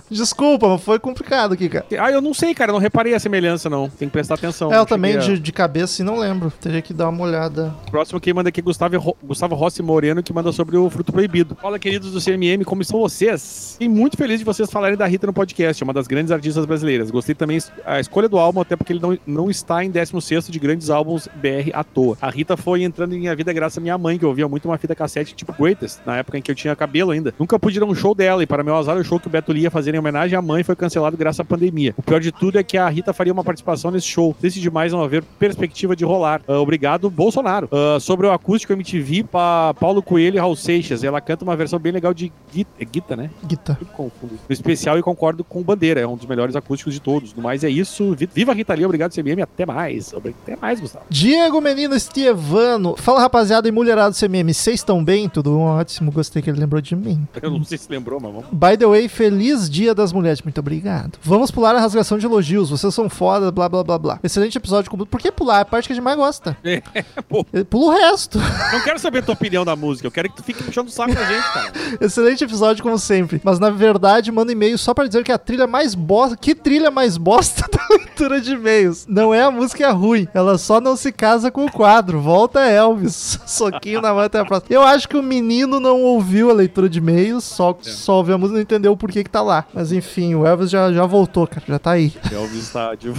Desculpa, 0.09 0.77
foi 0.77 0.99
complicado 0.99 1.53
aqui, 1.53 1.67
cara. 1.69 1.85
Ah, 1.99 2.11
eu 2.11 2.21
não 2.21 2.33
sei, 2.33 2.53
cara. 2.53 2.71
Não 2.71 2.79
reparei 2.79 3.13
a 3.13 3.19
semelhança, 3.19 3.69
não. 3.69 3.89
Tem 3.89 4.07
que 4.07 4.13
prestar 4.13 4.35
atenção. 4.35 4.71
É, 4.73 4.77
eu 4.77 4.85
também 4.85 5.15
a- 5.15 5.19
de, 5.19 5.39
de 5.39 5.51
cabeça 5.51 5.85
assim, 5.85 6.03
não 6.03 6.17
lembro. 6.17 6.51
Teria 6.61 6.81
que 6.81 6.93
dar 6.93 7.09
uma 7.09 7.23
olhada. 7.23 7.73
Próximo 7.89 8.19
quem 8.19 8.33
manda 8.33 8.49
aqui 8.49 8.59
é 8.59 8.63
Gustavo, 8.63 8.97
Ro- 8.97 9.17
Gustavo 9.23 9.55
Rossi 9.55 9.81
Moreno, 9.81 10.21
que 10.21 10.31
manda 10.33 10.51
sobre 10.51 10.77
o 10.77 10.89
fruto 10.89 11.11
proibido. 11.11 11.55
Fala, 11.61 11.79
queridos 11.79 12.11
do 12.11 12.21
CMM, 12.21 12.63
como 12.63 12.81
estão 12.81 12.99
vocês? 12.99 13.71
Fiquei 13.73 13.89
muito 13.89 14.15
feliz 14.17 14.39
de 14.39 14.45
vocês 14.45 14.69
falarem 14.69 14.97
da 14.97 15.05
Rita 15.05 15.25
no 15.27 15.33
podcast, 15.33 15.83
uma 15.83 15.93
das 15.93 16.07
grandes 16.07 16.31
artistas 16.31 16.65
brasileiras. 16.65 17.09
Gostei 17.11 17.33
também 17.35 17.57
a 17.85 17.99
escolha 17.99 18.29
do 18.29 18.37
álbum, 18.37 18.61
até 18.61 18.75
porque 18.75 18.93
ele 18.93 18.99
não, 19.01 19.17
não 19.25 19.49
está 19.49 19.83
em 19.83 19.89
16 19.89 20.47
de 20.47 20.59
grandes 20.59 20.89
álbuns 20.89 21.27
BR 21.35 21.71
à 21.73 21.83
toa. 21.83 22.17
A 22.21 22.29
Rita 22.29 22.55
foi 22.55 22.83
entrando 22.83 23.15
em 23.15 23.19
minha 23.19 23.35
vida 23.35 23.51
graças 23.53 23.77
à 23.77 23.81
minha 23.81 23.97
mãe, 23.97 24.17
que 24.19 24.25
eu 24.25 24.29
ouvia 24.29 24.47
muito 24.47 24.67
uma 24.67 24.77
fita 24.77 24.93
cassete 24.95 25.33
tipo 25.35 25.53
Greatest, 25.53 25.99
na 26.05 26.17
época 26.17 26.37
em 26.37 26.41
que 26.41 26.51
eu 26.51 26.55
tinha 26.55 26.75
cabelo 26.75 27.11
ainda. 27.11 27.33
Nunca 27.39 27.57
pude 27.59 27.77
ir 27.79 27.81
a 27.83 27.85
um 27.85 27.95
show 27.95 28.13
dela, 28.13 28.43
e 28.43 28.45
para 28.45 28.63
meu 28.63 28.75
azar, 28.75 28.97
o 28.97 29.03
show 29.03 29.19
que 29.19 29.27
o 29.27 29.29
Beto 29.29 29.51
Lee 29.51 29.63
ia 29.63 29.71
fazer 29.71 29.95
em 29.95 29.97
homenagem 30.05 30.37
à 30.37 30.41
mãe 30.41 30.63
foi 30.63 30.75
cancelado 30.75 31.17
graças 31.17 31.39
à 31.39 31.43
pandemia. 31.43 31.93
O 31.97 32.01
pior 32.03 32.19
de 32.19 32.31
tudo 32.31 32.57
é 32.59 32.63
que 32.63 32.77
a 32.77 32.87
Rita 32.87 33.13
faria 33.13 33.33
uma 33.33 33.43
participação 33.43 33.91
nesse 33.91 34.07
show. 34.07 34.35
Triste 34.39 34.59
demais 34.59 34.91
não 34.91 35.03
haver 35.03 35.23
perspectiva 35.39 35.95
de 35.95 36.05
rolar. 36.05 36.41
Ah, 36.47 36.59
obrigado, 36.59 37.09
Bolsonaro. 37.09 37.67
Ah, 37.71 37.99
sobre 37.99 38.27
o 38.27 38.31
acústico 38.31 38.73
MTV, 38.73 39.23
para 39.23 39.73
Paulo 39.75 40.01
Coelho 40.01 40.35
e 40.35 40.39
Raul 40.39 40.55
Seixas. 40.55 41.03
Ela 41.03 41.19
canta 41.21 41.43
uma 41.43 41.55
versão 41.55 41.79
bem 41.79 41.91
legal 41.91 42.13
de 42.13 42.31
Gita, 42.53 42.69
é 42.79 42.85
Gita 42.91 43.15
né? 43.15 43.29
Guita. 43.45 43.77
Eu 43.81 43.87
confundo. 43.87 44.33
No 44.47 44.53
especial 44.53 44.97
e 44.99 45.01
concordo 45.01 45.43
com 45.43 45.61
o 45.61 45.63
Bandeira, 45.63 45.99
é 46.01 46.07
um 46.07 46.15
dos 46.15 46.25
melhores 46.25 46.55
acústicos 46.55 46.93
de 46.93 46.99
todos. 46.99 47.33
No 47.33 47.41
mais 47.41 47.63
é 47.63 47.69
isso. 47.69 48.13
Vi- 48.15 48.29
Viva 48.33 48.51
a 48.51 48.55
Rita 48.55 48.73
Lee, 48.73 48.85
obrigado 48.85 49.11
CMM, 49.13 49.41
até 49.41 49.65
mais. 49.65 50.13
Até 50.13 50.55
mais, 50.55 50.79
Gustavo. 50.79 51.05
Diego 51.09 51.59
Menino 51.61 51.95
Estievano. 51.95 52.95
Fala, 52.97 53.21
rapaziada 53.21 53.67
e 53.67 53.71
mulherada 53.71 54.11
do 54.11 54.15
CMM. 54.15 54.53
Vocês 54.53 54.75
estão 54.79 55.03
bem? 55.03 55.27
Tudo 55.29 55.59
ótimo. 55.59 56.11
Gostei 56.11 56.41
que 56.41 56.49
ele 56.49 56.59
lembrou 56.59 56.81
de 56.81 56.95
mim. 56.95 57.25
Eu 57.41 57.51
não 57.51 57.63
sei 57.63 57.77
se 57.77 57.89
lembrou, 57.89 58.19
mas 58.19 58.31
vamos. 58.33 58.47
By 58.51 58.77
the 58.77 58.85
way, 58.85 59.07
feliz 59.07 59.69
dia 59.85 59.93
das 59.95 60.11
mulheres. 60.11 60.41
Muito 60.41 60.57
obrigado. 60.59 61.19
Vamos 61.21 61.51
pular 61.51 61.75
a 61.75 61.79
rasgação 61.79 62.17
de 62.17 62.25
elogios. 62.25 62.69
Vocês 62.71 62.93
são 62.93 63.07
foda, 63.09 63.51
blá 63.51 63.69
blá 63.69 63.83
blá 63.83 63.97
blá. 63.99 64.19
Excelente 64.23 64.57
episódio. 64.57 64.89
com- 64.89 64.97
Por 64.97 65.19
que 65.19 65.31
pular? 65.31 65.59
É 65.59 65.61
a 65.61 65.65
parte 65.65 65.85
que 65.87 65.93
a 65.93 65.95
gente 65.95 66.03
mais 66.03 66.17
gosta. 66.17 66.57
É, 66.95 67.03
pô, 67.27 67.43
Pula 67.69 67.85
o 67.85 67.89
resto. 67.97 68.37
não 68.71 68.81
quero 68.83 68.97
saber 68.99 69.19
a 69.19 69.21
tua 69.21 69.33
opinião 69.33 69.63
da 69.65 69.75
música, 69.75 70.07
eu 70.07 70.11
quero 70.11 70.29
que 70.29 70.35
tu 70.37 70.43
fique 70.43 70.63
puxando 70.63 70.87
o 70.87 70.91
saco 70.91 71.13
da 71.13 71.23
gente, 71.23 71.53
cara. 71.53 71.71
Excelente 72.01 72.43
episódio, 72.43 72.81
como 72.83 72.97
sempre. 72.97 73.39
Mas 73.43 73.59
na 73.59 73.69
verdade, 73.69 74.31
manda 74.31 74.51
e-mail 74.51 74.77
só 74.77 74.93
pra 74.93 75.05
dizer 75.07 75.23
que 75.23 75.31
a 75.31 75.37
trilha 75.37 75.67
mais 75.67 75.93
bosta. 75.95 76.35
Que 76.37 76.55
trilha 76.55 76.89
mais 76.89 77.17
bosta 77.17 77.65
da 77.71 77.95
leitura 77.95 78.41
de 78.41 78.53
e-mails? 78.53 79.05
Não 79.07 79.33
é 79.33 79.41
a 79.43 79.51
música 79.51 79.91
ruim. 79.91 80.27
Ela 80.33 80.57
só 80.57 80.79
não 80.81 80.95
se 80.95 81.11
casa 81.11 81.51
com 81.51 81.65
o 81.65 81.71
quadro. 81.71 82.19
Volta 82.19 82.61
Elvis. 82.61 83.39
Soquinho 83.45 84.01
na 84.01 84.09
mão 84.13 84.19
até 84.23 84.39
a 84.39 84.45
próxima. 84.45 84.67
Eu 84.73 84.83
acho 84.83 85.07
que 85.07 85.17
o 85.17 85.23
menino 85.23 85.79
não 85.79 86.01
ouviu 86.01 86.49
a 86.49 86.53
leitura 86.53 86.89
de 86.89 86.99
e-mails, 86.99 87.43
só, 87.43 87.77
só 87.81 88.17
ouviu 88.17 88.35
a 88.35 88.37
música 88.37 88.55
e 88.55 88.57
não 88.57 88.61
entendeu 88.63 88.91
o 88.93 88.97
porquê 88.97 89.23
que 89.23 89.29
tá 89.29 89.41
lá. 89.41 89.65
Mas 89.75 89.91
enfim, 89.91 90.33
o 90.35 90.47
Elvis 90.47 90.69
já, 90.69 90.91
já 90.93 91.05
voltou, 91.05 91.45
cara. 91.45 91.65
Já 91.67 91.77
tá 91.77 91.91
aí. 91.91 92.13
Elvis 92.31 92.71
tá 92.71 92.95
de, 92.95 93.11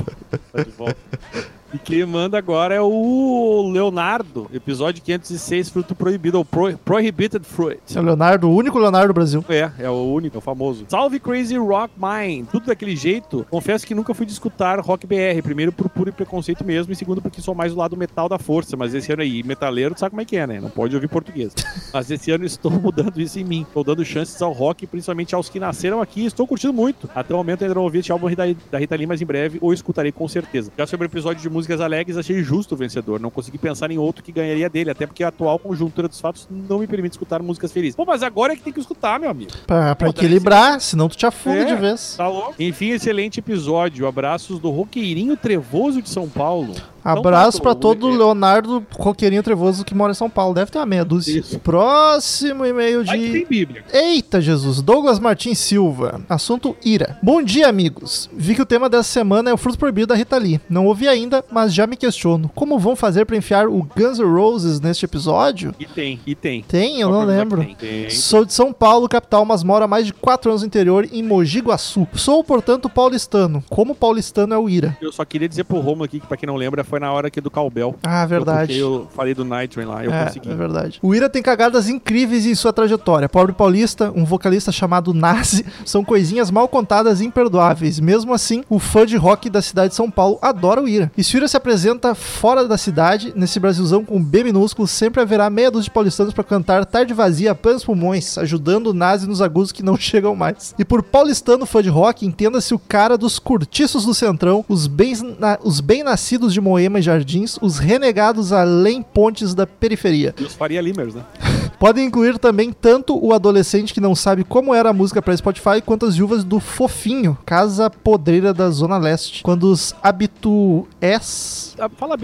tá 0.53 0.63
de 0.63 0.71
volta. 0.71 0.97
E 1.77 1.79
quem 1.79 2.07
manda 2.07 2.39
agora 2.39 2.75
é 2.75 2.81
o 2.81 3.71
Leonardo, 3.71 4.49
episódio 4.51 5.03
506, 5.03 5.69
Fruto 5.69 5.95
Proibido, 5.95 6.39
ou 6.39 6.45
Pro, 6.45 6.75
Prohibited 6.79 7.45
Fruit. 7.45 7.79
É 7.95 8.01
o 8.01 8.03
Leonardo, 8.03 8.49
o 8.49 8.57
único 8.57 8.79
Leonardo 8.79 9.09
do 9.09 9.15
Brasil. 9.15 9.45
É, 9.47 9.71
é 9.81 9.91
o 9.91 10.11
único, 10.11 10.35
é 10.35 10.39
o 10.39 10.41
famoso. 10.41 10.87
Salve 10.89 11.21
Crazy 11.21 11.59
Rock 11.59 11.93
Mind! 11.99 12.47
Tudo 12.51 12.69
daquele 12.69 12.97
jeito. 12.97 13.47
Confesso 13.51 13.87
que 13.87 13.95
nunca 13.95 14.15
fui 14.15 14.25
de 14.25 14.33
escutar 14.33 14.81
rock 14.81 15.07
BR. 15.07 15.43
Primeiro 15.43 15.71
por 15.71 15.91
puro 15.91 16.11
preconceito 16.15 16.65
mesmo, 16.65 16.95
e 16.95 16.97
segundo 16.97 17.21
porque 17.21 17.43
sou 17.43 17.55
mais 17.55 17.75
do 17.75 17.79
lado 17.79 17.95
metal 17.95 18.27
da 18.27 18.39
força. 18.39 18.75
Mas 18.75 18.95
esse 18.95 19.13
ano 19.13 19.21
aí, 19.21 19.43
metaleiro, 19.43 19.95
tu 19.95 20.01
sabe 20.01 20.13
como 20.13 20.23
é 20.23 20.25
que 20.25 20.39
é, 20.39 20.47
né? 20.47 20.59
Não 20.59 20.71
pode 20.71 20.95
ouvir 20.95 21.09
português. 21.09 21.53
Mas 21.93 22.11
esse 22.11 22.31
ano 22.31 22.47
estou 22.47 22.71
mudando 22.71 23.21
isso 23.21 23.39
em 23.39 23.45
mim. 23.45 23.67
Estou 23.69 23.85
dando 23.85 24.03
chances 24.03 24.41
ao 24.41 24.53
rock, 24.53 24.87
principalmente 24.87 25.35
aos 25.35 25.51
que 25.51 25.61
nasceram 25.61 26.01
aqui. 26.01 26.25
Estou 26.25 26.47
curtindo 26.47 26.73
muito. 26.73 27.07
Até 27.15 27.35
o 27.35 27.37
momento 27.37 27.65
ainda 27.65 27.75
não 27.75 27.83
ouvi 27.83 27.99
esse 27.99 28.11
álbum 28.11 28.29
da, 28.35 28.79
Rita 28.79 28.97
Lee, 28.97 29.07
mas 29.07 29.21
em 29.21 29.27
breve 29.27 29.59
ou 29.61 29.75
escutarei 29.75 30.11
com 30.11 30.27
certeza. 30.27 30.73
Já 30.79 30.87
sobre 30.87 31.07
o 31.07 31.09
episódio 31.09 31.43
de 31.43 31.51
músicas 31.67 31.81
alegres, 31.81 32.17
achei 32.17 32.43
justo 32.45 32.75
o 32.75 32.77
vencedor. 32.79 33.19
Não 33.19 33.29
consegui 33.31 33.59
pensar 33.59 33.91
em 33.91 33.99
outro 33.99 34.23
que 34.23 34.31
ganharia 34.31 34.71
dele, 34.71 34.91
até 34.91 35.05
porque 35.07 35.25
a 35.25 35.29
atual 35.29 35.59
conjuntura 35.59 36.07
dos 36.07 36.21
fatos 36.21 36.47
não 36.49 36.79
me 36.79 36.87
permite 36.87 37.13
escutar 37.15 37.43
músicas 37.43 37.73
felizes. 37.73 37.97
Pô, 37.97 38.05
mas 38.05 38.23
agora 38.23 38.53
é 38.53 38.57
que 38.57 38.63
tem 38.63 38.73
que 38.73 38.79
escutar, 38.79 39.19
meu 39.19 39.29
amigo. 39.29 39.51
Pra, 39.67 39.95
pra 39.97 40.07
Pô, 40.13 40.17
equilibrar, 40.17 40.81
senão 40.81 41.09
tu 41.09 41.17
te 41.17 41.27
afunda 41.27 41.59
É. 41.59 41.65
de 41.65 41.75
vez. 41.75 42.15
Tá 42.17 42.29
louco? 42.29 42.55
Enfim, 42.59 42.91
excelente 42.91 43.41
episódio. 43.41 44.07
Abraços 44.07 44.61
do 44.61 44.71
Roqueirinho 44.71 45.37
Trevoso 45.37 46.01
de 46.01 46.09
São 46.09 46.29
Paulo. 46.29 46.75
Abraço 47.07 47.59
Então 47.59 47.63
pra 47.63 47.75
tá, 47.75 47.81
todo 47.81 48.09
Leonardo 48.09 48.85
Roqueirinho 48.99 49.43
Trevoso 49.43 49.85
que 49.85 49.95
mora 49.95 50.11
em 50.13 50.15
São 50.15 50.29
Paulo. 50.29 50.55
Deve 50.55 50.71
ter 50.71 50.79
uma 50.79 50.87
meia 50.87 51.05
dúzia. 51.05 51.39
Isso. 51.39 51.59
Próximo 51.61 52.65
e-mail 52.65 53.05
Ai, 53.07 53.19
de. 53.19 53.33
tem 53.33 53.47
Bíblia. 53.47 53.85
Eita 53.93 54.41
Jesus, 54.41 54.83
Douglas 54.83 55.19
Martins 55.19 55.59
Silva. 55.59 56.21
Assunto 56.29 56.77
ira. 56.85 57.19
Bom 57.23 57.43
dia, 57.43 57.69
amigos. 57.69 58.29
Vi 58.33 58.55
que 58.55 58.63
o 58.63 58.67
tema 58.67 58.89
dessa 58.89 59.09
semana 59.09 59.51
é 59.51 59.55
o 59.55 59.57
fruto 59.57 59.79
proibido 59.79 60.09
da 60.09 60.15
Rita 60.15 60.37
Lee. 60.37 60.61
Não 60.69 60.87
ouvi 60.87 61.07
ainda, 61.07 61.45
mas 61.51 61.73
já 61.73 61.87
me 61.87 61.97
questiono. 61.97 62.51
Como 62.55 62.79
vão 62.79 62.97
fazer 62.97 63.25
pra 63.25 63.37
enfiar 63.37 63.69
o 63.69 63.87
Guns 63.97 64.19
N' 64.19 64.25
Roses 64.25 64.81
neste 64.81 65.05
episódio? 65.05 65.75
E 65.79 65.87
tem, 65.87 66.19
e 66.27 66.35
tem. 66.35 66.63
Tem, 66.63 67.01
eu 67.01 67.09
Só 67.09 67.15
não 67.15 67.25
lembro. 67.25 67.65
Tem, 67.65 67.75
tem. 67.75 68.11
Sou 68.11 68.45
de 68.45 68.53
São 68.53 68.73
Paulo, 68.73 69.09
capital, 69.09 69.45
mas 69.45 69.63
moro 69.63 69.85
há 69.85 69.89
mais 69.89 70.07
de 70.07 70.13
4 70.13 70.51
anos 70.51 70.63
no 70.63 70.67
interior, 70.67 71.09
em 71.13 71.23
Mogi 71.23 71.61
Guaçu. 71.61 72.07
Sou, 72.15 72.43
portanto, 72.43 72.89
paulistano. 72.89 73.63
Como 73.69 73.95
paulistano 73.95 74.55
é 74.55 74.59
o 74.59 74.69
ira? 74.69 74.97
Eu 75.01 75.13
só 75.13 75.25
queria 75.25 75.49
dizer 75.49 75.65
pro 75.65 75.79
Romulo 75.81 76.05
aqui, 76.05 76.21
que 76.21 76.27
pra 76.27 76.37
quem 76.37 76.47
não 76.47 76.57
lembra, 76.57 76.83
foi 76.85 76.96
na 77.01 77.13
hora 77.13 77.29
aqui 77.29 77.41
do 77.41 77.51
Cowbell. 77.51 77.95
Ah, 78.03 78.25
verdade. 78.27 78.77
Eu, 78.79 78.87
eu 78.95 79.09
falei 79.15 79.35
do 79.35 79.45
Night 79.45 79.75
Train 79.75 79.87
lá, 79.87 80.05
eu 80.05 80.13
é, 80.13 80.25
consegui. 80.27 80.51
é 80.51 80.55
verdade. 80.55 80.99
O 81.03 81.15
Ira 81.15 81.29
tem 81.29 81.43
cagadas 81.43 81.89
incríveis 81.89 82.47
em 82.47 82.55
sua 82.55 82.73
trajetória. 82.73 83.29
Pobre 83.29 83.53
paulista, 83.55 84.13
um 84.15 84.25
vocalista 84.25 84.71
chamado 84.73 85.13
Nazi, 85.15 85.65
são 85.85 86.05
coisinhas 86.05 86.51
mal 86.51 86.69
contadas 86.69 87.21
e 87.21 87.25
imperdoáveis. 87.27 88.01
Mesmo 88.01 88.33
assim, 88.33 88.63
o 88.69 88.79
fã 88.79 89.05
de 89.07 89.17
rock 89.17 89.49
da 89.51 89.63
cidade 89.63 89.91
de 89.91 89.95
São 89.97 90.11
Paulo 90.11 90.39
adora 90.43 90.83
o 90.83 90.89
Ira. 90.89 91.11
E 91.17 91.23
se 91.25 91.35
o 91.35 91.39
Ira 91.39 91.49
se 91.49 91.57
apresenta 91.57 92.15
fora 92.15 92.67
da 92.67 92.79
cidade, 92.79 93.33
nesse 93.37 93.59
Brasilzão 93.61 94.05
com 94.05 94.23
B 94.23 94.45
minúsculo, 94.45 94.87
sempre 94.89 95.21
haverá 95.21 95.49
meia 95.51 95.71
dúzia 95.71 95.85
de 95.85 95.91
paulistanos 95.91 96.33
para 96.35 96.45
cantar 96.45 96.85
Tarde 96.87 97.13
Vazia 97.15 97.53
a 97.53 97.55
plenos 97.55 97.85
pulmões, 97.85 98.39
ajudando 98.39 98.89
o 98.89 98.95
Nazi 98.95 99.27
nos 99.27 99.43
agudos 99.43 99.73
que 99.73 99.83
não 99.83 99.97
chegam 99.99 100.35
mais. 100.35 100.75
E 100.79 100.85
por 100.85 101.03
paulistano 101.03 101.67
fã 101.67 101.83
de 101.83 101.89
rock, 101.89 102.25
entenda-se 102.27 102.75
o 102.75 102.79
cara 102.79 103.17
dos 103.19 103.39
curtiços 103.39 104.05
do 104.05 104.15
Centrão, 104.15 104.65
os 104.69 104.87
bem, 104.87 105.15
na- 105.39 105.59
os 105.63 105.81
bem-nascidos 105.81 106.53
de 106.53 106.61
Moema 106.61 106.86
e 106.87 107.03
Jardins, 107.03 107.59
os 107.61 107.79
renegados 107.79 108.53
além 108.53 109.03
pontes 109.03 109.55
da 109.55 109.67
periferia. 109.67 110.35
E 110.39 110.45
os 110.45 110.55
Faria 110.55 110.81
Limers, 110.81 111.15
né? 111.15 111.23
Podem 111.79 112.07
incluir 112.07 112.39
também 112.39 112.73
tanto 112.73 113.19
o 113.23 113.35
adolescente 113.35 113.93
que 113.93 114.01
não 114.01 114.15
sabe 114.15 114.45
como 114.45 114.75
era 114.75 114.91
a 114.91 114.93
música 114.95 115.21
para 115.21 115.37
Spotify, 115.37 115.83
quanto 115.85 116.07
as 116.07 116.17
viúvas 116.17 116.43
do 116.43 116.59
Fofinho, 116.59 117.37
casa 117.45 117.91
podreira 117.91 118.55
da 118.55 118.71
Zona 118.71 118.97
Leste. 118.97 119.43
Quando 119.43 119.65
os 119.65 119.95
habitués. 120.03 121.75
Ah, 121.79 121.91
Fala 121.91 122.15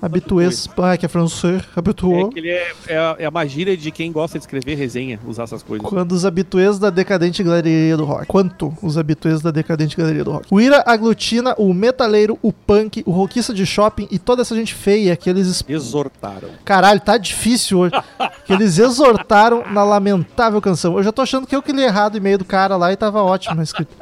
habituês. 0.00 0.68
Ah, 0.76 0.96
que 0.96 1.06
é 1.06 1.08
francês. 1.08 1.62
É 1.62 1.78
Habituou. 1.78 2.28
que 2.30 2.38
ele 2.38 2.50
é, 2.50 2.72
é, 2.88 2.96
a- 2.96 3.16
é 3.18 3.24
a 3.26 3.30
magia 3.30 3.76
de 3.76 3.90
quem 3.90 4.10
gosta 4.12 4.38
de 4.38 4.44
escrever 4.44 4.74
resenha, 4.76 5.18
usar 5.26 5.44
essas 5.44 5.62
coisas. 5.62 5.86
Quando 5.88 6.12
os 6.12 6.24
habituês 6.24 6.78
da 6.78 6.90
decadente 6.90 7.42
galeria 7.42 7.96
do 7.96 8.04
rock. 8.04 8.26
Quanto 8.26 8.76
os 8.82 8.98
habituês 8.98 9.40
da 9.40 9.50
decadente 9.50 9.96
galeria 9.96 10.24
do 10.24 10.32
rock. 10.32 10.46
O 10.50 10.60
Ira 10.60 10.82
aglutina 10.86 11.54
o 11.58 11.72
metaleiro, 11.72 12.38
o 12.42 12.52
punk, 12.52 13.02
o 13.06 13.10
rockista 13.10 13.52
de 13.54 13.64
shopping 13.64 14.08
e 14.10 14.18
toda 14.18 14.42
essa 14.42 14.54
gente 14.54 14.74
feia 14.74 15.16
que 15.16 15.28
eles 15.30 15.46
es- 15.46 15.64
Exortaram. 15.68 16.48
Caralho, 16.64 17.00
tá 17.00 17.16
difícil 17.16 17.78
hoje. 17.78 17.94
que 18.44 18.52
eles 18.52 18.78
exortaram 18.78 19.64
na 19.70 19.82
lamentável 19.84 20.60
canção. 20.60 20.96
Eu 20.96 21.02
já 21.02 21.12
tô 21.12 21.22
achando 21.22 21.46
que 21.46 21.54
eu 21.54 21.62
que 21.62 21.72
li 21.72 21.82
errado 21.82 22.14
o 22.14 22.16
e-mail 22.18 22.38
do 22.38 22.44
cara 22.44 22.76
lá 22.76 22.92
e 22.92 22.96
tava 22.96 23.22
ótimo 23.22 23.62
escrito. 23.62 23.94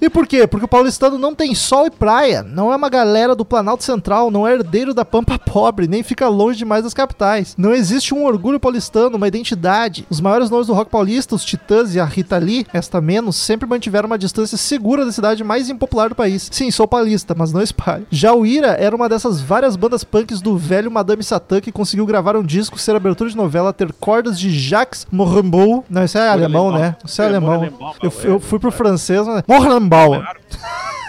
E 0.00 0.08
por 0.10 0.26
quê? 0.26 0.46
Porque 0.46 0.64
o 0.64 0.68
paulistano 0.68 1.18
não 1.18 1.34
tem 1.34 1.54
sol 1.54 1.86
e 1.86 1.90
praia, 1.90 2.42
não 2.42 2.72
é 2.72 2.76
uma 2.76 2.88
galera 2.88 3.34
do 3.34 3.44
Planalto 3.44 3.84
Central, 3.84 4.30
não 4.30 4.46
é 4.46 4.52
herdeiro 4.54 4.92
da 4.94 5.04
Pampa 5.04 5.21
Pobre, 5.24 5.86
nem 5.86 6.02
fica 6.02 6.28
longe 6.28 6.58
demais 6.58 6.82
das 6.84 6.94
capitais. 6.94 7.54
Não 7.58 7.74
existe 7.74 8.14
um 8.14 8.24
orgulho 8.24 8.58
paulistano, 8.58 9.16
uma 9.16 9.28
identidade. 9.28 10.06
Os 10.08 10.20
maiores 10.20 10.48
nomes 10.48 10.66
do 10.66 10.72
rock 10.72 10.90
paulista, 10.90 11.34
os 11.34 11.44
Titãs 11.44 11.94
e 11.94 12.00
a 12.00 12.04
Rita 12.04 12.38
Lee, 12.38 12.66
esta 12.72 13.00
menos, 13.00 13.36
sempre 13.36 13.68
mantiveram 13.68 14.06
uma 14.06 14.18
distância 14.18 14.56
segura 14.56 15.04
da 15.04 15.12
cidade 15.12 15.44
mais 15.44 15.68
impopular 15.68 16.08
do 16.08 16.14
país. 16.14 16.48
Sim, 16.50 16.70
sou 16.70 16.88
paulista, 16.88 17.34
mas 17.36 17.52
não 17.52 17.60
espalho. 17.60 18.06
Já 18.10 18.32
o 18.32 18.46
Ira 18.46 18.68
era 18.78 18.96
uma 18.96 19.08
dessas 19.08 19.40
várias 19.40 19.76
bandas 19.76 20.04
punks 20.04 20.40
do 20.40 20.56
velho 20.56 20.90
Madame 20.90 21.22
Satã 21.22 21.60
que 21.60 21.70
conseguiu 21.72 22.06
gravar 22.06 22.36
um 22.36 22.42
disco, 22.42 22.78
ser 22.78 22.96
abertura 22.96 23.28
de 23.28 23.36
novela, 23.36 23.72
ter 23.72 23.92
cordas 23.92 24.38
de 24.38 24.50
Jacques 24.50 25.06
Morambeau. 25.12 25.84
Não, 25.90 26.04
isso 26.04 26.16
é 26.18 26.28
alemão, 26.28 26.68
alemão. 26.68 26.80
né? 26.80 26.96
Isso 27.04 27.20
é 27.20 27.24
É, 27.24 27.28
alemão. 27.28 27.54
alemão, 27.54 27.94
Eu, 28.02 28.08
é. 28.10 28.26
eu 28.28 28.40
fui 28.40 28.58
pro 28.58 28.70
francês, 28.72 29.26
mas... 29.26 29.42
Morambeau. 29.46 30.22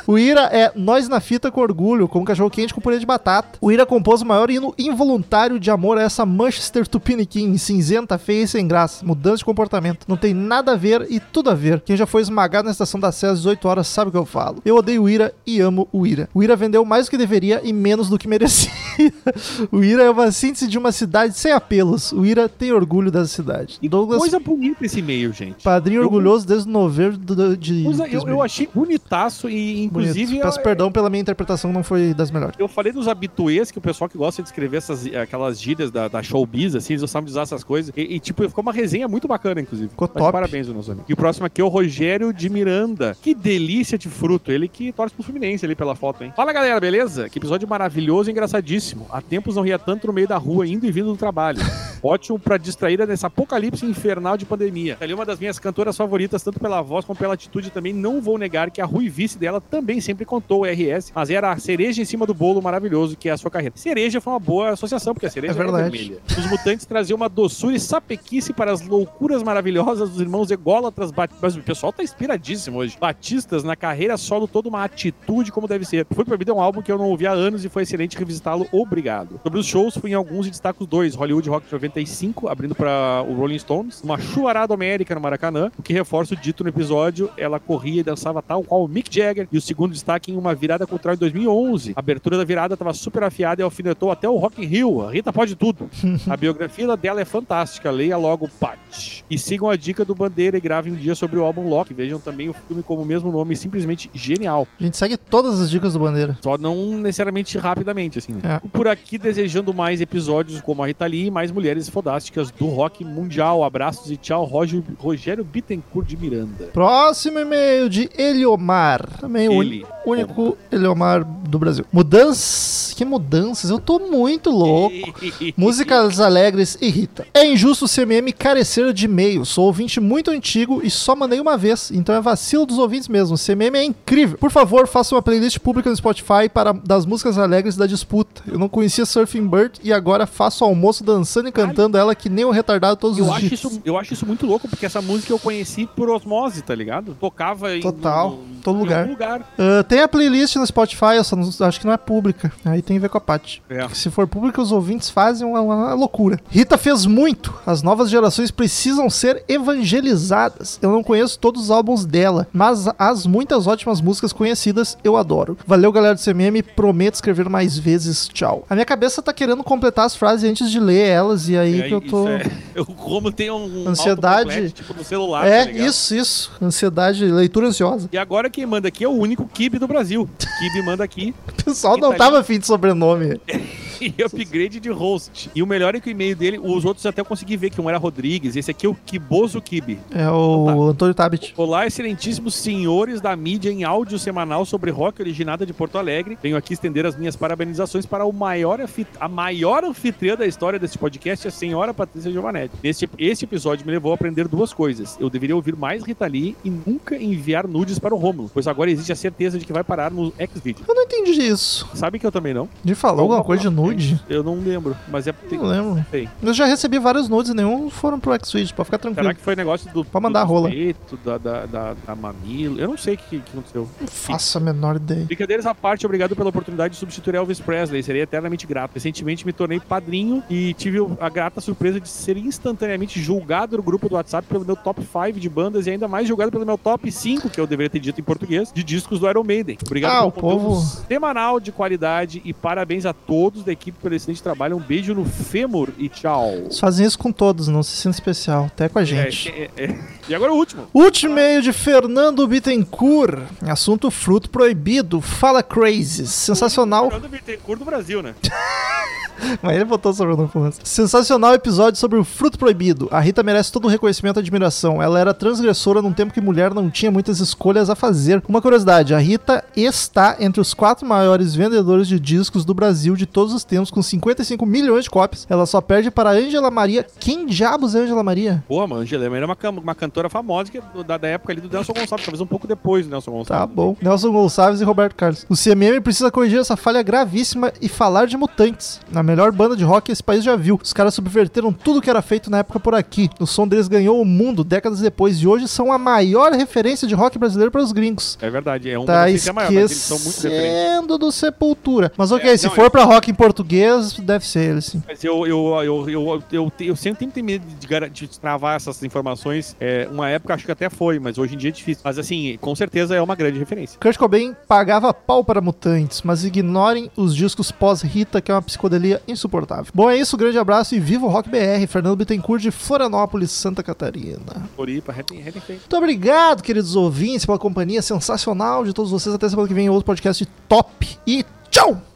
O 0.05 0.17
Ira 0.17 0.41
é 0.51 0.71
Nós 0.75 1.07
na 1.07 1.19
Fita 1.19 1.51
com 1.51 1.61
Orgulho, 1.61 2.07
com 2.07 2.23
cachorro 2.25 2.49
quente 2.49 2.73
com 2.73 2.81
purê 2.81 2.99
de 2.99 3.05
batata. 3.05 3.57
O 3.61 3.71
Ira 3.71 3.85
compôs 3.85 4.21
o 4.21 4.25
maior 4.25 4.49
hino 4.49 4.73
involuntário 4.77 5.59
de 5.59 5.71
amor 5.71 5.97
a 5.97 6.01
essa 6.03 6.25
Manchester 6.25 6.87
Tupiniquim, 6.87 7.57
cinzenta, 7.57 8.17
feia 8.17 8.43
e 8.43 8.47
sem 8.47 8.67
graça, 8.67 9.05
mudança 9.05 9.37
de 9.37 9.45
comportamento. 9.45 10.05
Não 10.07 10.17
tem 10.17 10.33
nada 10.33 10.73
a 10.73 10.75
ver 10.75 11.07
e 11.09 11.19
tudo 11.19 11.49
a 11.49 11.53
ver. 11.53 11.81
Quem 11.81 11.95
já 11.95 12.05
foi 12.05 12.21
esmagado 12.21 12.65
na 12.65 12.71
estação 12.71 12.99
da 12.99 13.11
Sé 13.11 13.27
às 13.27 13.37
18 13.39 13.67
horas 13.67 13.87
sabe 13.87 14.09
o 14.09 14.11
que 14.11 14.17
eu 14.17 14.25
falo. 14.25 14.61
Eu 14.65 14.75
odeio 14.77 15.03
o 15.03 15.09
Ira 15.09 15.33
e 15.45 15.59
amo 15.61 15.87
o 15.91 16.05
Ira. 16.05 16.29
O 16.33 16.43
Ira 16.43 16.55
vendeu 16.55 16.83
mais 16.83 17.05
do 17.07 17.11
que 17.11 17.17
deveria 17.17 17.61
e 17.63 17.71
menos 17.71 18.09
do 18.09 18.17
que 18.17 18.27
merecia. 18.27 18.71
o 19.71 19.83
Ira 19.83 20.03
é 20.03 20.09
uma 20.09 20.31
síntese 20.31 20.67
de 20.67 20.77
uma 20.77 20.91
cidade 20.91 21.37
sem 21.37 21.51
apelos. 21.51 22.11
O 22.11 22.25
Ira 22.25 22.47
tem 22.49 22.71
orgulho 22.71 23.11
dessa 23.11 23.27
cidade. 23.27 23.77
E 23.81 23.87
Douglas 23.89 24.19
coisa 24.19 24.39
bonita 24.39 24.85
esse 24.85 24.99
e-mail, 24.99 25.31
gente. 25.33 25.63
Padrinho 25.63 26.01
Eu- 26.01 26.05
orgulhoso 26.05 26.45
desde 26.45 26.69
novembro 26.69 27.17
de. 27.57 27.83
Coisa- 27.83 28.05
eu, 28.05 28.11
2000. 28.11 28.33
eu 28.35 28.41
achei 28.41 28.69
bonitaço 28.73 29.49
e, 29.49 29.89
inclusive. 30.01 30.39
Peço 30.39 30.59
eu, 30.59 30.63
perdão 30.63 30.91
pela 30.91 31.09
minha 31.09 31.21
interpretação, 31.21 31.71
não 31.71 31.83
foi 31.83 32.13
das 32.13 32.31
melhores. 32.31 32.55
eu 32.59 32.67
falei 32.67 32.91
dos 32.91 33.07
habituês, 33.07 33.71
que 33.71 33.77
o 33.77 33.81
pessoal 33.81 34.09
que 34.09 34.17
gosta 34.17 34.41
de 34.41 34.49
escrever 34.49 34.77
essas, 34.77 35.05
aquelas 35.15 35.61
gírias 35.61 35.91
da, 35.91 36.07
da 36.07 36.21
showbiz, 36.21 36.75
assim, 36.75 36.93
eles 36.93 37.01
gostam 37.01 37.23
de 37.23 37.31
usar 37.31 37.41
essas 37.43 37.63
coisas. 37.63 37.93
E, 37.95 38.15
e, 38.15 38.19
tipo, 38.19 38.47
ficou 38.47 38.61
uma 38.61 38.73
resenha 38.73 39.07
muito 39.07 39.27
bacana, 39.27 39.61
inclusive. 39.61 39.89
Ficou 39.89 40.09
Mas 40.13 40.21
top. 40.21 40.31
Parabéns, 40.31 40.67
o 40.67 40.73
nosso 40.73 40.91
amigo. 40.91 41.05
E 41.07 41.13
o 41.13 41.17
próximo 41.17 41.45
aqui 41.45 41.61
é 41.61 41.63
o 41.63 41.67
Rogério 41.67 42.33
de 42.33 42.49
Miranda. 42.49 43.15
Que 43.21 43.33
delícia 43.33 43.97
de 43.97 44.09
fruto. 44.09 44.51
Ele 44.51 44.67
que 44.67 44.91
torce 44.91 45.13
pro 45.13 45.23
Fluminense 45.23 45.65
ali 45.65 45.75
pela 45.75 45.95
foto, 45.95 46.23
hein? 46.23 46.33
Fala, 46.35 46.51
galera, 46.51 46.79
beleza? 46.79 47.29
Que 47.29 47.39
episódio 47.39 47.67
maravilhoso 47.67 48.29
e 48.29 48.31
engraçadíssimo. 48.31 49.07
Há 49.11 49.21
tempos 49.21 49.55
não 49.55 49.63
ria 49.63 49.79
tanto 49.79 50.07
no 50.07 50.13
meio 50.13 50.27
da 50.27 50.37
rua, 50.37 50.67
indo 50.67 50.85
e 50.85 50.91
vindo 50.91 51.11
do 51.11 51.17
trabalho. 51.17 51.59
Ótimo 52.01 52.37
pra 52.37 52.57
distrair 52.57 53.05
nessa 53.07 53.27
apocalipse 53.27 53.85
infernal 53.85 54.37
de 54.37 54.45
pandemia. 54.45 54.97
Ali 54.99 55.13
uma 55.13 55.25
das 55.25 55.39
minhas 55.39 55.57
cantoras 55.57 55.95
favoritas, 55.95 56.43
tanto 56.43 56.59
pela 56.59 56.81
voz 56.81 57.05
como 57.05 57.17
pela 57.17 57.33
atitude 57.33 57.69
também. 57.69 57.93
Não 57.93 58.21
vou 58.21 58.37
negar 58.37 58.69
que 58.71 58.81
a 58.81 58.85
ruivice 58.85 59.37
dela 59.37 59.61
também 59.61 59.82
sempre 60.01 60.25
contou 60.25 60.61
o 60.61 60.65
RS, 60.65 61.11
mas 61.15 61.29
era 61.29 61.51
a 61.51 61.57
cereja 61.57 62.01
em 62.01 62.05
cima 62.05 62.25
do 62.25 62.33
bolo 62.33 62.61
maravilhoso 62.61 63.15
que 63.15 63.29
é 63.29 63.31
a 63.31 63.37
sua 63.37 63.49
carreira. 63.51 63.73
Cereja 63.77 64.19
foi 64.21 64.33
uma 64.33 64.39
boa 64.39 64.69
associação, 64.71 65.13
porque 65.13 65.25
a 65.25 65.29
cereja 65.29 65.53
É 65.53 65.55
verdade. 65.57 65.89
vermelha. 65.89 66.19
Os 66.37 66.45
mutantes 66.49 66.85
traziam 66.85 67.15
uma 67.15 67.29
doçura 67.29 67.75
e 67.75 67.79
sapequice 67.79 68.53
para 68.53 68.71
as 68.71 68.81
loucuras 68.81 69.43
maravilhosas 69.43 70.09
dos 70.09 70.19
irmãos 70.21 70.51
ególatras. 70.51 71.11
Bat... 71.11 71.31
Mas 71.41 71.55
o 71.55 71.61
pessoal 71.61 71.91
tá 71.93 72.03
inspiradíssimo 72.03 72.79
hoje. 72.79 72.97
Batistas 72.99 73.63
na 73.63 73.75
carreira 73.75 74.17
solo, 74.17 74.47
toda 74.47 74.69
uma 74.69 74.83
atitude 74.83 75.51
como 75.51 75.67
deve 75.67 75.85
ser. 75.85 76.05
Foi 76.13 76.23
Proibido 76.25 76.51
é 76.51 76.53
um 76.55 76.61
álbum 76.61 76.81
que 76.81 76.91
eu 76.91 76.97
não 76.97 77.05
ouvi 77.09 77.27
há 77.27 77.31
anos 77.31 77.63
e 77.65 77.69
foi 77.69 77.83
excelente 77.83 78.17
revisitá-lo. 78.17 78.67
Obrigado. 78.71 79.39
Sobre 79.43 79.59
os 79.59 79.65
shows, 79.65 79.95
fui 79.97 80.11
em 80.11 80.13
alguns 80.13 80.47
e 80.47 80.49
destaco 80.49 80.83
os 80.83 80.89
dois: 80.89 81.15
Hollywood 81.15 81.49
Rock 81.49 81.67
de 81.67 81.73
95, 81.73 82.47
abrindo 82.47 82.75
para 82.75 83.23
o 83.27 83.33
Rolling 83.33 83.59
Stones, 83.59 84.01
uma 84.01 84.19
chuvarada 84.19 84.73
homérica 84.73 85.13
no 85.15 85.21
Maracanã, 85.21 85.71
o 85.77 85.81
que 85.83 85.93
reforça 85.93 86.33
o 86.33 86.37
dito 86.37 86.63
no 86.63 86.69
episódio. 86.69 87.29
Ela 87.37 87.59
corria 87.59 88.01
e 88.01 88.03
dançava 88.03 88.41
tal 88.41 88.63
qual 88.63 88.83
o 88.83 88.87
Mick 88.87 89.13
Jagger. 89.13 89.47
E 89.51 89.57
o 89.57 89.61
segundo 89.73 89.91
destaque 89.91 90.31
em 90.31 90.37
uma 90.37 90.53
virada 90.53 90.85
cultural 90.85 91.15
em 91.15 91.17
2011. 91.17 91.93
A 91.95 91.99
abertura 91.99 92.37
da 92.37 92.43
virada 92.43 92.75
estava 92.75 92.93
super 92.93 93.23
afiada 93.23 93.61
e 93.61 93.63
alfinetou 93.63 94.11
até 94.11 94.29
o 94.29 94.37
Rock 94.37 94.61
in 94.61 94.65
Rio. 94.65 95.01
A 95.01 95.11
Rita 95.11 95.33
pode 95.33 95.55
tudo. 95.55 95.89
A 96.29 96.37
biografia 96.37 96.95
dela 96.95 97.21
é 97.21 97.25
fantástica. 97.25 97.89
Leia 97.89 98.15
logo 98.17 98.47
Patch. 98.59 99.21
E 99.29 99.37
sigam 99.37 99.69
a 99.69 99.75
dica 99.75 100.05
do 100.05 100.13
Bandeira 100.13 100.57
e 100.57 100.61
gravem 100.61 100.93
um 100.93 100.95
dia 100.95 101.15
sobre 101.15 101.39
o 101.39 101.43
álbum 101.43 101.67
Loki. 101.67 101.93
Vejam 101.93 102.19
também 102.19 102.49
o 102.49 102.53
filme 102.53 102.83
como 102.83 103.01
o 103.01 103.05
mesmo 103.05 103.31
nome, 103.31 103.55
simplesmente 103.55 104.09
genial. 104.13 104.67
A 104.79 104.83
gente 104.83 104.95
segue 104.97 105.17
todas 105.17 105.59
as 105.59 105.69
dicas 105.71 105.93
do 105.93 105.99
Bandeira. 105.99 106.37
Só 106.41 106.57
não 106.57 106.97
necessariamente 106.99 107.57
rapidamente, 107.57 108.19
assim. 108.19 108.33
né? 108.33 108.59
É. 108.63 108.67
Por 108.69 108.87
aqui 108.87 109.17
desejando 109.17 109.73
mais 109.73 110.01
episódios 110.01 110.61
como 110.61 110.83
a 110.83 110.87
Rita 110.87 111.05
Lee 111.07 111.27
e 111.27 111.31
mais 111.31 111.51
mulheres 111.51 111.89
fodásticas 111.89 112.51
do 112.51 112.67
rock 112.67 113.03
mundial. 113.03 113.63
Abraços 113.63 114.11
e 114.11 114.17
tchau, 114.17 114.43
Roger- 114.45 114.83
Rogério 114.99 115.43
Bittencourt 115.43 116.07
de 116.07 116.15
Miranda. 116.17 116.65
Próximo 116.73 117.39
e-mail 117.39 117.89
de 117.89 118.09
Eliomar. 118.17 119.07
Também 119.19 119.47
o 119.49 119.62
Ele. 119.63 119.85
único 120.05 120.57
Eliomar 120.71 121.23
do 121.23 121.57
Brasil. 121.59 121.85
Mudanças. 121.91 122.93
Que 122.95 123.03
mudanças? 123.05 123.69
Eu 123.69 123.79
tô 123.79 123.99
muito 123.99 124.49
louco. 124.49 124.93
Músicas 125.57 126.19
alegres 126.19 126.77
irrita. 126.81 127.25
É 127.33 127.45
injusto 127.45 127.85
o 127.85 127.89
CMM 127.89 128.31
carecer 128.37 128.93
de 128.93 129.05
e-mail. 129.05 129.45
Sou 129.45 129.65
ouvinte 129.65 129.99
muito 129.99 130.31
antigo 130.31 130.81
e 130.83 130.89
só 130.89 131.15
mandei 131.15 131.39
uma 131.39 131.57
vez, 131.57 131.91
então 131.91 132.13
é 132.15 132.21
vacilo 132.21 132.65
dos 132.65 132.77
ouvintes 132.77 133.07
mesmo. 133.07 133.35
O 133.35 133.39
CMM 133.39 133.75
é 133.77 133.83
incrível. 133.83 134.37
Por 134.37 134.51
favor, 134.51 134.87
faça 134.87 135.15
uma 135.15 135.21
playlist 135.21 135.59
pública 135.59 135.89
no 135.89 135.95
Spotify 135.95 136.49
para 136.53 136.71
das 136.73 137.05
músicas 137.05 137.37
alegres 137.37 137.75
da 137.75 137.85
disputa. 137.87 138.41
Eu 138.47 138.57
não 138.59 138.69
conhecia 138.69 139.05
Surfing 139.05 139.47
Bird 139.47 139.79
e 139.83 139.91
agora 139.93 140.25
faço 140.27 140.63
almoço 140.63 141.03
dançando 141.03 141.49
e 141.49 141.51
cantando 141.51 141.97
ela 141.97 142.13
que 142.15 142.29
nem 142.29 142.45
um 142.45 142.51
retardado 142.51 142.97
todos 142.97 143.17
Eu 143.17 143.25
os 143.25 143.31
acho, 143.31 143.39
dias. 143.41 143.53
isso, 143.53 143.81
eu 143.85 143.97
acho 143.97 144.13
isso 144.13 144.25
muito 144.25 144.45
louco, 144.45 144.67
porque 144.67 144.85
essa 144.85 145.01
música 145.01 145.31
eu 145.33 145.39
conheci 145.39 145.87
por 145.95 146.09
osmose, 146.09 146.61
tá 146.61 146.73
ligado? 146.75 147.15
Tocava 147.19 147.75
em, 147.75 147.81
Total, 147.81 148.29
no- 148.31 148.37
no- 148.37 148.61
todo 148.61 148.79
lugar. 148.79 149.07
lugar. 149.07 149.52
Ah, 149.57 149.83
tem 149.83 149.99
a 150.01 150.07
playlist 150.07 150.55
no 150.55 150.65
Spotify, 150.65 151.15
eu 151.17 151.23
só 151.23 151.35
não- 151.35 151.49
acho 151.67 151.79
que 151.79 151.85
não 151.85 151.93
é 151.93 151.97
pública. 151.97 152.51
Aí 152.65 152.81
tem 152.81 152.97
a 152.97 152.99
ver 152.99 153.09
com 153.09 153.17
a 153.17 153.21
Paty. 153.21 153.61
É. 153.69 153.87
Se 153.89 154.09
for 154.09 154.27
pública, 154.27 154.61
os 154.61 154.71
ouvintes 154.71 155.09
fazem 155.09 155.47
uma, 155.47 155.61
uma 155.61 155.93
loucura. 155.93 156.39
Rita 156.49 156.77
fez 156.77 157.05
muito. 157.05 157.53
As 157.65 157.81
novas 157.83 158.09
gerações 158.09 158.51
precisam 158.51 159.09
ser 159.09 159.43
evangelizadas. 159.47 160.79
Eu 160.81 160.91
não 160.91 161.03
conheço 161.03 161.37
todos 161.39 161.63
os 161.63 161.71
álbuns 161.71 162.05
dela, 162.05 162.47
mas 162.51 162.85
as 162.97 163.25
muitas 163.25 163.67
ótimas 163.67 164.01
músicas 164.01 164.33
conhecidas 164.33 164.97
eu 165.03 165.15
adoro. 165.17 165.57
Valeu, 165.67 165.91
galera 165.91 166.15
do 166.15 166.21
CMM. 166.21 166.61
Prometo 166.75 167.15
escrever 167.15 167.47
mais 167.49 167.77
vezes. 167.77 168.27
Tchau. 168.27 168.65
A 168.69 168.73
minha 168.75 168.85
cabeça 168.85 169.21
tá 169.21 169.33
querendo 169.33 169.63
completar 169.63 170.05
as 170.05 170.15
frases 170.15 170.49
antes 170.49 170.69
de 170.71 170.79
ler 170.79 171.07
elas, 171.07 171.47
e 171.49 171.57
aí 171.57 171.81
É, 171.81 171.87
que 171.87 171.93
eu 171.93 172.01
tô. 172.01 172.27
é- 172.27 172.43
o 172.77 172.83
Romo 172.83 173.31
tem 173.31 173.51
um 173.51 173.87
Ansiedade. 173.87 174.71
tipo 174.71 174.93
no 174.93 175.03
celular, 175.03 175.45
É, 175.47 175.65
tá 175.65 175.71
isso, 175.71 176.15
isso. 176.15 176.51
Ansiedade, 176.61 177.25
leitura 177.25 177.67
ansiosa. 177.67 178.09
E 178.11 178.17
agora 178.17 178.49
quem 178.49 178.65
manda 178.65 178.87
aqui 178.87 179.03
é 179.03 179.07
o 179.07 179.11
único 179.11 179.42
Kibe 179.45 179.79
do 179.79 179.87
Brasil. 179.87 180.29
Kibe 180.59 180.85
manda 180.85 181.03
aqui 181.03 181.33
O 181.47 181.63
pessoal 181.63 181.97
não 181.97 182.11
Rita 182.11 182.23
tava 182.23 182.39
afim 182.39 182.59
de 182.59 182.65
sobrenome. 182.65 183.39
e 184.17 184.23
upgrade 184.23 184.79
de 184.79 184.89
host. 184.89 185.49
E 185.55 185.63
o 185.63 185.67
melhor 185.67 185.95
é 185.95 185.99
que 185.99 186.09
o 186.09 186.11
e-mail 186.11 186.35
dele, 186.35 186.59
os 186.59 186.85
outros 186.85 187.05
até 187.05 187.21
eu 187.21 187.25
consegui 187.25 187.55
ver 187.55 187.69
que 187.69 187.79
um 187.79 187.89
era 187.89 187.97
Rodrigues, 187.97 188.55
esse 188.55 188.69
aqui 188.69 188.85
é 188.85 188.89
o 188.89 188.95
Kiboso 188.95 189.61
Kibe. 189.61 189.99
É 190.11 190.29
o 190.29 190.89
Antônio 190.89 191.13
Tabit. 191.13 191.53
Olá, 191.55 191.87
excelentíssimos 191.87 192.55
senhores 192.55 193.21
da 193.21 193.35
mídia 193.35 193.71
em 193.71 193.83
áudio 193.83 194.19
semanal 194.19 194.65
sobre 194.65 194.91
rock 194.91 195.21
originada 195.21 195.65
de 195.65 195.73
Porto 195.73 195.97
Alegre. 195.97 196.37
Venho 196.41 196.57
aqui 196.57 196.73
estender 196.73 197.05
as 197.05 197.15
minhas 197.15 197.35
parabenizações 197.35 198.05
para 198.05 198.25
o 198.25 198.33
maior 198.33 198.73
a 199.19 199.27
maior 199.27 199.83
anfitriã 199.83 200.35
da 200.35 200.45
história 200.45 200.79
desse 200.79 200.97
podcast, 200.97 201.47
a 201.47 201.51
senhora 201.51 201.93
Patrícia 201.93 202.31
Giovanetti. 202.31 202.75
Nesse, 202.83 203.09
esse 203.17 203.45
episódio 203.45 203.85
me 203.85 203.91
levou 203.91 204.11
a 204.11 204.15
aprender 204.15 204.47
duas 204.47 204.73
coisas. 204.73 205.17
Eu 205.19 205.29
deveria 205.29 205.55
ouvir 205.55 205.75
mais 205.75 206.03
Rita 206.03 206.25
Lee 206.25 206.55
e 206.63 206.69
nunca 206.69 207.15
enviar 207.15 207.67
nudes 207.67 207.99
para 207.99 208.13
o 208.13 208.17
Rômulo, 208.17 208.49
pois 208.53 208.67
agora 208.67 208.91
existe 208.91 209.11
a 209.11 209.15
certeza 209.15 209.57
de 209.57 209.65
que 209.65 209.73
vai 209.73 209.83
parar 209.83 210.11
no 210.11 210.31
Xvideo. 210.31 210.85
Eu 210.87 210.95
não 210.95 211.03
entendi 211.03 211.31
isso. 211.31 211.87
Sabe 211.93 212.19
que 212.19 212.25
eu 212.25 212.31
também 212.31 212.53
não? 212.53 212.67
De 212.83 212.95
falar 212.95 213.21
alguma 213.21 213.43
coisa 213.43 213.61
de 213.61 213.69
nude? 213.69 213.92
Eu 214.29 214.43
não 214.43 214.59
lembro, 214.59 214.95
mas 215.07 215.27
é... 215.27 215.31
Tem, 215.33 215.57
Não 215.57 215.65
lembro. 215.65 216.05
Sei. 216.11 216.29
Eu 216.41 216.53
já 216.53 216.65
recebi 216.65 216.99
vários 216.99 217.27
nudes 217.29 217.51
e 217.51 217.53
nenhum 217.55 217.89
foram 217.89 218.19
pro 218.19 218.33
X-Video, 218.33 218.73
pode 218.75 218.85
ficar 218.87 218.97
Será 218.99 219.13
tranquilo. 219.13 219.35
que 219.35 219.41
foi 219.41 219.55
negócio 219.55 219.91
do... 219.91 220.03
Pode 220.05 220.23
mandar 220.23 220.43
do 220.43 220.49
rola. 220.49 220.69
peito, 220.69 221.17
da, 221.23 221.37
da, 221.37 221.65
da, 221.65 221.93
da 222.05 222.15
mamilo? 222.15 222.79
Eu 222.79 222.87
não 222.89 222.97
sei 222.97 223.15
o 223.15 223.17
que, 223.17 223.39
que 223.39 223.51
aconteceu. 223.51 223.89
Não 223.99 224.07
faço 224.07 224.57
a 224.57 224.61
menor 224.61 224.95
ideia. 224.97 225.25
Brincadeiras 225.25 225.65
à 225.65 225.73
parte, 225.75 226.05
obrigado 226.05 226.35
pela 226.35 226.49
oportunidade 226.49 226.93
de 226.93 226.99
substituir 226.99 227.35
Elvis 227.35 227.59
Presley. 227.59 228.01
Serei 228.03 228.21
eternamente 228.21 228.65
grato. 228.67 228.91
Recentemente 228.93 229.45
me 229.45 229.53
tornei 229.53 229.79
padrinho 229.79 230.43
e 230.49 230.73
tive 230.73 230.99
a 231.19 231.29
grata 231.29 231.59
surpresa 231.61 231.99
de 231.99 232.07
ser 232.09 232.37
instantaneamente 232.37 233.19
julgado 233.21 233.77
no 233.77 233.83
grupo 233.83 234.07
do 234.09 234.15
WhatsApp 234.15 234.47
pelo 234.47 234.63
meu 234.65 234.75
top 234.75 235.01
5 235.01 235.39
de 235.39 235.49
bandas 235.49 235.87
e 235.87 235.91
ainda 235.91 236.07
mais 236.07 236.27
julgado 236.27 236.51
pelo 236.51 236.65
meu 236.65 236.77
top 236.77 237.11
5, 237.11 237.49
que 237.49 237.59
eu 237.59 237.67
deveria 237.67 237.89
ter 237.89 237.99
dito 237.99 238.19
em 238.19 238.23
português, 238.23 238.71
de 238.73 238.83
discos 238.83 239.19
do 239.19 239.29
Iron 239.29 239.43
Maiden. 239.43 239.77
Obrigado 239.85 240.11
Ah, 240.11 240.17
pelo 240.19 240.27
o 240.29 240.31
povo- 240.31 240.81
semanal 241.07 241.59
de 241.59 241.71
qualidade 241.71 242.41
e 242.45 242.53
parabéns 242.53 243.05
a 243.05 243.13
todos 243.13 243.63
da 243.63 243.72
equipe 243.73 243.97
pelo 244.01 244.15
excelente 244.15 244.41
trabalho. 244.41 244.77
Um 244.77 244.79
beijo 244.79 245.13
no 245.13 245.25
fêmur 245.25 245.89
e 245.97 246.07
tchau. 246.09 246.51
Eles 246.53 246.79
fazem 246.79 247.05
isso 247.05 247.17
com 247.17 247.31
todos, 247.31 247.67
não 247.67 247.83
se 247.83 247.95
sinta 247.97 248.15
especial, 248.15 248.65
até 248.65 248.87
com 248.87 248.99
a 248.99 249.03
gente. 249.03 249.49
É, 249.49 249.69
é, 249.75 249.85
é. 249.85 249.99
E 250.27 250.33
agora 250.33 250.53
o 250.53 250.55
último. 250.55 250.87
Último 250.93 251.33
e-mail 251.33 251.61
de 251.61 251.73
Fernando 251.73 252.47
Bittencourt. 252.47 253.41
Assunto 253.67 254.09
fruto 254.09 254.49
proibido. 254.49 255.19
Fala 255.19 255.61
crazy. 255.61 256.25
Sensacional. 256.27 257.09
Fernando 257.09 257.29
Bittencourt 257.29 257.79
do 257.79 257.85
Brasil, 257.85 258.21
né? 258.21 258.33
Mas 259.61 259.75
ele 259.75 259.85
botou 259.85 260.13
sobre 260.13 260.33
o 260.33 260.37
nome. 260.37 260.73
Sensacional 260.83 261.53
episódio 261.53 261.99
sobre 261.99 262.17
o 262.17 262.23
fruto 262.23 262.57
proibido. 262.57 263.07
A 263.11 263.19
Rita 263.19 263.43
merece 263.43 263.71
todo 263.71 263.85
o 263.85 263.89
reconhecimento 263.89 264.37
e 264.37 264.41
admiração. 264.41 265.01
Ela 265.01 265.19
era 265.19 265.33
transgressora 265.33 266.01
num 266.01 266.13
tempo 266.13 266.33
que 266.33 266.41
mulher 266.41 266.73
não 266.73 266.89
tinha 266.89 267.11
muitas 267.11 267.39
escolhas 267.39 267.89
a 267.89 267.95
fazer. 267.95 268.41
Uma 268.47 268.61
curiosidade: 268.61 269.13
a 269.13 269.17
Rita 269.17 269.63
está 269.75 270.37
entre 270.39 270.61
os 270.61 270.73
quatro 270.73 271.05
maiores 271.05 271.55
vendedores 271.55 272.07
de 272.07 272.19
discos 272.19 272.65
do 272.65 272.73
Brasil 272.73 273.15
de 273.15 273.25
todos 273.25 273.53
os 273.53 273.62
os 273.63 273.65
tempos, 273.65 273.89
com 273.89 274.01
55 274.01 274.65
milhões 274.65 275.05
de 275.05 275.09
cópias. 275.09 275.47
Ela 275.49 275.65
só 275.65 275.79
perde 275.81 276.11
para 276.11 276.31
Angela 276.31 276.69
Maria. 276.69 277.05
Quem 277.19 277.45
diabos 277.45 277.95
é 277.95 277.99
Angela 277.99 278.21
Maria? 278.23 278.63
Pô, 278.67 278.85
mano, 278.85 279.01
Angela 279.01 279.25
era 279.35 279.45
uma, 279.45 279.55
can- 279.55 279.71
uma 279.71 279.95
cantora 279.95 280.29
famosa 280.29 280.71
que, 280.71 280.81
da, 281.05 281.17
da 281.17 281.27
época 281.27 281.53
ali 281.53 281.61
do 281.61 281.69
Nelson 281.69 281.93
Gonçalves, 281.93 282.25
talvez 282.25 282.41
um 282.41 282.45
pouco 282.45 282.67
depois 282.67 283.05
do 283.05 283.09
Nelson 283.11 283.31
Tá 283.31 283.37
Gonçalves. 283.37 283.75
bom. 283.75 283.95
Nelson 284.01 284.31
Gonçalves 284.31 284.81
e 284.81 284.83
Roberto 284.83 285.15
Carlos. 285.15 285.45
O 285.49 285.55
CMM 285.55 286.01
precisa 286.01 286.29
corrigir 286.31 286.59
essa 286.59 286.75
falha 286.75 287.01
gravíssima 287.01 287.71
e 287.81 287.87
falar 287.87 288.27
de 288.27 288.35
Mutantes. 288.37 288.99
A 289.13 289.23
melhor 289.23 289.51
banda 289.51 289.75
de 289.75 289.83
rock 289.83 290.03
que 290.07 290.11
esse 290.11 290.23
país 290.23 290.43
já 290.43 290.55
viu. 290.55 290.79
Os 290.83 290.91
caras 290.93 291.13
subverteram 291.13 291.71
tudo 291.71 292.01
que 292.01 292.09
era 292.09 292.21
feito 292.21 292.49
na 292.49 292.57
época 292.59 292.79
por 292.79 292.93
aqui. 292.93 293.29
O 293.39 293.45
som 293.47 293.67
deles 293.67 293.87
ganhou 293.87 294.19
o 294.21 294.25
mundo 294.25 294.63
décadas 294.63 294.99
depois 294.99 295.37
e 295.41 295.47
hoje 295.47 295.67
são 295.67 295.91
a 295.93 295.97
maior 295.97 296.51
referência 296.51 297.07
de 297.07 297.15
rock 297.15 297.37
brasileiro 297.39 297.71
para 297.71 297.81
os 297.81 297.91
gringos. 297.91 298.37
É 298.41 298.49
verdade, 298.49 298.89
é 298.89 298.99
um 298.99 299.05
Tá 299.05 299.29
é 299.29 299.33
maior, 299.53 299.71
mas 299.71 299.75
eles 299.75 299.91
são 299.97 300.17
muito 300.19 300.35
referentes. 300.35 300.63
esquecendo 300.73 301.17
do 301.17 301.31
Sepultura. 301.31 302.11
Mas 302.17 302.31
ok, 302.31 302.49
É, 302.49 302.57
se 302.57 302.65
não, 302.65 302.73
for 302.73 302.85
eu- 302.85 302.91
pra 302.91 303.03
rock 303.03 303.31
em 303.31 303.33
português, 303.53 304.13
deve 304.13 304.45
ser 304.45 304.71
ele, 304.71 304.81
sim. 304.81 305.03
Mas 305.07 305.23
eu, 305.23 305.45
eu, 305.45 305.83
eu, 305.83 306.09
eu, 306.09 306.43
eu, 306.51 306.73
eu 306.79 306.95
sempre 306.95 307.27
tenho 307.27 307.45
medo 307.45 307.65
de, 307.79 308.09
de 308.09 308.39
travar 308.39 308.75
essas 308.75 309.01
informações. 309.03 309.75
É, 309.79 310.07
uma 310.11 310.27
época 310.29 310.55
acho 310.55 310.65
que 310.65 310.71
até 310.71 310.89
foi, 310.89 311.19
mas 311.19 311.37
hoje 311.37 311.53
em 311.53 311.57
dia 311.57 311.69
é 311.69 311.73
difícil. 311.73 312.01
Mas 312.03 312.17
assim, 312.17 312.57
com 312.59 312.75
certeza 312.75 313.15
é 313.15 313.21
uma 313.21 313.35
grande 313.35 313.59
referência. 313.59 313.99
Kurt 313.99 314.17
Cobain 314.17 314.55
pagava 314.67 315.13
pau 315.13 315.43
para 315.43 315.61
mutantes, 315.61 316.23
mas 316.23 316.43
ignorem 316.43 317.11
os 317.15 317.35
discos 317.35 317.71
pós-Rita, 317.71 318.41
que 318.41 318.51
é 318.51 318.55
uma 318.55 318.61
psicodelia 318.61 319.21
insuportável. 319.27 319.91
Bom, 319.93 320.09
é 320.09 320.17
isso, 320.17 320.35
grande 320.35 320.57
abraço 320.57 320.95
e 320.95 320.99
viva 320.99 321.25
o 321.25 321.29
Rock 321.29 321.49
BR, 321.49 321.85
Fernando 321.87 322.17
Bittencourt 322.17 322.61
de 322.61 322.71
Florianópolis, 322.71 323.51
Santa 323.51 323.83
Catarina. 323.83 324.69
Floripa. 324.75 325.13
Muito 325.13 325.97
obrigado, 325.97 326.63
queridos 326.63 326.95
ouvintes, 326.95 327.45
pela 327.45 327.59
companhia 327.59 328.01
sensacional 328.01 328.83
de 328.83 328.93
todos 328.93 329.11
vocês. 329.11 329.33
Até 329.33 329.47
semana 329.47 329.67
que 329.67 329.73
vem, 329.73 329.89
outro 329.89 330.05
podcast 330.05 330.45
top. 330.67 331.17
E 331.27 331.45
tchau! 331.69 332.12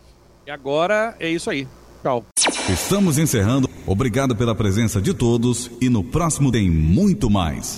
E 0.47 0.49
agora 0.49 1.13
é 1.19 1.29
isso 1.29 1.49
aí. 1.49 1.67
Tchau. 2.01 2.25
Estamos 2.69 3.17
encerrando. 3.17 3.69
Obrigado 3.85 4.33
pela 4.33 4.55
presença 4.55 5.01
de 5.01 5.13
todos 5.13 5.69
e 5.81 5.89
no 5.89 6.01
próximo 6.01 6.53
tem 6.53 6.69
muito 6.69 7.29
mais. 7.29 7.75